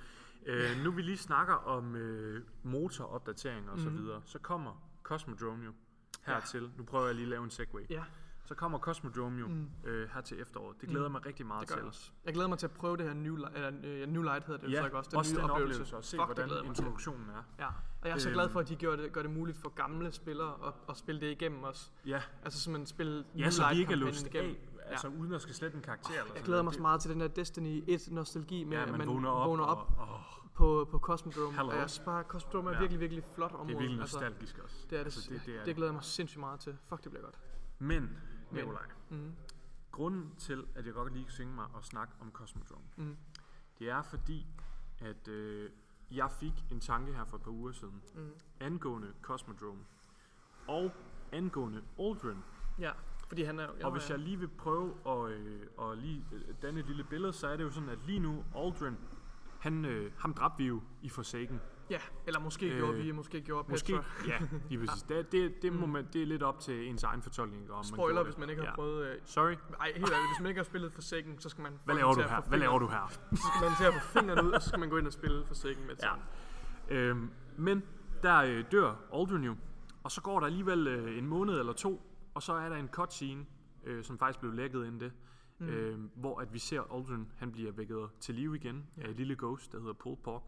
Øh, 0.46 0.84
nu 0.84 0.90
vi 0.90 1.02
lige 1.02 1.16
snakker 1.18 1.54
om 1.54 1.96
øh, 1.96 2.42
motoropdateringer 2.62 3.70
og 3.72 3.78
så 3.78 3.88
Mhm. 3.88 3.98
videre, 3.98 4.22
så 4.24 4.38
kommer 4.38 4.88
Cosmodrome 5.02 5.64
jo 5.64 5.72
hertil. 6.22 6.70
Nu 6.76 6.84
prøver 6.84 7.06
jeg 7.06 7.14
lige 7.14 7.24
at 7.24 7.28
lave 7.30 7.44
en 7.44 7.50
segway. 7.50 7.82
Ja, 7.90 8.04
Så 8.46 8.54
kommer 8.54 8.78
Cosmodrome 8.78 9.38
jo 9.40 9.46
Mm. 9.48 9.68
øh, 9.84 10.08
her 10.14 10.20
til 10.20 10.40
efteråret. 10.40 10.80
Det 10.80 10.88
glæder 10.88 11.04
jeg 11.04 11.12
mig 11.12 11.26
rigtig 11.26 11.46
meget 11.46 11.68
til. 11.68 11.82
også. 11.82 12.10
Jeg 12.24 12.34
glæder 12.34 12.48
mig 12.48 12.58
til 12.58 12.66
at 12.66 12.72
prøve 12.72 12.96
det 12.96 13.06
her 13.06 13.14
New, 13.14 13.36
Light, 13.36 13.54
eller, 13.56 13.72
øh, 13.84 14.08
new 14.08 14.22
Light 14.22 14.44
hedder 14.44 14.60
det 14.60 14.72
Ja, 14.72 14.82
så 14.90 14.96
også, 14.96 15.10
den 15.10 15.18
også 15.18 15.34
nye 15.34 15.42
den 15.42 15.50
oplevelse. 15.50 15.74
oplevelse, 15.80 15.96
og 15.96 16.04
se 16.04 16.16
Fuck, 16.16 16.26
hvordan 16.26 16.66
introduktionen 16.66 17.28
er. 17.28 17.42
Ja, 17.58 17.66
og 17.66 18.08
jeg 18.08 18.10
er 18.10 18.18
så 18.18 18.28
Øhm. 18.28 18.34
glad 18.34 18.48
for, 18.48 18.60
at 18.60 18.68
de 18.68 18.76
gør 18.76 18.96
det, 18.96 19.12
gør 19.12 19.22
det 19.22 19.30
muligt 19.30 19.58
for 19.58 19.68
gamle 19.68 20.12
spillere 20.12 20.54
at, 20.66 20.72
at 20.88 20.96
spille 20.96 21.20
det 21.20 21.30
igennem 21.30 21.62
også. 21.62 21.90
Ja, 22.06 22.22
Altså 22.44 22.60
simpelthen 22.60 22.86
spille 22.86 23.24
ja 23.36 23.40
New 23.42 23.50
så 23.50 23.68
vi 23.72 23.80
ikke 23.80 23.92
er 23.92 23.96
låst 23.96 24.26
igennem. 24.26 24.56
af, 24.78 24.90
altså 24.90 25.08
uden 25.08 25.32
at 25.32 25.42
skal 25.42 25.54
slette 25.54 25.76
en 25.76 25.82
karakter. 25.82 26.10
eller 26.20 26.34
Jeg 26.34 26.42
glæder 26.44 26.62
mig 26.62 26.74
så 26.74 26.82
meget 26.82 27.00
til 27.00 27.10
den 27.10 27.20
der 27.20 27.28
Destiny 27.28 27.84
1 27.86 28.08
nostalgi 28.10 28.64
med, 28.64 28.76
Ja, 28.76 28.82
at 28.82 28.88
man, 28.90 28.98
man 28.98 29.08
vågner 29.08 29.28
op, 29.30 29.48
vågner 29.48 29.64
op 29.64 29.92
og, 29.98 30.08
og, 30.08 30.20
på, 30.54 30.88
på 30.90 30.98
Cosmodrome. 30.98 31.56
Hello. 31.56 31.68
Og 31.68 31.76
jeg 31.76 31.88
bare, 32.04 32.22
Cosmodrome 32.22 32.70
er 32.70 32.74
Ja. 32.74 32.80
virkelig, 32.80 33.00
virkelig 33.00 33.24
flot 33.34 33.52
område. 33.52 33.68
det 33.68 33.74
er 33.74 33.78
virkelig 33.80 34.00
altså, 34.00 34.16
nostalgisk 34.20 34.58
også. 34.58 34.76
det 34.90 34.92
er 34.92 34.96
det, 34.98 35.04
Altså, 35.04 35.20
det, 35.30 35.38
det, 35.40 35.46
det, 35.46 35.60
er 35.60 35.64
det 35.64 35.74
glæder 35.76 35.90
jeg 35.90 35.94
mig 35.94 36.04
sindssygt 36.04 36.40
meget 36.40 36.60
til. 36.60 36.76
Fuck, 36.88 37.04
det 37.04 37.10
bliver 37.10 37.24
godt. 37.24 37.38
Men, 37.78 38.10
Nikolaj, 38.50 38.86
Mm. 39.10 39.32
grunden 39.92 40.34
til, 40.38 40.66
at 40.74 40.86
jeg 40.86 40.94
godt 40.94 41.12
lige 41.12 41.24
kan 41.24 41.32
synge 41.32 41.54
mig 41.54 41.66
og 41.74 41.84
snakke 41.84 42.14
om 42.20 42.30
Cosmodrome, 42.32 42.84
Mm. 42.96 43.16
det 43.78 43.90
er 43.90 44.02
fordi, 44.02 44.46
at 45.00 45.28
øh, 45.28 45.70
jeg 46.10 46.30
fik 46.30 46.52
en 46.70 46.80
tanke 46.80 47.12
her 47.12 47.24
for 47.24 47.36
et 47.36 47.42
par 47.42 47.50
uger 47.50 47.72
siden, 47.72 48.02
Mm. 48.14 48.30
angående 48.60 49.12
Cosmodrome, 49.22 49.80
og 50.68 50.90
angående 51.32 51.82
Aldrin. 52.00 52.38
Ja, 52.78 52.92
fordi 53.28 53.42
han 53.42 53.58
er... 53.58 53.68
Og 53.84 53.92
hvis 53.92 54.10
jeg 54.10 54.18
lige 54.18 54.38
vil 54.38 54.48
prøve 54.48 54.94
at, 55.06 55.30
øh, 55.30 55.66
at 55.80 55.98
lige 55.98 56.24
øh, 56.32 56.54
danne 56.62 56.80
et 56.80 56.86
lille 56.86 57.04
billede, 57.04 57.32
så 57.32 57.46
er 57.48 57.56
det 57.56 57.64
jo 57.64 57.70
sådan, 57.70 57.88
at 57.88 57.98
lige 58.06 58.18
nu 58.18 58.44
Aldrin, 58.56 58.96
han, 59.60 59.84
øh, 59.84 60.12
ham 60.18 60.34
dræbte 60.34 60.58
vi 60.58 60.66
jo 60.66 60.82
i 61.02 61.08
Forsaken. 61.08 61.60
Ja, 61.90 61.98
eller 62.26 62.40
måske 62.40 62.70
Øh, 62.70 62.78
gjorde 62.78 62.94
vi, 62.96 63.12
måske 63.12 63.40
gjorde 63.40 63.70
Måske, 63.70 63.92
Petra. 63.92 64.04
ja, 64.26 64.38
lige 64.68 64.86
præcis. 64.86 65.02
Det, 65.08 65.32
det, 65.32 65.62
det, 65.62 65.72
må 65.72 65.86
man, 65.86 66.08
det 66.12 66.22
er 66.22 66.26
lidt 66.26 66.42
op 66.42 66.60
til 66.60 66.88
ens 66.88 67.02
egen 67.02 67.22
fortolkning. 67.22 67.72
Om 67.72 67.84
Spoiler, 67.84 68.14
gjorde 68.14 68.24
hvis 68.24 68.38
man 68.38 68.50
ikke 68.50 68.62
har 68.62 68.68
ja. 68.68 68.74
prøvet... 68.74 69.06
Øh, 69.06 69.16
Sorry, 69.24 69.52
ej, 69.80 69.86
helt 69.86 70.12
ærligt, 70.12 70.30
hvis 70.30 70.40
man 70.40 70.48
ikke 70.48 70.58
har 70.58 70.64
spillet 70.64 70.92
Forsaken, 70.92 71.38
så 71.38 71.48
skal 71.48 71.62
man... 71.62 71.72
hvad 71.84 71.94
laver 71.94 72.14
du 72.14 72.20
her? 72.20 72.40
Hvad 72.48 72.58
laver 72.58 72.78
du 72.78 72.86
her? 72.86 73.08
Så 73.30 73.42
skal 73.56 73.68
man 73.68 73.76
til 73.78 73.84
at 73.84 73.94
få 73.94 74.18
fingrene 74.18 74.44
ud, 74.44 74.50
og 74.50 74.62
så 74.62 74.68
skal 74.68 74.80
man 74.80 74.88
gå 74.88 74.96
ind 74.96 75.06
og 75.06 75.12
spille 75.12 75.46
Forsaken 75.46 75.86
med 75.86 75.94
det 75.94 76.02
Ja. 76.90 76.94
Øhm, 76.96 77.30
men 77.56 77.82
der 78.22 78.36
øh, 78.36 78.64
dør 78.72 78.94
Aldrin 79.14 79.44
jo, 79.44 79.56
og 80.02 80.10
så 80.10 80.20
går 80.20 80.40
der 80.40 80.46
alligevel 80.46 80.86
øh, 80.86 81.18
en 81.18 81.26
måned 81.26 81.58
eller 81.58 81.72
to, 81.72 82.02
og 82.34 82.42
så 82.42 82.52
er 82.52 82.68
der 82.68 82.76
en 82.76 82.88
cutscene, 82.88 83.46
øh, 83.84 84.04
som 84.04 84.18
faktisk 84.18 84.40
blev 84.40 84.52
lækket 84.52 84.86
inden 84.86 85.00
det, 85.00 85.12
mm. 85.58 85.66
øh, 85.68 85.98
hvor 86.14 86.40
at 86.40 86.52
vi 86.54 86.58
ser 86.58 86.94
Aldrin, 86.94 87.32
han 87.38 87.52
bliver 87.52 87.72
vækket 87.72 88.08
til 88.20 88.34
live 88.34 88.56
igen 88.56 88.86
af 88.96 89.08
et 89.10 89.16
lille 89.16 89.36
ghost, 89.38 89.72
der 89.72 89.78
hedder 89.78 89.92
Pulled 89.92 90.18
Pork. 90.24 90.42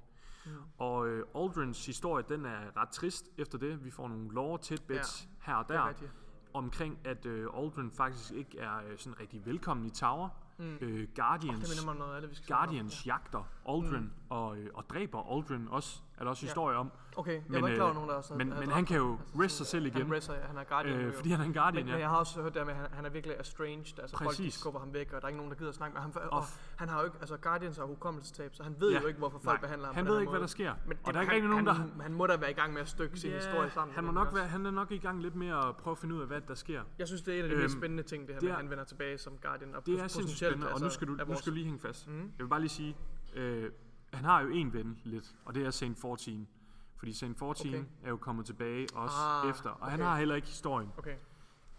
Ja. 0.47 0.51
Og 0.84 1.09
øh, 1.09 1.26
Aldrins 1.34 1.86
historie, 1.86 2.24
den 2.28 2.45
er 2.45 2.76
ret 2.76 2.89
trist 2.89 3.24
efter 3.39 3.59
det. 3.59 3.84
Vi 3.84 3.91
får 3.91 4.09
nogle 4.09 4.34
lore 4.34 4.59
tidbits 4.59 5.28
ja, 5.47 5.47
her 5.47 5.55
og 5.55 5.68
Det 5.68 5.76
er 5.76 5.80
der 5.80 5.89
rigtigt. 5.89 6.11
omkring, 6.55 6.99
at 7.05 7.26
øh, 7.26 7.47
Aldrin 7.57 7.91
faktisk 7.91 8.32
ikke 8.32 8.59
er 8.59 8.76
øh, 8.76 8.99
sådan 8.99 9.20
rigtig 9.20 9.47
velkommen 9.47 9.86
i 9.86 9.91
Tower. 9.91 10.28
Mm. 10.59 10.74
Øh, 10.80 10.99
Det 11.01 11.14
Guardians, 11.14 11.84
mig 11.84 11.91
om 11.93 11.97
noget 11.97 12.14
af 12.14 12.20
det, 12.20 12.30
vi 12.30 12.34
skal 12.34 12.47
snakke 12.47 12.62
om. 12.62 12.66
Guardians 12.68 13.07
jagter 13.07 13.45
Aldrin 13.68 14.03
mm. 14.05 14.11
og, 14.28 14.59
øh, 14.59 14.70
og 14.74 14.89
dræber 14.89 15.36
Aldrin 15.36 15.68
også, 15.68 16.03
er 16.18 16.22
der 16.24 16.30
også 16.30 16.44
Ja. 16.44 16.48
historie 16.48 16.76
om. 16.76 16.86
Ja. 17.14 17.20
Okay, 17.20 17.32
jeg 17.32 17.42
Men, 17.48 17.62
var 17.62 17.68
ikke 17.68 17.76
klar 17.76 17.84
over 17.84 17.90
øh, 17.90 17.94
nogen, 17.94 18.10
der 18.10 18.16
også 18.16 18.34
Men, 18.34 18.48
men 18.60 18.70
han 18.70 18.84
kan 18.84 18.96
jo 18.96 19.10
Altså, 19.12 19.42
rest 19.42 19.56
sig 19.56 19.66
selv 19.66 19.86
igen, 19.86 20.02
Han 20.02 20.12
racer, 20.14 20.34
han 20.46 20.56
er 20.56 20.64
Guardian 20.64 20.96
øh, 21.00 21.14
fordi 21.14 21.30
han 21.30 21.40
er 21.40 21.44
en 21.44 21.52
Guardian, 21.52 21.74
men, 21.84 21.90
men 21.90 21.94
ja. 21.94 22.00
jeg 22.00 22.08
har 22.08 22.16
også 22.16 22.42
hørt 22.42 22.54
der 22.54 22.64
med, 22.64 22.72
at 22.72 22.78
han, 22.78 22.86
han 22.92 23.04
er 23.06 23.10
virkelig 23.10 23.36
estranged, 23.40 23.98
altså 23.98 24.16
folk 24.18 24.20
de 24.20 24.26
Præcis. 24.26 24.54
skubber 24.54 24.80
ham 24.80 24.94
væk, 24.94 25.12
og 25.12 25.20
der 25.20 25.26
er 25.26 25.28
ikke 25.28 25.36
nogen, 25.36 25.50
der 25.52 25.58
gider 25.58 25.68
at 25.68 25.74
snakke 25.74 25.94
med 25.94 26.00
ham. 26.02 26.12
Og, 26.14 26.22
Og 26.38 26.44
han 26.76 26.88
har 26.88 26.98
jo 26.98 27.04
ikke, 27.04 27.16
altså 27.20 27.36
Guardians 27.36 27.76
har 27.76 27.84
hukommelsestab, 27.84 28.54
så 28.54 28.62
han 28.62 28.76
ved 28.78 28.92
Ja. 28.92 29.00
jo 29.00 29.06
ikke, 29.06 29.18
hvorfor 29.18 29.38
folk 29.38 29.54
Nej, 29.56 29.60
behandler 29.60 29.86
ham 29.86 29.94
han 29.94 30.06
ved 30.06 30.20
ikke, 30.20 30.30
hvad 30.30 30.38
måde. 30.38 30.40
der 30.40 30.46
sker. 30.46 30.74
Men 30.86 30.98
og 31.04 31.12
der 31.12 31.18
er 31.18 31.22
ikke 31.22 31.34
rigtig 31.34 31.50
nogen, 31.50 31.66
der... 31.66 31.72
han, 31.72 31.92
han 32.00 32.12
må 32.14 32.26
da 32.26 32.36
være 32.36 32.50
i 32.50 32.54
gang 32.54 32.72
med 32.72 32.80
at 32.82 32.88
stykke 32.88 33.20
sin 33.20 33.32
historie 33.32 33.70
sammen. 33.70 33.94
han, 33.94 34.04
må 34.04 34.12
nok 34.12 34.34
være, 34.34 34.46
han 34.46 34.66
er 34.66 34.70
nok 34.70 34.92
i 34.92 34.98
gang 34.98 35.22
lidt 35.22 35.34
med 35.34 35.48
at 35.48 35.76
prøve 35.76 35.92
at 35.92 35.98
finde 35.98 36.14
ud 36.14 36.20
af, 36.20 36.26
hvad 36.26 36.40
der 36.40 36.54
sker. 36.54 36.82
Jeg 36.98 37.06
synes, 37.06 37.22
det 37.22 37.34
er 37.34 37.38
en 37.38 37.44
af 37.44 37.50
de 37.50 37.56
mest 37.56 37.74
Øhm, 37.74 37.80
spændende 37.80 38.02
ting, 38.02 38.26
det 38.26 38.34
her 38.34 38.40
det 38.40 38.46
med, 38.46 38.50
at 38.52 38.56
han 38.62 38.70
vender 38.70 38.84
tilbage 38.84 39.18
som 39.18 39.32
Guardian. 39.42 39.74
Og 39.74 39.86
Det 39.86 40.00
er 40.00 40.06
sindssygt 40.08 40.38
spændende, 40.38 40.66
og 40.72 40.80
nu 40.80 40.84
altså, 40.86 40.94
skal 40.96 41.06
du, 41.08 41.12
nu 41.28 41.34
skal 41.36 41.50
du 41.50 41.54
lige 41.54 41.64
hænge 41.64 41.80
fast. 41.80 42.08
Mhm. 42.08 42.18
Jeg 42.18 42.44
vil 42.44 42.48
bare 42.48 42.60
lige 42.60 42.68
sige, 42.70 42.96
øh, 43.34 43.70
han 44.12 44.24
har 44.24 44.40
jo 44.40 44.48
en 44.48 44.72
ven 44.72 44.98
lidt, 45.04 45.34
og 45.44 45.54
det 45.54 45.66
er 45.66 45.70
Saint 45.70 45.98
14. 46.00 46.48
Fordi 46.96 47.12
Saint 47.12 47.38
14 47.38 47.68
Okay. 47.74 47.84
er 48.02 48.09
jo 48.11 48.16
kommet 48.16 48.46
tilbage 48.46 48.86
også 48.94 49.16
Ah, 49.16 49.50
efter, 49.50 49.70
og 49.70 49.90
han 49.90 50.00
okay. 50.00 50.09
har 50.09 50.18
heller 50.18 50.34
ikke 50.34 50.48
historien. 50.48 50.90
Okay, 50.98 51.16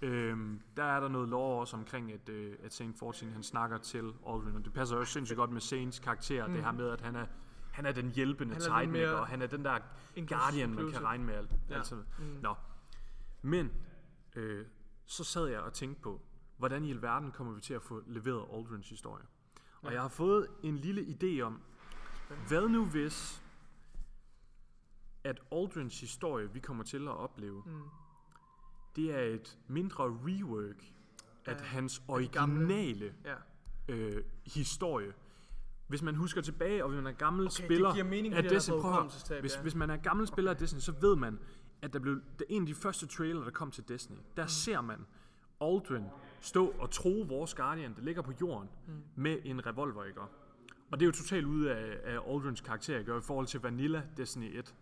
Øhm, 0.02 0.62
der 0.78 0.84
er 0.84 1.00
der 1.00 1.08
noget 1.08 1.30
lore 1.30 1.60
også 1.60 1.78
omkring, 1.78 2.12
at, 2.12 2.30
øh, 2.30 2.56
at 2.64 2.74
Saint 2.74 3.00
14 3.00 3.32
han 3.32 3.44
snakker 3.44 3.78
til 3.78 4.14
Aldrin, 4.28 4.56
og 4.56 4.66
det 4.66 4.74
passer 4.74 4.98
også 4.98 5.14
sindssygt 5.14 5.38
godt 5.38 5.52
med 5.52 5.62
Saints 5.62 6.00
karakter, 6.00 6.48
mm. 6.48 6.54
det 6.54 6.64
her 6.64 6.72
med, 6.72 6.90
at 6.90 7.02
han 7.02 7.16
er, 7.16 7.26
han 7.72 7.86
er 7.86 7.92
den 7.92 8.10
hjælpende 8.12 8.54
Han 8.54 8.62
er 8.88 8.88
mere 8.92 9.20
og 9.20 9.28
han 9.28 9.42
er 9.42 9.48
den 9.48 9.66
der 9.66 9.80
Guardian, 10.28 10.76
man 10.76 10.92
kan 10.92 11.04
regne 11.04 11.24
med 11.24 11.34
alt. 11.34 11.52
Ja. 11.70 11.76
Altså. 11.76 11.96
Mm. 11.96 12.26
Nå. 12.42 12.56
Men, 13.42 13.72
øh, 14.36 14.66
så 15.06 15.24
sad 15.24 15.48
jeg 15.48 15.60
og 15.60 15.74
tænkte 15.74 16.02
på, 16.02 16.22
hvordan 16.58 16.86
i 16.86 16.92
alverden 16.92 17.32
kommer 17.32 17.54
vi 17.54 17.62
til 17.62 17.74
at 17.74 17.82
få 17.82 18.04
leveret 18.08 18.46
Aldrins 18.54 18.90
historie? 18.90 19.24
Og 19.82 19.88
Ja. 19.90 19.94
jeg 19.94 20.02
har 20.02 20.10
fået 20.10 20.48
en 20.64 20.76
lille 20.78 21.02
idé 21.02 21.42
om, 21.42 21.62
hvad 22.48 22.70
nu 22.70 22.86
hvis, 22.86 23.44
at 25.24 25.40
Aldrins 25.52 26.00
historie, 26.00 26.54
vi 26.54 26.60
kommer 26.60 26.84
til 26.84 27.08
at 27.08 27.18
opleve, 27.18 27.64
Mm. 27.66 27.82
det 28.96 29.16
er 29.16 29.20
et 29.22 29.58
mindre 29.68 30.04
rework 30.04 30.84
af 31.46 31.54
Af- 31.54 31.62
hans 31.62 32.02
originale 32.08 33.14
ja. 33.26 33.36
øh, 33.94 34.24
historie. 34.46 35.14
Hvis 35.88 36.02
man 36.02 36.16
husker 36.16 36.42
tilbage, 36.42 36.84
og 36.84 36.90
hvis 36.90 37.04
man 37.04 37.08
er 37.14 37.18
gammel 37.18 37.46
Okay, 37.48 37.64
spiller 37.66 37.94
det 37.94 38.06
mening, 38.06 38.34
af 38.34 38.44
fået 38.44 38.82
prøv 38.82 38.92
hukommelsestab, 38.92 39.42
hvis, 39.42 39.56
ja. 39.56 39.62
hvis 39.62 39.76
man 39.76 39.90
er 39.90 39.98
gammel 39.98 40.28
spiller 40.28 40.52
af 40.52 40.58
Destiny, 40.58 40.80
så 40.80 40.92
ved 41.02 41.16
man, 41.16 41.40
at 41.82 41.94
der 41.94 42.00
blev 42.00 42.16
det 42.40 42.46
en 42.50 42.62
af 42.64 42.68
de 42.68 42.76
første 42.76 43.08
trailer, 43.08 43.44
der 43.44 43.52
kom 43.52 43.72
til 43.72 43.88
Destiny. 43.88 44.18
Der 44.38 44.44
Mm. 44.44 44.48
ser 44.50 44.82
man 44.82 45.06
Aldrin 45.62 46.06
stå 46.40 46.68
og 46.80 46.92
tro 46.92 47.26
vores 47.28 47.54
Guardian, 47.54 47.96
der 47.96 48.02
ligger 48.02 48.22
på 48.22 48.32
jorden, 48.42 48.70
Mm. 48.88 49.04
med 49.16 49.38
en 49.44 49.66
revolver, 49.66 50.04
ikke? 50.04 50.22
Og 50.92 51.00
det 51.00 51.06
er 51.06 51.08
jo 51.08 51.12
totalt 51.12 51.46
ude 51.46 51.72
af, 51.76 51.98
af 52.04 52.34
Aldrins 52.34 52.62
karakter, 52.62 53.00
ikke? 53.00 53.14
Og 53.14 53.20
i 53.20 53.22
forhold 53.22 53.48
til 53.48 53.60
Vanilla 53.62 54.02
Destiny 54.18 54.58
1. 54.60 54.76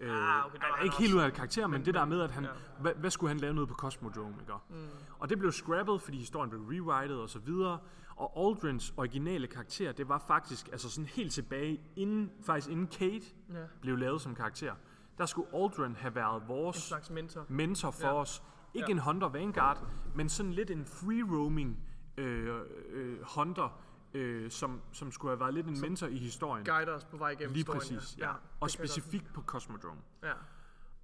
Øh, 0.00 0.10
Ah, 0.10 0.46
okay, 0.46 0.58
der 0.58 0.64
er 0.78 0.82
ikke 0.82 0.96
helt 0.96 1.14
ud 1.14 1.20
af 1.20 1.32
karakter, 1.32 1.66
men, 1.66 1.72
men- 1.72 1.84
det 1.86 1.94
der 1.94 2.04
med, 2.04 2.20
at 2.20 2.30
han, 2.30 2.44
ja. 2.44 2.50
hvad, 2.80 2.92
hvad 2.94 3.10
skulle 3.10 3.28
han 3.28 3.38
lave 3.38 3.54
noget 3.54 3.68
på 3.68 3.74
Cosmodrome, 3.74 4.34
ikke? 4.40 4.52
Mm. 4.70 4.76
Og 5.18 5.28
det 5.30 5.38
blev 5.38 5.52
scrappet, 5.52 6.02
fordi 6.02 6.18
historien 6.18 6.50
blev 6.50 6.62
rewritet 6.62 7.20
og 7.20 7.28
så 7.28 7.38
videre. 7.38 7.78
Og 8.16 8.46
Aldrins 8.48 8.94
originale 8.96 9.46
karakter, 9.46 9.92
det 9.92 10.08
var 10.08 10.18
faktisk 10.26 10.68
altså 10.72 10.90
sådan 10.90 11.06
helt 11.08 11.32
tilbage, 11.32 11.80
inden, 11.96 12.30
faktisk 12.42 12.68
inden 12.70 12.86
Kate 12.86 13.24
Ja. 13.52 13.54
blev 13.80 13.96
lavet 13.96 14.20
som 14.20 14.34
karakter. 14.34 14.74
Der 15.18 15.26
skulle 15.26 15.48
Aldrin 15.54 15.94
have 15.96 16.14
været 16.14 16.42
En 16.42 16.48
vores 16.48 16.76
slags 16.76 17.10
mentor. 17.10 17.44
mentor 17.48 17.90
for 17.90 18.06
Ja. 18.08 18.14
os 18.14 18.42
Ikke 18.74 18.86
Ja. 18.88 18.92
en 18.92 18.98
Hunter 18.98 19.28
Vanguard, 19.28 19.86
men 20.14 20.28
sådan 20.28 20.52
lidt 20.52 20.70
en 20.70 20.84
free-roaming 20.86 21.76
øh, 22.20 22.60
øh, 22.90 23.16
Hunter, 23.36 23.78
øh, 24.14 24.50
som, 24.50 24.80
som 24.92 25.12
skulle 25.12 25.30
have 25.30 25.40
været 25.40 25.54
lidt 25.54 25.66
en 25.66 25.80
mentor 25.80 26.06
i 26.06 26.16
historien. 26.16 26.66
Guider 26.66 26.92
os 26.92 27.04
på 27.04 27.16
vej 27.16 27.30
igennem 27.30 27.52
Lige 27.52 27.58
historien, 27.58 27.80
præcis, 27.80 28.18
ja. 28.18 28.26
det 28.26 28.36
Og 28.60 28.70
specifikt 28.70 29.32
på 29.32 29.42
Cosmodrome. 29.42 30.00
Ja. 30.22 30.32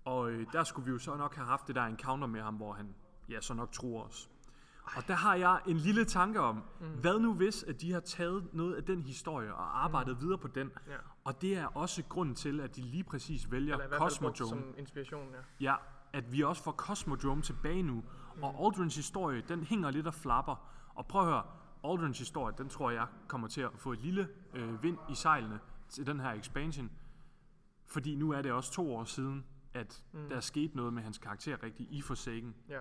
Og 0.05 0.31
øh, 0.31 0.47
der 0.53 0.65
skulle 0.65 0.87
vi 0.87 0.93
jo 0.93 0.99
så 0.99 1.17
nok 1.17 1.35
have 1.35 1.47
haft 1.47 1.67
det 1.67 1.75
der 1.75 1.83
encounter 1.83 2.27
med 2.27 2.41
ham, 2.41 2.55
hvor 2.55 2.73
han 2.73 2.95
ja, 3.29 3.41
så 3.41 3.55
nok 3.55 3.73
tror 3.73 4.05
os. 4.05 4.31
Og 4.97 5.09
der 5.09 5.15
har 5.15 5.35
jeg 5.35 5.61
en 5.67 5.77
lille 5.77 6.05
tanke 6.05 6.41
om, 6.41 6.63
mm. 6.81 6.87
hvad 6.87 7.19
nu 7.19 7.35
hvis, 7.35 7.63
at 7.63 7.81
de 7.81 7.93
har 7.93 8.01
taget 8.01 8.49
noget 8.53 8.75
af 8.75 8.85
den 8.85 9.03
historie 9.03 9.55
og 9.55 9.85
arbejdet 9.85 10.17
mm. 10.17 10.23
videre 10.23 10.39
på 10.39 10.49
den. 10.49 10.71
Ja. 10.89 10.93
Og 11.25 11.43
det 11.43 11.57
er 11.57 11.67
også 11.67 12.03
grunden 12.09 12.35
til, 12.35 12.61
at 12.61 12.77
de 12.77 12.83
lige 12.83 13.05
præcis 13.05 13.51
vælger 13.51 13.79
Eller 13.79 13.99
Cosmodrome. 13.99 14.49
som 14.49 14.75
inspiration, 14.79 15.29
ja. 15.61 15.71
Ja, 15.71 15.77
at 16.13 16.33
vi 16.33 16.43
også 16.43 16.63
får 16.63 16.73
Cosmodrome 16.73 17.43
tilbage 17.43 17.83
nu. 17.83 18.05
Mm. 18.37 18.43
Og 18.43 18.67
Aldrins 18.67 18.97
historie, 18.97 19.43
den 19.49 19.65
hænger 19.65 19.91
lidt 19.91 20.07
og 20.07 20.15
flapper. 20.15 20.71
Og 20.95 21.07
prøv 21.07 21.23
at 21.23 21.29
høre, 21.29 21.43
Aldrins 21.85 22.19
historie, 22.19 22.55
den 22.59 22.69
tror 22.69 22.91
jeg 22.91 23.07
kommer 23.29 23.49
til 23.49 23.61
at 23.61 23.71
få 23.77 23.93
et 23.93 24.01
lille 24.01 24.29
øh, 24.55 24.83
vind 24.83 24.99
i 25.11 25.15
sejlene 25.15 25.61
til 25.89 26.07
den 26.07 26.21
her 26.21 26.31
expansion. 26.33 26.91
Fordi 27.87 28.15
nu 28.15 28.31
er 28.31 28.43
det 28.43 28.53
også 28.53 28.73
to 28.73 28.95
år 28.97 29.05
siden, 29.05 29.45
at 29.75 30.03
mm. 30.13 30.29
der 30.29 30.37
er 30.37 30.41
sket 30.41 30.75
noget 30.75 30.93
med 30.93 31.03
hans 31.03 31.19
karakter 31.19 31.63
rigtig 31.63 31.87
i 31.91 32.03
Forsaken. 32.03 32.55
ja. 32.69 32.79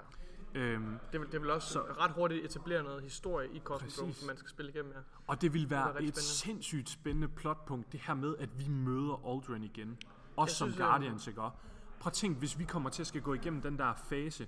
Øhm, 0.56 0.97
Det 1.12 1.20
vil, 1.22 1.32
det 1.32 1.41
vil 1.41 1.50
også 1.50 1.70
så, 1.74 1.80
ret 1.82 2.12
hurtigt 2.12 2.45
etablere 2.45 2.84
noget 2.84 3.04
historie 3.04 3.50
i 3.54 3.60
Præcis. 3.60 3.93
som 3.93 4.28
man 4.28 4.38
skal 4.38 4.50
spille 4.50 4.72
igennem, 4.72 4.91
ja. 4.91 5.00
og 5.28 5.41
det 5.41 5.54
vil 5.54 5.70
være 5.70 5.88
rigtig 5.88 6.08
et 6.08 6.16
spændende. 6.16 6.22
sindssygt 6.22 6.89
spændende 6.89 7.28
plotpunkt, 7.28 7.91
det 7.91 8.00
her 8.00 8.14
med, 8.14 8.36
at 8.39 8.60
vi 8.60 8.68
møder 8.70 9.34
Aldrin 9.34 9.64
igen. 9.64 9.97
Også 10.36 10.52
Jeg 10.52 10.58
som 10.58 10.68
synes, 10.68 10.78
Guardians, 10.80 11.28
ikke? 11.28 11.41
også? 11.41 11.58
Prøv 12.00 12.10
at 12.10 12.14
tænk, 12.14 12.38
hvis 12.38 12.60
vi 12.60 12.64
kommer 12.64 12.89
til 12.89 13.04
at 13.04 13.08
skal 13.08 13.22
gå 13.22 13.34
igennem 13.34 13.62
den 13.62 13.78
der 13.78 13.93
fase, 13.93 14.47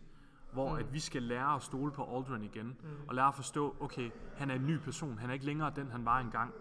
hvor 0.53 0.69
mm. 0.73 0.79
at 0.79 0.93
vi 0.93 0.99
skal 0.99 1.23
lære 1.23 1.55
at 1.55 1.63
stole 1.63 1.91
på 1.91 2.17
Aldrin 2.17 2.43
igen, 2.43 2.65
mm. 2.67 2.89
og 3.07 3.15
lære 3.15 3.27
at 3.27 3.35
forstå, 3.35 3.75
okay, 3.79 4.09
han 4.35 4.49
er 4.49 4.55
en 4.55 4.67
ny 4.67 4.77
person, 4.77 5.17
han 5.17 5.29
er 5.29 5.33
ikke 5.33 5.45
længere 5.45 5.71
den, 5.75 5.91
han 5.91 6.05
var 6.05 6.19
engang, 6.19 6.53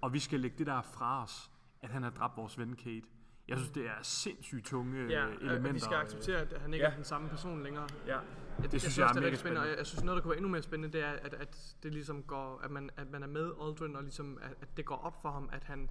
og 0.00 0.12
vi 0.12 0.18
skal 0.18 0.40
lægge 0.40 0.58
det 0.58 0.66
der 0.66 0.82
fra 0.82 1.22
os, 1.22 1.50
at 1.82 1.90
han 1.90 2.02
har 2.02 2.10
dræbt 2.10 2.36
vores 2.36 2.58
ven 2.58 2.76
Kate. 2.76 3.02
Jeg 3.48 3.58
synes, 3.58 3.70
det 3.72 3.86
er 3.86 4.02
sindssygt 4.02 4.66
tunge 4.66 5.06
Ja, 5.08 5.26
elementer. 5.40 5.72
vi 5.72 5.78
skal 5.78 5.96
acceptere, 5.96 6.36
at 6.38 6.60
han 6.60 6.74
ikke 6.74 6.86
ja. 6.86 6.90
er 6.92 6.94
den 6.96 7.04
samme 7.04 7.28
person 7.28 7.62
længere. 7.62 7.86
Ja, 8.06 8.18
Ja, 8.62 8.66
det 8.66 8.80
synes 8.80 8.98
jeg, 8.98 9.02
jeg 9.02 9.08
også, 9.08 9.12
er 9.12 9.12
det 9.12 9.22
mega 9.22 9.26
rigtig 9.26 9.38
spændende. 9.38 9.60
Og 9.62 9.68
jeg, 9.68 9.78
jeg 9.78 9.86
synes, 9.86 10.04
noget, 10.04 10.16
der 10.16 10.22
kunne 10.22 10.30
være 10.30 10.38
endnu 10.38 10.50
mere 10.50 10.62
spændende, 10.62 10.98
det 10.98 11.06
er, 11.06 11.10
at, 11.10 11.34
at 11.34 11.76
det 11.82 11.92
ligesom 11.92 12.22
går, 12.22 12.60
at 12.64 12.70
man, 12.70 12.90
at 12.96 13.10
man 13.10 13.22
er 13.22 13.26
med 13.26 13.52
Aldrin, 13.62 13.96
og 13.96 14.02
ligesom, 14.02 14.38
at, 14.42 14.50
at 14.60 14.76
det 14.76 14.84
går 14.84 14.96
op 14.96 15.22
for 15.22 15.30
ham, 15.30 15.48
at 15.52 15.64
han, 15.64 15.90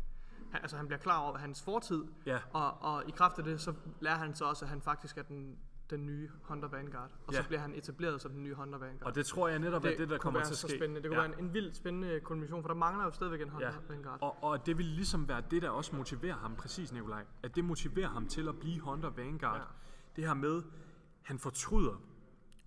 han, 0.51 0.61
altså 0.61 0.77
han 0.77 0.87
bliver 0.87 0.99
klar 0.99 1.17
over 1.19 1.37
hans 1.37 1.61
fortid, 1.61 2.03
Ja. 2.25 2.37
og, 2.53 2.81
og 2.81 3.03
i 3.07 3.11
kraft 3.11 3.37
af 3.37 3.43
det, 3.43 3.61
så 3.61 3.73
lærer 3.99 4.17
han 4.17 4.35
så 4.35 4.45
også, 4.45 4.65
at 4.65 4.69
han 4.69 4.81
faktisk 4.81 5.17
er 5.17 5.21
den, 5.21 5.57
den 5.89 6.05
nye 6.05 6.29
Hunter 6.43 6.67
Vanguard. 6.67 7.11
Og 7.27 7.33
Ja. 7.33 7.41
så 7.41 7.47
bliver 7.47 7.59
han 7.61 7.73
etableret 7.75 8.21
som 8.21 8.31
den 8.31 8.43
nye 8.43 8.53
Hunter 8.55 8.79
Vanguard. 8.79 9.07
Og 9.09 9.15
det 9.15 9.25
tror 9.25 9.47
jeg 9.47 9.59
netop 9.59 9.85
er 9.85 9.95
det, 9.97 10.09
der 10.09 10.17
kommer 10.17 10.43
til 10.43 10.51
at 10.53 10.57
så 10.57 10.67
ske. 10.67 10.77
spændende. 10.77 11.01
Det 11.01 11.09
kunne 11.09 11.21
ja. 11.21 11.27
være 11.27 11.39
en, 11.39 11.45
en 11.45 11.53
vildt 11.53 11.75
spændende 11.75 12.19
kulmination, 12.19 12.61
for 12.63 12.67
der 12.67 12.75
mangler 12.75 13.05
jo 13.05 13.11
stadigvæk 13.11 13.41
en 13.41 13.49
Hunter 13.49 13.67
Ja, 13.67 13.93
Vanguard. 13.93 14.17
og, 14.21 14.43
og 14.43 14.65
det 14.65 14.77
vil 14.77 14.85
ligesom 14.85 15.27
være 15.27 15.43
det, 15.51 15.61
der 15.61 15.69
også 15.69 15.95
motiverer 15.95 16.35
ham, 16.37 16.55
præcis 16.55 16.91
Nikolaj, 16.93 17.25
at 17.43 17.55
det 17.55 17.65
motiverer 17.65 18.09
ham 18.09 18.27
til 18.27 18.47
at 18.47 18.59
blive 18.59 18.79
Hunter 18.79 19.09
Vanguard. 19.09 19.57
Ja. 19.59 19.63
Det 20.15 20.27
her 20.27 20.33
med, 20.33 20.63
han 21.21 21.39
fortryder, 21.39 22.01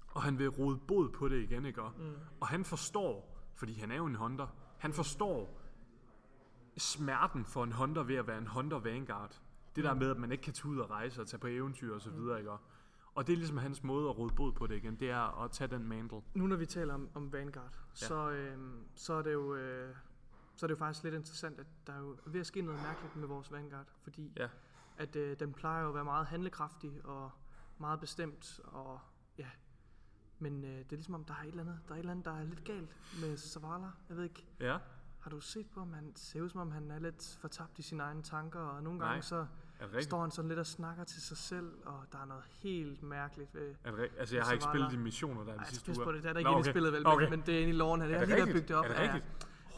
og 0.09 0.23
han 0.23 0.39
vil 0.39 0.49
rode 0.49 0.79
bod 0.89 1.09
på 1.09 1.29
det 1.29 1.43
igen, 1.43 1.65
ikke? 1.65 1.81
Mm. 1.99 2.15
Og 2.41 2.49
han 2.49 2.65
forstår, 2.65 3.39
fordi 3.55 3.73
han 3.81 3.91
er 3.91 3.97
jo 3.97 4.07
en 4.07 4.15
Hunter, 4.15 4.47
han 4.79 4.93
forstår 4.93 5.59
smerten 6.77 7.45
for 7.45 7.65
en 7.65 7.73
Hunter 7.73 8.03
ved 8.03 8.17
at 8.17 8.27
være 8.27 8.39
en 8.39 8.47
Hunter 8.47 8.79
Vanguard. 8.79 9.41
Det 9.77 9.85
der 9.85 9.95
med, 9.95 10.11
at 10.11 10.19
man 10.19 10.33
ikke 10.33 10.43
kan 10.45 10.53
tage 10.53 10.69
ud 10.69 10.79
og 10.79 10.91
rejse 10.91 11.21
og 11.21 11.27
tage 11.27 11.41
på 11.41 11.47
eventyr 11.47 11.95
og 11.95 12.01
så 12.01 12.11
videre, 12.11 12.39
ikke? 12.39 12.51
Og 13.15 13.27
det 13.27 13.33
er 13.33 13.37
ligesom 13.37 13.57
hans 13.57 13.83
måde 13.83 14.09
at 14.09 14.19
rode 14.19 14.35
bod 14.35 14.53
på 14.53 14.67
det 14.67 14.77
igen, 14.77 14.97
det 14.97 15.11
er 15.11 15.43
at 15.45 15.51
tage 15.51 15.69
den 15.69 15.87
mantle. 15.89 16.21
Nu 16.35 16.47
når 16.47 16.57
vi 16.57 16.67
taler 16.67 16.95
om, 16.95 17.09
om 17.15 17.33
Vanguard, 17.33 17.73
ja. 18.03 18.07
så, 18.07 18.31
øhm, 18.31 18.85
så, 18.95 19.13
er 19.15 19.23
det 19.23 19.33
jo, 19.33 19.55
øh, 19.55 19.95
så 20.57 20.67
er 20.67 20.69
det 20.69 20.75
jo 20.75 20.79
faktisk 20.79 21.05
lidt 21.05 21.15
interessant, 21.15 21.61
at 21.61 21.67
der 21.87 21.93
er 21.93 21.99
jo 22.01 22.17
ved 22.27 22.41
at 22.41 22.47
ske 22.47 22.63
noget 22.63 22.83
mærkeligt 22.83 23.17
med 23.17 23.29
vores 23.29 23.53
Vanguard, 23.53 23.87
fordi 24.03 24.33
Ja. 24.37 24.49
at 24.97 25.17
øh, 25.17 25.39
den 25.41 25.53
plejer 25.53 25.83
jo 25.83 25.89
at 25.89 25.95
være 25.95 26.05
meget 26.05 26.27
handlekraftig 26.27 27.01
og 27.05 27.31
meget 27.79 28.01
bestemt, 28.01 28.61
og 28.65 29.01
ja, 29.39 29.49
men 30.39 30.65
øh, 30.65 30.71
det 30.71 30.93
er 30.93 30.97
ligesom 30.97 31.15
om, 31.15 31.25
der 31.25 31.35
er 31.35 31.43
et 31.43 31.49
eller 31.49 31.63
andet, 31.63 31.79
der 31.89 31.95
er 31.95 31.97
et 31.97 31.99
eller 31.99 32.11
andet, 32.13 32.25
der 32.25 32.33
er 32.33 32.45
lidt 32.45 32.65
galt 32.65 32.97
med 33.21 33.37
Zavala. 33.37 33.87
Jeg 34.09 34.17
ved 34.17 34.25
ikke, 34.25 34.47
Ja, 34.61 34.79
har 35.19 35.31
du 35.31 35.41
set 35.41 35.67
på 35.71 35.81
ham? 35.81 35.93
Han 35.93 36.13
ser 36.17 36.43
ud 36.43 36.49
som 36.49 36.61
om, 36.61 36.71
han 36.71 36.91
er 36.91 36.99
lidt 36.99 37.39
fortabt 37.41 37.79
i 37.79 37.83
sine 37.83 38.03
egne 38.03 38.23
tanker, 38.23 38.61
og 38.61 38.83
nogle 38.83 38.99
Nej. 38.99 39.09
gange 39.09 39.23
så 39.23 39.47
er 39.81 39.87
det 39.87 40.05
står 40.05 40.21
han 40.21 40.31
sådan 40.31 40.49
lidt 40.49 40.59
og 40.61 40.67
snakker 40.67 41.05
til 41.05 41.23
sig 41.23 41.37
selv, 41.37 41.73
og 41.85 42.05
der 42.13 42.19
er 42.19 42.25
noget 42.25 42.43
helt 42.63 43.03
mærkeligt 43.03 43.55
ved, 43.55 43.75
Er 43.85 43.91
det 43.91 43.99
rigtigt? 44.01 44.21
Altså, 44.21 44.37
jeg 44.37 44.45
har 44.45 44.53
ikke 44.53 44.65
spillet 44.65 44.91
der- 44.91 44.97
de 44.97 45.03
missioner, 45.03 45.45
der 45.45 45.53
er 45.53 45.57
de 45.57 45.61
ej, 45.63 45.69
sidste 45.69 45.91
uger. 45.97 46.05
på 46.05 46.13
det, 46.13 46.23
det 46.23 46.29
er 46.29 46.33
der 46.33 46.39
ikke 46.41 46.51
Nå, 46.51 46.59
okay. 46.59 46.71
spillet, 46.71 46.93
vel, 46.93 47.07
Okay. 47.07 47.25
men, 47.25 47.31
men 47.31 47.47
det 47.47 47.55
er 47.57 47.61
inde 47.61 47.71
i 47.71 47.77
loven 47.77 48.01
her. 48.01 48.09
Det 48.09 48.15
Er 48.17 48.21
det 48.21 48.29
lige 48.29 48.43
rigtigt? 48.45 48.65
bygget 48.65 48.79
op. 48.79 48.85
Er 48.85 48.89
det 48.89 48.97
Ja, 48.97 49.03
rigtigt? 49.03 49.25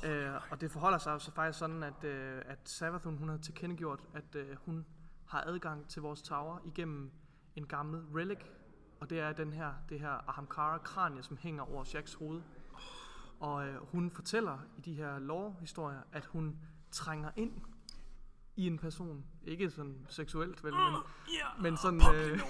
Øh, 0.05 0.33
og 0.51 0.61
det 0.61 0.71
forholder 0.71 0.99
sig 0.99 1.13
jo 1.13 1.19
så 1.19 1.33
faktisk 1.33 1.59
sådan, 1.59 1.83
at, 1.83 2.05
øh, 2.05 2.43
at 2.47 2.59
Savathun, 2.69 3.17
hun 3.19 3.29
har 3.29 3.37
tilkendegjort, 3.37 4.01
at 4.15 4.35
øh, 4.37 4.57
hun 4.65 4.87
har 5.27 5.41
adgang 5.47 5.89
til 5.89 6.03
vores 6.03 6.23
tower 6.23 6.59
igennem 6.65 7.11
en 7.57 7.67
gammel 7.67 8.01
relic. 8.15 8.39
Og 9.01 9.11
det 9.11 9.21
er 9.21 9.33
den 9.33 9.53
her, 9.53 9.73
det 9.89 10.01
her 10.01 10.29
Ahamkara 10.29 10.79
kranie, 10.79 11.23
som 11.23 11.37
hænger 11.37 11.63
over 11.73 11.85
Shaks 11.85 12.15
hoved. 12.15 12.43
Og 13.41 13.69
øh, 13.69 13.77
hun 13.91 14.11
fortæller 14.11 14.59
i 14.79 14.81
de 14.81 14.95
her 14.95 15.19
lore-historier, 15.19 16.01
at 16.13 16.25
hun 16.25 16.57
trænger 16.91 17.31
ind 17.37 17.53
i 18.57 18.67
en 18.67 18.79
person. 18.79 19.25
Ikke 19.45 19.71
sådan 19.71 20.07
seksuelt, 20.09 20.65
vel, 20.65 20.73
men, 20.73 21.03
men 21.63 21.77
sådan... 21.77 22.01
Øh, 22.15 22.41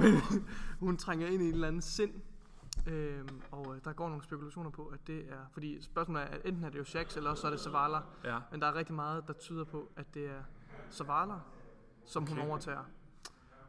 men 0.00 0.12
hun 0.80 0.96
trænger 0.96 1.26
ind 1.26 1.42
i 1.42 1.48
et 1.48 1.52
eller 1.52 1.68
andet 1.68 1.84
sind. 1.84 2.12
Øhm, 2.86 3.40
og 3.50 3.76
øh, 3.76 3.80
der 3.84 3.92
går 3.92 4.08
nogle 4.08 4.24
spekulationer 4.24 4.70
på, 4.70 4.86
at 4.86 5.06
det 5.06 5.32
er... 5.32 5.46
Fordi 5.52 5.82
spørgsmålet 5.82 6.22
er, 6.22 6.26
at 6.26 6.40
enten 6.44 6.64
er 6.64 6.70
det 6.70 6.78
jo 6.78 6.84
Shax, 6.84 7.16
eller 7.16 7.30
også 7.30 7.40
så 7.40 7.46
er 7.46 7.50
det 7.50 7.60
Zavala. 7.60 8.00
Ja. 8.24 8.38
Men 8.50 8.60
der 8.60 8.66
er 8.66 8.74
rigtig 8.74 8.94
meget, 8.94 9.26
der 9.26 9.32
tyder 9.32 9.64
på, 9.64 9.92
at 9.96 10.14
det 10.14 10.26
er 10.26 10.42
Zavala, 10.90 11.34
som 12.04 12.22
okay. 12.22 12.34
hun 12.34 12.48
overtager. 12.48 12.84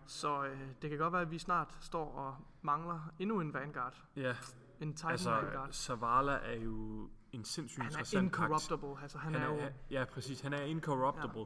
Så 0.06 0.46
øh, 0.46 0.60
det 0.82 0.90
kan 0.90 1.00
godt 1.00 1.14
være, 1.14 1.22
at 1.22 1.32
vi 1.32 1.38
snart 1.38 1.78
står 1.82 2.12
og 2.12 2.36
mangler 2.62 3.14
endnu 3.20 3.42
en 3.42 3.54
Vanguard. 3.54 4.04
Ja, 4.16 4.36
En 4.80 4.94
Titan 4.94 5.12
altså, 5.12 5.32
Vanguard. 5.32 5.72
Zavala 5.72 6.32
er 6.32 6.56
jo 6.56 7.10
en 7.34 7.46
sindssygt 7.46 7.84
Han 7.84 7.86
er 7.86 7.90
interessant 7.98 8.24
incorruptible. 8.26 9.02
Altså, 9.02 9.18
han, 9.18 9.34
Han 9.34 9.42
er, 9.42 9.48
er, 9.48 9.66
jo... 9.66 9.72
ja, 9.92 10.06
præcis. 10.06 10.42
Han 10.42 10.54
er 10.54 10.62
incorruptible. 10.62 11.40
Ja. 11.40 11.46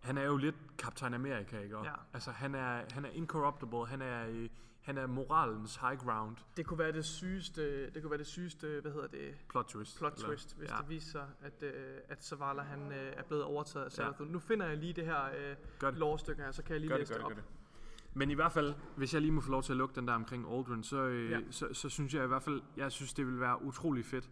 Han 0.00 0.18
er 0.18 0.22
jo 0.24 0.36
lidt 0.36 0.54
Captain 0.78 1.14
America, 1.14 1.58
ikke? 1.58 1.76
Ja. 1.84 1.92
Altså, 2.12 2.30
han 2.30 2.54
er, 2.54 2.82
han 2.92 3.04
er 3.04 3.08
incorruptible. 3.10 3.86
Han 3.86 4.02
er, 4.02 4.48
han 4.80 4.98
er 4.98 5.06
moralens 5.06 5.76
high 5.76 5.98
ground 5.98 6.36
Det 6.56 6.66
kunne 6.66 6.78
være 6.78 6.92
det 6.92 7.04
sygeste, 7.04 7.90
det 7.90 8.02
kunne 8.02 8.10
være 8.10 8.18
det 8.18 8.26
sygeste, 8.26 8.78
hvad 8.82 8.92
hedder 8.92 9.06
det, 9.08 9.34
plot 9.48 9.64
twist. 9.68 9.98
plot 9.98 10.12
eller- 10.16 10.28
twist, 10.28 10.56
hvis 10.58 10.70
ja. 10.70 10.76
det 10.76 10.88
viser 10.88 11.10
sig, 11.10 11.26
at, 11.40 11.62
øh, 11.62 11.96
at 12.08 12.24
Zavala 12.24 12.62
han 12.62 12.92
øh, 12.92 13.12
er 13.16 13.22
blevet 13.22 13.44
overtaget 13.44 13.84
af 13.84 13.88
Ja. 13.90 13.94
Savathun. 13.94 14.26
Nu 14.28 14.38
finder 14.38 14.66
jeg 14.66 14.76
lige 14.76 14.92
det 14.92 15.04
her 15.04 15.24
øh, 15.24 15.56
Gør 15.78 15.90
det. 15.90 15.98
lårstykke 15.98 16.42
her, 16.42 16.50
så 16.52 16.62
kan 16.62 16.72
jeg 16.72 16.80
lige 16.80 16.88
Gør 16.90 16.96
det, 16.96 17.00
læse 17.00 17.12
gør 17.12 17.18
det, 17.18 17.36
det, 17.36 17.42
op. 17.44 17.44
gør 17.46 17.52
det. 17.52 18.14
Men 18.14 18.30
i 18.30 18.34
hvert 18.34 18.52
fald, 18.52 18.74
hvis 18.96 19.14
jeg 19.14 19.22
lige 19.22 19.32
må 19.32 19.40
få 19.40 19.50
lov 19.50 19.62
til 19.62 19.72
at 19.72 19.76
lukke 19.76 19.94
den 19.94 20.08
der 20.08 20.14
omkring 20.14 20.46
Aldrin, 20.54 20.82
så, 20.82 20.96
øh, 20.96 21.30
Ja. 21.30 21.38
ja. 21.38 21.44
så, 21.50 21.68
så 21.72 21.88
synes 21.88 22.14
jeg 22.14 22.24
i 22.24 22.26
hvert 22.26 22.42
fald, 22.42 22.62
jeg 22.76 22.92
synes 22.92 23.14
det 23.14 23.26
vil 23.26 23.40
være 23.40 23.62
utrolig 23.62 24.04
fedt, 24.04 24.30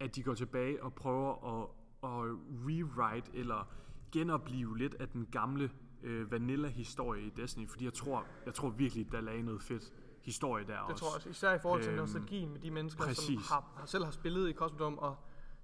at 0.00 0.16
de 0.16 0.22
går 0.22 0.34
tilbage 0.34 0.82
og 0.82 0.94
prøver 0.94 1.60
at, 1.62 1.68
at 2.02 2.36
rewrite 2.66 3.30
eller 3.34 3.68
genopleve 4.12 4.78
lidt 4.78 4.94
af 4.94 5.08
den 5.08 5.26
gamle 5.32 5.70
øh, 6.02 6.30
vanilla-historie 6.30 7.22
i 7.26 7.30
Destiny, 7.30 7.68
fordi 7.68 7.84
jeg 7.84 7.92
tror, 7.94 8.24
jeg 8.46 8.54
tror 8.54 8.68
virkelig, 8.70 9.12
der 9.12 9.20
lagde 9.20 9.42
noget 9.42 9.62
fedt 9.62 9.92
historie 10.22 10.66
der 10.66 10.72
Det 10.72 10.80
også. 10.82 10.96
tror 11.04 11.08
jeg 11.10 11.14
også, 11.16 11.28
især 11.28 11.54
i 11.54 11.58
forhold 11.58 11.82
til 11.82 11.90
Øhm, 11.90 11.96
nostalgien 11.98 12.52
med 12.52 12.60
de 12.60 12.70
mennesker, 12.70 13.02
som 13.02 13.08
præcis. 13.08 13.48
har, 13.48 13.72
har 13.76 13.86
selv 13.86 14.04
har 14.04 14.10
spillet 14.10 14.48
i 14.48 14.52
Cosmodome, 14.52 14.98
og 14.98 15.16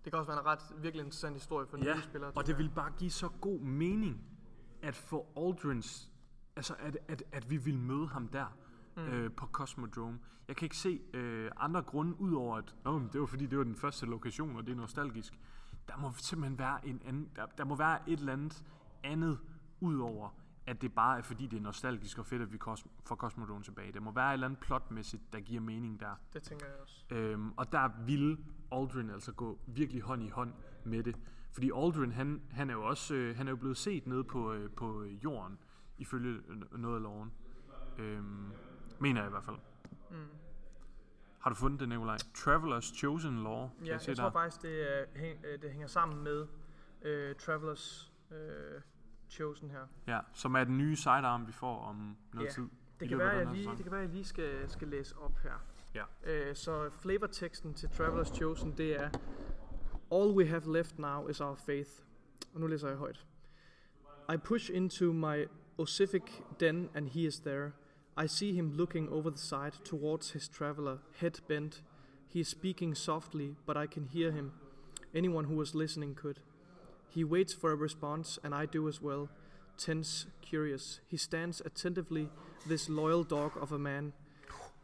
det 0.04 0.12
kan 0.12 0.18
også 0.18 0.30
være 0.32 0.40
en 0.40 0.46
ret 0.46 0.82
virkelig 0.82 1.04
interessant 1.04 1.34
historie 1.36 1.66
for 1.66 1.76
Ja, 1.76 1.94
nye 1.94 2.02
spillere. 2.02 2.32
og 2.34 2.46
det 2.46 2.58
vil 2.58 2.70
bare 2.74 2.92
give 2.98 3.10
så 3.10 3.28
god 3.40 3.60
mening, 3.60 4.24
at 4.82 4.94
få 4.96 5.26
Aldrins, 5.36 6.10
altså 6.56 6.74
at, 6.78 6.98
at, 7.08 7.22
at 7.32 7.50
vi 7.50 7.56
vil 7.56 7.78
møde 7.78 8.06
ham 8.08 8.28
der 8.28 8.46
mm. 8.96 9.02
øh, 9.02 9.32
på 9.32 9.46
Cosmodrome. 9.46 10.18
Jeg 10.48 10.56
kan 10.56 10.66
ikke 10.66 10.76
se 10.76 11.00
øh, 11.14 11.50
andre 11.56 11.82
grunde, 11.82 12.20
udover 12.20 12.56
at 12.56 12.74
Nå, 12.84 13.00
det 13.12 13.20
var 13.20 13.26
fordi, 13.26 13.46
det 13.46 13.58
var 13.58 13.64
den 13.64 13.76
første 13.76 14.06
lokation, 14.06 14.56
og 14.56 14.66
det 14.66 14.72
er 14.72 14.76
nostalgisk. 14.76 15.38
Der 15.88 15.96
må 15.96 16.12
simpelthen 16.16 16.58
være 16.58 16.86
en 16.86 17.02
anden, 17.04 17.28
der, 17.36 17.46
der 17.58 17.64
må 17.64 17.76
være 17.76 18.10
et 18.10 18.18
eller 18.18 18.32
andet 18.32 18.64
andet, 19.04 19.38
udover 19.80 20.30
at 20.66 20.82
det 20.82 20.92
bare 20.92 21.18
er 21.18 21.22
fordi, 21.22 21.46
det 21.46 21.56
er 21.56 21.60
nostalgisk 21.60 22.18
og 22.18 22.26
fedt, 22.26 22.42
at 22.42 22.52
vi 22.52 22.58
kos- 22.66 22.86
får 23.04 23.16
Cosmodrome 23.16 23.62
tilbage. 23.62 23.92
Der 23.92 24.00
må 24.00 24.10
være 24.10 24.28
et 24.28 24.32
eller 24.32 24.46
andet 24.46 24.60
plotmæssigt, 24.60 25.32
der 25.32 25.40
giver 25.40 25.60
mening 25.60 26.00
der. 26.00 26.14
Det 26.32 26.42
tænker 26.42 26.66
jeg 26.66 26.74
også. 26.82 27.04
Øhm, 27.10 27.52
og 27.56 27.72
der 27.72 27.88
ville 28.06 28.38
Aldrin 28.72 29.10
altså 29.10 29.32
gå 29.32 29.58
virkelig 29.66 30.02
hånd 30.02 30.22
i 30.22 30.28
hånd 30.28 30.52
med 30.84 31.02
det. 31.02 31.16
Fordi 31.52 31.70
Aldrin, 31.76 32.12
han, 32.12 32.42
han 32.50 32.70
er 32.70 32.74
jo 32.74 32.84
også 32.84 33.14
øh, 33.14 33.36
han 33.36 33.48
er 33.48 33.52
jo 33.52 33.56
blevet 33.56 33.76
set 33.76 34.06
nede 34.06 34.24
på, 34.24 34.52
øh, 34.52 34.70
på 34.70 35.04
jorden, 35.04 35.58
ifølge 35.98 36.40
noget 36.72 36.96
af 36.96 37.02
loven. 37.02 37.32
Øhm, 37.98 38.52
mener 39.02 39.20
jeg 39.20 39.28
i 39.28 39.30
hvert 39.30 39.44
fald. 39.44 39.56
Mm. 40.10 40.16
Har 41.38 41.50
du 41.50 41.56
fundet 41.56 41.80
det, 41.80 41.88
Nikolaj? 41.88 42.16
Travelers 42.34 42.84
Chosen 42.84 43.42
Law. 43.42 43.68
Kan 43.78 43.86
Ja, 43.86 43.92
jeg 43.92 44.06
der? 44.06 44.14
tror 44.14 44.30
faktisk, 44.30 44.62
det, 44.62 44.98
er, 45.00 45.04
hæng, 45.16 45.44
øh, 45.44 45.62
det 45.62 45.70
hænger 45.70 45.86
sammen 45.86 46.24
med 46.24 46.46
øh, 47.02 47.34
Travelers 47.34 48.12
øh, 48.30 48.80
Chosen 49.30 49.70
her. 49.70 49.86
Ja, 50.06 50.20
som 50.32 50.54
er 50.54 50.64
den 50.64 50.78
nye 50.78 50.96
sidearm, 50.96 51.46
vi 51.46 51.52
får 51.52 51.78
om 51.78 52.16
noget 52.32 52.46
Ja. 52.46 52.52
tid. 52.52 52.68
Det 53.00 53.08
kan, 53.08 53.18
være, 53.18 53.28
jeg 53.28 53.46
lige, 53.46 53.68
det 53.70 53.82
kan 53.82 53.92
være, 53.92 54.00
jeg 54.00 54.08
lige 54.10 54.24
skal, 54.24 54.70
skal 54.70 54.88
læse 54.88 55.18
op 55.18 55.38
her. 55.38 55.64
Ja. 55.94 56.04
Øh, 56.24 56.56
så 56.56 56.90
flavorteksten 56.90 57.74
til 57.74 57.86
Traveler's 57.86 58.34
Chosen, 58.34 58.76
det 58.76 59.00
er 59.00 59.10
All 60.12 60.30
we 60.30 60.46
have 60.46 60.72
left 60.72 60.98
now 60.98 61.28
is 61.28 61.40
our 61.40 61.54
faith. 61.54 61.90
Og 62.54 62.60
nu 62.60 62.66
læser 62.66 62.88
jeg 62.88 62.96
højt. 62.96 63.26
I 64.34 64.36
push 64.36 64.70
into 64.74 65.12
my 65.12 65.46
ossific 65.78 66.22
den 66.60 66.90
and 66.94 67.08
he 67.08 67.20
is 67.20 67.40
there. 67.40 67.72
I 68.16 68.26
see 68.26 68.54
him 68.54 68.76
looking 68.76 69.08
over 69.08 69.30
the 69.30 69.38
side 69.38 69.72
towards 69.84 70.30
his 70.30 70.46
traveler, 70.46 70.98
head 71.20 71.40
bent. 71.48 71.80
He 72.28 72.40
is 72.40 72.48
speaking 72.48 72.94
softly, 72.94 73.56
but 73.66 73.76
I 73.76 73.86
can 73.86 74.06
hear 74.06 74.32
him. 74.32 74.52
Anyone 75.14 75.44
who 75.44 75.54
was 75.56 75.74
listening 75.74 76.14
could. 76.14 76.40
He 77.08 77.24
waits 77.24 77.54
for 77.54 77.72
a 77.72 77.76
response, 77.76 78.38
and 78.44 78.54
I 78.54 78.66
do 78.66 78.88
as 78.88 79.00
well. 79.00 79.30
Tense, 79.78 80.26
curious. 80.42 81.00
He 81.08 81.16
stands 81.16 81.62
attentively, 81.64 82.28
this 82.66 82.88
loyal 82.88 83.24
dog 83.24 83.52
of 83.60 83.72
a 83.72 83.78
man. 83.78 84.12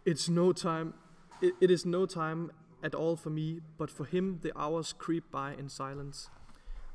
It's 0.04 0.28
no 0.28 0.52
time. 0.52 0.94
It, 1.42 1.54
it 1.60 1.70
is 1.70 1.84
no 1.84 2.06
time 2.06 2.50
at 2.82 2.94
all 2.94 3.16
for 3.16 3.30
me, 3.30 3.60
but 3.76 3.90
for 3.90 4.04
him 4.04 4.40
the 4.42 4.58
hours 4.58 4.92
creep 4.92 5.30
by 5.30 5.54
in 5.54 5.68
silence. 5.68 6.30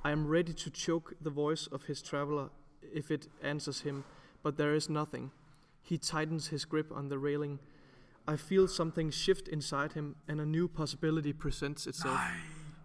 I 0.04 0.12
am 0.12 0.28
ready 0.28 0.54
to 0.54 0.70
choke 0.70 1.14
the 1.22 1.30
voice 1.30 1.68
of 1.68 1.84
his 1.84 2.02
traveler 2.02 2.50
if 2.94 3.12
it 3.12 3.28
answers 3.42 3.82
him, 3.82 4.04
but 4.42 4.58
there 4.58 4.74
is 4.74 4.90
nothing. 4.90 5.32
He 5.84 5.98
tightens 5.98 6.48
his 6.48 6.66
grip 6.66 6.92
on 6.92 7.10
the 7.10 7.18
railing. 7.20 7.60
I 8.34 8.38
feel 8.38 8.68
something 8.68 9.14
shift 9.14 9.48
inside 9.48 9.90
him, 9.94 10.16
and 10.28 10.42
a 10.42 10.46
new 10.46 10.68
possibility 10.68 11.32
presents 11.42 11.88
itself. 11.88 12.20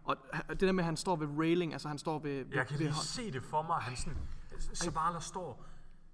Og 0.05 0.17
ha- 0.33 0.43
det 0.51 0.61
der 0.61 0.73
med, 0.73 0.85
at 0.85 0.87
han 0.87 0.97
står 0.97 1.17
ved 1.17 1.29
railing, 1.39 1.73
altså 1.73 1.89
han 1.89 1.99
står 1.99 2.19
ved... 2.19 2.45
ved 2.45 2.55
Jeg 2.55 2.67
kan 2.67 2.75
ved 2.79 2.79
lige 2.79 2.93
hånd- 2.95 3.05
se 3.07 3.31
det 3.33 3.43
for 3.45 3.63
mig. 3.63 3.77
Han 3.77 3.97
sådan, 3.97 4.19
Zavala 4.75 5.21
står, 5.21 5.65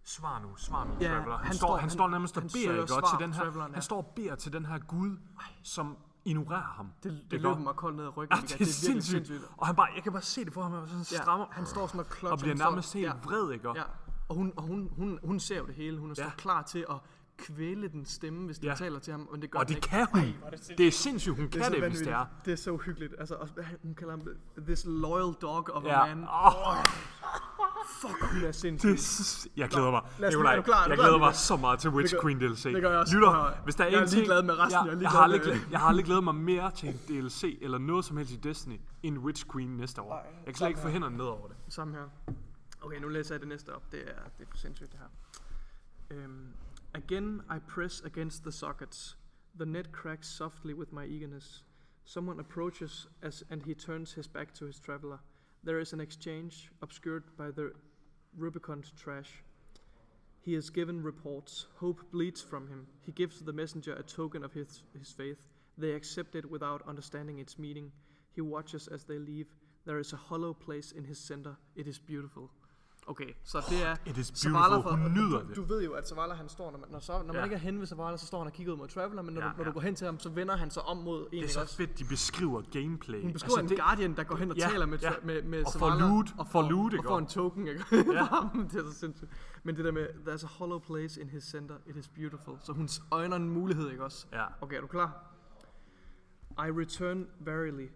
svar 0.04 0.38
nu, 0.40 0.56
svar 0.56 0.84
nu, 0.84 0.90
Ja, 1.00 1.08
Traveler. 1.08 1.36
Han, 1.36 1.46
han 1.46 1.54
står, 1.54 1.70
han, 1.72 1.80
han- 1.80 1.90
står 1.90 2.08
nærmest 2.08 2.36
og 2.36 2.42
beder, 2.42 2.80
ikke, 2.80 2.86
til 2.86 3.18
den 3.26 3.32
her, 3.32 3.44
ja. 3.44 3.72
han 3.72 3.82
står 3.82 3.96
og 3.96 4.12
beder 4.16 4.34
til 4.34 4.52
den 4.52 4.66
her 4.66 4.78
Gud, 4.78 5.16
som 5.62 5.96
ignorerer 6.24 6.62
ham. 6.76 6.90
Det, 7.02 7.12
det 7.12 7.18
Ikke? 7.32 7.36
løber 7.48 7.58
mig 7.58 7.74
koldt 7.74 7.96
ned 7.96 8.04
ad 8.04 8.16
ryggen. 8.16 8.36
Mika. 8.36 8.46
det 8.46 8.52
er, 8.54 8.58
virkelig 8.58 8.74
sindssygt. 8.74 9.26
sindssygt. 9.26 9.50
Og 9.56 9.66
han 9.66 9.76
bare, 9.76 9.88
jeg 9.94 10.02
kan 10.02 10.12
bare 10.12 10.22
se 10.22 10.44
det 10.44 10.52
for 10.52 10.62
ham, 10.62 10.72
han 10.72 10.86
sådan 10.88 11.04
Ja, 11.12 11.22
strammer, 11.22 11.46
han 11.50 11.66
står 11.66 11.86
sådan 11.86 12.00
og 12.00 12.06
klotser. 12.06 12.32
og 12.32 12.38
bliver 12.38 12.54
nærmest 12.54 12.94
helt 12.94 13.06
ja, 13.06 13.12
vred, 13.24 13.50
ikke? 13.52 13.68
Ja, 13.76 13.82
og, 14.28 14.34
hun, 14.36 14.52
og 14.56 14.62
hun, 14.62 14.90
hun, 14.96 15.18
hun 15.24 15.40
ser 15.40 15.58
jo 15.58 15.66
det 15.66 15.74
hele. 15.74 15.98
Hun 15.98 16.10
er 16.10 16.14
Ja. 16.18 16.24
så 16.24 16.30
klar 16.36 16.62
til 16.62 16.86
at 16.90 16.96
kvæle 17.38 17.88
den 17.88 18.04
stemme, 18.04 18.46
hvis 18.46 18.58
den 18.58 18.68
Ja. 18.68 18.74
taler 18.74 18.98
til 18.98 19.10
ham, 19.10 19.28
men 19.32 19.42
det 19.42 19.50
gør 19.50 19.58
Og 19.58 19.68
det 19.68 19.74
ikke. 19.74 19.88
kan 19.88 20.06
hun. 20.12 20.20
Ej, 20.20 20.32
er 20.46 20.50
det. 20.50 20.74
Det 20.78 20.86
er 20.86 20.92
sindssygt, 20.92 21.36
hun 21.36 21.48
kan 21.48 21.64
så 21.64 21.70
det, 21.70 21.88
hvis 21.88 21.98
det 21.98 22.08
er. 22.12 22.24
Det 22.44 22.52
er 22.52 22.56
så 22.56 22.70
uhyggeligt. 22.70 23.14
Altså, 23.18 23.34
og 23.34 23.48
hun 23.82 23.94
kalder 23.94 24.10
ham 24.12 24.22
this 24.66 24.84
loyal 24.88 25.32
dog 25.42 25.68
of 25.72 25.84
Ja. 25.84 26.04
a 26.10 26.14
man. 26.14 26.24
Åh, 26.24 26.76
Fuck, 28.00 28.32
hun 28.32 28.44
er 28.44 28.52
sindssyg. 28.52 28.88
det 28.90 29.46
er 29.46 29.50
jeg 29.56 29.68
glæder 29.68 29.90
mig. 29.90 30.00
lad 30.18 30.28
os- 30.28 30.32
Nikolaj, 30.34 30.52
er 30.52 30.56
du 30.56 30.62
klar? 30.62 30.80
Er 30.80 30.84
du 30.84 30.90
jeg 30.90 30.98
glæder 30.98 31.18
mig 31.18 31.34
så 31.34 31.56
meget 31.56 31.78
til 31.78 31.90
Witch 31.90 32.14
Det 32.14 32.20
gør- 32.20 32.28
Queen 32.28 32.38
DLC. 32.40 32.62
det 32.62 32.82
gør 32.82 32.90
jeg 32.90 32.98
også. 32.98 33.14
Lytter, 33.14 33.52
hvis 33.64 33.74
der 33.74 33.84
er 33.84 33.88
Jeg 33.88 33.96
er 33.98 34.02
en 34.02 34.08
ting, 34.08 34.16
ligeglad 34.18 34.42
med 34.42 34.58
resten, 34.58 34.72
jeg, 34.86 34.86
jeg 34.86 34.94
er 34.96 35.00
jeg, 35.00 35.10
har 35.10 35.18
aldrig, 35.20 35.40
jeg 35.70 35.80
har 35.80 35.88
aldrig 35.88 36.04
glædet 36.04 36.24
mig 36.24 36.34
mere 36.34 36.70
til 36.70 36.88
en 36.88 37.00
DLC 37.08 37.58
eller 37.62 37.78
noget 37.78 38.04
som 38.04 38.16
helst 38.16 38.32
i 38.32 38.36
Destiny 38.36 38.80
end 39.02 39.18
Witch 39.18 39.44
Queen 39.52 39.68
næste 39.76 40.00
år. 40.02 40.12
Ej, 40.12 40.18
Jeg 40.36 40.46
kan 40.46 40.54
slet 40.54 40.68
ikke 40.68 40.80
få 40.80 40.88
hænderne 40.88 41.16
ned 41.16 41.24
over 41.24 41.46
det. 41.48 41.56
Samme 41.68 41.94
her. 41.94 42.34
Okay, 42.84 43.00
nu 43.00 43.08
læser 43.08 43.34
jeg 43.34 43.40
det 43.40 43.48
næste 43.48 43.74
op. 43.74 43.92
Det 43.92 44.00
er, 44.00 44.28
det 44.38 44.46
er 44.46 44.50
for 44.50 44.56
sindssygt 44.56 44.92
det 44.92 45.00
her. 45.00 45.08
Um, 46.24 46.54
again 46.94 47.42
I 47.56 47.58
press 47.68 48.02
against 48.04 48.42
the 48.42 48.52
sockets. 48.52 49.18
The 49.56 49.66
net 49.66 49.86
cracks 49.92 50.28
softly 50.28 50.74
with 50.74 50.92
my 50.92 51.04
eagerness. 51.04 51.64
Someone 52.04 52.40
approaches 52.40 53.08
as 53.22 53.44
and 53.50 53.62
he 53.62 53.74
turns 53.74 54.12
his 54.12 54.28
back 54.28 54.54
to 54.54 54.66
his 54.66 54.80
traveler. 54.80 55.18
There 55.64 55.80
is 55.80 55.92
an 55.92 56.00
exchange 56.00 56.70
obscured 56.82 57.24
by 57.38 57.50
the 57.50 57.72
Rubicon 58.36 58.82
trash. 58.96 59.42
He 60.40 60.54
is 60.54 60.70
given 60.70 61.02
reports. 61.02 61.66
Hope 61.80 62.00
bleeds 62.10 62.42
from 62.42 62.68
him. 62.68 62.86
He 63.06 63.12
gives 63.12 63.40
the 63.40 63.52
messenger 63.52 63.94
a 63.94 64.02
token 64.02 64.44
of 64.44 64.52
his, 64.52 64.82
his 64.98 65.10
faith. 65.10 65.48
They 65.78 65.92
accept 65.92 66.34
it 66.34 66.50
without 66.50 66.88
understanding 66.88 67.38
its 67.38 67.58
meaning. 67.58 67.92
He 68.34 68.42
watches 68.42 68.88
as 68.88 69.04
they 69.04 69.18
leave. 69.18 69.46
There 69.86 69.98
is 69.98 70.12
a 70.12 70.16
hollow 70.28 70.52
place 70.52 70.92
in 70.92 71.04
his 71.04 71.18
center. 71.18 71.56
It 71.76 71.88
is 71.88 71.98
beautiful. 71.98 72.50
Okay, 73.06 73.32
så 73.44 73.58
det 73.70 73.86
er... 73.86 73.96
It 74.06 74.16
is 74.18 74.26
Zavala 74.26 74.68
beautiful. 74.68 74.98
Hun 75.02 75.12
nyder 75.12 75.40
du, 75.42 75.48
det. 75.48 75.56
Du 75.56 75.62
ved 75.62 75.82
jo, 75.84 75.92
at 75.92 76.08
Zavala 76.08 76.34
han 76.34 76.48
står, 76.48 76.70
når 76.70 76.78
man, 76.78 76.88
når 76.90 76.98
så, 76.98 77.12
når 77.12 77.24
man 77.26 77.36
Ja. 77.36 77.44
ikke 77.44 77.54
er 77.54 77.58
henne 77.58 77.80
ved 77.80 77.86
Zavala, 77.86 78.16
så 78.16 78.26
står 78.26 78.38
han 78.38 78.46
og 78.46 78.52
kigger 78.52 78.72
ud 78.72 78.78
mod 78.78 78.88
Traveler, 78.88 79.22
men 79.22 79.34
når, 79.34 79.40
Ja, 79.42 79.48
du, 79.48 79.52
når 79.56 79.64
ja. 79.64 79.68
du 79.68 79.74
går 79.74 79.80
hen 79.80 79.94
til 79.94 80.04
ham, 80.04 80.18
så 80.18 80.28
vender 80.30 80.56
han 80.56 80.70
sig 80.70 80.82
om 80.82 80.96
mod 80.96 81.26
en, 81.32 81.42
Det 81.42 81.44
er 81.44 81.52
så 81.52 81.60
også? 81.60 81.76
fedt, 81.76 81.98
de 81.98 82.04
beskriver 82.04 82.62
gameplay. 82.72 83.22
Hun 83.22 83.32
beskriver 83.32 83.58
altså, 83.58 83.74
en 83.74 83.80
Guardian, 83.80 84.16
der 84.16 84.24
går 84.24 84.36
hen 84.36 84.50
og 84.50 84.56
Ja, 84.56 84.68
taler 84.68 84.86
med, 84.86 84.98
ja. 84.98 85.10
med, 85.24 85.42
med 85.42 85.64
Og 85.66 85.72
Zavala, 85.72 86.08
loot, 86.08 86.26
og 86.38 86.46
får 86.48 86.62
loot, 86.62 86.94
og 86.94 87.04
får 87.04 87.18
en 87.18 87.26
token, 87.26 87.68
ikke? 87.68 87.84
Ja. 87.90 87.96
det 88.72 88.80
er 88.86 88.90
så 88.92 88.98
sindssygt. 88.98 89.30
Men 89.62 89.76
det 89.76 89.84
der 89.84 89.92
med, 89.92 90.06
there's 90.28 90.44
a 90.44 90.48
hollow 90.58 90.78
place 90.78 91.20
in 91.20 91.28
his 91.28 91.44
center, 91.44 91.74
it 91.86 91.96
is 91.96 92.08
beautiful. 92.08 92.54
Så 92.60 92.72
hun 92.72 92.88
øjner 93.10 93.36
en 93.36 93.48
mulighed, 93.48 93.90
ikke 93.90 94.04
også? 94.04 94.26
Ja. 94.32 94.44
Okay, 94.60 94.76
er 94.76 94.80
du 94.80 94.86
klar? 94.86 95.24
I 96.50 96.70
return 96.80 97.26
verily. 97.40 97.86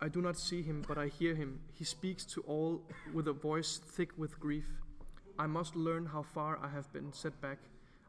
I 0.00 0.08
do 0.08 0.22
not 0.22 0.38
see 0.38 0.62
him, 0.62 0.84
but 0.86 0.96
I 0.96 1.08
hear 1.08 1.34
him. 1.34 1.60
He 1.72 1.84
speaks 1.84 2.24
to 2.26 2.40
all 2.42 2.82
with 3.12 3.26
a 3.26 3.32
voice 3.32 3.80
thick 3.84 4.10
with 4.16 4.38
grief. 4.38 4.66
I 5.38 5.46
must 5.46 5.74
learn 5.74 6.06
how 6.06 6.22
far 6.22 6.58
I 6.62 6.68
have 6.68 6.92
been 6.92 7.12
set 7.12 7.40
back. 7.40 7.58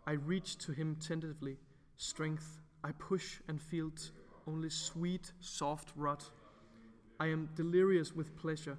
I 0.05 0.13
reach 0.13 0.57
to 0.59 0.71
him 0.71 0.95
tentatively. 0.95 1.57
Strength. 1.97 2.61
I 2.83 2.91
push 2.91 3.39
and 3.47 3.59
feel 3.59 3.91
only 4.47 4.69
sweet, 4.69 5.31
soft 5.41 5.91
rot. 5.95 6.23
I 7.19 7.27
am 7.27 7.49
delirious 7.55 8.15
with 8.15 8.37
pleasure. 8.37 8.77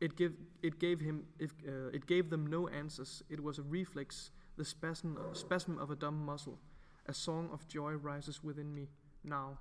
It 0.00 0.16
give 0.16 0.32
it 0.62 0.78
gave 0.78 1.00
him 1.00 1.24
if, 1.38 1.52
uh, 1.66 1.88
it 1.92 2.06
gave 2.06 2.30
them 2.30 2.46
no 2.46 2.68
answers. 2.68 3.22
It 3.30 3.42
was 3.42 3.58
a 3.58 3.62
reflex, 3.62 4.30
the 4.56 4.64
spasm 4.64 5.18
spasm 5.32 5.78
of 5.78 5.90
a 5.90 5.96
dumb 5.96 6.24
muscle. 6.24 6.58
A 7.06 7.14
song 7.14 7.48
of 7.52 7.66
joy 7.68 7.92
rises 7.92 8.42
within 8.42 8.74
me 8.74 8.88
now. 9.24 9.58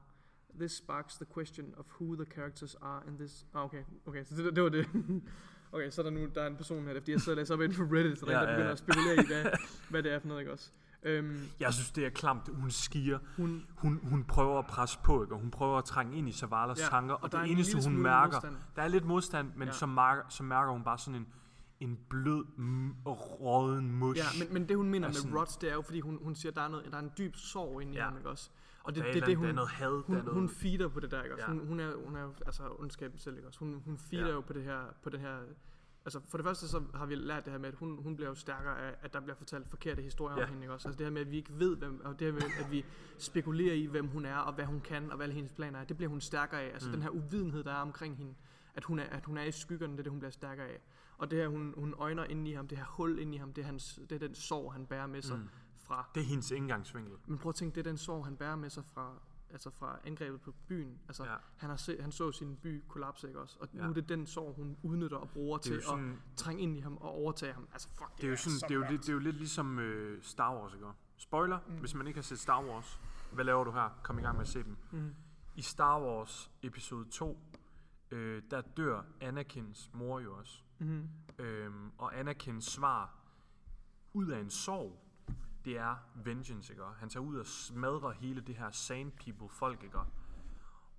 This 0.56 0.72
sparks 0.72 1.16
the 1.16 1.26
question 1.34 1.74
of 1.78 1.86
who 2.00 2.16
the 2.16 2.26
characters 2.36 2.76
are 2.82 3.02
in 3.08 3.18
this. 3.18 3.46
Ah, 3.54 3.64
okay, 3.64 3.84
okay, 4.06 4.24
så 4.26 4.36
det, 4.44 4.56
det 4.56 4.64
var 4.64 4.70
det. 4.70 4.86
okay, 5.74 5.90
så 5.90 6.02
er 6.02 6.04
der 6.04 6.12
nu 6.12 6.28
der 6.36 6.42
er 6.42 6.48
en 6.48 6.56
person 6.56 6.86
her, 6.86 6.94
fordi 7.00 7.12
jeg 7.12 7.22
sidder 7.22 7.36
og 7.38 7.42
læser 7.42 7.54
op 7.54 7.62
inden 7.62 7.78
for 7.78 7.96
Reddit, 7.98 8.20
så 8.20 8.26
der, 8.26 8.32
Ja, 8.32 8.40
ja, 8.40 8.46
der 8.46 8.52
ja, 8.52 8.56
begynder 8.56 8.72
at 8.72 8.78
spekulere 8.80 9.14
i, 9.24 9.28
hvad, 9.28 9.46
hvad 9.90 10.04
det 10.04 10.14
er 10.14 10.20
for 10.20 10.28
noget, 10.28 10.42
ikke 10.42 10.52
også? 10.52 10.72
Øhm, 11.04 11.40
Jeg 11.60 11.74
synes, 11.74 11.92
det 11.92 12.06
er 12.06 12.10
klamt. 12.10 12.50
Hun 12.54 12.72
skier. 12.72 13.20
hun, 13.38 13.66
Hun, 13.76 14.00
hun 14.04 14.24
prøver 14.24 14.60
at 14.60 14.66
presse 14.68 15.00
på, 15.04 15.24
ikke? 15.24 15.34
og 15.36 15.40
hun 15.42 15.52
prøver 15.52 15.78
at 15.78 15.86
trænge 15.86 16.18
ind 16.18 16.30
i 16.30 16.32
Savalas 16.32 16.80
Ja, 16.80 16.86
tanker, 16.86 17.14
og 17.14 17.24
og, 17.24 17.30
er 17.34 17.38
det 17.42 17.50
en 17.52 17.56
eneste, 17.56 17.90
hun 17.90 17.98
mærker, 17.98 18.34
modstand. 18.34 18.56
der 18.76 18.82
er 18.82 18.88
lidt 18.88 19.06
modstand, 19.06 19.52
men 19.56 19.68
Ja. 19.68 19.74
så, 19.74 19.86
mærker, 19.86 20.24
så 20.30 20.44
mærker 20.44 20.72
hun 20.72 20.84
bare 20.84 20.98
sådan 20.98 21.16
en, 21.20 21.28
en 21.80 22.00
blød 22.10 22.46
og 23.06 23.42
råden 23.42 23.92
mush. 23.92 24.18
Ja, 24.18 24.44
men, 24.46 24.54
men 24.54 24.70
det 24.70 24.78
hun 24.78 24.90
mener 24.90 25.08
er 25.08 25.12
med 25.12 25.16
sådan- 25.16 25.38
rots, 25.38 25.58
det 25.58 25.70
er 25.70 25.74
jo, 25.74 25.82
fordi 25.82 26.00
hun, 26.00 26.20
hun 26.24 26.36
siger, 26.36 26.52
at 26.52 26.56
der 26.56 26.62
er, 26.62 26.68
noget, 26.68 26.86
der 26.92 26.98
er 26.98 27.02
en 27.02 27.12
dyb 27.18 27.36
sorg 27.36 27.82
inde 27.82 27.94
i 27.94 27.96
Ja. 27.96 28.04
ham, 28.04 28.18
ikke 28.18 28.30
også? 28.30 28.50
Og 28.90 28.96
det, 28.96 29.02
er 29.02 29.12
det, 29.12 29.16
et 29.18 29.26
det, 29.26 29.32
eller 29.32 29.36
hun, 29.38 29.44
der 29.46 29.52
er 29.52 29.56
noget 29.56 29.70
had, 29.70 29.88
der 29.92 30.02
hun, 30.02 30.16
er 30.18 30.22
noget- 30.24 30.34
hun 30.40 30.50
feeder 30.50 30.88
på 30.88 31.00
det 31.00 31.12
der, 31.12 31.24
ikke 31.24 31.36
også? 31.36 31.46
Ja. 31.46 31.52
Hun, 31.52 31.68
hun, 31.68 31.80
er, 31.80 31.96
hun 32.06 32.16
er 32.16 32.22
jo 32.22 32.34
altså 32.46 32.64
ondskaben 32.80 33.18
selv, 33.20 33.36
ikke 33.36 33.48
også? 33.48 33.60
Hun, 33.60 33.82
hun 33.86 33.98
feeder 33.98 34.28
Ja. 34.28 34.34
jo 34.34 34.42
på 34.42 34.54
det 34.54 34.64
her, 34.64 34.80
på 35.04 35.10
det 35.10 35.20
her 35.20 35.38
Altså 36.06 36.20
for 36.28 36.38
det 36.38 36.46
første 36.46 36.68
så 36.68 36.84
har 36.96 37.06
vi 37.06 37.16
lært 37.16 37.46
det 37.46 37.52
her 37.54 37.60
med, 37.60 37.70
at 37.70 37.76
hun, 37.76 38.04
hun 38.04 38.16
bliver 38.16 38.30
jo 38.30 38.36
stærkere 38.36 38.80
af, 38.82 38.96
at 39.02 39.14
der 39.14 39.20
bliver 39.20 39.36
fortalt 39.36 39.70
forkerte 39.70 40.02
historier 40.02 40.38
Ja. 40.38 40.44
om 40.44 40.50
hende, 40.50 40.64
ikke 40.64 40.74
også? 40.74 40.88
Altså 40.88 40.98
det 40.98 41.06
her 41.06 41.12
med, 41.12 41.22
at 41.22 41.32
vi 41.32 41.38
ikke 41.38 41.60
ved, 41.60 41.78
hvem, 41.78 42.02
og 42.06 42.20
det 42.20 42.28
her 42.28 42.34
med, 42.34 42.42
at 42.60 42.72
vi 42.72 42.86
spekulerer 43.18 43.74
i, 43.76 43.86
hvem 43.86 44.08
hun 44.08 44.26
er, 44.26 44.36
og 44.38 44.54
hvad 44.54 44.66
hun 44.66 44.80
kan, 44.82 45.10
og 45.10 45.16
hvad 45.16 45.24
alle 45.26 45.36
hendes 45.36 45.52
planer 45.54 45.80
er, 45.80 45.84
det 45.84 45.98
bliver 45.98 46.10
hun 46.10 46.22
stærkere 46.22 46.62
af. 46.62 46.74
Altså 46.74 46.88
Mm. 46.90 46.94
den 46.94 47.02
her 47.02 47.10
uvidenhed, 47.10 47.64
der 47.64 47.72
er 47.72 47.82
omkring 47.82 48.18
hende, 48.18 48.34
at 48.76 48.84
hun 48.84 49.00
er, 49.00 49.04
at 49.04 49.26
hun 49.26 49.38
er 49.38 49.44
i 49.44 49.52
skyggerne, 49.52 49.94
det 49.94 50.00
er 50.00 50.04
det, 50.04 50.12
hun 50.12 50.20
bliver 50.20 50.32
stærkere 50.32 50.68
af. 50.68 50.80
Og 51.18 51.32
det 51.32 51.40
her, 51.40 51.48
hun, 51.48 51.74
hun 51.78 51.94
øjner 51.98 52.24
ind 52.24 52.48
i 52.48 52.54
ham, 52.54 52.68
det 52.68 52.78
her 52.78 52.86
hul 52.86 53.20
ind 53.20 53.36
i 53.36 53.38
ham, 53.38 53.54
det 53.54 53.62
er, 53.62 53.66
hans, 53.66 54.00
det 54.10 54.12
er 54.12 54.20
den 54.28 54.36
sorg, 54.36 54.74
han 54.74 54.86
bærer 54.86 55.08
med 55.08 55.22
sig 55.22 55.38
Mm. 55.38 55.50
Fra 55.90 56.10
Det 56.16 56.22
er 56.22 56.26
hendes 56.26 56.52
indgangsvinkel. 56.52 57.14
men 57.28 57.38
prøv 57.38 57.50
at 57.50 57.56
tænke, 57.56 57.76
det 57.76 57.88
er 57.88 57.90
den 57.90 57.98
sorg, 57.98 58.26
han 58.26 58.38
bærer 58.38 58.56
med 58.56 58.70
sig 58.70 58.86
fra, 58.86 59.14
altså 59.50 59.70
fra 59.70 60.00
angrebet 60.04 60.42
på 60.42 60.54
byen. 60.68 61.00
Altså, 61.08 61.24
Ja. 61.26 61.36
han, 61.58 61.70
har 61.70 61.78
se, 61.78 62.02
han 62.02 62.12
så 62.12 62.32
sin 62.32 62.56
by 62.58 62.84
kollapse, 62.88 63.28
ikke 63.28 63.40
også? 63.40 63.58
Og 63.60 63.68
Ja. 63.74 63.84
nu 63.84 63.90
er 63.90 63.94
det 63.94 64.10
den 64.10 64.28
sorg, 64.28 64.54
hun 64.56 64.78
udnytter 64.84 65.18
og 65.18 65.30
bruger 65.30 65.58
Det 65.58 65.72
er 65.72 65.76
til 65.76 65.84
sådan, 65.84 66.10
at 66.12 66.38
trænge 66.38 66.62
ind 66.64 66.78
i 66.78 66.80
ham 66.80 66.98
og 66.98 67.10
overtage 67.12 67.54
ham. 67.54 67.68
Altså, 67.74 67.88
fuck, 67.90 68.18
det 68.18 68.24
er 68.24 68.30
jo, 68.30 68.36
sådan, 68.36 68.60
så 68.60 68.66
det 68.70 68.76
er 68.76 68.80
jo, 68.80 68.86
lidt, 68.92 69.02
det 69.02 69.10
er 69.10 69.14
jo 69.14 69.20
lidt 69.20 69.36
ligesom 69.36 69.80
øh, 69.80 70.22
Star 70.24 70.56
Wars, 70.56 70.74
ikke? 70.74 70.86
Spoiler, 71.18 71.60
mm. 71.68 71.74
hvis 71.80 71.96
man 71.96 72.08
ikke 72.08 72.18
har 72.18 72.24
set 72.24 72.40
Star 72.40 72.64
Wars. 72.64 73.00
Hvad 73.32 73.46
laver 73.46 73.64
du 73.64 73.72
her? 73.72 74.00
Kom 74.04 74.20
i 74.20 74.22
gang 74.22 74.36
med 74.36 74.42
at 74.42 74.48
se 74.48 74.64
dem. 74.64 74.78
Mm. 74.92 75.16
I 75.56 75.62
Star 75.62 76.02
Wars 76.02 76.52
episode 76.62 77.10
2, 77.10 77.40
øh, 78.12 78.42
der 78.52 78.62
dør 78.62 79.02
Anakins 79.22 79.90
mor 79.94 80.20
jo 80.20 80.36
også. 80.38 80.62
Mm. 80.80 81.10
Øhm, 81.40 81.92
og 81.98 82.20
Anakins 82.20 82.66
svar 82.66 83.16
ud 84.14 84.28
af 84.28 84.40
en 84.40 84.50
sorg, 84.50 85.00
det 85.70 85.78
er 85.78 85.96
vengeance, 86.16 86.74
ikke? 86.74 86.84
Han 87.00 87.10
tager 87.10 87.24
ud 87.24 87.36
og 87.36 87.46
smadrer 87.46 88.12
hele 88.12 88.42
det 88.42 88.56
her 88.56 88.72
sand 88.72 89.12
people 89.12 89.50
folk, 89.50 89.84
ikke? 89.84 90.00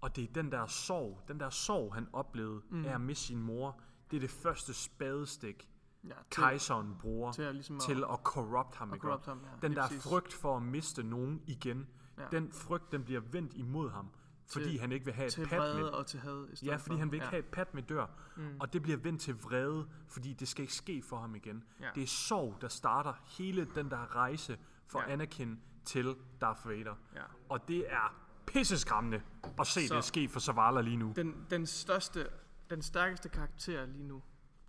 Og 0.00 0.16
det 0.16 0.24
er 0.24 0.32
den 0.32 0.52
der 0.52 0.66
sorg, 0.66 1.20
den 1.28 1.40
der 1.40 1.50
sorg, 1.50 1.94
han 1.94 2.08
oplevede 2.12 2.62
mm. 2.70 2.84
af 2.84 2.94
at 2.94 3.00
miste 3.00 3.24
sin 3.26 3.42
mor, 3.42 3.80
det 4.10 4.16
er 4.16 4.20
det 4.20 4.30
første 4.30 4.74
spadestik, 4.74 5.66
Ja, 6.04 6.14
til, 6.30 6.42
kejseren 6.42 6.96
bruger 7.00 7.32
til 7.32 7.42
at, 7.42 7.54
ligesom 7.54 7.76
at, 7.76 7.82
til 7.82 8.04
at 8.12 8.18
corrupt 8.22 8.76
ham, 8.76 8.92
at 8.92 9.00
corrupt 9.00 9.26
ham. 9.26 9.40
Ja, 9.44 9.66
Den 9.68 9.76
der 9.76 9.82
præcis. 9.86 10.02
frygt 10.02 10.32
for 10.32 10.56
at 10.56 10.62
miste 10.62 11.02
nogen 11.02 11.42
igen, 11.46 11.88
Ja. 12.18 12.24
den 12.32 12.52
frygt, 12.52 12.92
den 12.92 13.04
bliver 13.04 13.20
vendt 13.20 13.54
imod 13.54 13.90
ham, 13.90 14.08
fordi 14.52 14.70
Til- 14.70 14.80
han 14.80 14.92
ikke 14.92 15.04
vil 15.04 15.14
have 15.14 15.26
et 15.26 15.48
pat 15.48 15.76
med 15.76 15.82
og 15.84 16.06
til 16.06 16.20
had. 16.20 16.46
I 16.62 16.66
Ja, 16.66 16.76
fordi 16.76 16.90
for. 16.94 16.98
han 16.98 17.10
vil 17.10 17.16
ikke 17.16 17.24
ja. 17.24 17.30
have 17.30 17.38
et 17.38 17.44
pat 17.44 17.74
med 17.74 17.82
dør. 17.82 18.06
Mm. 18.36 18.56
Og 18.60 18.72
det 18.72 18.82
bliver 18.82 18.98
vendt 18.98 19.20
til 19.20 19.34
vrede, 19.34 19.86
fordi 20.08 20.32
det 20.32 20.48
skal 20.48 20.62
ikke 20.62 20.74
ske 20.74 21.02
for 21.08 21.16
ham 21.16 21.34
igen. 21.34 21.64
Ja. 21.80 21.88
Det 21.94 22.02
er 22.02 22.06
sorg, 22.06 22.56
der 22.60 22.68
starter 22.68 23.12
hele 23.38 23.66
den 23.74 23.90
der 23.90 24.16
rejse 24.16 24.58
for 24.86 25.00
Ja. 25.00 25.12
Anakin 25.12 25.60
til 25.84 26.14
Darth 26.40 26.68
Vader. 26.68 26.94
Ja. 27.14 27.20
Og 27.48 27.68
det 27.68 27.92
er 27.92 28.14
pisseskræmmende 28.46 29.22
at 29.60 29.66
se 29.66 29.88
Så- 29.88 29.94
det 29.96 30.04
ske 30.04 30.28
for 30.28 30.40
Zavala 30.40 30.80
lige 30.80 30.96
nu. 30.96 31.12
Den, 31.16 31.46
den 31.50 31.66
største, 31.66 32.26
den 32.70 32.82
stærkeste 32.82 33.28
karakter 33.28 33.86
lige 33.86 34.04
nu. 34.04 34.22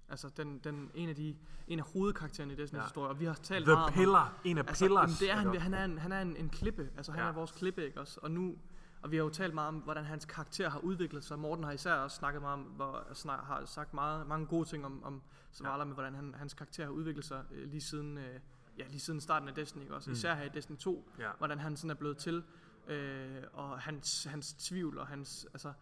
Altså 0.10 0.30
den, 0.38 0.58
den, 0.60 0.92
en 0.94 1.10
af 1.10 1.16
de 1.16 1.36
en 1.68 1.80
af 1.80 1.86
hovedkaraktererne 1.94 2.54
i 2.54 2.56
Disney's 2.56 2.76
Ja. 2.78 2.84
historie, 2.84 3.10
og 3.10 3.20
vi 3.20 3.26
har 3.26 3.34
talt 3.34 3.66
The 3.66 3.74
meget 3.74 3.88
om. 3.88 3.94
Pillar, 3.94 4.34
en 4.44 4.58
af 4.58 4.64
Altså, 4.68 4.86
pillars. 4.86 5.22
jamen, 5.22 5.54
det 5.54 5.62
er 5.62 5.62
han, 5.62 5.62
han 5.62 5.74
er 5.74 5.86
en, 5.86 5.98
han 5.98 6.12
er 6.12 6.22
en, 6.22 6.36
en 6.36 6.50
klippe, 6.50 6.90
altså 6.98 7.12
han 7.12 7.20
Ja. 7.20 7.26
ja. 7.26 7.32
er 7.32 7.36
vores 7.36 7.52
klippe, 7.52 7.86
ikke 7.86 8.00
også? 8.00 8.20
Og 8.24 8.32
nu, 8.32 8.56
og 9.04 9.12
vi 9.12 9.16
har 9.16 9.24
jo 9.24 9.30
talt 9.30 9.54
meget 9.54 9.68
om, 9.68 9.76
hvordan 9.76 10.06
hans 10.06 10.26
karakter 10.26 10.70
har 10.70 10.80
udviklet 10.80 11.24
sig. 11.24 11.40
Morten 11.40 11.64
har 11.64 11.72
især 11.72 11.94
også 11.94 12.18
snakket 12.18 12.42
meget 12.42 12.54
om, 12.54 12.62
hvor, 12.62 13.08
snak, 13.14 13.44
har 13.44 13.66
sagt 13.66 13.94
meget, 13.94 14.28
mange 14.28 14.46
gode 14.48 14.70
ting 14.70 14.86
om, 14.86 15.04
om 15.04 15.22
Zavala, 15.54 15.78
ja. 15.78 15.84
med 15.86 15.94
hvordan 15.94 16.16
han, 16.16 16.34
hans 16.38 16.54
karakter 16.54 16.84
har 16.86 16.92
udviklet 16.92 17.26
sig 17.26 17.44
øh, 17.52 17.68
lige 17.70 17.82
siden, 17.82 18.18
øh, 18.18 18.40
ja, 18.78 18.88
lige 18.88 19.00
siden 19.00 19.22
starten 19.22 19.48
af 19.50 19.56
Destiny, 19.56 19.90
også? 19.90 20.10
Mm. 20.10 20.14
Især 20.14 20.36
her 20.36 20.44
i 20.44 20.50
Destiny 20.50 20.78
2, 20.78 21.12
Ja. 21.20 21.30
hvordan 21.38 21.60
han 21.60 21.78
sådan 21.78 21.90
er 21.90 21.96
blevet 21.96 22.18
til, 22.18 22.44
øh, 22.88 23.44
og 23.54 23.80
hans, 23.80 24.24
hans 24.24 24.54
tvivl 24.54 24.98
og 24.98 25.08
hans, 25.08 25.48
altså, 25.54 25.74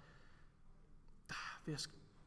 vil 1.66 1.72
jeg 1.72 1.80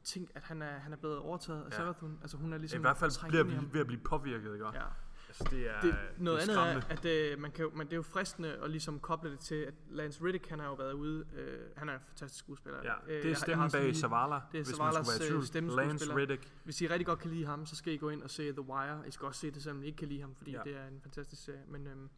tænke, 0.04 0.32
at 0.36 0.42
han 0.42 0.62
er, 0.62 0.78
han 0.78 0.92
er 0.92 0.96
blevet 0.96 1.18
overtaget 1.18 1.60
af 1.64 1.70
Ja. 1.70 1.76
Savathun. 1.76 2.18
Altså 2.22 2.36
hun 2.36 2.52
er 2.52 2.58
ligesom 2.58 2.80
I 2.80 2.80
hvert 2.80 2.96
fald 2.96 3.28
bliver 3.28 3.44
vi 3.44 3.58
ved 3.72 3.80
at 3.80 3.86
blive 3.86 4.00
påvirket, 4.00 4.52
ikke? 4.54 4.66
Ja. 4.66 4.84
Altså, 5.40 5.56
det 5.56 5.70
er, 5.70 5.80
Det, 5.80 5.94
noget 6.18 6.42
det 6.42 6.48
andet 6.58 6.76
er, 6.76 6.80
at 6.90 7.04
øh, 7.04 7.38
man 7.38 7.50
kan, 7.50 7.68
men 7.74 7.86
det 7.86 7.92
er 7.92 7.96
jo 7.96 8.02
fristende 8.02 8.56
at 8.62 8.70
ligesom 8.70 9.00
koble 9.00 9.30
det 9.30 9.38
til, 9.40 9.54
at 9.54 9.74
Lance 9.90 10.24
Riddick, 10.24 10.48
han 10.48 10.58
har 10.58 10.66
jo 10.66 10.74
været 10.74 10.92
ude, 10.92 11.26
øh, 11.36 11.58
han 11.76 11.88
er 11.88 11.94
en 11.94 12.00
fantastisk 12.06 12.44
skuespiller. 12.44 12.78
Ja, 12.84 12.92
Øh, 12.94 13.06
det 13.06 13.14
er 13.14 13.18
jeg 13.18 13.24
jeg 13.28 13.36
stemmen 13.36 13.58
har 13.60 13.68
sådan 13.68 13.86
bag 13.86 13.96
Zavala, 13.96 14.34
det 14.34 14.40
er 14.40 14.64
hvis 14.64 14.68
man 14.68 14.76
Zavalas, 14.76 15.06
skulle 15.06 15.20
være 15.20 15.38
i 15.38 15.42
øh, 15.42 15.48
tvivl. 15.68 15.76
Lance. 15.76 16.16
Riddick. 16.16 16.52
Hvis 16.64 16.80
I 16.80 16.88
rigtig 16.88 17.06
godt 17.06 17.18
kan 17.18 17.30
lide 17.30 17.46
ham, 17.46 17.66
så 17.66 17.76
skal 17.76 17.92
I 17.92 17.96
gå 17.96 18.08
ind 18.10 18.22
og 18.22 18.30
se 18.30 18.52
The 18.52 18.60
Wire. 18.60 19.08
I 19.08 19.10
skal 19.10 19.26
også 19.26 19.40
se 19.40 19.50
det, 19.50 19.62
selvom 19.62 19.82
I 19.82 19.86
ikke 19.86 19.96
kan 19.98 20.08
lide 20.08 20.20
ham, 20.20 20.34
fordi 20.34 20.50
Ja. 20.50 20.60
det 20.64 20.76
er 20.76 20.86
en 20.86 21.00
fantastisk 21.02 21.44
serie. 21.44 21.62
Men, 21.68 21.86
øhm, 21.86 22.08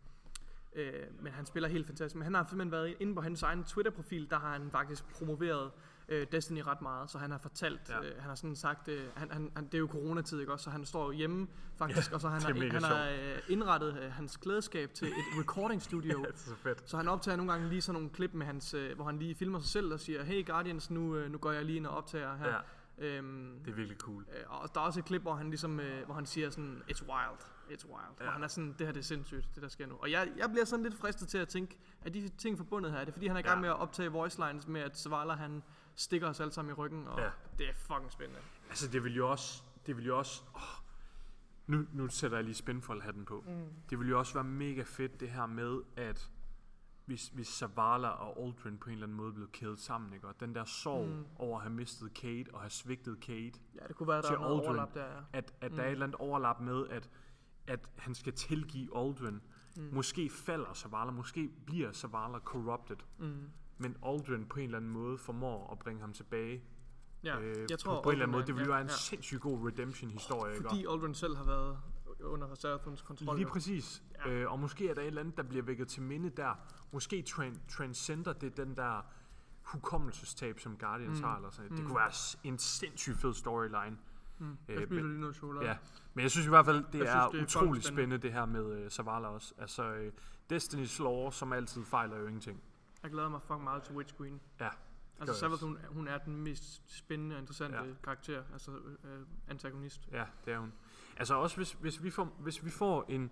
øh, 0.75 0.93
men 1.21 1.33
han 1.33 1.47
spiller 1.47 1.69
helt 1.69 1.87
fantastisk. 1.87 2.15
Men 2.17 2.23
han 2.23 2.35
har 2.35 2.43
simpelthen 2.49 2.73
været 2.73 2.95
inde 3.01 3.15
på 3.15 3.21
hans 3.21 3.43
egen 3.43 3.65
Twitter-profil, 3.65 4.31
der 4.31 4.39
har 4.39 4.53
han 4.53 4.71
faktisk 4.71 5.09
promoveret 5.11 5.71
øh, 6.09 6.27
Destiny 6.33 6.59
ret 6.67 6.83
meget, 6.83 7.11
så 7.11 7.19
han 7.19 7.31
har 7.31 7.39
fortalt, 7.39 7.81
Ja. 7.89 7.99
øh, 8.03 8.13
han 8.19 8.29
har 8.29 8.35
sådan 8.35 8.57
sagt, 8.57 8.89
øh, 8.89 9.05
han, 9.17 9.31
han, 9.31 9.51
han, 9.57 9.65
det 9.65 9.75
er 9.75 9.79
jo 9.79 9.87
coronatid, 9.93 10.41
ikke 10.41 10.53
også, 10.53 10.65
så 10.65 10.71
han 10.71 10.85
står 10.85 11.05
jo 11.05 11.11
hjemme 11.11 11.47
faktisk, 11.77 12.11
Ja, 12.11 12.15
og 12.15 12.21
så 12.21 12.29
han 12.29 12.43
har, 12.43 12.71
han 12.73 12.83
har 12.83 13.09
øh, 13.09 13.39
indrettet 13.49 13.99
øh, 14.03 14.13
hans 14.13 14.37
klædeskab 14.37 14.95
til 14.95 15.09
et 15.09 15.15
recording 15.41 15.83
studio, 15.83 16.19
Ja, 16.25 16.27
det 16.27 16.35
er 16.35 16.39
så 16.39 16.55
fedt. 16.55 16.91
så 16.91 16.97
han 16.97 17.09
optager 17.09 17.37
nogle 17.37 17.53
gange 17.53 17.69
lige 17.69 17.81
sådan 17.83 17.95
nogle 18.01 18.11
klip 18.15 18.35
med 18.35 18.47
hans, 18.47 18.75
øh, 18.75 18.95
hvor 18.97 19.05
han 19.05 19.19
lige 19.19 19.35
filmer 19.35 19.59
sig 19.61 19.69
selv 19.69 19.93
og 19.93 20.01
siger, 20.01 20.23
hey 20.25 20.47
Guardians, 20.47 20.91
nu, 20.91 21.17
øh, 21.17 21.31
nu 21.33 21.39
går 21.39 21.53
jeg 21.53 21.65
lige 21.65 21.77
ind 21.77 21.87
og 21.87 21.97
optager 21.97 22.37
her. 22.37 22.49
Ja, 22.49 22.57
Øhm, 22.99 23.59
det 23.65 23.71
er 23.71 23.75
virkelig 23.75 23.99
cool. 23.99 24.27
Øh, 24.37 24.63
og 24.63 24.75
der 24.75 24.81
er 24.81 24.85
også 24.85 25.01
et 25.01 25.05
klip, 25.07 25.23
hvor 25.23 25.35
han 25.35 25.49
ligesom, 25.51 25.81
øh, 25.81 26.05
hvor 26.05 26.15
han 26.15 26.27
siger 26.27 26.51
sådan, 26.51 26.83
it's 26.91 27.03
wild, 27.03 27.39
it's 27.71 27.87
wild. 27.87 28.17
Ja. 28.21 28.27
Og 28.27 28.33
han 28.33 28.43
er 28.43 28.49
sådan, 28.49 28.75
det 28.79 28.87
her 28.87 28.93
det 28.93 29.01
er 29.01 29.05
sindssygt, 29.05 29.49
det 29.55 29.63
der 29.63 29.69
sker 29.69 29.87
nu. 29.87 29.95
Og 30.01 30.11
jeg, 30.11 30.29
jeg 30.37 30.51
bliver 30.51 30.65
sådan 30.65 30.83
lidt 30.83 30.95
fristet 30.95 31.29
til 31.29 31.39
at 31.39 31.49
tænke, 31.49 31.79
er 32.03 32.11
de 32.11 32.29
ting 32.29 32.57
forbundet 32.59 32.93
her? 32.93 32.99
Er 32.99 33.05
det 33.05 33.15
fordi, 33.15 33.27
han 33.27 33.37
er 33.37 33.41
i 33.41 33.43
gang 33.43 33.57
Ja. 33.57 33.61
med 33.61 33.69
at 33.69 33.77
optage 33.77 34.09
voice 34.13 34.47
lines 34.49 34.69
med, 34.69 34.81
at 34.81 34.99
Zavala 34.99 35.33
han 35.33 35.63
stikker 35.95 36.29
os 36.29 36.41
alle 36.41 36.53
sammen 36.53 36.71
i 36.71 36.75
ryggen? 36.75 37.09
Og 37.09 37.19
Ja. 37.21 37.31
det 37.59 37.69
er 37.69 37.73
fucking 37.75 38.13
spændende. 38.13 38.41
Altså, 38.69 38.89
det 38.89 39.05
vil 39.05 39.17
jo 39.17 39.31
også... 39.31 39.63
Det 39.87 39.97
vil 39.97 40.07
jo 40.07 40.19
også 40.19 40.43
åh, 40.55 40.61
nu, 41.67 41.87
nu 41.93 42.09
sætter 42.09 42.37
jeg 42.37 42.45
lige 42.45 42.55
spinfold-hatten 42.55 43.25
på. 43.25 43.45
Mm. 43.47 43.67
Det 43.91 43.99
vil 43.99 44.09
jo 44.09 44.19
også 44.19 44.35
være 44.35 44.45
mega 44.45 44.83
fedt, 44.83 45.21
det 45.21 45.31
her 45.31 45.47
med, 45.47 45.81
at 45.97 46.31
hvis, 47.05 47.29
hvis 47.29 47.49
Zavala 47.49 48.09
og 48.09 48.43
Aldrin 48.47 48.79
på 48.79 48.87
en 48.89 48.93
eller 48.93 49.07
anden 49.07 49.17
måde 49.17 49.33
blev 49.33 49.51
kædet 49.51 49.79
sammen, 49.81 50.13
ikke? 50.13 50.29
Og 50.29 50.41
den 50.41 50.55
der 50.55 50.65
sorg 50.65 51.07
mm. 51.09 51.13
Mm. 51.15 51.25
over 51.37 51.57
at 51.59 51.63
have 51.63 51.73
mistet 51.75 52.15
Kate 52.15 52.55
og 52.55 52.61
have 52.61 52.71
svigtet 52.71 53.21
Kate, 53.21 53.61
Ja, 53.75 53.87
det 53.89 53.97
kunne 53.97 54.09
være, 54.09 54.23
der 54.23 54.29
Til 54.29 54.35
Aldrin. 54.35 54.51
overlap 54.51 54.95
der, 54.95 55.05
ja. 55.05 55.19
at, 55.33 55.55
at 55.61 55.71
mm. 55.71 55.75
Mm. 55.75 55.77
der 55.77 55.83
er 55.83 55.87
et 55.87 55.93
eller 55.93 56.07
andet 56.07 56.21
overlap 56.21 56.61
med, 56.61 56.89
at, 56.89 57.11
at 57.67 57.89
han 57.99 58.15
skal 58.15 58.33
tilgive 58.33 58.99
Aldrin. 58.99 59.41
Mm. 59.77 59.91
Måske 59.93 60.31
falder 60.31 60.75
Zavala, 60.75 61.11
måske 61.11 61.49
bliver 61.67 61.93
Zavala 61.93 62.39
corrupted, 62.39 62.97
Mm. 63.19 63.51
Men 63.79 63.97
Aldrin 64.07 64.47
på 64.47 64.59
en 64.59 64.65
eller 64.65 64.79
anden 64.79 64.91
måde 64.91 65.19
formår 65.19 65.73
at 65.73 65.79
bringe 65.79 66.01
ham 66.01 66.13
tilbage 66.13 66.63
Ja, 67.25 67.41
øh, 67.41 67.67
jeg 67.71 67.79
tror, 67.79 67.95
på, 67.97 68.03
på 68.03 68.11
en 68.11 68.13
eller 68.13 68.25
anden 68.25 68.33
måde. 68.33 68.47
Det 68.47 68.55
ville 68.55 68.67
jo 68.67 68.73
være 68.73 68.81
en 68.81 68.87
ja, 68.87 68.93
sindssygt 68.93 69.41
god 69.41 69.67
redemption-historie, 69.67 70.55
ikke? 70.55 70.69
Fordi 70.69 70.87
Aldrin 70.91 71.15
selv 71.15 71.37
har 71.37 71.45
været 71.45 71.79
under 72.21 72.55
Sarathuns 72.55 73.03
kontrol. 73.03 73.37
Lige 73.37 73.47
præcis. 73.47 74.03
Ja. 74.27 74.31
Ja. 74.31 74.35
Øh, 74.37 74.53
og 74.53 74.59
måske 74.61 74.89
er 74.91 74.95
der 74.95 75.01
et 75.03 75.07
eller 75.07 75.21
andet, 75.21 75.37
der 75.37 75.43
bliver 75.43 75.63
vækket 75.65 75.89
til 75.89 76.03
minde 76.03 76.31
der. 76.31 76.55
Måske 76.93 77.25
tran- 77.29 77.59
transcender 77.69 78.33
det 78.33 78.57
den 78.57 78.77
der 78.77 79.07
hukommelsestab, 79.63 80.61
som 80.61 80.77
Guardians 80.77 81.19
Mm. 81.19 81.25
har. 81.25 81.37
Eller 81.37 81.51
sådan. 81.51 81.71
Det 81.71 81.79
Mm. 81.81 81.87
kunne 81.87 81.97
være 81.97 82.13
en 82.45 82.59
sindssygt 82.59 83.17
fed 83.19 83.35
storyline. 83.35 83.99
Mm. 84.39 84.57
Øh, 84.69 84.81
Jeg 84.81 84.87
men- 84.91 85.09
lige 85.09 85.21
noget 85.21 85.37
chokolade. 85.37 85.67
Ja. 85.67 85.77
Men 86.15 86.23
jeg 86.23 86.31
synes 86.31 86.47
i 86.47 86.49
hvert 86.51 86.65
fald, 86.65 86.85
det 86.93 86.99
Jeg 86.99 87.25
er, 87.25 87.31
synes, 87.31 87.49
det 87.49 87.57
er 87.57 87.61
utrolig 87.63 87.83
spændende. 87.83 88.03
spændende. 88.03 88.19
det 88.23 88.33
her 88.33 88.47
med 88.47 88.85
uh, 88.85 88.89
Zavala 88.91 89.29
også. 89.29 89.55
Altså, 89.59 89.93
uh, 89.93 90.07
Destiny's 90.57 91.03
lore, 91.03 91.33
som 91.33 91.53
altid 91.53 91.85
fejler 91.85 92.17
jo 92.19 92.27
ingenting. 92.27 92.63
Jeg 93.05 93.13
glæder 93.13 93.29
mig 93.29 93.41
fucking 93.43 93.65
meget 93.65 93.83
til 93.83 93.95
Witch 93.95 94.17
Queen. 94.17 94.41
Ja, 94.61 94.69
Altså 95.21 95.33
jeg 95.33 95.37
Sabath, 95.37 95.63
hun, 95.63 95.79
hun 95.89 96.09
er 96.09 96.19
den 96.19 96.37
mest 96.37 96.97
spændende 96.97 97.37
og 97.37 97.41
interessante 97.41 97.77
Ja. 97.79 97.85
karakter, 98.05 98.43
altså 98.53 98.71
øh, 99.05 99.21
antagonist. 99.49 100.09
Ja, 100.13 100.25
det 100.45 100.53
er 100.55 100.59
hun. 100.59 100.73
Altså 101.17 101.35
også 101.35 101.57
hvis, 101.57 101.73
hvis, 101.73 102.03
vi, 102.03 102.11
får, 102.11 102.25
hvis 102.25 102.65
vi 102.65 102.71
får 102.71 103.05
en 103.09 103.31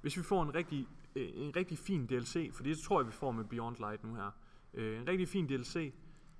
hvis 0.00 0.16
vi 0.16 0.22
får 0.22 0.42
en 0.42 0.54
rigtig, 0.54 0.88
øh, 1.16 1.28
en 1.34 1.56
rigtig 1.56 1.78
fin 1.78 2.06
DLC, 2.06 2.50
for 2.54 2.62
det 2.62 2.78
tror 2.78 3.00
jeg, 3.00 3.06
vi 3.06 3.12
får 3.12 3.30
med 3.32 3.44
Beyond 3.44 3.76
Light 3.76 4.04
nu 4.04 4.14
her. 4.14 4.30
Øh, 4.74 5.00
en 5.00 5.08
rigtig 5.08 5.28
fin 5.28 5.46
DLC, 5.48 5.94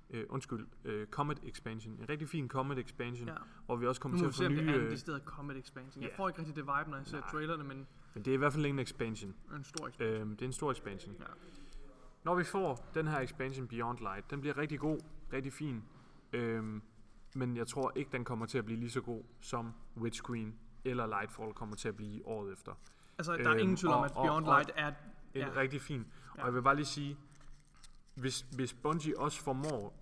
øh, 0.09 0.25
undskyld, 0.29 0.67
øh, 0.83 1.07
Comet 1.07 1.39
Expansion. 1.43 1.93
En 1.99 2.09
rigtig 2.09 2.29
fin 2.29 2.47
Comet 2.49 2.77
Expansion, 2.79 3.27
Ja. 3.27 3.35
hvor 3.65 3.75
vi 3.75 3.87
også 3.87 3.99
Nu 3.99 4.01
kommer 4.01 4.17
må 4.17 4.19
til 4.19 4.25
vi 4.25 4.29
at 4.29 4.35
se, 4.35 4.43
få 4.43 4.47
om 4.47 4.55
det 4.55 4.63
nye... 4.65 4.71
er 4.71 4.75
en 4.79 4.85
Øh, 4.85 4.91
decideret 4.91 5.21
Comet 5.25 5.57
Expansion. 5.57 6.03
Jeg 6.03 6.11
ja. 6.11 6.17
får 6.17 6.27
ikke 6.27 6.39
rigtig 6.39 6.55
det 6.55 6.63
vibe, 6.63 6.89
når 6.91 6.97
jeg 6.97 7.05
ser 7.05 7.21
trailerne, 7.31 7.63
men 7.63 7.87
men 8.13 8.25
det 8.25 8.31
er 8.31 8.35
i 8.35 8.37
hvert 8.37 8.53
fald 8.53 8.65
ikke 8.65 8.73
en 8.75 8.79
expansion. 8.79 9.35
en 9.55 9.63
stor 9.63 9.87
expansion. 9.87 10.17
Øh, 10.29 10.29
det 10.31 10.41
er 10.41 10.45
en 10.45 10.53
stor 10.53 10.71
expansion. 10.71 11.15
Ja. 11.19 11.25
Når 12.25 12.35
vi 12.35 12.43
får 12.43 12.89
den 12.93 13.07
her 13.07 13.19
expansion 13.19 13.67
Beyond 13.67 13.99
Light, 13.99 14.31
den 14.31 14.41
bliver 14.41 14.57
rigtig 14.57 14.79
god, 14.79 14.99
rigtig 15.33 15.53
fin. 15.53 15.83
Øhm, 16.33 16.81
men 17.35 17.57
jeg 17.57 17.67
tror 17.67 17.91
ikke, 17.95 18.11
den 18.11 18.23
kommer 18.25 18.45
til 18.45 18.57
at 18.57 18.65
blive 18.65 18.79
lige 18.79 18.89
så 18.91 19.01
god, 19.01 19.23
som 19.41 19.73
Witch 19.97 20.23
Queen 20.27 20.55
eller 20.85 21.05
Lightfall 21.07 21.53
kommer 21.53 21.75
til 21.75 21.87
at 21.87 21.95
blive 21.95 22.27
året 22.27 22.53
efter. 22.53 22.71
Altså, 23.17 23.33
der 23.37 23.43
er 23.43 23.49
Øhm, 23.51 23.59
ingen 23.59 23.77
tvivl 23.77 23.93
om, 23.93 23.99
og- 23.99 24.05
at 24.05 24.11
og- 24.15 24.23
Beyond 24.25 24.45
og- 24.45 24.53
Light 24.55 24.71
er... 24.75 24.91
Ja. 25.35 25.47
rigtig 25.55 25.81
fin. 25.81 26.05
Og 26.31 26.37
Ja. 26.37 26.45
jeg 26.45 26.53
vil 26.53 26.61
bare 26.61 26.75
lige 26.75 26.85
sige, 26.85 27.17
hvis, 28.13 28.41
hvis 28.55 28.73
Bungie 28.73 29.19
også 29.19 29.41
formår 29.43 29.93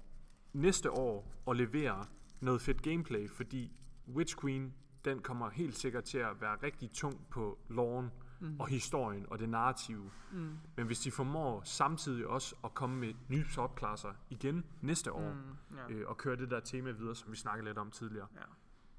næste 0.54 0.92
år 0.92 1.28
at 1.48 1.56
levere 1.58 2.06
noget 2.42 2.62
fedt 2.62 2.82
gameplay, 2.82 3.30
fordi 3.30 3.72
Witch 4.16 4.38
Queen, 4.42 4.74
den 5.06 5.20
kommer 5.20 5.50
helt 5.50 5.76
sikkert 5.78 6.04
til 6.04 6.18
at 6.18 6.42
være 6.42 6.56
rigtig 6.64 6.92
tung 6.92 7.28
på 7.30 7.58
loven 7.70 8.12
mm. 8.44 8.60
og 8.60 8.68
historien 8.68 9.26
og 9.30 9.40
det 9.40 9.50
narrative. 9.50 10.12
Mm. 10.32 10.58
Men 10.76 10.86
hvis 10.86 11.00
de 11.00 11.12
formår 11.12 11.62
samtidig 11.64 12.28
også 12.28 12.56
at 12.64 12.74
komme 12.74 12.96
med 12.96 13.14
nye 13.30 13.46
subklasser 13.50 14.14
igen 14.30 14.66
næste 14.82 15.12
år, 15.12 15.34
mm. 15.34 15.78
Ja, 15.78 15.94
øh, 15.94 16.10
og 16.10 16.18
køre 16.18 16.36
det 16.36 16.52
der 16.52 16.60
tema 16.60 16.92
videre, 16.92 17.16
som 17.16 17.32
vi 17.32 17.38
snakkede 17.38 17.68
lidt 17.68 17.78
om 17.78 17.92
tidligere, 17.92 18.28
ja, 18.36 18.42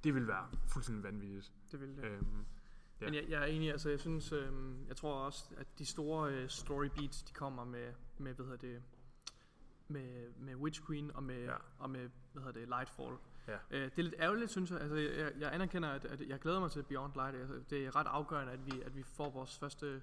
det 0.05 0.15
vil 0.15 0.29
være 0.29 0.49
fuldstændig 0.69 1.05
vanvittigt. 1.05 1.53
det 1.73 1.81
vil 1.81 1.97
det. 1.97 2.05
Øhm, 2.05 2.45
ja. 3.01 3.05
Men 3.05 3.15
jeg, 3.15 3.25
jeg 3.29 3.43
er 3.43 3.47
enig, 3.47 3.71
altså 3.71 3.91
jeg 3.91 4.01
synes, 4.01 4.33
øhm, 4.33 4.87
jeg 4.89 4.97
tror 4.97 5.15
også, 5.15 5.45
at 5.57 5.67
de 5.79 5.87
store 5.87 6.33
øh, 6.33 6.49
story 6.49 6.87
beats, 6.87 7.23
de 7.23 7.33
kommer 7.33 7.65
med, 7.65 7.93
med 8.19 8.35
hvad 8.35 8.47
hedder 8.47 8.59
det, 8.59 8.83
med, 9.89 10.33
med 10.39 10.55
Witch 10.55 10.87
Queen 10.87 11.11
og 11.15 11.23
med. 11.23 11.45
Ja. 11.45 11.57
og 11.79 11.91
med, 11.91 12.09
hvad 12.33 12.43
hedder 12.43 12.61
det, 12.61 12.69
Lightfall. 12.69 13.17
Ja. 13.49 13.57
Øh, 13.71 13.83
det 13.85 13.99
er 13.99 14.03
lidt 14.03 14.15
ærgerligt, 14.19 14.51
synes 14.51 14.71
jeg. 14.71 14.81
Altså, 14.81 14.97
jeg, 14.97 15.33
jeg 15.41 15.55
anerkender, 15.55 15.89
at, 15.89 16.05
at 16.05 16.21
jeg 16.29 16.39
glæder 16.39 16.61
mig 16.61 16.71
til 16.71 16.83
Beyond 16.83 17.13
Light. 17.15 17.37
Altså, 17.37 17.55
det 17.71 17.87
er 17.87 17.97
ret 17.97 18.07
afgørende, 18.07 18.53
at 18.53 18.67
vi, 18.67 18.83
at 18.87 18.97
vi 18.97 19.03
får 19.03 19.31
vores 19.31 19.59
første, 19.59 20.03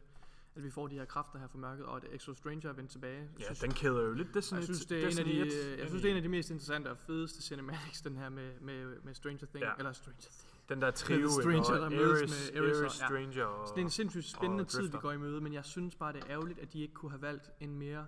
at 0.55 0.63
vi 0.63 0.69
får 0.71 0.87
de 0.87 0.95
her 0.95 1.05
kræfter 1.05 1.39
her 1.39 1.47
fra 1.47 1.57
mørket, 1.57 1.85
og 1.85 1.97
at 1.97 2.03
Exo 2.11 2.33
Stranger 2.33 2.69
er 2.69 2.73
vendt 2.73 2.91
tilbage. 2.91 3.29
Ja, 3.39 3.43
synes, 3.43 3.59
den 3.59 3.71
kæder 3.73 4.01
jo 4.01 4.13
lidt 4.13 4.33
Destiny 4.33 4.57
jeg 4.57 4.63
synes, 4.65 4.85
det 4.85 5.03
er, 5.03 5.07
en 5.09 5.19
af 5.19 5.25
de, 5.25 5.39
1 5.41 5.79
jeg 5.79 5.87
synes, 5.87 6.01
det 6.01 6.05
er 6.09 6.11
en 6.11 6.17
af 6.17 6.23
de 6.23 6.29
mest 6.29 6.49
interessante 6.49 6.89
og 6.91 6.97
fedeste 6.97 7.41
cinematics, 7.41 8.01
den 8.01 8.17
her 8.17 8.29
med, 8.29 8.51
med, 8.61 8.95
med 9.03 9.13
Stranger 9.13 9.45
Things. 9.47 9.61
Ja. 9.67 9.71
Eller 9.77 9.91
Stranger 9.93 10.19
Things. 10.21 10.47
Den 10.69 10.81
der 10.81 10.91
trio, 10.91 11.29
Stranger, 11.29 11.63
der 11.63 11.85
og 11.85 11.91
mødes 11.91 12.51
med 12.53 12.61
Ares 12.63 12.77
og- 12.77 12.83
Ares, 12.83 12.99
ja. 13.01 13.05
Stranger 13.07 13.43
og... 13.45 13.67
Så 13.67 13.73
det 13.75 13.81
er 13.81 13.85
en 13.85 13.89
sindssygt 13.91 14.25
spændende 14.25 14.61
og 14.61 14.67
tid, 14.67 14.87
vi 14.87 14.97
går 15.01 15.11
i 15.11 15.17
møde, 15.17 15.41
men 15.41 15.53
jeg 15.53 15.65
synes 15.65 15.95
bare, 15.95 16.13
det 16.13 16.23
er 16.23 16.29
ærgerligt, 16.29 16.59
at 16.59 16.73
de 16.73 16.81
ikke 16.81 16.93
kunne 16.93 17.11
have 17.11 17.21
valgt 17.21 17.51
en 17.59 17.75
mere 17.75 18.05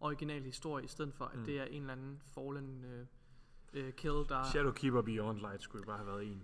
original 0.00 0.42
historie, 0.42 0.84
i 0.84 0.88
stedet 0.88 1.14
for, 1.14 1.24
at 1.24 1.38
Mm. 1.38 1.44
det 1.44 1.58
er 1.60 1.64
en 1.64 1.80
eller 1.82 1.92
anden 1.92 2.20
fallen 2.34 2.84
øh, 2.84 3.06
øh, 3.74 3.92
kill, 3.92 4.12
der... 4.28 4.44
Shadowkeeper 4.44 5.02
Beyond 5.02 5.38
Light 5.38 5.62
skulle 5.62 5.82
jo 5.82 5.86
bare 5.86 5.96
have 5.98 6.06
været 6.06 6.26
en. 6.26 6.42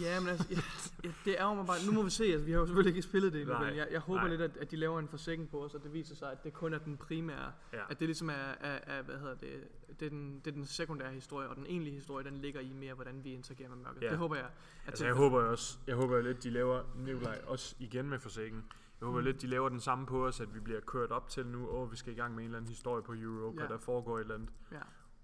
Ja, 0.00 0.20
men 0.20 0.28
altså, 0.28 0.46
ja, 0.50 0.56
ja, 1.04 1.12
det 1.24 1.40
er 1.40 1.56
jo 1.56 1.62
bare... 1.62 1.76
Nu 1.86 1.92
må 1.92 2.02
vi 2.02 2.10
se, 2.10 2.24
altså, 2.24 2.44
vi 2.46 2.52
har 2.52 2.58
jo 2.58 2.66
selvfølgelig 2.66 2.90
ikke 2.90 3.02
spillet 3.02 3.32
det 3.32 3.40
endnu, 3.40 3.54
Nej, 3.54 3.66
men 3.66 3.76
jeg, 3.76 3.88
jeg 3.90 4.00
håber 4.00 4.20
nej. 4.20 4.28
lidt, 4.28 4.40
at, 4.40 4.56
at 4.56 4.70
de 4.70 4.76
laver 4.76 4.98
en 4.98 5.08
forsikring 5.08 5.50
på 5.50 5.64
os, 5.64 5.74
og 5.74 5.82
det 5.82 5.92
viser 5.92 6.14
sig, 6.14 6.32
at 6.32 6.44
det 6.44 6.52
kun 6.52 6.74
er 6.74 6.78
den 6.78 6.96
primære... 6.96 7.52
Ja. 7.72 7.78
At 7.90 8.00
det 8.00 8.08
ligesom 8.08 8.28
er, 8.30 8.32
er, 8.60 8.78
er 8.98 9.02
hvad 9.02 9.18
hedder 9.18 9.34
det, 9.34 9.68
det 10.00 10.06
er, 10.06 10.10
den, 10.10 10.34
det 10.44 10.46
er 10.50 10.54
den 10.54 10.66
sekundære 10.66 11.12
historie, 11.12 11.48
og 11.48 11.56
den 11.56 11.66
egentlige 11.66 11.94
historie, 11.94 12.24
den 12.24 12.38
ligger 12.38 12.60
i 12.60 12.72
mere, 12.72 12.94
hvordan 12.94 13.24
vi 13.24 13.32
interagerer 13.32 13.68
med 13.68 13.76
mørket. 13.76 14.02
Ja. 14.02 14.10
Det 14.10 14.18
håber 14.18 14.36
jeg. 14.36 14.44
At 14.44 14.50
Altså 14.86 15.04
jeg 15.06 15.14
håber 15.14 15.42
også, 15.42 15.78
jeg 15.86 15.96
håber 15.96 16.20
lidt, 16.22 16.42
de 16.44 16.50
laver, 16.50 16.82
Nikolaj, 16.96 17.40
også 17.46 17.74
igen 17.78 18.08
med 18.08 18.18
forsikring. 18.18 18.64
Jeg 19.00 19.06
håber 19.06 19.18
Mm. 19.18 19.24
lidt, 19.24 19.42
de 19.42 19.46
laver 19.46 19.68
den 19.68 19.80
samme 19.80 20.06
på 20.06 20.26
os, 20.26 20.40
at 20.40 20.54
vi 20.54 20.60
bliver 20.60 20.80
kørt 20.80 21.10
op 21.10 21.28
til 21.28 21.46
nu, 21.46 21.68
og 21.68 21.92
vi 21.92 21.96
skal 21.96 22.12
i 22.12 22.16
gang 22.16 22.34
med 22.34 22.42
en 22.42 22.44
eller 22.44 22.58
anden 22.58 22.68
historie 22.68 23.02
på 23.02 23.12
Europa, 23.14 23.62
ja. 23.62 23.68
der 23.68 23.78
foregår 23.78 24.16
et 24.16 24.20
eller 24.22 24.34
andet. 24.34 24.48
Ja. 24.72 24.78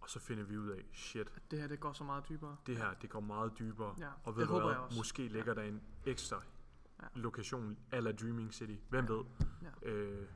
Og 0.07 0.11
så 0.11 0.21
finder 0.21 0.45
vi 0.45 0.59
ud 0.59 0.69
af, 0.69 0.85
shit, 0.93 1.29
at 1.37 1.43
det 1.51 1.59
her, 1.61 1.69
det 1.69 1.81
går 1.81 1.93
så 1.93 2.05
meget 2.05 2.29
dybere. 2.29 2.57
det 2.67 2.77
her, 2.77 2.95
det 3.03 3.11
går 3.11 3.21
meget 3.21 3.53
dybere. 3.59 3.95
Ja, 3.99 4.07
og 4.25 4.33
det 4.33 4.37
ved 4.37 4.47
du 4.47 4.53
håber 4.53 4.65
hvad, 4.67 4.75
jeg 4.75 4.81
også. 4.83 4.99
måske 4.99 5.29
ligger 5.29 5.55
der 5.55 5.63
en 5.63 5.81
ekstra 6.05 6.43
Ja. 7.03 7.07
lokation 7.15 7.77
eller 7.93 8.13
Dreaming 8.13 8.55
City. 8.55 8.75
Hvem 8.89 9.09
ved? 9.09 9.25
Ja. 9.63 9.89
Øh, 9.91 10.27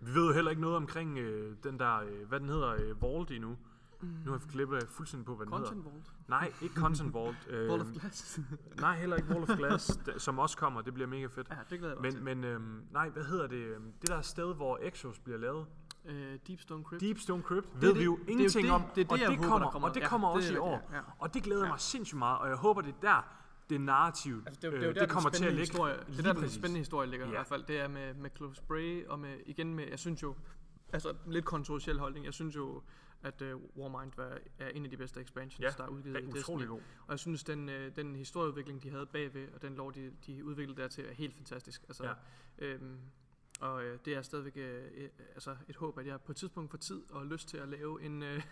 vi 0.00 0.14
ved 0.14 0.26
jo 0.26 0.32
heller 0.32 0.50
ikke 0.50 0.62
noget 0.62 0.76
omkring 0.76 1.18
øh, 1.18 1.56
den 1.62 1.78
der, 1.78 1.96
øh, 1.96 2.28
hvad 2.28 2.40
den 2.40 2.48
hedder, 2.48 2.68
øh, 2.68 3.02
Vault 3.02 3.30
endnu. 3.30 3.58
Mm. 4.02 4.08
Nu 4.24 4.30
har 4.30 4.38
jeg 4.38 4.48
glippet 4.52 4.88
fuldstændig 4.88 5.26
på, 5.26 5.34
hvad 5.36 5.46
den 5.46 5.52
Content 5.52 5.76
hedder. 5.76 5.90
Vault. 5.90 6.12
Nej, 6.28 6.52
ikke 6.62 6.74
Content 6.74 7.14
Vault. 7.14 7.36
Øh, 7.50 7.70
Wall 7.70 7.80
of 7.80 7.86
Glass. 7.92 8.40
nej, 8.80 8.96
heller 8.98 9.16
ikke 9.16 9.28
Wall 9.28 9.42
of 9.50 9.56
Glass, 9.56 9.90
d- 10.08 10.18
som 10.18 10.38
også 10.38 10.56
kommer. 10.56 10.80
Det 10.82 10.94
bliver 10.94 11.06
mega 11.06 11.26
fedt. 11.26 11.48
ja, 11.50 11.56
det 11.70 11.78
glæder 11.78 11.94
jeg 11.94 12.02
mig 12.02 12.12
Men, 12.14 12.24
men 12.24 12.44
øhm, 12.44 12.82
nej, 12.90 13.08
hvad 13.08 13.24
hedder 13.24 13.46
det? 13.46 13.56
øhm, 13.56 13.92
Det 14.00 14.08
der 14.08 14.20
sted, 14.20 14.54
hvor 14.54 14.78
Exos 14.82 15.18
bliver 15.18 15.38
lavet. 15.38 15.66
Øh, 16.04 16.38
Deep 16.46 16.60
Stone 16.60 16.84
Crypt. 16.84 17.00
Deep 17.00 17.18
Stone 17.18 17.42
Crypt 17.42 17.66
er 17.66 17.78
ved 17.78 17.88
det- 17.88 17.98
vi 17.98 18.04
jo 18.04 18.16
det 18.16 18.22
er 18.22 18.26
jo 18.26 18.32
ingenting 18.32 18.64
det- 18.66 18.72
om. 18.74 18.82
det 18.82 18.96
det, 18.96 19.10
og 19.12 19.20
jeg 19.20 19.28
det 19.28 19.36
håber, 19.36 19.48
kommer, 19.48 19.66
der 19.66 19.72
kommer. 19.72 19.88
Og 19.88 19.94
det 19.94 20.00
Ja, 20.00 20.08
kommer 20.08 20.28
det 20.28 20.36
også 20.36 20.52
er 20.52 20.56
i 20.56 20.58
år. 20.58 20.74
rigtigt, 20.74 20.92
ja. 20.94 21.00
Og 21.18 21.34
det 21.34 21.42
glæder 21.42 21.62
Ja. 21.64 21.68
mig 21.68 21.80
sindssygt 21.80 22.18
meget. 22.18 22.38
Og 22.38 22.48
jeg 22.48 22.56
håber, 22.56 22.80
det 22.80 22.94
er 22.94 23.00
der, 23.02 23.36
det 23.70 23.80
narrativ, 23.80 24.42
Altså, 24.46 24.60
det, 24.60 24.66
er 24.66 24.70
det, 24.78 24.86
øh, 24.88 24.94
der, 24.94 25.00
det 25.00 25.10
kommer 25.10 25.30
til 25.30 25.44
at 25.44 25.50
ligge. 25.52 25.60
historie, 25.60 25.96
det 26.06 26.18
er 26.18 26.22
der, 26.32 26.40
den 26.40 26.50
spændende 26.50 26.78
historie 26.78 27.08
ligger 27.10 27.26
ja. 27.26 27.30
i 27.30 27.32
Ja. 27.32 27.38
hvert 27.38 27.46
fald. 27.46 27.62
Det 27.64 27.80
er 27.80 27.88
med, 27.88 28.14
med 28.14 28.30
Clove 28.36 28.54
Spray, 28.54 29.06
og 29.06 29.18
med, 29.18 29.36
igen 29.46 29.74
med, 29.74 29.84
jeg 29.88 29.98
synes 29.98 30.22
jo, 30.22 30.34
altså 30.92 31.14
lidt 31.26 31.44
kontroversiel 31.44 31.98
holdning, 31.98 32.24
jeg 32.24 32.34
synes 32.34 32.56
jo, 32.56 32.82
at 33.22 33.42
uh, 33.42 33.48
Warmind 33.76 34.12
var, 34.16 34.38
er 34.58 34.68
en 34.68 34.84
af 34.84 34.90
de 34.90 34.96
bedste 34.96 35.20
expansions, 35.20 35.60
Ja, 35.60 35.68
der 35.78 35.84
er 35.84 35.88
udgivet 35.88 36.14
det 36.16 36.22
i 36.22 36.24
er 36.28 36.32
Destiny. 36.32 36.42
utrolig 36.54 36.68
god. 36.68 36.80
Og 37.06 37.10
jeg 37.10 37.18
synes, 37.18 37.44
den, 37.44 37.68
øh, 37.68 37.96
den 37.96 38.16
historieudvikling, 38.16 38.82
de 38.82 38.90
havde 38.90 39.06
bagved, 39.06 39.48
og 39.54 39.62
den 39.62 39.74
lov, 39.74 39.94
de, 39.94 40.12
de 40.26 40.44
udviklede 40.44 40.80
dertil, 40.82 41.04
er 41.08 41.12
helt 41.12 41.34
fantastisk. 41.34 41.82
Altså, 41.88 42.04
Ja. 42.04 42.64
øhm, 42.66 42.96
og 43.60 43.84
øh, 43.84 43.98
det 44.04 44.14
er 44.14 44.22
stadigvæk 44.22 44.56
øh, 44.56 44.84
øh, 44.94 45.08
altså 45.34 45.56
et 45.68 45.76
håb, 45.76 45.98
at 45.98 46.06
jeg 46.06 46.20
på 46.20 46.32
et 46.32 46.36
tidspunkt 46.36 46.70
får 46.70 46.78
tid 46.78 47.02
og 47.10 47.26
lyst 47.26 47.48
til 47.48 47.56
at 47.56 47.68
lave 47.68 48.02
en, 48.02 48.22
øh, 48.22 48.42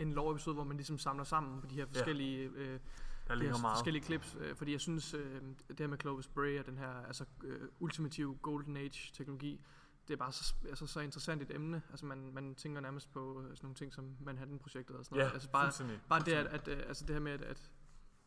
en 0.00 0.12
lov-episode, 0.12 0.54
hvor 0.54 0.64
man 0.64 0.76
ligesom 0.76 0.98
samler 0.98 1.24
sammen 1.24 1.60
på 1.60 1.66
de 1.66 1.74
her 1.74 1.86
forskellige, 1.86 2.50
øh, 2.54 2.80
Der 3.28 3.34
de 3.34 3.42
her 3.42 3.60
meget. 3.60 3.76
forskellige 3.76 4.04
clips. 4.04 4.36
Øh, 4.40 4.56
fordi 4.56 4.72
jeg 4.72 4.80
synes, 4.80 5.14
øh, 5.14 5.42
det 5.68 5.80
her 5.80 5.86
med 5.86 5.98
Clovis 5.98 6.28
Bray 6.28 6.58
og 6.58 6.66
den 6.66 6.78
her 6.78 7.06
altså, 7.06 7.24
øh, 7.44 7.68
ultimative 7.80 8.38
Golden 8.42 8.76
Age-teknologi, 8.76 9.60
det 10.08 10.14
er 10.14 10.18
bare 10.18 10.32
så, 10.32 10.54
altså, 10.68 10.86
så 10.86 11.00
interessant 11.00 11.42
et 11.42 11.54
emne. 11.54 11.82
Altså 11.90 12.06
man, 12.06 12.30
man 12.34 12.54
tænker 12.54 12.80
nærmest 12.80 13.12
på 13.12 13.40
øh, 13.40 13.44
sådan 13.44 13.58
nogle 13.62 13.74
ting 13.74 13.92
som 13.92 14.16
Manhattan-projektet 14.20 14.96
og 14.96 15.04
sådan 15.04 15.16
noget. 15.16 15.28
Ja, 15.28 15.34
altså 15.34 15.50
bare. 15.50 15.72
Bare 16.08 16.24
det, 16.24 16.32
at, 16.32 16.46
at 16.46 16.68
øh, 16.68 16.82
altså 16.88 17.06
det 17.06 17.14
her 17.14 17.20
med, 17.20 17.32
at, 17.32 17.42
at 17.42 17.70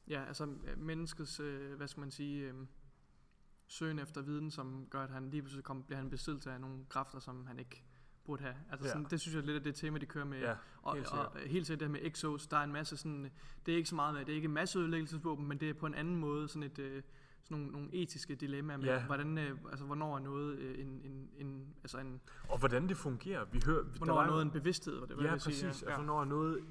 ja, 0.07 0.25
altså 0.25 0.43
øh, 0.43 0.77
menneskets, 0.77 1.39
øh, 1.39 1.77
hvad 1.77 1.87
skal 1.87 1.99
man 1.99 2.11
sige, 2.11 2.43
øh, 2.43 2.53
søgen 3.71 3.99
efter 3.99 4.21
viden, 4.21 4.51
som 4.51 4.85
gør, 4.89 4.99
at 5.03 5.09
han 5.09 5.29
lige 5.29 5.41
pludselig 5.41 5.63
kom, 5.63 5.83
bliver 5.83 5.97
han 5.99 6.09
besiddelse 6.09 6.51
af 6.51 6.61
nogle 6.61 6.77
kræfter, 6.89 7.19
som 7.19 7.45
han 7.47 7.59
ikke 7.59 7.83
burde 8.25 8.43
have. 8.43 8.55
Altså 8.71 8.87
Ja. 8.87 8.91
sådan, 8.93 9.07
det 9.09 9.21
synes 9.21 9.35
jeg 9.35 9.43
lidt 9.43 9.57
af 9.57 9.63
det 9.63 9.75
tema, 9.75 9.97
de 9.97 10.05
kører 10.05 10.25
med. 10.25 10.39
Ja, 10.39 10.55
og, 10.81 10.95
helt 10.95 11.07
og, 11.11 11.19
og 11.19 11.39
helt 11.45 11.67
sikkert 11.67 11.79
det 11.79 11.87
her 11.87 11.91
med 12.03 12.11
Exos, 12.11 12.47
der 12.47 12.57
er 12.57 12.63
en 12.63 12.71
masse 12.71 12.97
sådan, 12.97 13.31
det 13.65 13.71
er 13.71 13.75
ikke 13.77 13.89
så 13.89 13.95
meget 13.95 14.13
med, 14.13 14.25
det 14.25 14.31
er 14.31 14.35
ikke 14.35 14.47
masseødelæggelsesvåben, 14.47 15.47
men 15.47 15.57
det 15.59 15.69
er 15.69 15.73
på 15.73 15.85
en 15.85 15.93
anden 15.93 16.15
måde 16.15 16.47
sådan 16.47 16.63
et, 16.63 16.79
øh, 16.79 17.03
sådan 17.43 17.57
nogle, 17.57 17.71
nogle 17.71 17.89
etiske 17.93 18.35
dilemmaer 18.35 18.77
med, 18.77 18.85
Ja. 18.85 19.05
hvordan, 19.05 19.37
øh, 19.37 19.57
altså 19.69 19.85
hvornår 19.85 20.15
er 20.15 20.19
noget 20.19 20.57
øh, 20.57 20.79
en, 20.79 21.01
en, 21.03 21.29
en, 21.37 21.73
altså 21.83 21.97
en, 21.97 22.21
Og 22.49 22.59
hvordan 22.59 22.89
det 22.89 22.97
fungerer. 22.97 23.45
Vi 23.51 23.61
hører, 23.65 23.83
vi- 23.83 23.97
hvornår 23.97 24.13
der 24.13 24.21
er 24.21 24.23
var 24.25 24.31
noget 24.31 24.45
en 24.45 24.51
bevidsthed, 24.51 24.97
hvad 24.97 25.07
det 25.07 25.15
hvad 25.15 25.25
Ja, 25.25 25.31
præcis. 25.31 25.55
sige, 25.55 25.67
Altså, 25.67 25.85
hvornår 25.95 26.21
er 26.21 26.25
noget 26.25 26.63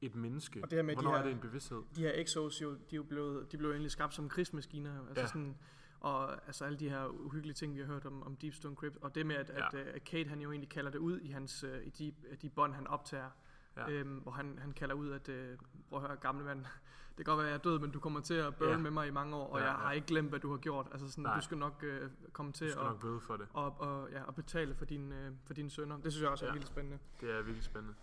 et 0.00 0.14
menneske? 0.14 0.60
Og 0.62 0.70
det 0.70 0.76
her 0.78 0.82
med 0.82 0.96
de 0.96 1.00
hvornår 1.00 1.12
er 1.12 1.16
her- 1.18 1.24
det 1.24 1.32
en 1.34 1.40
bevidsthed? 1.40 1.82
de 1.96 2.00
her 2.02 2.12
Exos, 2.14 2.62
jo, 2.62 2.70
de 2.72 2.76
er 2.76 2.96
jo 2.96 3.02
blevet, 3.02 3.52
de 3.52 3.56
blev 3.58 3.70
egentlig 3.70 3.90
skabt 3.90 4.14
som 4.14 4.28
krigsmaskiner. 4.28 5.06
Altså 5.08 5.20
Ja. 5.20 5.26
sådan, 5.26 5.56
og 6.00 6.32
altså 6.46 6.64
alle 6.64 6.78
de 6.78 6.88
her 6.88 7.06
uhyggelige 7.06 7.54
ting, 7.54 7.74
vi 7.74 7.80
har 7.80 7.86
hørt 7.86 8.06
om, 8.06 8.22
om 8.22 8.36
Deep 8.36 8.54
Stone 8.54 8.74
Crypt, 8.76 8.96
og 9.02 9.14
det 9.14 9.26
med, 9.26 9.36
at, 9.36 9.50
Ja. 9.50 9.66
at, 9.66 9.74
at 9.74 10.04
Kate 10.04 10.28
han 10.28 10.40
jo 10.40 10.50
egentlig 10.50 10.68
kalder 10.70 10.90
det 10.90 10.98
ud 10.98 11.20
i, 11.20 11.30
hans, 11.30 11.64
øh, 11.64 11.86
i 11.86 11.90
de, 11.90 12.14
de 12.42 12.48
bånd, 12.50 12.74
han 12.74 12.86
optager, 12.86 13.30
Ja. 13.76 13.90
øhm, 13.90 14.18
hvor 14.18 14.32
han, 14.32 14.58
han 14.62 14.72
kalder 14.72 14.94
ud, 14.94 15.10
at 15.10 15.28
øh, 15.28 15.58
prøv 15.88 15.98
at 16.02 16.06
høre, 16.08 16.16
gamle 16.16 16.44
mand, 16.44 16.64
det 17.18 17.24
kan 17.24 17.24
godt 17.24 17.38
være, 17.38 17.46
at 17.46 17.50
jeg 17.50 17.58
er 17.58 17.62
død, 17.62 17.78
men 17.78 17.90
du 17.90 18.00
kommer 18.00 18.20
til 18.20 18.34
at 18.34 18.56
bøvle 18.56 18.72
Ja. 18.72 18.78
med 18.78 18.90
mig 18.90 19.06
i 19.08 19.10
mange 19.10 19.36
år, 19.36 19.46
og 19.52 19.58
Ja, 19.58 19.64
jeg 19.64 19.72
ja. 19.72 19.78
har 19.78 19.92
ikke 19.92 20.06
glemt, 20.06 20.28
hvad 20.28 20.40
du 20.40 20.50
har 20.50 20.56
gjort. 20.58 20.86
Altså 20.92 21.08
sådan, 21.10 21.22
Nej. 21.24 21.36
du 21.36 21.44
skal 21.44 21.58
nok 21.58 21.82
øh, 21.86 22.10
komme 22.32 22.52
til 22.52 22.64
at 22.64 22.76
nok 22.76 23.00
bøde 23.00 23.20
for 23.20 23.36
det. 23.36 23.46
og, 23.52 23.80
og, 23.80 24.10
ja, 24.10 24.22
og 24.22 24.34
betale 24.34 24.74
for, 24.74 24.84
din, 24.84 25.12
øh, 25.12 25.32
for 25.46 25.54
dine 25.54 25.70
sønner. 25.70 25.96
Det 25.98 26.12
synes 26.12 26.22
jeg 26.22 26.30
også 26.30 26.44
er 26.44 26.48
Ja. 26.48 26.52
vildt 26.54 26.66
spændende. 26.68 26.98
Det 27.20 27.30
er 27.30 27.42
virkelig 27.42 27.64
spændende. 27.64 27.94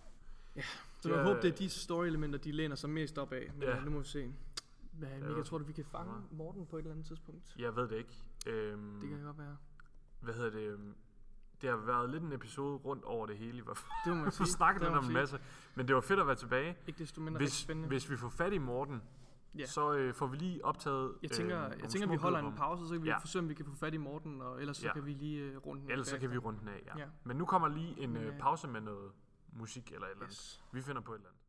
Så 1.00 1.10
jeg 1.10 1.18
Ja. 1.18 1.24
håber, 1.24 1.42
det 1.42 1.52
er 1.54 1.56
de 1.56 1.70
story-elementer, 1.70 2.40
de 2.40 2.52
læner 2.52 2.76
sig 2.76 2.90
mest 2.90 3.18
op 3.18 3.32
af. 3.34 3.52
Men 3.54 3.64
Ja. 3.64 3.76
ja. 3.78 3.84
nu 3.84 3.92
må 3.92 4.00
vi 4.00 4.06
se. 4.06 4.34
Hvad, 4.98 5.10
Mika, 5.20 5.38
Ja. 5.38 5.44
tror 5.44 5.58
du, 5.58 5.64
vi 5.64 5.74
kan 5.74 5.86
fange 5.86 6.14
Ja. 6.14 6.20
Morten 6.36 6.66
på 6.66 6.76
et 6.76 6.80
eller 6.80 6.92
andet 6.92 7.06
tidspunkt? 7.06 7.56
Jeg 7.60 7.76
ved 7.76 7.88
det 7.88 7.96
ikke. 7.98 8.24
Øhm, 8.48 9.00
Det 9.02 9.10
kan 9.10 9.22
godt 9.24 9.38
være. 9.38 9.58
Hvad 10.22 10.34
hedder 10.34 10.50
det? 10.50 10.94
Det 11.62 11.70
har 11.70 11.78
været 11.78 12.10
lidt 12.10 12.24
en 12.24 12.32
episode 12.34 12.78
rundt 12.78 13.04
over 13.04 13.26
det 13.26 13.38
hele 13.38 13.64
fald. 13.66 13.78
Det 14.06 14.16
må 14.18 14.24
man 14.24 14.32
sige. 14.38 14.48
snakkede 14.48 14.86
det 14.86 14.92
lidt 14.92 14.98
om 14.98 15.06
en 15.06 15.14
masse. 15.14 15.40
Men 15.76 15.88
det 15.88 15.96
var 15.96 16.02
fedt 16.02 16.20
at 16.20 16.28
være 16.28 16.36
tilbage. 16.36 16.78
Ikke 16.88 17.00
desto 17.00 17.22
mindre 17.22 17.38
Hvis, 17.38 17.54
spændende. 17.54 17.88
hvis 17.88 18.10
vi 18.10 18.18
får 18.18 18.30
fat 18.30 18.54
i 18.54 18.58
Morten, 18.58 19.02
Ja. 19.58 19.66
så 19.66 19.94
øh, 19.94 20.14
får 20.14 20.28
vi 20.28 20.38
lige 20.38 20.66
optaget 20.66 21.14
jeg 21.24 21.32
tænker, 21.32 21.66
øh, 21.66 21.80
jeg 21.82 21.90
tænker 21.90 22.08
vi 22.10 22.16
holder 22.16 22.40
en 22.40 22.56
pause, 22.56 22.88
så 22.88 22.94
kan 22.94 23.04
vi 23.04 23.08
Ja. 23.10 23.18
forsøge, 23.18 23.44
om 23.44 23.50
vi 23.50 23.54
kan 23.54 23.66
få 23.66 23.76
fat 23.76 23.94
i 23.94 23.98
Morten, 23.98 24.42
og 24.42 24.60
ellers 24.62 24.78
så 24.78 24.88
Ja. 24.88 24.94
kan 24.94 25.06
vi 25.06 25.14
lige 25.14 25.42
øh, 25.44 25.58
runde 25.58 25.82
den 25.82 25.92
Ellers 25.92 26.08
så 26.08 26.18
kan 26.20 26.32
vi 26.32 26.38
runde 26.38 26.60
den 26.60 26.68
af, 26.68 26.84
ja. 26.86 26.98
Ja. 26.98 27.06
Men 27.24 27.38
nu 27.38 27.46
kommer 27.46 27.68
lige 27.68 28.00
en 28.00 28.18
øh, 28.18 28.28
øh, 28.28 28.40
pause 28.40 28.68
med 28.68 28.82
noget 28.82 29.12
musik 29.54 29.92
eller 29.92 30.08
et 30.08 30.12
eller 30.12 30.24
andet. 30.26 30.62
Vi 30.72 30.82
finder 30.82 31.02
på 31.02 31.12
et 31.14 31.18
eller 31.18 31.30
andet. 31.30 31.42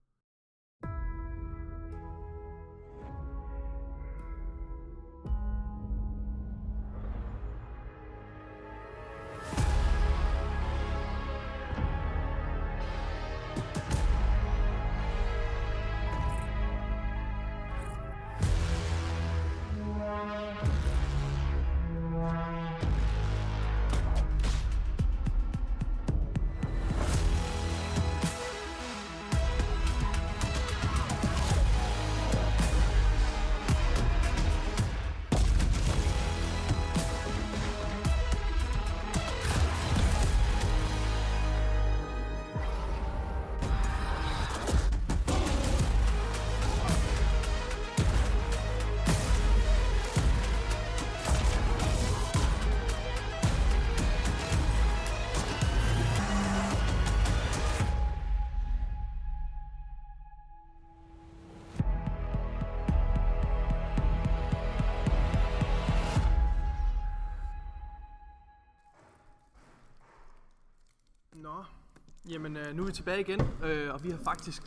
Jamen 72.28 72.56
øh, 72.56 72.74
nu 72.74 72.82
er 72.82 72.86
vi 72.86 72.92
tilbage 72.92 73.20
igen, 73.20 73.40
øh, 73.64 73.94
og 73.94 74.04
vi 74.04 74.10
har 74.10 74.18
faktisk 74.24 74.62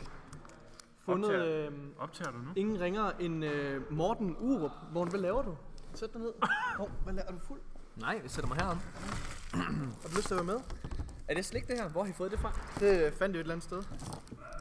fundet 1.04 1.30
Optager. 1.34 1.66
øh, 1.70 1.72
Optager 1.98 2.30
du 2.30 2.38
nu? 2.38 2.44
ingen 2.56 2.80
ringere 2.80 3.22
end 3.22 3.44
øh, 3.44 3.92
Morten 3.92 4.36
Urup. 4.40 4.70
Morten, 4.92 5.10
hvad 5.10 5.20
laver 5.20 5.42
du? 5.42 5.56
Sæt 5.94 6.12
dig 6.12 6.20
ned. 6.20 6.32
Hov, 6.78 6.90
hvad 7.04 7.14
laver 7.14 7.28
er 7.28 7.32
du 7.32 7.38
fuld? 7.46 7.60
Nej, 7.96 8.20
jeg 8.22 8.30
sætter 8.30 8.48
mig 8.48 8.56
herom. 8.58 8.78
Har 10.02 10.08
du 10.08 10.16
lyst 10.16 10.26
til 10.26 10.34
at 10.34 10.46
være 10.46 10.54
med? 10.56 10.60
Er 11.28 11.34
det 11.34 11.44
slik 11.44 11.66
det 11.68 11.78
her? 11.78 11.88
Hvor 11.88 12.02
har 12.04 12.10
I 12.10 12.12
fået 12.12 12.30
det 12.30 12.40
fra? 12.40 12.52
Det 12.80 13.14
fandt 13.14 13.34
jeg 13.34 13.40
et 13.40 13.44
eller 13.44 13.54
andet 13.54 13.64
sted. 13.64 13.82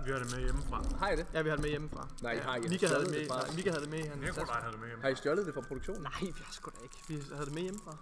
Vi 0.05 0.11
har 0.11 0.19
det 0.19 0.31
med 0.35 0.39
hjemmefra. 0.43 0.83
Har 0.99 1.09
I 1.09 1.15
det? 1.15 1.25
Ja, 1.33 1.41
vi 1.41 1.49
har 1.49 1.55
det 1.55 1.63
med 1.63 1.69
hjemmefra. 1.69 2.07
Nej, 2.21 2.31
I 2.33 2.37
har 2.37 2.55
ikke. 2.55 2.69
Mika 2.69 2.87
havde 2.87 3.01
det 3.05 3.11
med, 3.11 3.27
nej, 3.27 3.55
Mika 3.55 3.69
havde 3.69 3.81
det 3.85 3.91
med 3.91 3.99
i 3.99 4.01
hans 4.07 4.21
Jeg 4.25 4.33
kunne 4.33 4.41
taske. 4.41 4.53
dig 4.53 4.61
have 4.61 4.71
det 4.71 4.79
med 4.79 4.87
hjemme. 4.87 5.01
Har 5.03 5.09
I 5.09 5.15
stjålet 5.15 5.45
det 5.45 5.53
fra 5.53 5.61
produktionen? 5.61 6.01
Nej, 6.01 6.19
vi 6.21 6.41
har 6.45 6.53
sgu 6.53 6.71
da 6.77 6.83
ikke. 6.83 6.97
Vi 7.07 7.15
havde 7.33 7.45
det 7.45 7.53
med 7.53 7.61
hjemmefra. 7.61 7.93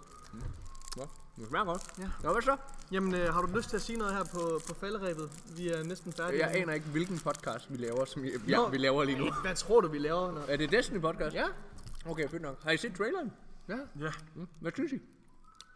Nå, 0.96 1.02
det 1.36 1.48
smager 1.48 1.64
godt. 1.64 1.98
Ja. 1.98 2.10
Nå, 2.22 2.32
hvad 2.32 2.42
så? 2.42 2.56
Jamen, 2.92 3.14
øh, 3.14 3.34
har 3.34 3.40
du 3.42 3.56
lyst 3.56 3.68
til 3.68 3.76
at 3.76 3.82
sige 3.82 3.98
noget 3.98 4.14
her 4.14 4.24
på, 4.24 4.60
på 4.68 4.74
falderæbet? 4.74 5.30
Vi 5.56 5.68
er 5.68 5.82
næsten 5.84 6.12
færdige. 6.12 6.46
Jeg 6.46 6.56
aner 6.56 6.72
ikke, 6.72 6.86
hvilken 6.86 7.18
podcast 7.18 7.72
vi 7.72 7.76
laver, 7.76 8.04
som 8.04 8.24
I, 8.24 8.30
ja, 8.48 8.56
Nå. 8.56 8.68
vi 8.68 8.78
laver 8.78 9.04
lige 9.04 9.18
nu. 9.18 9.30
Hvad 9.42 9.54
tror 9.54 9.80
du, 9.80 9.88
vi 9.88 9.98
laver? 9.98 10.32
Når... 10.32 10.44
Er 10.48 10.56
det 10.56 10.70
Destiny 10.72 11.00
podcast? 11.00 11.34
Ja. 11.34 11.46
Okay, 12.06 12.28
fedt 12.28 12.42
nok. 12.42 12.62
Har 12.62 12.70
I 12.70 12.76
set 12.76 12.94
traileren? 12.94 13.32
Ja. 13.68 13.78
Ja, 14.00 14.10
Mm. 14.34 14.48
Hvad 14.60 14.72
synes 14.74 14.92
I? 14.92 15.00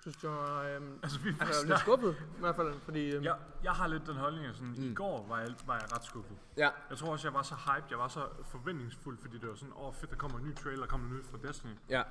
Synes 0.00 0.22
jeg, 0.22 0.76
øhm, 0.76 0.98
altså 1.02 1.18
vi 1.18 1.28
altså, 1.40 1.60
er 1.62 1.66
lidt 1.70 1.78
skuffet, 1.80 2.16
i 2.36 2.40
hvert 2.40 2.56
fald, 2.56 2.74
fordi... 2.84 3.10
Øhm, 3.10 3.24
jeg, 3.24 3.36
jeg 3.64 3.72
har 3.72 3.86
lidt 3.86 4.06
den 4.06 4.16
holdning, 4.16 4.46
at 4.46 4.54
sådan, 4.54 4.74
i 4.78 4.94
går 4.94 5.26
var 5.28 5.38
jeg, 5.40 5.54
var 5.66 5.74
jeg 5.74 5.92
ret 5.96 6.04
skuffet. 6.04 6.36
Ja. 6.56 6.68
Jeg 6.90 6.98
tror 6.98 7.12
også, 7.12 7.28
jeg 7.28 7.34
var 7.34 7.42
så 7.42 7.54
hyped, 7.54 7.88
jeg 7.90 7.98
var 7.98 8.08
så 8.08 8.26
forventningsfuld, 8.44 9.18
fordi 9.18 9.38
det 9.38 9.48
var 9.48 9.54
sådan, 9.54 9.72
åh 9.76 9.86
oh, 9.86 9.94
fedt, 9.94 10.10
der 10.10 10.16
kommer 10.16 10.38
en 10.38 10.44
ny 10.44 10.54
trailer, 10.56 10.80
der 10.80 10.86
kommer 10.86 11.16
nyt 11.16 11.26
fra 11.26 11.38
Destiny. 11.48 11.70
Ja. 11.88 12.02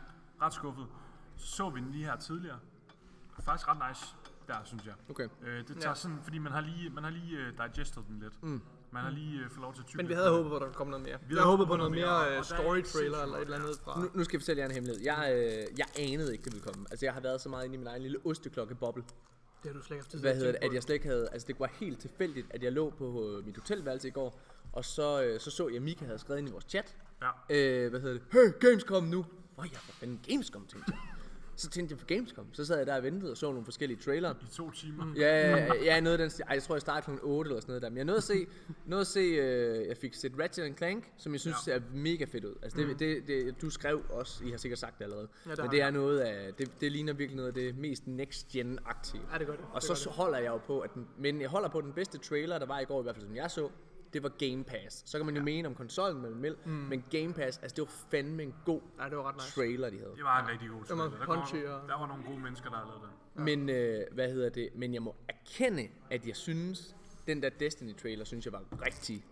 Ret 0.42 0.54
skuffet. 0.54 0.86
Så 1.38 1.48
så 1.48 1.70
vi 1.70 1.80
den 1.80 1.92
lige 1.92 2.06
her 2.06 2.16
tidligere. 2.18 2.60
Faktisk 3.40 3.68
ret 3.68 3.78
nice, 3.90 4.06
der 4.48 4.56
synes 4.64 4.86
jeg. 4.86 4.94
Okay. 5.10 5.28
Øh, 5.42 5.58
det 5.58 5.68
tager 5.68 5.90
Ja. 5.90 5.96
sådan, 5.96 6.20
fordi 6.24 6.38
man 6.38 6.52
har 6.52 6.62
lige, 6.62 6.90
man 6.90 7.04
har 7.04 7.12
lige 7.12 7.38
uh, 7.38 7.66
digested 7.66 8.04
den 8.04 8.20
lidt. 8.20 8.44
Mm. 8.44 8.62
Man 8.92 9.04
har 9.04 9.10
lige 9.12 9.40
øh, 9.40 9.50
fået 9.50 9.62
lov 9.62 9.74
til 9.74 9.82
at 9.82 9.88
tykke 9.88 9.98
Men 9.98 10.10
vi 10.10 10.14
havde 10.14 10.30
håbet 10.30 10.50
på, 10.50 10.56
at 10.56 10.62
der 10.62 10.72
kom 10.72 10.88
noget 10.88 11.06
mere. 11.06 11.18
Vi 11.28 11.34
havde 11.36 11.46
håbet 11.48 11.68
på 11.68 11.76
noget 11.78 11.92
mere 11.92 12.18
og 12.18 12.26
øh, 12.26 12.32
der 12.32 12.38
er 12.38 12.42
story 12.42 12.78
ikke 12.78 12.90
trailer 12.90 13.18
sindssygt 13.18 13.24
eller 13.24 13.38
et 13.38 13.42
eller 13.42 13.58
andet 13.58 13.80
fra... 13.84 14.00
Nu, 14.02 14.10
nu 14.14 14.24
skal 14.24 14.38
jeg 14.38 14.42
fortælle 14.42 14.60
jer 14.62 14.66
en 14.68 14.74
hemmelighed. 14.74 15.04
Jeg, 15.04 15.34
øh, 15.36 15.80
jeg 15.80 15.88
anede 16.00 16.32
ikke, 16.32 16.44
det 16.44 16.54
ville 16.54 16.66
komme. 16.68 16.86
Altså, 16.92 17.06
jeg 17.06 17.14
har 17.14 17.22
været 17.22 17.42
så 17.42 17.50
meget 17.50 17.66
inde 17.66 17.76
i 17.76 17.78
min 17.78 17.88
egen 17.88 18.02
lille 18.02 18.20
osteklokke-boble. 18.26 19.04
Det 19.64 19.72
har 19.72 19.80
du 19.80 19.86
slet 19.86 19.98
ikke 19.98 20.18
Hvad 20.20 20.32
at 20.32 20.38
hedder 20.38 20.52
det? 20.52 20.64
At 20.64 20.74
jeg 20.74 20.84
slet 20.84 20.94
ikke 20.96 21.08
havde... 21.08 21.30
Altså, 21.32 21.48
det 21.48 21.60
var 21.60 21.70
helt 21.80 22.00
tilfældigt, 22.00 22.48
at 22.50 22.64
jeg 22.64 22.72
lå 22.72 22.90
på 22.90 23.30
øh, 23.30 23.46
mit 23.46 23.58
hotelværelse 23.58 24.08
i 24.08 24.12
går. 24.12 24.40
Og 24.74 24.86
så, 24.86 25.24
øh, 25.24 25.40
så 25.40 25.52
så 25.52 25.68
jeg, 25.68 25.76
at 25.76 25.82
Mika 25.82 26.06
havde 26.06 26.20
skrevet 26.20 26.40
ind 26.40 26.50
i 26.50 26.52
vores 26.52 26.66
chat. 26.70 26.98
Ja. 27.22 27.30
Øh, 27.50 27.90
hvad 27.90 28.00
hedder 28.00 28.14
det? 28.14 28.24
Hey, 28.32 28.60
Gamescom 28.60 29.04
nu! 29.04 29.26
Åh 29.58 29.66
ja, 29.74 29.78
for 29.78 29.92
fanden 29.92 30.20
Gamescom, 30.28 30.66
tænkte 30.68 30.92
jeg. 30.92 31.13
Så 31.64 31.70
tænkte 31.70 31.94
jeg 31.94 32.00
på 32.00 32.06
Gamescom. 32.06 32.46
Så 32.54 32.66
sad 32.66 32.78
jeg 32.78 32.88
der 32.88 32.96
og 32.96 33.04
ventede 33.04 33.32
og 33.32 33.38
så 33.38 33.46
nogle 33.52 33.66
forskellige 33.66 34.00
trailere. 34.00 34.36
I 34.42 34.56
to 34.56 34.72
timer. 34.72 35.14
Ja, 35.18 35.50
ja, 35.58 35.74
ja, 35.84 36.00
noget 36.00 36.14
af 36.14 36.18
den 36.18 36.30
stil. 36.30 36.44
Ej, 36.48 36.54
jeg 36.54 36.64
tror, 36.64 36.76
jeg 36.76 36.82
startede 36.82 37.18
kl. 37.18 37.24
8 37.24 37.50
eller 37.50 37.62
sådan 37.62 37.72
noget 37.72 37.82
der. 37.82 37.90
Men 37.90 37.98
jeg 37.98 38.06
nåede 38.06 38.18
at 38.18 38.24
se, 38.24 38.46
nåede 38.86 39.02
at 39.02 39.08
se 39.08 39.20
øh, 39.20 39.88
jeg 39.88 39.98
fik 39.98 40.14
set 40.14 40.32
Ratchet 40.40 40.78
Clank, 40.78 41.12
som 41.18 41.34
jeg 41.34 41.40
synes 41.40 41.56
Ja. 41.68 41.74
ser 41.80 41.82
mega 41.94 42.26
fedt 42.26 42.46
ud. 42.46 42.56
Altså, 42.64 42.78
det, 42.78 43.00
det, 43.00 43.28
det, 43.28 43.62
du 43.62 43.70
skrev 43.70 44.02
også, 44.10 44.44
I 44.46 44.50
har 44.50 44.58
sikkert 44.58 44.80
sagt 44.80 44.98
det 44.98 45.04
allerede. 45.04 45.28
Ja, 45.46 45.52
det 45.52 45.60
men 45.60 45.72
det 45.72 45.78
jeg. 45.78 45.88
er 45.88 45.92
noget 45.92 46.20
af, 46.20 46.54
det, 46.54 46.82
det 46.82 46.92
ligner 46.92 47.14
virkelig 47.14 47.36
noget 47.36 47.48
af 47.48 47.54
det 47.54 47.78
mest 47.78 48.08
next-gen-aktive. 48.08 49.22
Ja, 49.34 49.38
det 49.38 49.48
gør 49.48 49.54
det. 49.56 49.66
Og 49.74 49.82
Det 49.82 49.90
gør 49.90 49.96
så 49.96 50.10
holder 50.10 50.38
jeg 50.38 50.48
jo 50.48 50.58
på, 50.58 50.80
at 50.80 50.94
den, 50.94 51.08
men 51.20 51.42
jeg 51.42 51.50
holder 51.50 51.70
på 51.70 51.82
den 51.82 51.94
bedste 51.94 52.18
trailer, 52.18 52.60
der 52.60 52.66
var 52.66 52.80
i 52.80 52.86
går, 52.86 53.00
i 53.00 53.04
hvert 53.04 53.16
fald 53.16 53.26
som 53.26 53.36
jeg 53.36 53.52
så, 53.52 53.70
det 54.14 54.24
var 54.24 54.30
Game 54.30 54.64
Pass. 54.64 55.04
Så 55.10 55.18
kan 55.18 55.26
man 55.26 55.36
jo 55.36 55.42
mene 55.44 55.68
om 55.68 55.76
konsollen, 55.76 56.22
man 56.22 56.42
vil, 56.42 56.56
mm. 56.66 56.72
men 56.72 57.04
Game 57.12 57.34
Pass, 57.34 57.58
altså 57.58 57.76
det 57.76 57.82
var 57.82 57.92
fandme 58.12 58.44
en 58.44 58.56
god 58.66 58.82
Ja, 59.00 59.10
det 59.10 59.18
var 59.18 59.30
ret 59.30 59.36
nice. 59.36 59.52
trailer, 59.56 59.90
de 59.90 59.98
havde. 59.98 60.12
Det 60.16 60.24
var 60.24 60.42
en 60.42 60.48
rigtig 60.50 60.70
god 60.70 60.80
var 60.80 60.86
trailer. 60.86 61.10
Der, 61.10 61.26
kommer, 61.26 61.70
og- 61.74 61.90
der 61.90 62.00
var 62.00 62.08
nogle 62.08 62.24
gode 62.24 62.40
mennesker, 62.40 62.70
der 62.70 62.78
lavet 62.88 63.02
den. 63.36 63.46
Men 63.46 63.70
øh, 63.70 64.04
hvad 64.12 64.32
hedder 64.32 64.50
det? 64.50 64.70
Men 64.76 64.94
jeg 64.94 65.02
må 65.02 65.16
erkende, 65.28 65.88
at 66.12 66.28
jeg 66.28 66.36
synes, 66.36 66.96
den 67.28 67.44
der 67.44 67.50
Destiny 67.50 67.96
trailer, 67.96 68.26
synes 68.26 68.46
jeg 68.46 68.54
var 68.54 68.64
rigtig 68.86 69.26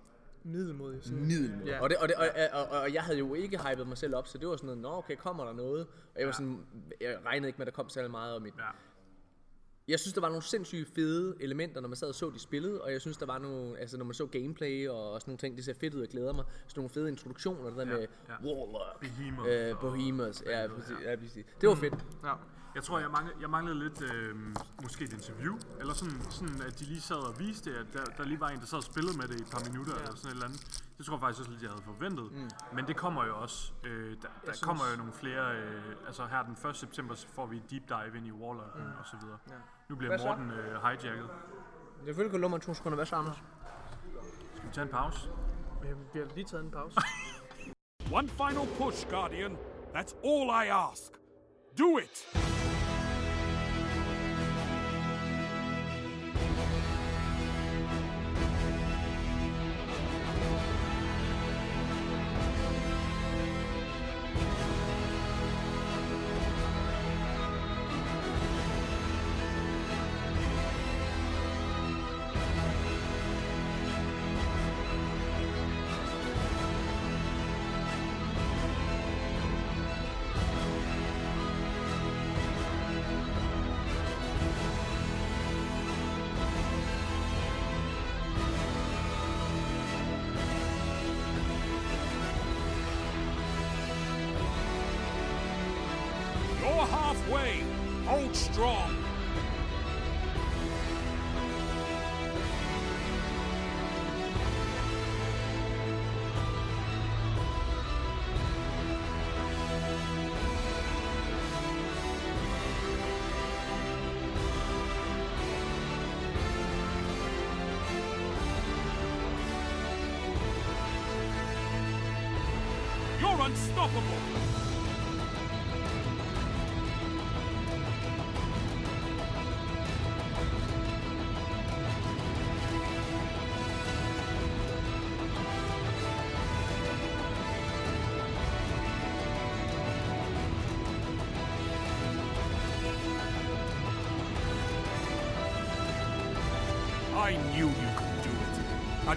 Middelmodig. 0.44 1.04
Sådan. 1.04 1.20
middelmåde. 1.28 1.72
Ja. 1.72 1.82
Og, 1.82 1.90
det, 1.90 1.98
og, 1.98 2.08
det, 2.08 2.16
og, 2.16 2.26
og, 2.54 2.68
og, 2.72 2.80
og, 2.80 2.94
jeg 2.94 3.04
havde 3.04 3.20
jo 3.20 3.34
ikke 3.34 3.58
hypet 3.58 3.88
mig 3.88 3.98
selv 3.98 4.16
op, 4.16 4.28
så 4.28 4.38
det 4.38 4.48
var 4.48 4.56
sådan 4.56 4.66
noget, 4.66 4.82
nå 4.82 4.90
okay, 4.98 5.16
kommer 5.16 5.46
der 5.46 5.54
noget? 5.54 5.88
Og 6.16 6.20
jeg 6.20 6.26
var 6.28 6.34
sådan, 6.34 6.66
jeg 7.02 7.18
regnede 7.26 7.48
ikke 7.48 7.58
med, 7.58 7.68
at 7.68 7.74
der 7.74 7.76
kom 7.76 7.90
særlig 7.90 8.12
meget 8.12 8.36
om 8.36 8.42
mit. 8.42 8.54
Ja. 8.58 8.64
Jeg 9.88 10.00
synes, 10.00 10.14
der 10.14 10.22
var 10.22 10.28
nogle 10.28 10.44
sindssygt 10.44 10.90
fede 10.96 11.36
elementer, 11.40 11.82
når 11.82 11.88
man 11.88 11.96
sad 11.96 12.08
og 12.08 12.16
så 12.16 12.30
de 12.30 12.40
spillede, 12.40 12.82
og 12.82 12.92
jeg 12.92 13.02
synes, 13.02 13.18
der 13.18 13.26
var 13.26 13.38
nogle, 13.38 13.80
altså 13.80 13.98
når 13.98 14.06
man 14.06 14.14
så 14.14 14.26
gameplay 14.26 14.88
og, 14.88 15.12
og 15.12 15.22
sådan 15.22 15.30
nogle 15.32 15.38
ting, 15.38 15.56
det 15.56 15.66
ser 15.66 15.74
fedt 15.74 15.94
ud, 15.94 16.00
jeg 16.00 16.10
glæder 16.10 16.34
mig. 16.34 16.46
Sådan 16.68 16.80
nogle 16.80 16.90
fede 16.90 17.10
introduktioner, 17.10 17.70
det 17.70 17.78
der 17.78 17.86
med 17.86 18.08
ja. 18.30 18.34
Warlock, 18.46 19.00
Behemoth 19.00 19.50
øh, 19.50 19.76
Behemoth, 19.82 20.42
ja, 20.46 20.68
præcis, 20.68 20.96
ja, 21.06 21.16
præcis. 21.16 21.46
Det 21.62 21.70
var 21.70 21.76
fedt. 21.76 21.94
Ja. 22.24 22.34
Jeg 22.76 22.84
tror, 22.84 23.00
jeg 23.00 23.12
manglede, 23.12 23.36
jeg 23.42 23.50
manglede 23.50 23.80
lidt, 23.80 24.02
øh, 24.02 24.36
måske 24.84 25.04
et 25.04 25.14
interview, 25.14 25.58
eller 25.80 25.94
sådan, 25.94 26.22
sådan, 26.32 26.62
at 26.68 26.80
de 26.80 26.84
lige 26.86 27.02
sad 27.02 27.16
og 27.16 27.40
viste, 27.40 27.70
at 27.78 27.86
der, 27.94 28.06
der 28.18 28.24
lige 28.24 28.40
var 28.40 28.48
en, 28.50 28.60
der 28.60 28.66
sad 28.66 28.78
og 28.78 28.84
spillede 28.84 29.18
med 29.18 29.28
det 29.28 29.40
i 29.40 29.42
et 29.44 29.50
par 29.52 29.64
minutter, 29.70 29.94
ja. 29.96 30.00
eller 30.02 30.16
sådan 30.16 30.30
et 30.30 30.34
eller 30.34 30.46
andet. 30.46 30.84
Det 30.98 31.06
tror 31.06 31.16
jeg 31.16 31.22
faktisk 31.22 31.40
også 31.40 31.52
lidt, 31.52 31.62
jeg 31.64 31.70
havde 31.72 31.84
forventet. 31.84 32.32
Mm. 32.32 32.50
Men 32.76 32.88
det 32.88 32.96
kommer 32.98 33.26
jo 33.26 33.38
også. 33.42 33.72
Øh, 33.84 34.10
der 34.10 34.16
der 34.22 34.28
synes- 34.54 34.60
kommer 34.62 34.84
jo 34.92 34.98
nogle 34.98 35.14
flere, 35.14 35.56
øh, 35.56 35.96
altså 36.08 36.26
her 36.26 36.44
den 36.44 36.70
1. 36.70 36.76
september, 36.76 37.16
så 37.16 37.28
får 37.28 37.46
vi 37.46 37.58
et 37.58 37.72
deep 37.72 37.84
dive 37.90 38.18
ind 38.18 38.28
i 38.28 38.32
Warlock 38.32 38.76
mm. 38.76 38.82
og 39.00 39.06
så 39.06 39.16
videre. 39.22 39.38
Ja. 39.50 39.56
Nu 39.90 39.96
bliver 39.96 40.18
Hvad? 40.18 40.26
Morten 40.28 40.52
øh, 40.52 40.82
hijacket. 40.82 41.30
Selvfølgelig 42.06 42.32
kan 42.32 42.42
lummer 42.42 42.58
to 42.58 42.74
sekunder. 42.74 42.96
Hvad 42.96 43.06
så, 43.06 43.16
Anders? 43.16 43.38
Skal 44.56 44.68
vi 44.70 44.74
tage 44.74 44.86
en 44.86 44.92
pause? 44.92 45.30
Vi 46.14 46.20
har 46.20 46.28
lige 46.36 46.46
taget 46.46 46.64
en 46.64 46.72
pause. 46.72 46.98
One 48.20 48.28
final 48.28 48.68
push, 48.78 49.10
Guardian. 49.10 49.58
That's 49.96 50.14
all 50.28 50.66
I 50.66 50.68
ask. 50.70 51.12
Do 51.80 51.98
it! 51.98 52.61
Strong. 98.34 98.91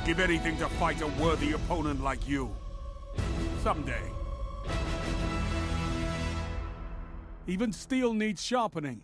I'd 0.05 0.09
give 0.09 0.21
anything 0.21 0.59
to 0.59 0.69
fight 0.69 1.01
a 1.01 1.07
worthy 1.23 1.53
opponent 1.53 2.03
like 2.03 2.29
you. 2.29 2.55
Someday. 3.63 4.03
Even 7.47 7.73
steel 7.73 8.13
needs 8.13 8.43
sharpening. 8.43 9.03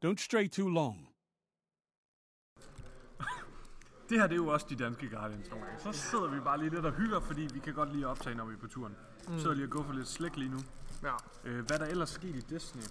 Don't 0.00 0.18
stray 0.18 0.48
too 0.48 0.68
long. 0.68 1.08
Det 4.08 4.18
her 4.18 4.26
det 4.26 4.32
er 4.32 4.36
jo 4.36 4.48
også 4.48 4.66
de 4.70 4.76
danske 4.76 5.08
Guardians 5.08 5.50
nogle 5.50 5.64
gange. 5.64 5.80
Så 5.82 5.92
sidder 5.92 6.28
vi 6.30 6.40
bare 6.40 6.58
lige 6.58 6.70
lidt 6.70 6.84
og 6.84 6.92
hygger, 6.92 7.20
fordi 7.20 7.48
vi 7.54 7.58
kan 7.58 7.74
godt 7.74 7.92
lide 7.92 8.04
at 8.04 8.10
optage, 8.10 8.36
når 8.36 8.44
vi 8.44 8.54
er 8.54 8.58
på 8.58 8.66
turen. 8.66 8.96
Mm. 9.28 9.38
Sidder 9.38 9.54
lige 9.54 9.66
og 9.66 9.70
går 9.70 9.82
for 9.82 9.92
lidt 9.92 10.08
slæk 10.08 10.36
lige 10.36 10.50
nu. 10.50 10.58
Ja. 11.02 11.14
Øh, 11.44 11.66
hvad 11.66 11.80
er 11.80 11.84
der 11.84 11.90
ellers 11.90 12.10
sket 12.10 12.36
i 12.36 12.40
Destiny? 12.40 12.82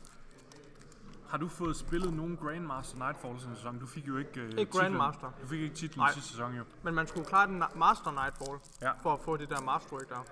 Har 1.31 1.37
du 1.37 1.47
fået 1.47 1.75
spillet 1.75 2.13
nogen 2.13 2.37
Grandmaster 2.37 2.97
Nightfall 2.97 3.39
sådan 3.39 3.55
sæson? 3.55 3.79
Du 3.79 3.85
fik 3.85 4.07
jo 4.07 4.17
ikke 4.17 4.41
øh, 4.41 4.49
titlen. 4.49 4.67
Grandmaster. 4.67 5.31
Du 5.41 5.47
fik 5.47 5.61
ikke 5.61 5.75
titlen 5.75 6.01
Nej. 6.01 6.13
sidste 6.13 6.29
sæson 6.29 6.55
jo. 6.55 6.63
Men 6.83 6.93
man 6.93 7.07
skulle 7.07 7.25
klare 7.27 7.47
den 7.47 7.63
Master 7.75 8.11
Nightfall, 8.11 8.59
Ja. 8.81 8.91
for 8.91 9.13
at 9.13 9.19
få 9.19 9.37
det 9.37 9.49
der 9.49 9.61
Masterwork 9.61 10.09
der. 10.09 10.23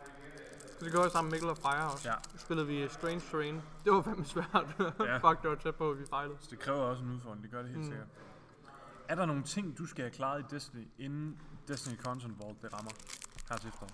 Så 0.80 0.86
det 0.86 0.92
gjorde 0.92 1.04
jeg 1.04 1.12
sammen 1.12 1.30
med 1.30 1.36
Mikkel 1.36 1.50
og 1.50 1.58
Freja 1.58 1.86
også. 1.86 2.10
Ja. 2.10 2.16
Så 2.32 2.38
spillede 2.38 2.68
vi 2.68 2.88
Strange 2.90 3.20
Terrain. 3.32 3.62
Det 3.86 3.94
var 3.94 4.02
fandme 4.02 4.26
svært. 4.26 4.48
Ja. 5.10 5.18
Fuck, 5.18 5.42
det 5.42 5.50
var 5.50 5.56
tæt 5.56 5.76
på, 5.76 5.92
at 5.92 6.00
vi 6.00 6.06
fejlede. 6.10 6.38
Så 6.40 6.48
det 6.52 6.60
kræver 6.60 6.80
også 6.80 7.04
en 7.04 7.12
udfordring, 7.12 7.44
det 7.44 7.52
gør 7.52 7.62
det 7.62 7.68
helt 7.68 7.80
mm. 7.80 7.86
sikkert. 7.92 8.08
Er 9.08 9.16
der 9.16 9.26
nogle 9.26 9.44
ting, 9.44 9.78
du 9.78 9.86
skal 9.86 10.04
have 10.04 10.12
klaret 10.12 10.42
i 10.42 10.56
Destiny, 10.56 10.88
inden 10.98 11.42
Destiny 11.68 11.98
Content 11.98 12.40
Vault 12.44 12.62
det 12.62 12.74
rammer 12.74 12.92
her 13.50 13.58
til 13.58 13.68
efteråret? 13.68 13.94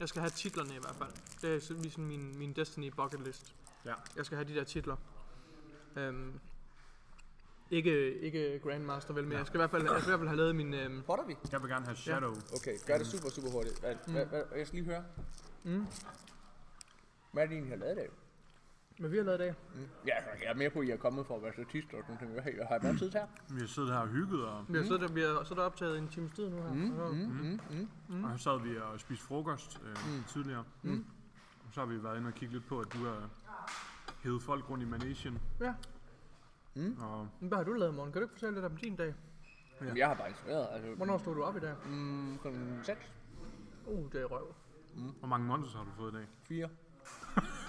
Jeg 0.00 0.08
skal 0.08 0.20
have 0.20 0.30
titlerne 0.30 0.74
i 0.74 0.78
hvert 0.80 0.96
fald. 0.96 1.10
Det 1.42 1.54
er 1.56 1.60
sådan 1.60 1.82
ligesom 1.82 2.04
min, 2.04 2.38
min 2.38 2.52
Destiny 2.52 2.92
bucket 2.96 3.20
list. 3.20 3.54
Ja. 3.84 3.94
Jeg 4.16 4.26
skal 4.26 4.36
have 4.38 4.48
de 4.48 4.54
der 4.54 4.64
titler. 4.64 4.96
Øhm, 5.96 6.40
ikke, 7.70 8.20
ikke 8.20 8.60
Grandmaster 8.62 9.14
vel, 9.14 9.24
men 9.24 9.38
jeg 9.38 9.46
skal 9.46 9.58
i 9.58 9.60
hvert 9.60 9.70
fald, 9.70 9.82
jeg 9.82 10.00
skal 10.00 10.08
i 10.08 10.10
hvert 10.10 10.20
fald 10.20 10.28
have 10.28 10.36
lavet 10.36 10.56
min... 10.56 10.74
Øhm, 10.74 11.02
Potter 11.02 11.26
vi? 11.26 11.36
Jeg 11.52 11.62
vil 11.62 11.70
gerne 11.70 11.84
have 11.84 11.96
Shadow. 11.96 12.34
Okay, 12.56 12.76
gør 12.86 12.98
det 12.98 13.06
super, 13.06 13.28
super 13.28 13.50
hurtigt. 13.50 13.80
Hvad, 13.80 13.94
mm. 14.06 14.12
hvad, 14.12 14.26
hvad, 14.26 14.42
jeg 14.56 14.66
skal 14.66 14.78
lige 14.78 14.90
høre. 14.90 15.04
Mm. 15.64 15.86
Hvad 17.32 17.42
er 17.42 17.46
det 17.46 17.54
egentlig, 17.54 17.76
I 17.76 17.78
har 17.78 17.84
lavet 17.84 17.92
i 17.92 18.00
dag? 18.00 18.10
hvad 18.98 19.10
vi 19.10 19.16
har 19.16 19.24
lavet 19.24 19.38
i 19.38 19.42
dag. 19.42 19.54
Ja, 20.06 20.14
jeg 20.42 20.50
er 20.50 20.54
mere 20.54 20.70
på, 20.70 20.80
at 20.80 20.86
I 20.86 20.90
er 20.90 20.96
kommet 20.96 21.26
for 21.26 21.36
at 21.36 21.42
være 21.42 21.52
statist 21.52 21.88
og 21.94 22.02
sådan 22.06 22.28
noget. 22.28 22.44
Hey, 22.44 22.62
har 22.68 22.76
I 22.76 22.78
bare 22.78 22.96
tid 22.96 23.10
her? 23.10 23.26
Vi 23.48 23.60
har 23.60 23.66
siddet 23.66 23.90
her 23.92 23.98
og 23.98 24.08
hygget, 24.08 24.44
og, 24.44 24.64
Vi 24.68 24.78
har 24.78 24.84
siddet 24.84 25.00
der, 25.00 25.08
vi 25.08 25.20
har 25.20 25.44
siddet 25.44 25.58
og 25.58 25.64
optaget 25.64 25.98
en 25.98 26.08
times 26.08 26.32
tid 26.32 26.48
nu 26.50 26.56
her. 26.62 26.72
Mm. 26.72 27.60
mm. 28.08 28.24
og 28.24 28.38
så 28.38 28.44
sad 28.44 28.60
vi 28.60 28.78
og 28.78 29.00
spiste 29.00 29.24
frokost 29.24 29.80
øh, 29.84 29.90
mm. 29.90 30.24
tidligere. 30.28 30.64
Mm. 30.82 31.04
Og 31.66 31.74
så 31.74 31.80
har 31.80 31.86
vi 31.86 32.02
været 32.02 32.16
inde 32.18 32.28
og 32.28 32.34
kigge 32.34 32.54
lidt 32.54 32.66
på, 32.66 32.80
at 32.80 32.92
du 32.92 32.98
har 33.04 33.30
hævet 34.22 34.42
folk 34.42 34.70
rundt 34.70 34.82
i 34.84 34.86
Manation. 34.86 35.38
Ja. 35.60 35.74
Og 37.00 37.28
Hvad 37.40 37.58
har 37.58 37.64
du 37.64 37.72
lavet, 37.72 37.94
morgen? 37.94 38.12
Kan 38.12 38.20
du 38.22 38.24
ikke 38.24 38.32
fortælle 38.34 38.54
lidt 38.54 38.64
om 38.64 38.76
din 38.76 38.96
dag? 38.96 39.14
Ja. 39.80 39.86
Jeg 39.96 40.08
har 40.08 40.14
bare 40.14 40.28
instrueret. 40.28 40.68
Altså, 40.72 40.94
Hvornår 40.94 41.18
stod 41.18 41.34
du 41.34 41.42
op 41.42 41.56
i 41.56 41.60
dag? 41.60 41.74
mm, 41.86 42.38
klokken 42.38 42.80
6, 42.82 42.98
Uh, 43.86 44.12
det 44.12 44.20
er 44.20 44.24
røv. 44.24 44.54
Hvor 45.18 45.28
mange 45.28 45.46
monsters 45.46 45.74
har 45.74 45.84
du 45.84 45.90
fået 45.96 46.12
i 46.12 46.16
dag? 46.16 46.26
4. 46.48 46.68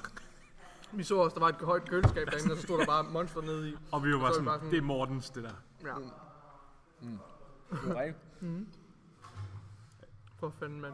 Vi 0.97 1.03
så 1.03 1.15
også, 1.17 1.34
der 1.34 1.39
var 1.39 1.49
et 1.49 1.55
højt 1.55 1.89
køleskab 1.89 2.27
derinde, 2.27 2.51
og 2.51 2.57
så 2.57 2.63
stod 2.63 2.80
der 2.80 2.85
bare 2.85 3.03
monster 3.03 3.41
nede 3.41 3.69
i. 3.69 3.76
Og 3.91 4.03
vi 4.03 4.13
var 4.13 4.19
bare 4.19 4.21
Så 4.21 4.26
er 4.26 4.27
det 4.30 4.35
sådan, 4.35 4.45
bare 4.45 4.57
sådan- 4.59 4.71
det 4.71 4.77
er 4.77 4.81
Mortens, 4.81 5.30
det 5.30 5.43
der. 5.43 5.53
Ja, 5.84 5.95
Det 7.71 7.91
er 7.91 7.99
rigtigt. 8.01 8.17
for 10.39 10.49
fanden, 10.49 10.81
mand. 10.81 10.93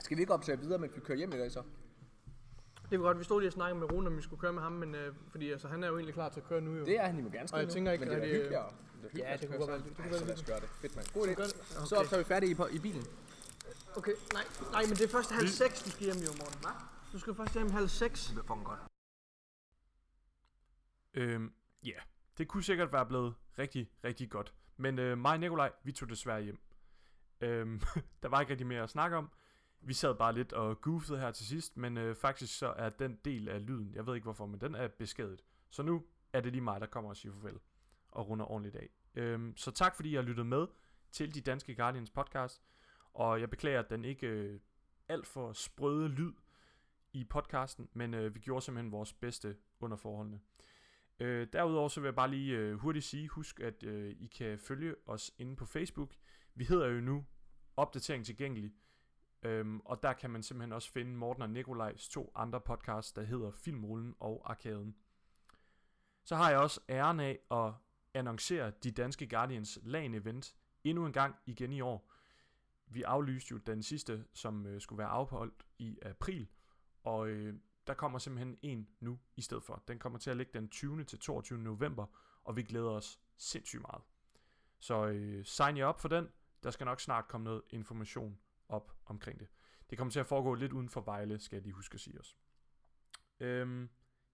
Skal 0.00 0.16
vi 0.16 0.20
ikke 0.22 0.32
optage 0.34 0.58
videre, 0.60 0.78
mens 0.78 0.94
vi 0.96 1.00
kører 1.00 1.18
hjem 1.18 1.32
i 1.32 1.36
dag 1.36 1.52
så? 1.52 1.62
Det 2.94 3.00
var 3.02 3.06
godt, 3.06 3.18
vi 3.18 3.24
stod 3.24 3.40
lige 3.40 3.48
og 3.48 3.52
snakkede 3.52 3.80
med 3.80 3.92
Rune, 3.92 4.06
om 4.06 4.16
vi 4.16 4.22
skulle 4.22 4.40
køre 4.40 4.52
med 4.52 4.62
ham, 4.62 4.72
men 4.72 4.94
øh, 4.94 5.14
fordi 5.28 5.50
altså, 5.50 5.68
han 5.68 5.84
er 5.84 5.88
jo 5.88 5.94
egentlig 5.96 6.14
klar 6.14 6.28
til 6.28 6.40
at 6.40 6.46
køre 6.46 6.60
nu 6.60 6.74
jo. 6.76 6.84
Det 6.84 6.96
er 7.00 7.06
han, 7.06 7.18
I 7.18 7.22
må 7.22 7.30
gerne 7.30 7.48
skrive 7.48 7.60
jeg 7.64 7.68
tænker 7.72 7.92
ikke, 7.92 8.04
men 8.04 8.14
det 8.14 8.18
er 8.18 8.22
at 8.22 8.26
da 8.28 8.32
det- 8.32 8.36
hyggeligere. 8.36 8.70
Det 9.12 9.20
er 9.24 9.30
Ja, 9.30 9.36
det 9.36 9.48
kunne 9.48 9.58
godt 9.58 9.70
være- 9.70 9.78
det 9.78 9.96
kunne 9.96 10.10
være 10.10 10.18
Så 10.18 10.24
lad 10.24 10.32
os 10.34 10.38
lidt- 10.38 10.46
gøre 10.48 10.60
det. 10.60 10.68
Fedt, 10.68 10.96
mand. 10.96 11.06
God 11.14 11.26
idé. 11.28 11.42
Det? 11.42 11.88
Så 11.88 11.96
optager 11.96 12.18
vi 12.22 12.24
færdige 12.24 12.50
i, 12.50 12.54
på- 12.54 12.66
i 12.66 12.78
bilen. 12.78 13.04
Okay, 13.96 14.12
nej, 14.32 14.44
nej, 14.72 14.82
men 14.82 14.90
det 14.90 15.00
er 15.04 15.08
først 15.08 15.30
halv 15.32 15.46
seks, 15.48 15.82
du 15.82 15.90
skal 15.90 16.04
hjem 16.04 16.16
jo, 16.16 16.30
Morten. 16.38 16.58
Hvad? 16.60 16.70
Du 17.12 17.18
skal 17.18 17.34
først 17.34 17.54
hjem 17.54 17.70
halv 17.70 17.88
seks. 17.88 18.26
Det 18.26 18.38
er 18.38 18.42
fucking 18.42 18.64
godt. 18.64 18.80
Øhm, 21.14 21.52
ja, 21.84 21.88
yeah. 21.90 22.02
det 22.38 22.48
kunne 22.48 22.62
sikkert 22.62 22.92
være 22.92 23.06
blevet 23.06 23.34
rigtig, 23.58 23.90
rigtig 24.04 24.30
godt. 24.30 24.54
Men 24.76 24.98
øh, 24.98 25.18
mig 25.18 25.32
og 25.32 25.40
Nikolaj, 25.40 25.72
vi 25.84 25.92
tog 25.92 26.08
desværre 26.08 26.42
hjem. 26.42 26.58
Øhm, 27.40 27.80
der 28.22 28.28
var 28.28 28.40
ikke 28.40 28.50
rigtig 28.50 28.66
mere 28.66 28.82
at 28.82 28.90
snakke 28.90 29.16
om. 29.16 29.30
Vi 29.86 29.92
sad 29.92 30.14
bare 30.14 30.34
lidt 30.34 30.52
og 30.52 30.80
goofede 30.80 31.18
her 31.20 31.30
til 31.30 31.46
sidst, 31.46 31.76
men 31.76 31.96
øh, 31.96 32.16
faktisk 32.16 32.58
så 32.58 32.66
er 32.66 32.90
den 32.90 33.18
del 33.24 33.48
af 33.48 33.66
lyden, 33.66 33.94
jeg 33.94 34.06
ved 34.06 34.14
ikke 34.14 34.24
hvorfor, 34.24 34.46
men 34.46 34.60
den 34.60 34.74
er 34.74 34.88
beskadiget. 34.88 35.44
Så 35.70 35.82
nu 35.82 36.04
er 36.32 36.40
det 36.40 36.52
lige 36.52 36.62
mig, 36.62 36.80
der 36.80 36.86
kommer 36.86 37.10
og 37.10 37.16
siger 37.16 37.32
farvel 37.32 37.58
og 38.08 38.28
runder 38.28 38.50
ordentligt 38.50 38.76
af. 38.76 38.88
Øhm, 39.14 39.56
så 39.56 39.70
tak 39.70 39.96
fordi 39.96 40.10
I 40.10 40.14
har 40.14 40.22
lyttet 40.22 40.46
med 40.46 40.66
til 41.12 41.34
de 41.34 41.40
danske 41.40 41.74
Guardians 41.74 42.10
podcast, 42.10 42.62
og 43.12 43.40
jeg 43.40 43.50
beklager, 43.50 43.78
at 43.78 43.90
den 43.90 44.04
ikke 44.04 44.26
øh, 44.26 44.60
alt 45.08 45.26
for 45.26 45.52
sprøde 45.52 46.08
lyd 46.08 46.32
i 47.12 47.24
podcasten, 47.24 47.88
men 47.92 48.14
øh, 48.14 48.34
vi 48.34 48.40
gjorde 48.40 48.64
simpelthen 48.64 48.92
vores 48.92 49.12
bedste 49.12 49.56
under 49.80 49.96
forholdene. 49.96 50.40
Øh, 51.20 51.46
derudover 51.52 51.88
så 51.88 52.00
vil 52.00 52.06
jeg 52.06 52.14
bare 52.14 52.30
lige 52.30 52.56
øh, 52.56 52.74
hurtigt 52.74 53.04
sige, 53.04 53.28
husk 53.28 53.60
at 53.60 53.82
øh, 53.82 54.10
I 54.10 54.26
kan 54.26 54.58
følge 54.58 54.94
os 55.06 55.32
inde 55.38 55.56
på 55.56 55.66
Facebook. 55.66 56.14
Vi 56.54 56.64
hedder 56.64 56.86
jo 56.86 57.00
nu 57.00 57.24
Opdatering 57.76 58.26
Tilgængelig, 58.26 58.72
øhm, 59.44 59.80
og 59.80 60.02
der 60.02 60.12
kan 60.12 60.30
man 60.30 60.42
simpelthen 60.42 60.72
også 60.72 60.90
finde 60.90 61.16
Morten 61.16 61.42
og 61.42 61.50
Nikolajs 61.50 62.08
to 62.08 62.32
andre 62.34 62.60
podcasts, 62.60 63.12
der 63.12 63.22
hedder 63.22 63.50
Filmrullen 63.50 64.14
og 64.20 64.50
Arkaden. 64.50 64.96
Så 66.24 66.36
har 66.36 66.50
jeg 66.50 66.58
også 66.58 66.80
æren 66.88 67.20
af 67.20 67.38
at 67.50 67.72
annoncere 68.14 68.70
de 68.70 68.90
danske 68.90 69.28
Guardians 69.28 69.78
LAN 69.82 70.14
event 70.14 70.56
endnu 70.84 71.06
en 71.06 71.12
gang 71.12 71.36
igen 71.46 71.72
i 71.72 71.80
år. 71.80 72.10
Vi 72.86 73.02
aflyste 73.02 73.52
jo 73.52 73.58
den 73.58 73.82
sidste, 73.82 74.24
som 74.32 74.66
øh, 74.66 74.80
skulle 74.80 74.98
være 74.98 75.08
afholdt 75.08 75.66
i 75.78 75.98
april, 76.02 76.48
og 77.02 77.28
øh, 77.28 77.54
der 77.86 77.94
kommer 77.94 78.18
simpelthen 78.18 78.58
en 78.62 78.88
nu 79.00 79.18
i 79.36 79.40
stedet 79.40 79.62
for. 79.62 79.82
Den 79.88 79.98
kommer 79.98 80.18
til 80.18 80.30
at 80.30 80.36
ligge 80.36 80.52
den 80.58 80.68
20. 80.68 81.04
til 81.04 81.18
22. 81.18 81.58
november, 81.58 82.06
og 82.44 82.56
vi 82.56 82.62
glæder 82.62 82.90
os 82.90 83.20
sindssygt 83.36 83.82
meget. 83.82 84.02
Så 84.80 85.06
øh, 85.06 85.44
sign 85.44 85.76
jer 85.76 85.86
op 85.86 86.00
for 86.00 86.08
den. 86.08 86.28
Der 86.62 86.70
skal 86.70 86.84
nok 86.84 87.00
snart 87.00 87.28
komme 87.28 87.44
noget 87.44 87.62
information 87.70 88.38
op 88.68 88.92
omkring 89.06 89.40
det. 89.40 89.48
Det 89.90 89.98
kommer 89.98 90.12
til 90.12 90.20
at 90.20 90.26
foregå 90.26 90.54
lidt 90.54 90.72
uden 90.72 90.88
for 90.88 91.00
Vejle, 91.00 91.40
skal 91.40 91.56
jeg 91.56 91.62
lige 91.62 91.72
huske 91.72 91.94
at 91.94 92.00
sige 92.00 92.20
os. 92.20 92.36
Øhm, 93.40 93.90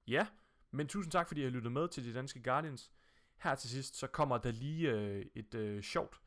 ja, 0.06 0.26
men 0.70 0.88
tusind 0.88 1.12
tak, 1.12 1.28
fordi 1.28 1.40
I 1.40 1.44
har 1.44 1.50
lyttet 1.50 1.72
med 1.72 1.88
til 1.88 2.04
de 2.04 2.14
danske 2.14 2.42
Guardians. 2.42 2.92
Her 3.36 3.54
til 3.54 3.70
sidst, 3.70 3.96
så 3.96 4.06
kommer 4.06 4.38
der 4.38 4.50
lige 4.50 4.90
øh, 4.90 5.26
et 5.34 5.54
øh, 5.54 5.82
sjovt 5.82 6.20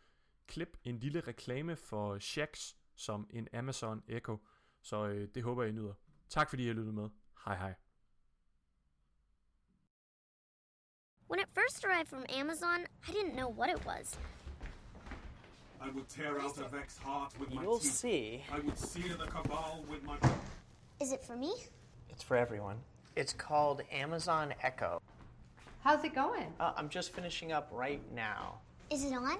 klip, 0.47 0.77
en 0.83 0.99
lille 0.99 1.19
reklame 1.19 1.75
for 1.75 2.19
Shax 2.19 2.73
som 2.95 3.27
en 3.29 3.47
Amazon 3.53 4.03
Echo. 4.07 4.37
Så 4.81 5.07
øh, 5.07 5.27
det 5.35 5.43
håber 5.43 5.63
jeg, 5.63 5.69
I 5.69 5.75
nyder. 5.75 5.93
Tak 6.29 6.49
fordi 6.49 6.63
I 6.63 6.67
har 6.67 6.73
lyttet 6.73 6.93
med. 6.93 7.09
Hej 7.45 7.57
hej. 7.57 7.75
When 11.29 11.39
it 11.39 11.49
first 11.53 11.85
arrived 11.85 12.07
from 12.07 12.25
Amazon, 12.29 12.85
I 13.07 13.11
didn't 13.11 13.35
know 13.35 13.49
what 13.49 13.69
it 13.69 13.85
was. 13.85 14.19
I 15.83 15.89
would 15.89 16.07
tear 16.07 16.39
out 16.39 16.57
a 16.59 16.67
Vex 16.69 16.97
heart 16.97 17.33
with 17.37 17.53
my 17.53 17.61
You'll 17.61 17.77
teeth. 17.77 17.91
see. 17.93 18.43
I 18.53 18.59
would 18.59 18.79
sear 18.79 19.15
the 19.15 19.25
Cabal 19.25 19.83
with 19.89 20.01
my... 20.03 20.15
Is 21.01 21.11
it 21.11 21.21
for 21.21 21.35
me? 21.35 21.53
It's 22.09 22.23
for 22.23 22.37
everyone. 22.37 22.77
It's 23.17 23.33
called 23.33 23.81
Amazon 23.91 24.53
Echo. 24.63 25.01
How's 25.81 26.01
it 26.05 26.15
going? 26.15 26.53
Uh, 26.57 26.71
I'm 26.77 26.87
just 26.87 27.11
finishing 27.11 27.51
up 27.51 27.67
right 27.69 28.01
now. 28.15 28.59
Is 28.89 29.03
it 29.03 29.11
on? 29.11 29.37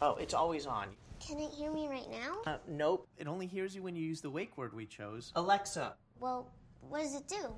Oh, 0.00 0.14
it's 0.16 0.32
always 0.32 0.64
on. 0.64 0.88
Can 1.20 1.38
it 1.38 1.50
hear 1.50 1.70
me 1.70 1.86
right 1.86 2.10
now? 2.10 2.38
Uh, 2.46 2.56
nope. 2.66 3.06
It 3.18 3.26
only 3.26 3.46
hears 3.46 3.74
you 3.74 3.82
when 3.82 3.94
you 3.94 4.02
use 4.02 4.22
the 4.22 4.30
wake 4.30 4.56
word 4.56 4.72
we 4.72 4.86
chose. 4.86 5.32
Alexa. 5.36 5.96
Well, 6.18 6.48
what 6.88 7.02
does 7.02 7.14
it 7.14 7.28
do? 7.28 7.52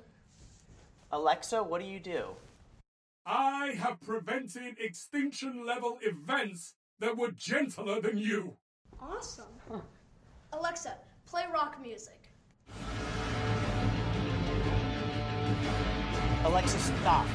Alexa, 1.13 1.63
what 1.63 1.79
do 1.79 1.87
you 1.87 1.99
do? 2.01 2.25
I 3.25 3.67
have 3.79 4.01
prevented 4.01 4.79
extinction 4.79 5.65
level 5.65 5.97
events 6.01 6.73
that 7.01 7.17
were 7.17 7.31
gentler 7.31 7.99
than 7.99 8.17
you. 8.17 8.55
Awesome. 9.01 9.45
Alexa, 10.53 10.93
play 11.25 11.43
rock 11.51 11.81
music. 11.81 12.29
Alexa, 16.45 16.79
stop. 16.79 17.25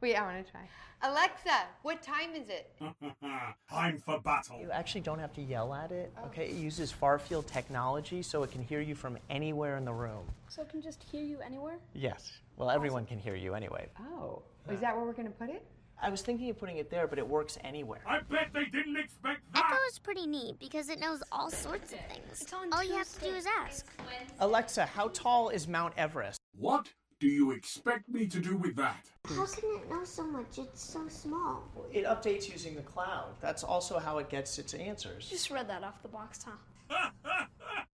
Wait, 0.00 0.16
I 0.16 0.22
want 0.22 0.44
to 0.44 0.50
try. 0.50 0.68
Alexa, 1.02 1.66
what 1.82 2.02
time 2.02 2.34
is 2.34 2.48
it? 2.48 2.72
Time 3.70 3.98
for 3.98 4.20
battle. 4.20 4.58
You 4.60 4.70
actually 4.70 5.02
don't 5.02 5.18
have 5.18 5.32
to 5.34 5.42
yell 5.42 5.72
at 5.72 5.92
it, 5.92 6.12
oh. 6.18 6.26
okay? 6.26 6.46
It 6.46 6.54
uses 6.54 6.90
far 6.90 7.18
field 7.18 7.46
technology 7.46 8.22
so 8.22 8.42
it 8.42 8.50
can 8.50 8.62
hear 8.62 8.80
you 8.80 8.94
from 8.94 9.18
anywhere 9.30 9.76
in 9.76 9.84
the 9.84 9.92
room. 9.92 10.24
So 10.48 10.62
it 10.62 10.68
can 10.68 10.82
just 10.82 11.02
hear 11.02 11.22
you 11.22 11.38
anywhere? 11.44 11.78
Yes. 11.94 12.32
Well, 12.56 12.70
everyone 12.70 13.06
can 13.06 13.18
hear 13.18 13.34
you 13.34 13.54
anyway. 13.54 13.86
Oh, 14.00 14.42
is 14.70 14.80
that 14.80 14.96
where 14.96 15.04
we're 15.04 15.12
going 15.12 15.28
to 15.28 15.34
put 15.34 15.50
it? 15.50 15.64
I 16.02 16.10
was 16.10 16.22
thinking 16.22 16.50
of 16.50 16.58
putting 16.58 16.76
it 16.76 16.90
there, 16.90 17.06
but 17.06 17.18
it 17.18 17.26
works 17.26 17.56
anywhere. 17.64 18.00
I 18.06 18.20
bet 18.20 18.48
they 18.52 18.66
didn't 18.66 18.96
expect 18.96 19.40
that. 19.54 19.64
Echo 19.64 19.78
is 19.90 19.98
pretty 19.98 20.26
neat 20.26 20.58
because 20.58 20.88
it 20.88 21.00
knows 21.00 21.22
all 21.32 21.50
sorts 21.50 21.92
of 21.92 22.00
things. 22.00 22.42
It's 22.42 22.52
on 22.52 22.72
all 22.72 22.84
you 22.84 22.94
have 22.94 23.10
to 23.14 23.20
do 23.20 23.34
is 23.34 23.46
ask. 23.60 23.86
Alexa, 24.40 24.84
how 24.86 25.08
tall 25.08 25.48
is 25.48 25.66
Mount 25.66 25.94
Everest? 25.96 26.38
What 26.58 26.88
do 27.20 27.26
you 27.26 27.52
expect 27.52 28.08
me 28.08 28.26
to 28.26 28.38
do 28.38 28.56
with 28.56 28.76
that? 28.76 29.06
How 29.24 29.46
can 29.46 29.64
it 29.76 29.88
know 29.88 30.04
so 30.04 30.24
much? 30.24 30.58
It's 30.58 30.82
so 30.82 31.08
small. 31.08 31.62
It 31.90 32.04
updates 32.04 32.50
using 32.50 32.74
the 32.74 32.82
cloud. 32.82 33.34
That's 33.40 33.64
also 33.64 33.98
how 33.98 34.18
it 34.18 34.28
gets 34.28 34.58
its 34.58 34.74
answers. 34.74 35.28
Just 35.30 35.50
read 35.50 35.68
that 35.68 35.84
off 35.84 36.02
the 36.02 36.08
box, 36.08 36.44
huh? 36.44 36.52
Ha! 36.90 37.12